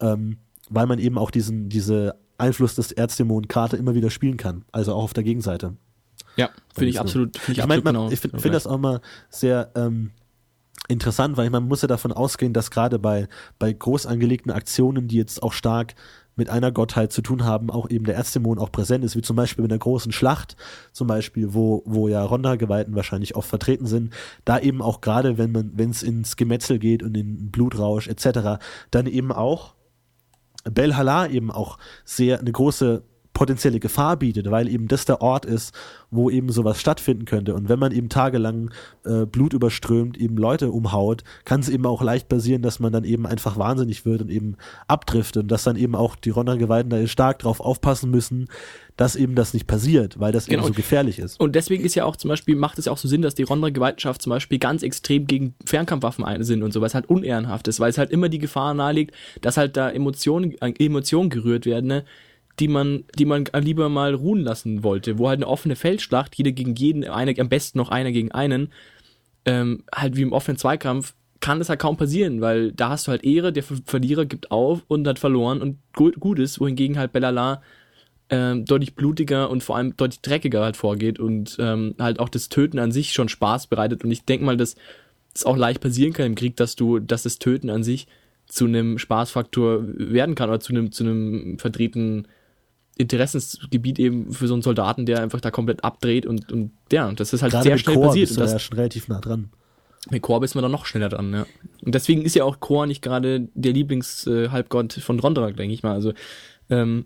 ähm, 0.00 0.38
weil 0.68 0.86
man 0.86 0.98
eben 0.98 1.18
auch 1.18 1.30
diesen 1.30 1.68
diese 1.68 2.16
Einfluss 2.38 2.74
des 2.74 2.92
Erzdämonen-Karte 2.92 3.76
immer 3.76 3.94
wieder 3.94 4.10
spielen 4.10 4.36
kann, 4.36 4.64
also 4.72 4.92
auch 4.94 5.04
auf 5.04 5.14
der 5.14 5.24
Gegenseite. 5.24 5.76
Ja, 6.36 6.50
finde 6.74 6.90
ich 6.90 6.96
so. 6.96 7.00
absolut, 7.00 7.38
finde 7.38 7.52
ich, 7.52 7.58
Ich 7.58 7.64
absolut 7.64 7.84
man- 7.84 7.94
genau. 7.94 8.10
ich 8.10 8.20
finde 8.20 8.38
find 8.38 8.54
das 8.54 8.66
auch 8.66 8.78
mal 8.78 9.00
sehr 9.30 9.70
ähm, 9.74 10.10
interessant, 10.88 11.36
weil 11.36 11.48
man 11.50 11.66
muss 11.66 11.82
ja 11.82 11.88
davon 11.88 12.12
ausgehen, 12.12 12.52
dass 12.52 12.70
gerade 12.70 12.98
bei 12.98 13.28
bei 13.58 13.72
groß 13.72 14.06
angelegten 14.06 14.52
Aktionen, 14.52 15.08
die 15.08 15.16
jetzt 15.16 15.42
auch 15.42 15.52
stark 15.52 15.94
mit 16.38 16.50
einer 16.50 16.70
Gottheit 16.70 17.12
zu 17.12 17.22
tun 17.22 17.44
haben, 17.44 17.70
auch 17.70 17.88
eben 17.88 18.04
der 18.04 18.14
Erzdämon 18.16 18.58
auch 18.58 18.70
präsent 18.70 19.02
ist, 19.02 19.16
wie 19.16 19.22
zum 19.22 19.36
Beispiel 19.36 19.64
in 19.64 19.70
der 19.70 19.78
großen 19.78 20.12
Schlacht, 20.12 20.56
zum 20.92 21.06
Beispiel, 21.06 21.54
wo, 21.54 21.82
wo 21.86 22.08
ja 22.08 22.22
Ronda-Geweihten 22.22 22.94
wahrscheinlich 22.94 23.36
oft 23.36 23.48
vertreten 23.48 23.86
sind, 23.86 24.12
da 24.44 24.58
eben 24.58 24.82
auch 24.82 25.00
gerade, 25.00 25.38
wenn 25.38 25.52
man, 25.52 25.70
wenn 25.76 25.88
es 25.88 26.02
ins 26.02 26.36
Gemetzel 26.36 26.78
geht 26.78 27.02
und 27.02 27.16
in 27.16 27.50
Blutrausch 27.50 28.06
etc., 28.06 28.62
dann 28.90 29.06
eben 29.06 29.32
auch 29.32 29.75
Belhala 30.70 31.26
eben 31.26 31.50
auch 31.50 31.78
sehr 32.04 32.40
eine 32.40 32.52
große 32.52 33.02
potenzielle 33.36 33.80
Gefahr 33.80 34.16
bietet, 34.16 34.50
weil 34.50 34.66
eben 34.66 34.88
das 34.88 35.04
der 35.04 35.20
Ort 35.20 35.44
ist, 35.44 35.74
wo 36.10 36.30
eben 36.30 36.50
sowas 36.50 36.80
stattfinden 36.80 37.26
könnte. 37.26 37.54
Und 37.54 37.68
wenn 37.68 37.78
man 37.78 37.92
eben 37.92 38.08
tagelang 38.08 38.70
äh, 39.04 39.26
Blut 39.26 39.52
überströmt, 39.52 40.16
eben 40.16 40.38
Leute 40.38 40.70
umhaut, 40.70 41.22
kann 41.44 41.60
es 41.60 41.68
eben 41.68 41.84
auch 41.84 42.00
leicht 42.00 42.30
passieren, 42.30 42.62
dass 42.62 42.80
man 42.80 42.94
dann 42.94 43.04
eben 43.04 43.26
einfach 43.26 43.58
wahnsinnig 43.58 44.06
wird 44.06 44.22
und 44.22 44.30
eben 44.30 44.56
abdriftet 44.88 45.42
und 45.42 45.50
dass 45.50 45.64
dann 45.64 45.76
eben 45.76 45.94
auch 45.94 46.16
die 46.16 46.30
Ronda-Geweihten 46.30 46.88
da 46.88 47.06
stark 47.06 47.40
drauf 47.40 47.60
aufpassen 47.60 48.10
müssen, 48.10 48.48
dass 48.96 49.16
eben 49.16 49.34
das 49.34 49.52
nicht 49.52 49.66
passiert, 49.66 50.18
weil 50.18 50.32
das 50.32 50.46
genau. 50.46 50.62
eben 50.62 50.68
so 50.68 50.72
gefährlich 50.72 51.18
ist. 51.18 51.38
Und 51.38 51.54
deswegen 51.54 51.84
ist 51.84 51.94
ja 51.94 52.06
auch 52.06 52.16
zum 52.16 52.30
Beispiel, 52.30 52.56
macht 52.56 52.78
es 52.78 52.86
ja 52.86 52.92
auch 52.92 52.96
so 52.96 53.06
Sinn, 53.06 53.20
dass 53.20 53.34
die 53.34 53.42
Ronda-Gewaltenschaft 53.42 54.22
zum 54.22 54.30
Beispiel 54.30 54.58
ganz 54.58 54.82
extrem 54.82 55.26
gegen 55.26 55.54
Fernkampfwaffen 55.66 56.42
sind 56.42 56.62
und 56.62 56.72
so, 56.72 56.80
weil 56.80 56.86
es 56.86 56.94
halt 56.94 57.10
unehrenhaft 57.10 57.68
ist, 57.68 57.80
weil 57.80 57.90
es 57.90 57.98
halt 57.98 58.10
immer 58.10 58.30
die 58.30 58.38
Gefahr 58.38 58.72
naheliegt, 58.72 59.14
dass 59.42 59.58
halt 59.58 59.76
da 59.76 59.90
Emotionen, 59.90 60.52
äh, 60.62 60.72
Emotionen 60.78 61.28
gerührt 61.28 61.66
werden, 61.66 61.86
ne? 61.88 62.04
Die 62.58 62.68
man, 62.68 63.04
die 63.18 63.24
man 63.24 63.44
lieber 63.60 63.88
mal 63.88 64.14
ruhen 64.14 64.40
lassen 64.40 64.82
wollte, 64.82 65.18
wo 65.18 65.28
halt 65.28 65.38
eine 65.38 65.48
offene 65.48 65.76
Feldschlacht, 65.76 66.34
jeder 66.36 66.52
gegen 66.52 66.74
jeden, 66.74 67.04
einer, 67.04 67.38
am 67.38 67.48
besten 67.48 67.78
noch 67.78 67.90
einer 67.90 68.12
gegen 68.12 68.32
einen, 68.32 68.72
ähm, 69.44 69.84
halt 69.94 70.16
wie 70.16 70.22
im 70.22 70.32
offenen 70.32 70.58
Zweikampf, 70.58 71.14
kann 71.40 71.58
das 71.58 71.68
halt 71.68 71.80
kaum 71.80 71.96
passieren, 71.96 72.40
weil 72.40 72.72
da 72.72 72.90
hast 72.90 73.06
du 73.06 73.10
halt 73.10 73.24
Ehre, 73.24 73.52
der 73.52 73.62
Verlierer 73.62 74.24
gibt 74.24 74.50
auf 74.50 74.82
und 74.88 75.06
hat 75.06 75.18
verloren 75.18 75.60
und 75.60 75.78
gut, 75.94 76.18
gut 76.18 76.38
ist, 76.38 76.60
wohingegen 76.60 76.98
halt 76.98 77.12
Bellala 77.12 77.62
ähm, 78.30 78.64
deutlich 78.64 78.94
blutiger 78.94 79.50
und 79.50 79.62
vor 79.62 79.76
allem 79.76 79.96
deutlich 79.96 80.20
dreckiger 80.20 80.62
halt 80.62 80.76
vorgeht 80.76 81.20
und 81.20 81.56
ähm, 81.60 81.94
halt 81.98 82.18
auch 82.18 82.28
das 82.28 82.48
Töten 82.48 82.78
an 82.78 82.90
sich 82.90 83.12
schon 83.12 83.28
Spaß 83.28 83.68
bereitet. 83.68 84.02
Und 84.02 84.10
ich 84.10 84.24
denke 84.24 84.44
mal, 84.44 84.56
dass 84.56 84.76
es 85.34 85.44
auch 85.44 85.56
leicht 85.56 85.80
passieren 85.80 86.12
kann 86.12 86.26
im 86.26 86.34
Krieg, 86.34 86.56
dass 86.56 86.74
du, 86.74 86.98
dass 86.98 87.22
das 87.22 87.38
Töten 87.38 87.70
an 87.70 87.84
sich 87.84 88.08
zu 88.46 88.64
einem 88.64 88.98
Spaßfaktor 88.98 89.84
werden 89.86 90.34
kann 90.34 90.48
oder 90.48 90.60
zu 90.60 90.72
einem, 90.72 90.90
zu 90.90 91.04
einem 91.04 91.58
verdrehten 91.58 92.26
Interessensgebiet 92.98 93.98
eben 93.98 94.32
für 94.32 94.48
so 94.48 94.54
einen 94.54 94.62
Soldaten, 94.62 95.04
der 95.06 95.22
einfach 95.22 95.40
da 95.40 95.50
komplett 95.50 95.84
abdreht 95.84 96.24
und, 96.26 96.50
und 96.50 96.72
ja, 96.90 97.10
das 97.12 97.32
ist 97.32 97.42
halt 97.42 97.52
Gerade 97.52 97.64
sehr 97.64 97.78
schnell 97.78 97.96
Chor 97.96 98.06
passiert. 98.06 98.28
Bist 98.28 98.38
und 98.38 98.44
das, 98.44 98.52
ja 98.52 98.58
schon 98.58 98.76
relativ 98.76 99.08
nah 99.08 99.20
dran. 99.20 99.50
Mit 100.10 100.22
Chor 100.22 100.40
bist 100.40 100.54
man 100.54 100.62
dann 100.62 100.72
noch 100.72 100.86
schneller 100.86 101.08
dran, 101.08 101.32
ja. 101.32 101.46
Und 101.84 101.94
deswegen 101.94 102.22
ist 102.22 102.34
ja 102.34 102.44
auch 102.44 102.60
Chor 102.60 102.86
nicht 102.86 103.02
gerade 103.02 103.48
der 103.54 103.72
Lieblingshalbgott 103.72 104.96
äh, 104.96 105.00
von 105.00 105.20
Ronderak, 105.20 105.56
denke 105.56 105.74
ich 105.74 105.82
mal. 105.82 105.92
Also 105.92 106.12
ähm, 106.70 107.04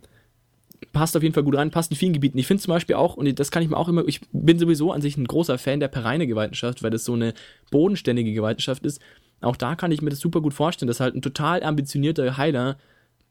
passt 0.93 1.17
auf 1.17 1.23
jeden 1.23 1.35
Fall 1.35 1.43
gut 1.43 1.57
rein, 1.57 1.71
passt 1.71 1.91
in 1.91 1.97
vielen 1.97 2.13
Gebieten. 2.13 2.39
Ich 2.39 2.47
finde 2.47 2.63
zum 2.63 2.73
Beispiel 2.73 2.97
auch, 2.97 3.17
und 3.17 3.39
das 3.39 3.51
kann 3.51 3.63
ich 3.63 3.69
mir 3.69 3.77
auch 3.77 3.89
immer, 3.89 4.07
ich 4.07 4.21
bin 4.33 4.59
sowieso 4.59 4.93
an 4.93 5.03
sich 5.03 5.17
ein 5.17 5.27
großer 5.27 5.59
Fan 5.59 5.81
der 5.81 5.89
Pereine 5.89 6.27
Gewaltenschaft, 6.27 6.83
weil 6.83 6.91
das 6.91 7.05
so 7.05 7.15
eine 7.15 7.35
bodenständige 7.71 8.33
Gewaltenschaft 8.33 8.85
ist. 8.85 9.01
Auch 9.41 9.57
da 9.57 9.75
kann 9.75 9.91
ich 9.91 10.03
mir 10.03 10.11
das 10.11 10.21
super 10.21 10.41
gut 10.41 10.55
vorstellen, 10.55 10.89
dass 10.89 11.01
halt 11.01 11.15
ein 11.15 11.23
total 11.23 11.63
ambitionierter 11.63 12.37
Heiler, 12.37 12.77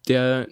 der 0.07 0.47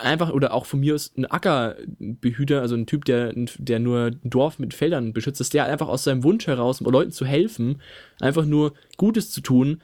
einfach, 0.00 0.30
oder 0.32 0.52
auch 0.54 0.66
von 0.66 0.80
mir 0.80 0.94
aus 0.94 1.12
ein 1.16 1.26
Ackerbehüter, 1.26 2.60
also 2.60 2.74
ein 2.74 2.86
Typ, 2.86 3.04
der, 3.04 3.32
der 3.58 3.78
nur 3.78 4.06
ein 4.06 4.20
Dorf 4.24 4.58
mit 4.58 4.74
Feldern 4.74 5.12
beschützt, 5.12 5.40
dass 5.40 5.50
der 5.50 5.66
einfach 5.66 5.88
aus 5.88 6.04
seinem 6.04 6.24
Wunsch 6.24 6.46
heraus, 6.46 6.80
Leuten 6.80 7.12
zu 7.12 7.24
helfen, 7.24 7.80
einfach 8.20 8.44
nur 8.44 8.74
Gutes 8.96 9.30
zu 9.30 9.40
tun, 9.40 9.82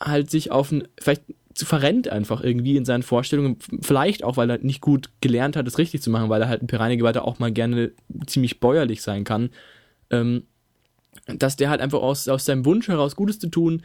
halt 0.00 0.30
sich 0.30 0.50
auf 0.50 0.72
ein, 0.72 0.88
vielleicht 1.00 1.22
zu 1.54 1.66
verrennt 1.66 2.08
einfach 2.08 2.42
irgendwie 2.42 2.76
in 2.76 2.84
seinen 2.84 3.02
Vorstellungen, 3.02 3.58
vielleicht 3.82 4.24
auch, 4.24 4.36
weil 4.36 4.50
er 4.50 4.58
nicht 4.58 4.80
gut 4.80 5.10
gelernt 5.20 5.56
hat, 5.56 5.66
es 5.66 5.78
richtig 5.78 6.00
zu 6.00 6.10
machen, 6.10 6.28
weil 6.28 6.40
er 6.40 6.48
halt 6.48 6.62
ein 6.62 6.68
Piranha-Geweihter 6.68 7.24
auch 7.24 7.38
mal 7.38 7.52
gerne 7.52 7.92
ziemlich 8.26 8.60
bäuerlich 8.60 9.02
sein 9.02 9.24
kann, 9.24 9.50
ähm, 10.10 10.44
dass 11.26 11.56
der 11.56 11.70
halt 11.70 11.80
einfach 11.80 12.00
aus, 12.00 12.28
aus 12.28 12.44
seinem 12.44 12.64
Wunsch 12.64 12.88
heraus 12.88 13.16
Gutes 13.16 13.38
zu 13.38 13.48
tun 13.48 13.82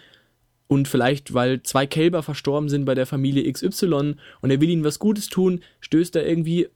und 0.67 0.87
vielleicht, 0.87 1.33
weil 1.33 1.61
zwei 1.63 1.85
Kälber 1.85 2.23
verstorben 2.23 2.69
sind 2.69 2.85
bei 2.85 2.95
der 2.95 3.05
Familie 3.05 3.51
XY 3.51 4.15
und 4.41 4.49
er 4.49 4.61
will 4.61 4.69
ihnen 4.69 4.83
was 4.83 4.99
Gutes 4.99 5.27
tun, 5.27 5.61
stößt 5.79 6.15
er 6.15 6.27
irgendwie 6.27 6.67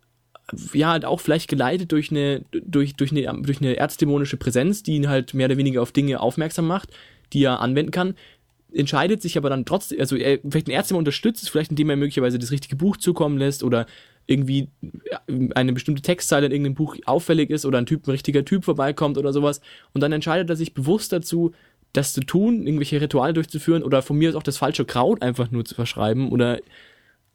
ja, 0.74 0.90
halt 0.90 1.06
auch 1.06 1.20
vielleicht 1.20 1.48
geleitet 1.48 1.92
durch 1.92 2.12
eine, 2.12 2.44
durch, 2.52 2.96
durch 2.96 3.12
eine, 3.12 3.42
durch 3.42 3.60
eine 3.60 3.78
erzdämonische 3.78 4.38
Präsenz, 4.38 4.84
die 4.84 4.96
ihn 4.96 5.10
halt 5.10 5.34
mehr 5.34 5.46
oder 5.46 5.58
weniger 5.58 5.82
auf 5.82 5.92
Dinge 5.92 6.20
aufmerksam 6.20 6.68
macht, 6.68 6.90
die 7.34 7.44
er 7.44 7.60
anwenden 7.60 7.92
kann, 7.92 8.16
entscheidet 8.74 9.22
sich 9.22 9.38
aber 9.38 9.50
dann 9.50 9.66
trotzdem, 9.66 10.00
also 10.00 10.16
er 10.16 10.40
vielleicht 10.48 10.68
ein 10.68 10.72
Ärzte 10.72 10.96
unterstützt, 10.96 11.50
vielleicht 11.50 11.72
indem 11.72 11.90
er 11.90 11.96
möglicherweise 11.96 12.40
das 12.40 12.52
richtige 12.52 12.76
Buch 12.76 12.98
zukommen 12.98 13.38
lässt 13.38 13.64
oder 13.64 13.86
irgendwie 14.28 14.70
eine 15.56 15.74
bestimmte 15.74 16.04
Textzeile 16.04 16.46
in 16.46 16.52
irgendeinem 16.52 16.76
Buch 16.76 16.96
auffällig 17.06 17.50
ist 17.50 17.66
oder 17.66 17.80
ein 17.80 17.88
Typ, 17.88 18.08
ein 18.08 18.12
richtiger 18.12 18.46
Typ 18.46 18.64
vorbeikommt 18.64 19.18
oder 19.18 19.34
sowas. 19.34 19.60
Und 19.94 20.02
dann 20.02 20.12
entscheidet 20.12 20.50
er 20.52 20.56
sich 20.56 20.76
bewusst 20.76 21.12
dazu, 21.12 21.52
das 21.94 22.14
zu 22.14 22.22
tun, 22.22 22.66
irgendwelche 22.66 23.02
Rituale 23.02 23.34
durchzuführen 23.34 23.84
oder 23.84 24.02
von 24.02 24.18
mir 24.18 24.30
aus 24.30 24.36
auch 24.36 24.44
das 24.44 24.58
falsche 24.58 24.86
Kraut 24.86 25.22
einfach 25.22 25.52
nur 25.52 25.66
zu 25.66 25.76
verschreiben 25.76 26.30
oder 26.30 26.60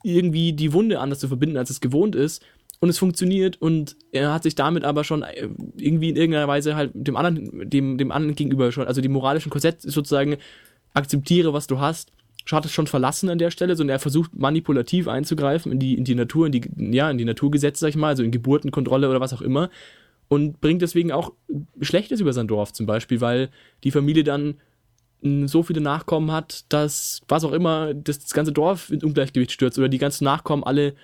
irgendwie 0.02 0.52
die 0.52 0.72
Wunde 0.72 1.00
anders 1.00 1.18
zu 1.18 1.28
verbinden, 1.28 1.56
als 1.56 1.70
es 1.70 1.80
gewohnt 1.80 2.14
ist. 2.14 2.44
Und 2.80 2.90
es 2.90 2.98
funktioniert 2.98 3.60
und 3.62 3.96
er 4.12 4.32
hat 4.34 4.42
sich 4.42 4.56
damit 4.56 4.84
aber 4.84 5.04
schon 5.04 5.22
äh, 5.22 5.48
irgendwie 5.78 6.10
in 6.10 6.16
irgendeiner 6.16 6.48
Weise 6.48 6.76
halt 6.76 6.90
dem 6.92 7.16
anderen, 7.16 7.70
dem, 7.70 7.96
dem 7.96 8.12
anderen 8.12 8.34
gegenüber 8.34 8.72
schon, 8.72 8.86
also 8.86 9.00
dem 9.00 9.12
moralischen 9.12 9.50
Korsett 9.50 9.80
sozusagen 9.80 10.36
akzeptiere, 10.92 11.52
was 11.52 11.66
du 11.66 11.80
hast, 11.80 12.12
hat 12.52 12.66
es 12.66 12.72
schon 12.72 12.86
verlassen 12.86 13.30
an 13.30 13.38
der 13.38 13.50
Stelle, 13.50 13.74
sondern 13.74 13.94
er 13.94 14.00
versucht 14.00 14.34
manipulativ 14.34 15.08
einzugreifen 15.08 15.72
in 15.72 15.78
die, 15.78 15.94
in 15.94 16.04
die 16.04 16.14
Natur, 16.14 16.46
in 16.46 16.52
die, 16.52 16.62
ja, 16.76 17.10
in 17.10 17.16
die 17.16 17.24
Naturgesetze, 17.24 17.80
sag 17.80 17.88
ich 17.88 17.96
mal, 17.96 18.08
also 18.08 18.22
in 18.22 18.32
Geburtenkontrolle 18.32 19.08
oder 19.08 19.20
was 19.20 19.32
auch 19.32 19.40
immer 19.40 19.70
und 20.28 20.60
bringt 20.60 20.82
deswegen 20.82 21.12
auch 21.12 21.32
Schlechtes 21.80 22.20
über 22.20 22.32
sein 22.32 22.48
Dorf 22.48 22.72
zum 22.72 22.86
Beispiel, 22.86 23.20
weil 23.20 23.50
die 23.84 23.90
Familie 23.90 24.24
dann 24.24 24.56
so 25.46 25.62
viele 25.62 25.80
Nachkommen 25.80 26.30
hat, 26.32 26.64
dass 26.68 27.22
was 27.28 27.44
auch 27.44 27.52
immer 27.52 27.94
das, 27.94 28.18
das 28.20 28.34
ganze 28.34 28.52
Dorf 28.52 28.90
in 28.90 29.02
Ungleichgewicht 29.02 29.52
stürzt 29.52 29.78
oder 29.78 29.88
die 29.88 29.98
ganzen 29.98 30.24
Nachkommen 30.24 30.64
alle 30.64 30.94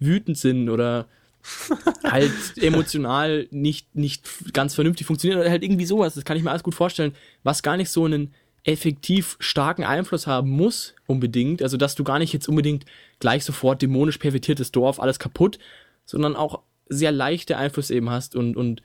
wütend 0.00 0.36
sind 0.36 0.68
oder 0.68 1.06
halt 2.04 2.32
emotional 2.56 3.46
nicht, 3.50 3.94
nicht 3.94 4.52
ganz 4.52 4.74
vernünftig 4.74 5.06
funktionieren 5.06 5.40
oder 5.40 5.50
halt 5.50 5.62
irgendwie 5.62 5.86
sowas. 5.86 6.14
Das 6.14 6.24
kann 6.24 6.36
ich 6.36 6.42
mir 6.42 6.50
alles 6.50 6.64
gut 6.64 6.74
vorstellen, 6.74 7.14
was 7.44 7.62
gar 7.62 7.76
nicht 7.76 7.90
so 7.90 8.04
einen 8.04 8.34
effektiv 8.64 9.36
starken 9.38 9.84
Einfluss 9.84 10.26
haben 10.26 10.50
muss, 10.50 10.94
unbedingt. 11.06 11.62
Also, 11.62 11.76
dass 11.76 11.94
du 11.94 12.04
gar 12.04 12.18
nicht 12.18 12.32
jetzt 12.32 12.48
unbedingt 12.48 12.84
gleich 13.20 13.44
sofort 13.44 13.80
dämonisch 13.80 14.18
pervertiertes 14.18 14.72
Dorf, 14.72 15.00
alles 15.00 15.18
kaputt, 15.18 15.58
sondern 16.04 16.36
auch 16.36 16.62
sehr 16.88 17.12
leichte 17.12 17.56
Einfluss 17.56 17.90
eben 17.90 18.10
hast 18.10 18.36
und, 18.36 18.56
und 18.56 18.82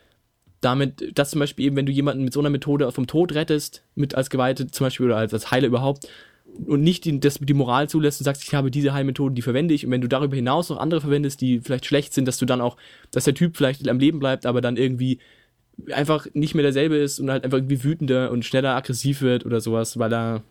damit, 0.61 1.17
dass 1.17 1.31
zum 1.31 1.39
Beispiel 1.39 1.65
eben, 1.65 1.75
wenn 1.75 1.85
du 1.85 1.91
jemanden 1.91 2.23
mit 2.23 2.33
so 2.33 2.39
einer 2.39 2.49
Methode 2.49 2.91
vom 2.91 3.07
Tod 3.07 3.33
rettest, 3.33 3.83
mit 3.95 4.15
als 4.15 4.29
Geweihte 4.29 4.67
zum 4.67 4.85
Beispiel 4.85 5.05
oder 5.07 5.17
als, 5.17 5.33
als 5.33 5.51
Heiler 5.51 5.67
überhaupt, 5.67 6.07
und 6.65 6.81
nicht 6.81 7.05
die, 7.05 7.19
das, 7.19 7.39
die 7.39 7.53
Moral 7.53 7.89
zulässt 7.89 8.21
und 8.21 8.25
sagst, 8.25 8.43
ich 8.43 8.53
habe 8.53 8.69
diese 8.69 8.93
Heilmethoden, 8.93 9.35
die 9.35 9.41
verwende 9.41 9.73
ich, 9.73 9.85
und 9.85 9.91
wenn 9.91 10.01
du 10.01 10.07
darüber 10.07 10.35
hinaus 10.35 10.69
noch 10.69 10.77
andere 10.77 11.01
verwendest, 11.01 11.41
die 11.41 11.61
vielleicht 11.61 11.85
schlecht 11.85 12.13
sind, 12.13 12.27
dass 12.27 12.37
du 12.37 12.45
dann 12.45 12.61
auch, 12.61 12.77
dass 13.11 13.23
der 13.23 13.33
Typ 13.33 13.57
vielleicht 13.57 13.87
am 13.87 13.99
Leben 13.99 14.19
bleibt, 14.19 14.45
aber 14.45 14.61
dann 14.61 14.77
irgendwie 14.77 15.19
einfach 15.91 16.27
nicht 16.33 16.53
mehr 16.53 16.63
derselbe 16.63 16.97
ist 16.97 17.19
und 17.19 17.31
halt 17.31 17.43
einfach 17.43 17.57
irgendwie 17.57 17.83
wütender 17.83 18.31
und 18.31 18.45
schneller 18.45 18.75
aggressiv 18.75 19.21
wird 19.21 19.45
oder 19.45 19.59
sowas, 19.61 19.97
weil 19.97 20.13
er 20.13 20.43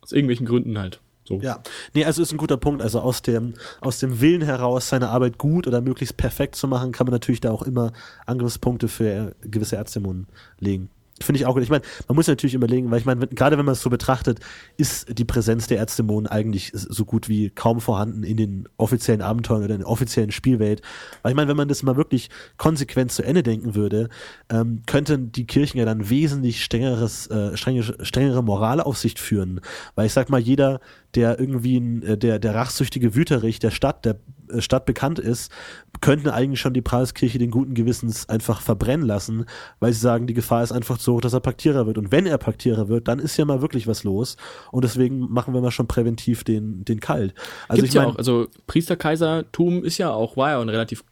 aus 0.00 0.12
irgendwelchen 0.12 0.46
Gründen 0.46 0.78
halt. 0.78 1.00
So. 1.28 1.40
Ja, 1.42 1.60
nee, 1.92 2.06
also 2.06 2.22
ist 2.22 2.32
ein 2.32 2.38
guter 2.38 2.56
Punkt. 2.56 2.80
Also 2.80 3.00
aus 3.00 3.20
dem, 3.20 3.52
aus 3.82 3.98
dem 3.98 4.22
Willen 4.22 4.40
heraus, 4.40 4.88
seine 4.88 5.10
Arbeit 5.10 5.36
gut 5.36 5.66
oder 5.66 5.82
möglichst 5.82 6.16
perfekt 6.16 6.56
zu 6.56 6.66
machen, 6.66 6.90
kann 6.90 7.06
man 7.06 7.12
natürlich 7.12 7.40
da 7.40 7.50
auch 7.50 7.62
immer 7.62 7.92
Angriffspunkte 8.24 8.88
für 8.88 9.36
gewisse 9.42 9.76
Ärztemunden 9.76 10.26
legen. 10.58 10.88
Finde 11.22 11.40
ich 11.40 11.46
auch 11.46 11.54
gut. 11.54 11.62
Ich 11.62 11.70
meine, 11.70 11.82
man 12.06 12.16
muss 12.16 12.26
natürlich 12.26 12.54
überlegen, 12.54 12.90
weil 12.90 12.98
ich 12.98 13.04
meine, 13.04 13.26
gerade 13.26 13.58
wenn 13.58 13.64
man 13.64 13.72
es 13.72 13.82
so 13.82 13.90
betrachtet, 13.90 14.40
ist 14.76 15.18
die 15.18 15.24
Präsenz 15.24 15.66
der 15.66 15.78
Ärztemon 15.78 16.26
eigentlich 16.26 16.70
so 16.74 17.04
gut 17.04 17.28
wie 17.28 17.50
kaum 17.50 17.80
vorhanden 17.80 18.22
in 18.22 18.36
den 18.36 18.68
offiziellen 18.76 19.22
Abenteuern 19.22 19.64
oder 19.64 19.74
in 19.74 19.80
der 19.80 19.88
offiziellen 19.88 20.30
Spielwelt. 20.30 20.82
Weil 21.22 21.32
ich 21.32 21.36
meine, 21.36 21.48
wenn 21.48 21.56
man 21.56 21.68
das 21.68 21.82
mal 21.82 21.96
wirklich 21.96 22.30
konsequent 22.56 23.12
zu 23.12 23.22
Ende 23.22 23.42
denken 23.42 23.74
würde, 23.74 24.08
ähm, 24.48 24.82
könnten 24.86 25.32
die 25.32 25.46
Kirchen 25.46 25.78
ja 25.78 25.84
dann 25.84 26.08
wesentlich 26.10 26.62
strengeres, 26.64 27.26
äh, 27.28 27.56
strengere, 27.56 28.04
strengere 28.04 28.42
Moralaufsicht 28.42 29.18
führen. 29.18 29.60
Weil 29.94 30.06
ich 30.06 30.12
sag 30.12 30.30
mal, 30.30 30.40
jeder, 30.40 30.80
der 31.14 31.38
irgendwie 31.38 31.78
ein, 31.78 32.02
äh, 32.02 32.18
der, 32.18 32.38
der 32.38 32.54
rachsüchtige 32.54 33.14
Wüterich 33.14 33.58
der 33.58 33.70
Stadt, 33.70 34.04
der 34.04 34.16
Stadt 34.58 34.86
bekannt 34.86 35.18
ist, 35.18 35.52
könnten 36.00 36.28
eigentlich 36.28 36.60
schon 36.60 36.74
die 36.74 36.82
Preiskirche 36.82 37.38
den 37.38 37.50
guten 37.50 37.74
Gewissens 37.74 38.28
einfach 38.28 38.60
verbrennen 38.60 39.06
lassen, 39.06 39.46
weil 39.80 39.92
sie 39.92 40.00
sagen, 40.00 40.26
die 40.26 40.34
Gefahr 40.34 40.62
ist 40.62 40.72
einfach 40.72 40.98
so 40.98 41.14
hoch, 41.14 41.20
dass 41.20 41.32
er 41.32 41.40
Paktierer 41.40 41.86
wird. 41.86 41.98
Und 41.98 42.12
wenn 42.12 42.26
er 42.26 42.38
Paktierer 42.38 42.88
wird, 42.88 43.08
dann 43.08 43.18
ist 43.18 43.36
ja 43.36 43.44
mal 43.44 43.62
wirklich 43.62 43.86
was 43.86 44.04
los. 44.04 44.36
Und 44.70 44.84
deswegen 44.84 45.20
machen 45.30 45.54
wir 45.54 45.60
mal 45.60 45.70
schon 45.70 45.88
präventiv 45.88 46.44
den, 46.44 46.84
den 46.84 47.00
kalt. 47.00 47.34
Also 47.68 47.82
Gibt's 47.82 47.94
ich 47.94 48.00
mein, 48.00 48.08
ja 48.08 48.12
auch, 48.14 48.18
also 48.18 48.46
Priesterkaisertum 48.66 49.84
ist 49.84 49.98
ja 49.98 50.10
auch, 50.10 50.36
war 50.36 50.50
ja 50.50 50.60
ein 50.60 50.68
relativ 50.68 51.04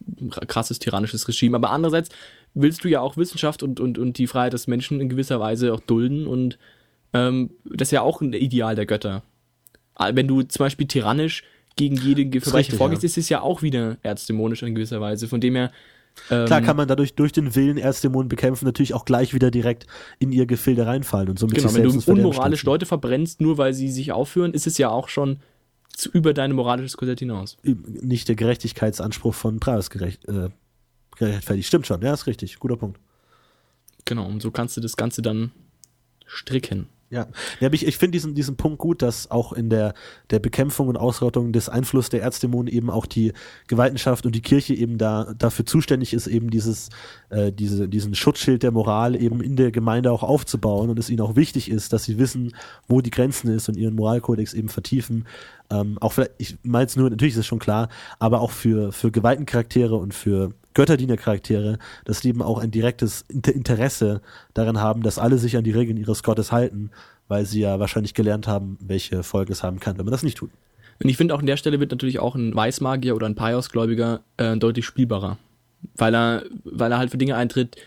krasses 0.47 0.79
tyrannisches 0.79 1.27
Regime, 1.27 1.57
aber 1.57 1.71
andererseits 1.71 2.09
willst 2.53 2.83
du 2.83 2.87
ja 2.87 3.01
auch 3.01 3.17
Wissenschaft 3.17 3.63
und, 3.63 3.79
und, 3.79 3.97
und 3.97 4.17
die 4.17 4.27
Freiheit 4.27 4.53
des 4.53 4.67
Menschen 4.67 4.99
in 4.99 5.09
gewisser 5.09 5.39
Weise 5.39 5.73
auch 5.73 5.79
dulden 5.79 6.27
und 6.27 6.57
ähm, 7.13 7.51
das 7.65 7.89
ist 7.89 7.91
ja 7.91 8.01
auch 8.01 8.21
ein 8.21 8.33
Ideal 8.33 8.75
der 8.75 8.85
Götter. 8.85 9.23
Wenn 10.13 10.27
du 10.27 10.43
zum 10.43 10.63
Beispiel 10.63 10.87
tyrannisch 10.87 11.43
gegen 11.77 11.95
jede 11.95 12.41
Verbrechen 12.41 12.75
vorgehst, 12.75 13.03
ja. 13.03 13.07
ist 13.07 13.17
es 13.17 13.29
ja 13.29 13.41
auch 13.41 13.61
wieder 13.61 13.97
erzdämonisch 14.03 14.63
in 14.63 14.75
gewisser 14.75 14.99
Weise. 14.99 15.29
Von 15.29 15.39
dem 15.39 15.55
her. 15.55 15.71
Ähm, 16.29 16.47
Klar 16.47 16.61
kann 16.61 16.75
man 16.75 16.87
dadurch 16.87 17.13
durch 17.13 17.31
den 17.31 17.55
Willen 17.55 17.77
Erzdämonen 17.77 18.27
bekämpfen, 18.27 18.65
natürlich 18.65 18.95
auch 18.95 19.05
gleich 19.05 19.35
wieder 19.35 19.51
direkt 19.51 19.85
in 20.17 20.31
ihr 20.31 20.47
Gefilde 20.47 20.87
reinfallen 20.87 21.29
und 21.29 21.37
somit 21.37 21.57
Genau, 21.57 21.73
wenn 21.73 21.83
du 21.83 22.11
unmoralisch 22.11 22.63
Leute 22.63 22.87
verbrennst, 22.87 23.39
nur 23.39 23.59
weil 23.59 23.73
sie 23.73 23.89
sich 23.91 24.11
aufführen, 24.11 24.53
ist 24.53 24.65
es 24.65 24.79
ja 24.79 24.89
auch 24.89 25.09
schon 25.09 25.39
über 26.13 26.33
dein 26.33 26.53
moralisches 26.53 26.97
Korsett 26.97 27.19
hinaus. 27.19 27.57
Nicht 27.63 28.27
der 28.27 28.35
Gerechtigkeitsanspruch 28.35 29.35
von 29.35 29.59
Preisgerecht, 29.59 30.27
äh, 30.27 30.49
gerechtfertigt. 31.15 31.67
Stimmt 31.67 31.85
schon, 31.85 32.01
ja, 32.01 32.13
ist 32.13 32.25
richtig. 32.25 32.57
Guter 32.59 32.77
Punkt. 32.77 32.99
Genau, 34.05 34.25
und 34.25 34.41
so 34.41 34.51
kannst 34.51 34.75
du 34.77 34.81
das 34.81 34.97
Ganze 34.97 35.21
dann 35.21 35.51
stricken. 36.25 36.87
Ja, 37.09 37.27
ja 37.61 37.71
ich, 37.71 37.87
ich 37.87 37.97
finde 37.97 38.11
diesen, 38.11 38.35
diesen 38.35 38.57
Punkt 38.57 38.79
gut, 38.79 39.01
dass 39.01 39.31
auch 39.31 39.53
in 39.53 39.69
der, 39.69 39.93
der 40.29 40.39
Bekämpfung 40.39 40.89
und 40.89 40.97
Ausrottung 40.97 41.53
des 41.53 41.69
Einflusses 41.69 42.09
der 42.09 42.21
Erzdämonen 42.21 42.71
eben 42.71 42.89
auch 42.89 43.05
die 43.05 43.31
Gewaltenschaft 43.67 44.25
und 44.25 44.35
die 44.35 44.41
Kirche 44.41 44.73
eben 44.73 44.97
da 44.97 45.33
dafür 45.37 45.65
zuständig 45.65 46.13
ist, 46.13 46.27
eben 46.27 46.49
dieses, 46.49 46.89
äh, 47.29 47.51
diese, 47.53 47.87
diesen 47.87 48.13
Schutzschild 48.13 48.63
der 48.63 48.71
Moral 48.71 49.15
eben 49.15 49.41
in 49.41 49.55
der 49.55 49.71
Gemeinde 49.71 50.11
auch 50.11 50.23
aufzubauen 50.23 50.89
und 50.89 50.99
es 50.99 51.09
ihnen 51.09 51.21
auch 51.21 51.35
wichtig 51.37 51.71
ist, 51.71 51.93
dass 51.93 52.03
sie 52.03 52.17
wissen, 52.17 52.53
wo 52.87 52.99
die 52.99 53.11
Grenzen 53.11 53.49
ist 53.49 53.69
und 53.69 53.77
ihren 53.77 53.95
Moralkodex 53.95 54.53
eben 54.53 54.69
vertiefen. 54.69 55.25
Ähm, 55.69 55.97
auch 55.99 56.13
vielleicht, 56.13 56.31
ich 56.37 56.57
meine 56.63 56.85
es 56.85 56.95
nur, 56.95 57.09
natürlich 57.09 57.33
ist 57.33 57.39
es 57.39 57.45
schon 57.45 57.59
klar, 57.59 57.87
aber 58.19 58.41
auch 58.41 58.51
für, 58.51 58.91
für 58.91 59.11
geweihten 59.11 59.45
Charaktere 59.45 59.95
und 59.95 60.13
für 60.13 60.51
Götterdiener-Charaktere, 60.77 61.79
dass 62.05 62.21
die 62.21 62.29
eben 62.29 62.43
auch 62.43 62.59
ein 62.59 62.69
direktes 62.69 63.25
Interesse 63.29 64.21
daran 64.53 64.79
haben, 64.79 65.01
dass 65.01 65.17
alle 65.17 65.39
sich 65.39 65.57
an 65.57 65.63
die 65.63 65.71
Regeln 65.71 65.97
ihres 65.97 66.21
Gottes 66.21 66.51
halten, 66.51 66.91
weil 67.27 67.47
sie 67.47 67.61
ja 67.61 67.79
wahrscheinlich 67.79 68.13
gelernt 68.13 68.47
haben, 68.47 68.77
welche 68.79 69.23
Folge 69.23 69.53
es 69.53 69.63
haben 69.63 69.79
kann, 69.79 69.97
wenn 69.97 70.05
man 70.05 70.11
das 70.11 70.21
nicht 70.21 70.37
tut. 70.37 70.51
Und 71.01 71.09
ich 71.09 71.17
finde 71.17 71.33
auch 71.33 71.39
an 71.39 71.47
der 71.47 71.57
Stelle 71.57 71.79
wird 71.79 71.89
natürlich 71.89 72.19
auch 72.19 72.35
ein 72.35 72.55
Weißmagier 72.55 73.15
oder 73.15 73.25
ein 73.25 73.33
Paios-Gläubiger 73.33 74.21
äh, 74.37 74.55
deutlich 74.55 74.85
spielbarer, 74.85 75.39
weil 75.95 76.15
er, 76.15 76.43
weil 76.63 76.91
er 76.91 76.99
halt 76.99 77.09
für 77.09 77.17
Dinge 77.17 77.35
eintritt, 77.35 77.77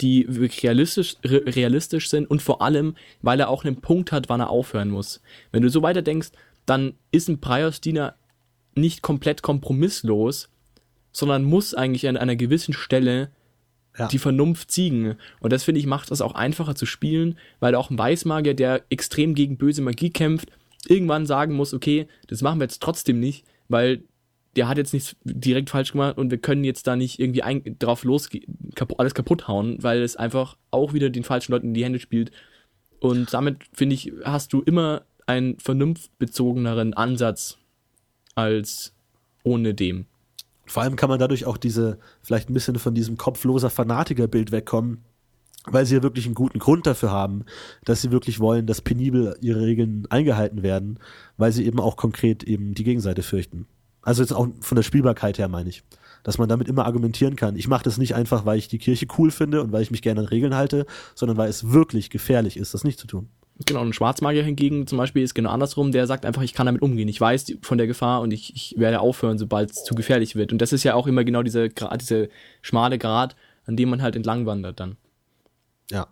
die 0.00 0.26
wirklich 0.28 0.64
realistisch, 0.64 1.16
realistisch 1.22 2.10
sind 2.10 2.28
und 2.28 2.42
vor 2.42 2.62
allem, 2.62 2.96
weil 3.22 3.38
er 3.38 3.48
auch 3.48 3.64
einen 3.64 3.76
Punkt 3.76 4.10
hat, 4.10 4.28
wann 4.28 4.40
er 4.40 4.50
aufhören 4.50 4.90
muss. 4.90 5.20
Wenn 5.52 5.62
du 5.62 5.68
so 5.68 5.82
weiter 5.82 6.02
denkst, 6.02 6.30
dann 6.66 6.94
ist 7.12 7.28
ein 7.28 7.38
Paios-Diener 7.38 8.14
nicht 8.74 9.02
komplett 9.02 9.42
kompromisslos, 9.42 10.48
sondern 11.12 11.44
muss 11.44 11.74
eigentlich 11.74 12.08
an 12.08 12.16
einer 12.16 12.36
gewissen 12.36 12.72
Stelle 12.72 13.30
ja. 13.98 14.08
die 14.08 14.18
Vernunft 14.18 14.70
ziegen. 14.70 15.16
Und 15.40 15.52
das 15.52 15.64
finde 15.64 15.80
ich 15.80 15.86
macht 15.86 16.10
das 16.10 16.20
auch 16.20 16.34
einfacher 16.34 16.74
zu 16.74 16.86
spielen, 16.86 17.38
weil 17.58 17.74
auch 17.74 17.90
ein 17.90 17.98
Weißmagier, 17.98 18.54
der 18.54 18.84
extrem 18.90 19.34
gegen 19.34 19.56
böse 19.56 19.82
Magie 19.82 20.10
kämpft, 20.10 20.50
irgendwann 20.86 21.26
sagen 21.26 21.54
muss, 21.54 21.74
okay, 21.74 22.06
das 22.28 22.42
machen 22.42 22.60
wir 22.60 22.64
jetzt 22.64 22.82
trotzdem 22.82 23.20
nicht, 23.20 23.44
weil 23.68 24.02
der 24.56 24.68
hat 24.68 24.78
jetzt 24.78 24.92
nichts 24.92 25.16
direkt 25.24 25.70
falsch 25.70 25.92
gemacht 25.92 26.18
und 26.18 26.30
wir 26.30 26.38
können 26.38 26.64
jetzt 26.64 26.86
da 26.86 26.96
nicht 26.96 27.20
irgendwie 27.20 27.42
ein, 27.42 27.76
drauf 27.78 28.02
los 28.04 28.28
kaputt, 28.74 28.98
alles 28.98 29.14
kaputt 29.14 29.46
hauen, 29.46 29.80
weil 29.82 30.02
es 30.02 30.16
einfach 30.16 30.56
auch 30.70 30.92
wieder 30.92 31.10
den 31.10 31.22
falschen 31.22 31.52
Leuten 31.52 31.68
in 31.68 31.74
die 31.74 31.84
Hände 31.84 32.00
spielt. 32.00 32.32
Und 32.98 33.32
damit 33.32 33.58
finde 33.72 33.94
ich, 33.94 34.12
hast 34.24 34.52
du 34.52 34.60
immer 34.62 35.02
einen 35.26 35.58
vernunftbezogeneren 35.58 36.94
Ansatz 36.94 37.58
als 38.34 38.92
ohne 39.44 39.74
dem. 39.74 40.06
Vor 40.70 40.84
allem 40.84 40.94
kann 40.94 41.08
man 41.08 41.18
dadurch 41.18 41.46
auch 41.46 41.56
diese, 41.56 41.98
vielleicht 42.22 42.48
ein 42.48 42.54
bisschen 42.54 42.78
von 42.78 42.94
diesem 42.94 43.16
kopfloser 43.16 43.70
Fanatikerbild 43.70 44.52
wegkommen, 44.52 44.98
weil 45.64 45.84
sie 45.84 45.96
ja 45.96 46.02
wirklich 46.04 46.26
einen 46.26 46.36
guten 46.36 46.60
Grund 46.60 46.86
dafür 46.86 47.10
haben, 47.10 47.44
dass 47.84 48.02
sie 48.02 48.12
wirklich 48.12 48.38
wollen, 48.38 48.66
dass 48.66 48.80
penibel 48.80 49.36
ihre 49.40 49.62
Regeln 49.62 50.06
eingehalten 50.10 50.62
werden, 50.62 51.00
weil 51.36 51.50
sie 51.50 51.66
eben 51.66 51.80
auch 51.80 51.96
konkret 51.96 52.44
eben 52.44 52.74
die 52.74 52.84
Gegenseite 52.84 53.24
fürchten. 53.24 53.66
Also 54.02 54.22
jetzt 54.22 54.30
auch 54.30 54.46
von 54.60 54.76
der 54.76 54.84
Spielbarkeit 54.84 55.38
her 55.38 55.48
meine 55.48 55.68
ich, 55.68 55.82
dass 56.22 56.38
man 56.38 56.48
damit 56.48 56.68
immer 56.68 56.86
argumentieren 56.86 57.34
kann. 57.34 57.56
Ich 57.56 57.66
mache 57.66 57.82
das 57.82 57.98
nicht 57.98 58.14
einfach, 58.14 58.46
weil 58.46 58.58
ich 58.58 58.68
die 58.68 58.78
Kirche 58.78 59.08
cool 59.18 59.32
finde 59.32 59.62
und 59.62 59.72
weil 59.72 59.82
ich 59.82 59.90
mich 59.90 60.02
gerne 60.02 60.20
an 60.20 60.26
Regeln 60.26 60.54
halte, 60.54 60.86
sondern 61.16 61.36
weil 61.36 61.50
es 61.50 61.72
wirklich 61.72 62.10
gefährlich 62.10 62.56
ist, 62.56 62.74
das 62.74 62.84
nicht 62.84 63.00
zu 63.00 63.08
tun. 63.08 63.28
Genau, 63.66 63.80
ein 63.80 63.92
Schwarzmagier 63.92 64.42
hingegen 64.42 64.86
zum 64.86 64.96
Beispiel 64.96 65.22
ist 65.22 65.34
genau 65.34 65.50
andersrum, 65.50 65.92
der 65.92 66.06
sagt 66.06 66.24
einfach, 66.24 66.42
ich 66.42 66.54
kann 66.54 66.66
damit 66.66 66.80
umgehen. 66.80 67.08
Ich 67.08 67.20
weiß 67.20 67.56
von 67.60 67.76
der 67.76 67.86
Gefahr 67.86 68.22
und 68.22 68.32
ich, 68.32 68.54
ich 68.54 68.74
werde 68.78 69.00
aufhören, 69.00 69.36
sobald 69.36 69.70
es 69.70 69.84
zu 69.84 69.94
gefährlich 69.94 70.34
wird. 70.34 70.52
Und 70.52 70.62
das 70.62 70.72
ist 70.72 70.82
ja 70.82 70.94
auch 70.94 71.06
immer 71.06 71.24
genau 71.24 71.42
diese, 71.42 71.68
diese 71.68 72.30
schmale 72.62 72.96
Grad, 72.96 73.36
an 73.66 73.76
dem 73.76 73.90
man 73.90 74.00
halt 74.00 74.16
entlang 74.16 74.46
wandert 74.46 74.80
dann. 74.80 74.96
Ja. 75.90 76.08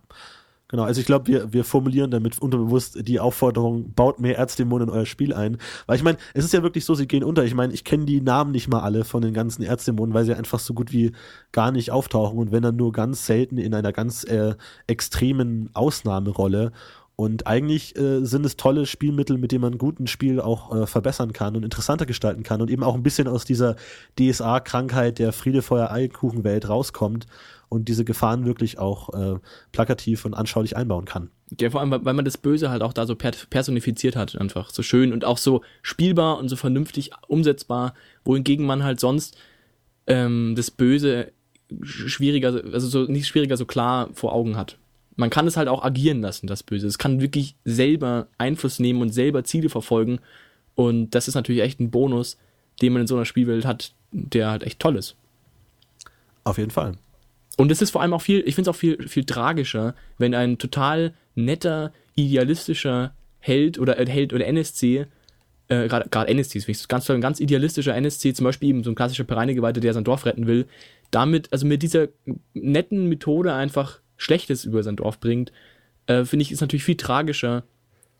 Genau, 0.69 0.83
also 0.83 1.01
ich 1.01 1.07
glaube, 1.07 1.25
wir, 1.25 1.51
wir 1.51 1.63
formulieren 1.63 2.11
damit 2.11 2.39
unterbewusst 2.39 3.07
die 3.07 3.19
Aufforderung, 3.19 3.91
baut 3.93 4.19
mehr 4.19 4.37
Erzdämonen 4.37 4.87
in 4.87 4.93
euer 4.93 5.07
Spiel 5.07 5.33
ein. 5.33 5.57
Weil 5.87 5.97
ich 5.97 6.03
meine, 6.03 6.19
es 6.35 6.45
ist 6.45 6.53
ja 6.53 6.61
wirklich 6.61 6.85
so, 6.85 6.93
sie 6.93 7.07
gehen 7.07 7.23
unter. 7.23 7.43
Ich 7.43 7.55
meine, 7.55 7.73
ich 7.73 7.83
kenne 7.83 8.05
die 8.05 8.21
Namen 8.21 8.51
nicht 8.51 8.67
mal 8.67 8.81
alle 8.81 9.03
von 9.03 9.23
den 9.23 9.33
ganzen 9.33 9.63
Erzdämonen, 9.63 10.13
weil 10.13 10.25
sie 10.25 10.35
einfach 10.35 10.59
so 10.59 10.75
gut 10.75 10.91
wie 10.91 11.13
gar 11.51 11.71
nicht 11.71 11.89
auftauchen 11.89 12.37
und 12.37 12.51
wenn 12.51 12.61
dann 12.61 12.75
nur 12.75 12.91
ganz 12.91 13.25
selten 13.25 13.57
in 13.57 13.73
einer 13.73 13.91
ganz 13.91 14.23
äh, 14.25 14.53
extremen 14.85 15.71
Ausnahmerolle. 15.73 16.71
Und 17.19 17.47
eigentlich 17.47 17.97
äh, 17.97 18.23
sind 18.23 18.45
es 18.45 18.55
tolle 18.55 18.85
Spielmittel, 18.85 19.37
mit 19.37 19.51
denen 19.51 19.59
man 19.59 19.77
gut 19.77 19.99
ein 19.99 20.07
Spiel 20.07 20.39
auch 20.39 20.73
äh, 20.73 20.87
verbessern 20.87 21.33
kann 21.33 21.57
und 21.57 21.63
interessanter 21.63 22.05
gestalten 22.05 22.43
kann 22.43 22.61
und 22.61 22.71
eben 22.71 22.81
auch 22.81 22.95
ein 22.95 23.03
bisschen 23.03 23.27
aus 23.27 23.43
dieser 23.43 23.75
DSA-Krankheit 24.17 25.19
der 25.19 25.33
Friedefeuer-Eikuchenwelt 25.33 26.69
rauskommt 26.69 27.25
und 27.67 27.89
diese 27.89 28.05
Gefahren 28.05 28.45
wirklich 28.45 28.79
auch 28.79 29.13
äh, 29.13 29.37
plakativ 29.73 30.23
und 30.23 30.33
anschaulich 30.33 30.77
einbauen 30.77 31.03
kann. 31.03 31.29
Ja, 31.59 31.69
vor 31.69 31.81
allem, 31.81 31.91
weil 31.91 32.13
man 32.13 32.23
das 32.23 32.37
Böse 32.37 32.69
halt 32.69 32.83
auch 32.83 32.93
da 32.93 33.05
so 33.05 33.17
personifiziert 33.17 34.15
hat, 34.15 34.39
einfach 34.39 34.69
so 34.69 34.81
schön 34.81 35.11
und 35.11 35.25
auch 35.25 35.39
so 35.39 35.61
spielbar 35.81 36.37
und 36.37 36.47
so 36.47 36.55
vernünftig 36.55 37.11
umsetzbar, 37.27 37.95
wohingegen 38.23 38.65
man 38.65 38.85
halt 38.85 39.01
sonst 39.01 39.37
ähm, 40.07 40.53
das 40.55 40.71
Böse 40.71 41.33
schwieriger, 41.81 42.61
also 42.71 42.87
so 42.87 43.11
nicht 43.11 43.27
schwieriger, 43.27 43.57
so 43.57 43.65
klar 43.65 44.07
vor 44.13 44.31
Augen 44.31 44.55
hat 44.55 44.77
man 45.19 45.29
kann 45.29 45.47
es 45.47 45.57
halt 45.57 45.67
auch 45.67 45.83
agieren 45.83 46.21
lassen, 46.21 46.47
das 46.47 46.63
Böse. 46.63 46.87
Es 46.87 46.97
kann 46.97 47.19
wirklich 47.19 47.55
selber 47.65 48.27
Einfluss 48.37 48.79
nehmen 48.79 49.01
und 49.01 49.09
selber 49.09 49.43
Ziele 49.43 49.67
verfolgen. 49.67 50.19
Und 50.75 51.11
das 51.13 51.27
ist 51.27 51.35
natürlich 51.35 51.61
echt 51.61 51.81
ein 51.81 51.91
Bonus, 51.91 52.37
den 52.81 52.93
man 52.93 53.01
in 53.01 53.07
so 53.07 53.17
einer 53.17 53.25
Spielwelt 53.25 53.65
hat, 53.65 53.91
der 54.13 54.49
halt 54.49 54.63
echt 54.63 54.79
toll 54.79 54.95
ist. 54.95 55.17
Auf 56.45 56.57
jeden 56.57 56.71
Fall. 56.71 56.93
Und 57.57 57.69
es 57.69 57.81
ist 57.81 57.91
vor 57.91 58.01
allem 58.01 58.13
auch 58.13 58.21
viel, 58.21 58.47
ich 58.47 58.55
finde 58.55 58.69
es 58.71 58.73
auch 58.73 58.79
viel, 58.79 59.09
viel 59.09 59.25
tragischer, 59.25 59.93
wenn 60.17 60.33
ein 60.33 60.57
total 60.57 61.13
netter, 61.35 61.91
idealistischer 62.15 63.13
Held 63.39 63.77
oder 63.77 63.99
äh, 63.99 64.07
Held 64.09 64.31
oder 64.31 64.47
NSC, 64.47 65.05
äh, 65.67 65.87
gerade 65.89 66.33
NSCs, 66.33 66.87
ganz, 66.87 67.09
ein 67.09 67.19
ganz 67.19 67.41
idealistischer 67.41 67.93
NSC, 67.93 68.33
zum 68.33 68.45
Beispiel 68.45 68.69
eben 68.69 68.85
so 68.85 68.91
ein 68.91 68.95
klassischer 68.95 69.25
Pereinegeweihter, 69.25 69.81
der 69.81 69.93
sein 69.93 70.05
Dorf 70.05 70.25
retten 70.25 70.47
will, 70.47 70.65
damit, 71.11 71.51
also 71.51 71.67
mit 71.67 71.83
dieser 71.83 72.07
netten 72.53 73.09
Methode 73.09 73.53
einfach 73.53 73.99
Schlechtes 74.19 74.65
über 74.65 74.83
sein 74.83 74.97
Dorf 74.97 75.19
bringt, 75.19 75.51
äh, 76.05 76.25
finde 76.25 76.43
ich, 76.43 76.51
ist 76.51 76.61
natürlich 76.61 76.83
viel 76.83 76.97
tragischer 76.97 77.63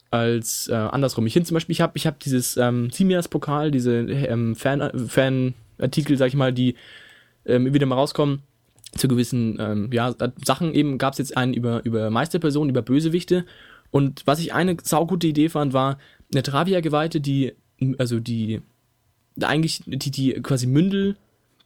als 0.10 0.68
äh, 0.70 0.74
andersrum. 0.74 1.28
Ich 1.28 1.34
finde 1.34 1.47
zum 1.47 1.56
Beispiel, 1.56 1.74
ich 1.74 1.82
habe 1.82 1.93
ich 1.95 2.08
hab 2.08 2.20
dieses 2.20 2.58
ähm, 2.58 2.89
Simias-Pokal, 2.89 3.70
diese 3.70 3.97
ähm, 4.00 4.56
Fan-Artikel, 4.56 6.18
sag 6.18 6.30
ich 6.30 6.36
mal, 6.36 6.52
die 6.52 6.76
ähm, 7.45 7.72
wieder 7.74 7.86
mal 7.86 7.95
rauskommen 7.95 8.41
zu 8.95 9.08
gewissen 9.08 9.58
ähm, 9.60 9.89
ja, 9.91 10.16
Sachen. 10.43 10.74
Eben 10.74 10.97
gab 10.97 11.14
es 11.14 11.20
jetzt 11.20 11.38
einen 11.38 11.54
über, 11.54 11.86
über 11.86 12.10
Meisterpersonen, 12.10 12.70
über 12.70 12.82
Bösewichte. 12.82 13.45
Und 13.91 14.24
was 14.26 14.39
ich 14.39 14.54
eine 14.54 14.78
saugute 14.82 15.28
Idee 15.28 15.50
fand, 15.50 15.74
war 15.74 16.00
eine 16.34 16.43
Travia-Geweihte, 16.43 17.22
die, 17.22 17.54
also 17.97 18.20
die, 18.20 18.62
eigentlich, 19.41 19.84
die, 19.86 20.12
die 20.12 20.34
quasi 20.41 20.66
Mündel 20.66 21.18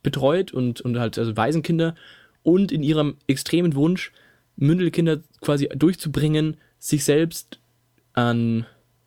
betreut 0.02 0.52
und, 0.52 0.82
und 0.82 1.00
halt 1.00 1.18
also 1.18 1.38
Waisenkinder 1.38 1.96
und 2.44 2.72
in 2.72 2.84
ihrem 2.84 3.16
extremen 3.28 3.76
Wunsch 3.76 4.12
Mündelkinder 4.56 5.20
quasi 5.42 5.70
durchzubringen, 5.76 6.58
sich 6.80 7.04
selbst 7.04 7.60
an, 8.14 8.66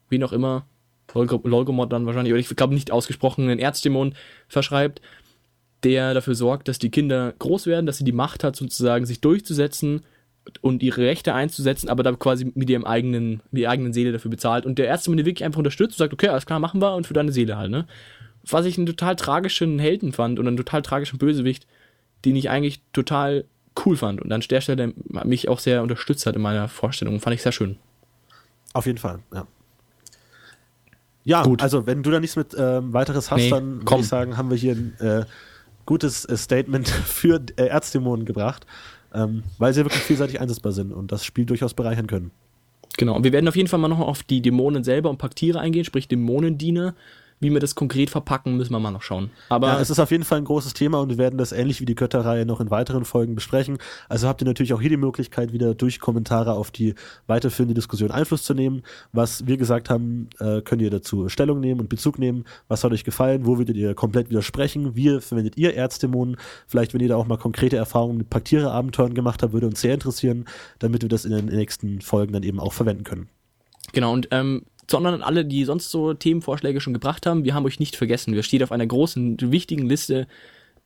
wie 0.08 0.18
noch 0.18 0.32
immer, 0.32 0.66
Lolgomod 1.14 1.92
dann 1.92 2.06
wahrscheinlich, 2.06 2.32
oder 2.32 2.40
ich 2.40 2.48
glaube 2.48 2.74
nicht 2.74 2.90
ausgesprochen, 2.90 3.48
einen 3.48 3.60
Erzdämon 3.60 4.14
verschreibt, 4.48 5.00
der 5.82 6.14
dafür 6.14 6.34
sorgt, 6.34 6.68
dass 6.68 6.78
die 6.78 6.90
Kinder 6.90 7.32
groß 7.38 7.66
werden, 7.66 7.86
dass 7.86 7.98
sie 7.98 8.04
die 8.04 8.12
Macht 8.12 8.44
hat, 8.44 8.56
sozusagen 8.56 9.06
sich 9.06 9.20
durchzusetzen 9.20 10.02
und 10.60 10.82
ihre 10.82 11.02
Rechte 11.02 11.34
einzusetzen, 11.34 11.88
aber 11.88 12.02
da 12.02 12.12
quasi 12.12 12.50
mit 12.54 12.70
ihrem 12.70 12.84
eigenen, 12.84 13.40
mit 13.50 13.62
ihrer 13.62 13.72
eigenen 13.72 13.92
Seele 13.92 14.12
dafür 14.12 14.30
bezahlt. 14.30 14.66
Und 14.66 14.78
der 14.78 14.88
Erzdämon 14.88 15.18
die 15.18 15.26
wirklich 15.26 15.44
einfach 15.44 15.58
unterstützt 15.58 15.94
und 15.94 15.98
sagt, 15.98 16.12
okay, 16.12 16.28
alles 16.28 16.46
klar, 16.46 16.60
machen 16.60 16.80
wir 16.80 16.94
und 16.94 17.06
für 17.06 17.14
deine 17.14 17.32
Seele 17.32 17.56
halt, 17.56 17.70
ne? 17.70 17.86
Was 18.48 18.64
ich 18.64 18.76
einen 18.76 18.86
total 18.86 19.16
tragischen 19.16 19.80
Helden 19.80 20.12
fand 20.12 20.38
und 20.38 20.46
einen 20.46 20.56
total 20.56 20.82
tragischen 20.82 21.18
Bösewicht, 21.18 21.66
den 22.24 22.36
ich 22.36 22.48
eigentlich 22.48 22.80
total 22.92 23.44
cool 23.84 23.96
fand 23.96 24.20
und 24.20 24.32
an 24.32 24.40
der 24.40 24.60
Stelle 24.60 24.94
mich 25.24 25.48
auch 25.48 25.58
sehr 25.58 25.82
unterstützt 25.82 26.26
hat 26.26 26.36
in 26.36 26.42
meiner 26.42 26.68
Vorstellung. 26.68 27.20
Fand 27.20 27.34
ich 27.34 27.42
sehr 27.42 27.52
schön. 27.52 27.76
Auf 28.72 28.86
jeden 28.86 28.98
Fall, 28.98 29.20
ja. 29.32 29.46
Ja, 31.24 31.42
Gut. 31.42 31.60
also 31.60 31.86
wenn 31.86 32.04
du 32.04 32.10
da 32.12 32.20
nichts 32.20 32.36
mit 32.36 32.54
ähm, 32.56 32.92
weiteres 32.92 33.32
hast, 33.32 33.40
nee, 33.40 33.50
dann 33.50 33.80
würde 33.80 34.00
ich 34.00 34.06
sagen, 34.06 34.36
haben 34.36 34.48
wir 34.48 34.56
hier 34.56 34.74
ein 34.76 34.96
äh, 35.00 35.24
gutes 35.84 36.24
äh, 36.24 36.36
Statement 36.36 36.88
für 37.06 37.40
äh, 37.56 37.64
Erzdämonen 37.64 38.24
gebracht, 38.24 38.64
ähm, 39.12 39.42
weil 39.58 39.74
sie 39.74 39.84
wirklich 39.84 40.02
vielseitig 40.02 40.40
einsetzbar 40.40 40.70
sind 40.70 40.92
und 40.92 41.10
das 41.10 41.24
Spiel 41.24 41.44
durchaus 41.44 41.74
bereichern 41.74 42.06
können. 42.06 42.30
Genau, 42.96 43.16
und 43.16 43.24
wir 43.24 43.32
werden 43.32 43.48
auf 43.48 43.56
jeden 43.56 43.68
Fall 43.68 43.80
mal 43.80 43.88
noch 43.88 43.98
auf 43.98 44.22
die 44.22 44.40
Dämonen 44.40 44.84
selber 44.84 45.10
und 45.10 45.18
Paktiere 45.18 45.58
eingehen, 45.58 45.84
sprich 45.84 46.06
Dämonendiener, 46.06 46.94
Wie 47.38 47.52
wir 47.52 47.60
das 47.60 47.74
konkret 47.74 48.08
verpacken, 48.08 48.56
müssen 48.56 48.72
wir 48.72 48.80
mal 48.80 48.90
noch 48.90 49.02
schauen. 49.02 49.30
Aber 49.50 49.68
ja, 49.68 49.80
es 49.80 49.90
ist 49.90 49.98
auf 49.98 50.10
jeden 50.10 50.24
Fall 50.24 50.38
ein 50.38 50.44
großes 50.44 50.72
Thema 50.72 51.00
und 51.00 51.10
wir 51.10 51.18
werden 51.18 51.36
das 51.36 51.52
ähnlich 51.52 51.82
wie 51.82 51.84
die 51.84 51.94
Götterreihe 51.94 52.46
noch 52.46 52.60
in 52.60 52.70
weiteren 52.70 53.04
Folgen 53.04 53.34
besprechen. 53.34 53.76
Also 54.08 54.26
habt 54.26 54.40
ihr 54.40 54.46
natürlich 54.46 54.72
auch 54.72 54.80
hier 54.80 54.88
die 54.88 54.96
Möglichkeit, 54.96 55.52
wieder 55.52 55.74
durch 55.74 56.00
Kommentare 56.00 56.52
auf 56.54 56.70
die 56.70 56.94
weiterführende 57.26 57.74
Diskussion 57.74 58.10
Einfluss 58.10 58.42
zu 58.42 58.54
nehmen. 58.54 58.82
Was 59.12 59.46
wir 59.46 59.58
gesagt 59.58 59.90
haben, 59.90 60.30
äh, 60.38 60.62
könnt 60.62 60.80
ihr 60.80 60.90
dazu 60.90 61.28
Stellung 61.28 61.60
nehmen 61.60 61.80
und 61.80 61.90
Bezug 61.90 62.18
nehmen. 62.18 62.44
Was 62.68 62.84
hat 62.84 62.92
euch 62.92 63.04
gefallen? 63.04 63.44
Wo 63.44 63.58
würdet 63.58 63.76
ihr 63.76 63.94
komplett 63.94 64.30
widersprechen? 64.30 64.96
Wie 64.96 65.20
verwendet 65.20 65.58
ihr 65.58 65.74
Erzdämonen? 65.74 66.38
Vielleicht, 66.66 66.94
wenn 66.94 67.00
ihr 67.00 67.08
da 67.08 67.16
auch 67.16 67.26
mal 67.26 67.36
konkrete 67.36 67.76
Erfahrungen 67.76 68.16
mit 68.16 68.30
Paktierer-Abenteuern 68.30 69.12
gemacht 69.12 69.42
habt, 69.42 69.52
würde 69.52 69.66
uns 69.66 69.82
sehr 69.82 69.92
interessieren, 69.92 70.46
damit 70.78 71.02
wir 71.02 71.10
das 71.10 71.26
in 71.26 71.32
den 71.32 71.46
nächsten 71.46 72.00
Folgen 72.00 72.32
dann 72.32 72.42
eben 72.42 72.60
auch 72.60 72.72
verwenden 72.72 73.04
können. 73.04 73.28
Genau, 73.92 74.12
und 74.12 74.28
ähm, 74.30 74.62
sondern 74.90 75.22
alle, 75.22 75.44
die 75.44 75.64
sonst 75.64 75.90
so 75.90 76.14
Themenvorschläge 76.14 76.80
schon 76.80 76.92
gebracht 76.92 77.26
haben, 77.26 77.44
wir 77.44 77.54
haben 77.54 77.64
euch 77.64 77.80
nicht 77.80 77.96
vergessen. 77.96 78.34
Wir 78.34 78.42
stehen 78.42 78.62
auf 78.62 78.72
einer 78.72 78.86
großen, 78.86 79.36
wichtigen 79.40 79.86
Liste. 79.86 80.26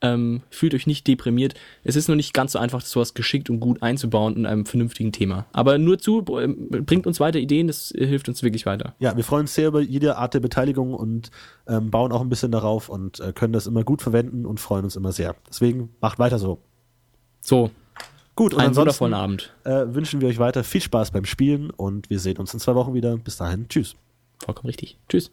Ähm, 0.02 0.40
fühlt 0.48 0.72
euch 0.72 0.86
nicht 0.86 1.06
deprimiert. 1.06 1.52
Es 1.84 1.94
ist 1.94 2.08
nur 2.08 2.16
nicht 2.16 2.32
ganz 2.32 2.52
so 2.52 2.58
einfach, 2.58 2.80
sowas 2.80 3.12
geschickt 3.12 3.50
und 3.50 3.60
gut 3.60 3.82
einzubauen 3.82 4.34
in 4.34 4.46
einem 4.46 4.64
vernünftigen 4.64 5.12
Thema. 5.12 5.44
Aber 5.52 5.76
nur 5.76 5.98
zu, 5.98 6.24
ähm, 6.40 6.68
bringt 6.70 7.06
uns 7.06 7.20
weiter 7.20 7.38
Ideen, 7.38 7.66
das 7.66 7.92
hilft 7.94 8.26
uns 8.26 8.42
wirklich 8.42 8.64
weiter. 8.64 8.94
Ja, 8.98 9.14
wir 9.14 9.24
freuen 9.24 9.42
uns 9.42 9.54
sehr 9.54 9.68
über 9.68 9.82
jede 9.82 10.16
Art 10.16 10.32
der 10.32 10.40
Beteiligung 10.40 10.94
und 10.94 11.30
ähm, 11.68 11.90
bauen 11.90 12.12
auch 12.12 12.22
ein 12.22 12.30
bisschen 12.30 12.50
darauf 12.50 12.88
und 12.88 13.20
äh, 13.20 13.34
können 13.34 13.52
das 13.52 13.66
immer 13.66 13.84
gut 13.84 14.00
verwenden 14.00 14.46
und 14.46 14.58
freuen 14.58 14.84
uns 14.84 14.96
immer 14.96 15.12
sehr. 15.12 15.36
Deswegen 15.50 15.90
macht 16.00 16.18
weiter 16.18 16.38
so. 16.38 16.62
So. 17.42 17.70
Gut, 18.40 18.54
und 18.54 18.60
Einen 18.60 18.68
ansonsten 18.68 19.04
wundervollen 19.04 19.12
Abend. 19.12 19.54
äh, 19.64 19.94
wünschen 19.94 20.22
wir 20.22 20.28
euch 20.28 20.38
weiter 20.38 20.64
viel 20.64 20.80
Spaß 20.80 21.10
beim 21.10 21.26
Spielen 21.26 21.68
und 21.68 22.08
wir 22.08 22.18
sehen 22.18 22.38
uns 22.38 22.54
in 22.54 22.58
zwei 22.58 22.74
Wochen 22.74 22.94
wieder. 22.94 23.14
Bis 23.18 23.36
dahin, 23.36 23.68
tschüss. 23.68 23.96
Vollkommen 24.42 24.68
richtig. 24.68 24.96
Tschüss. 25.10 25.30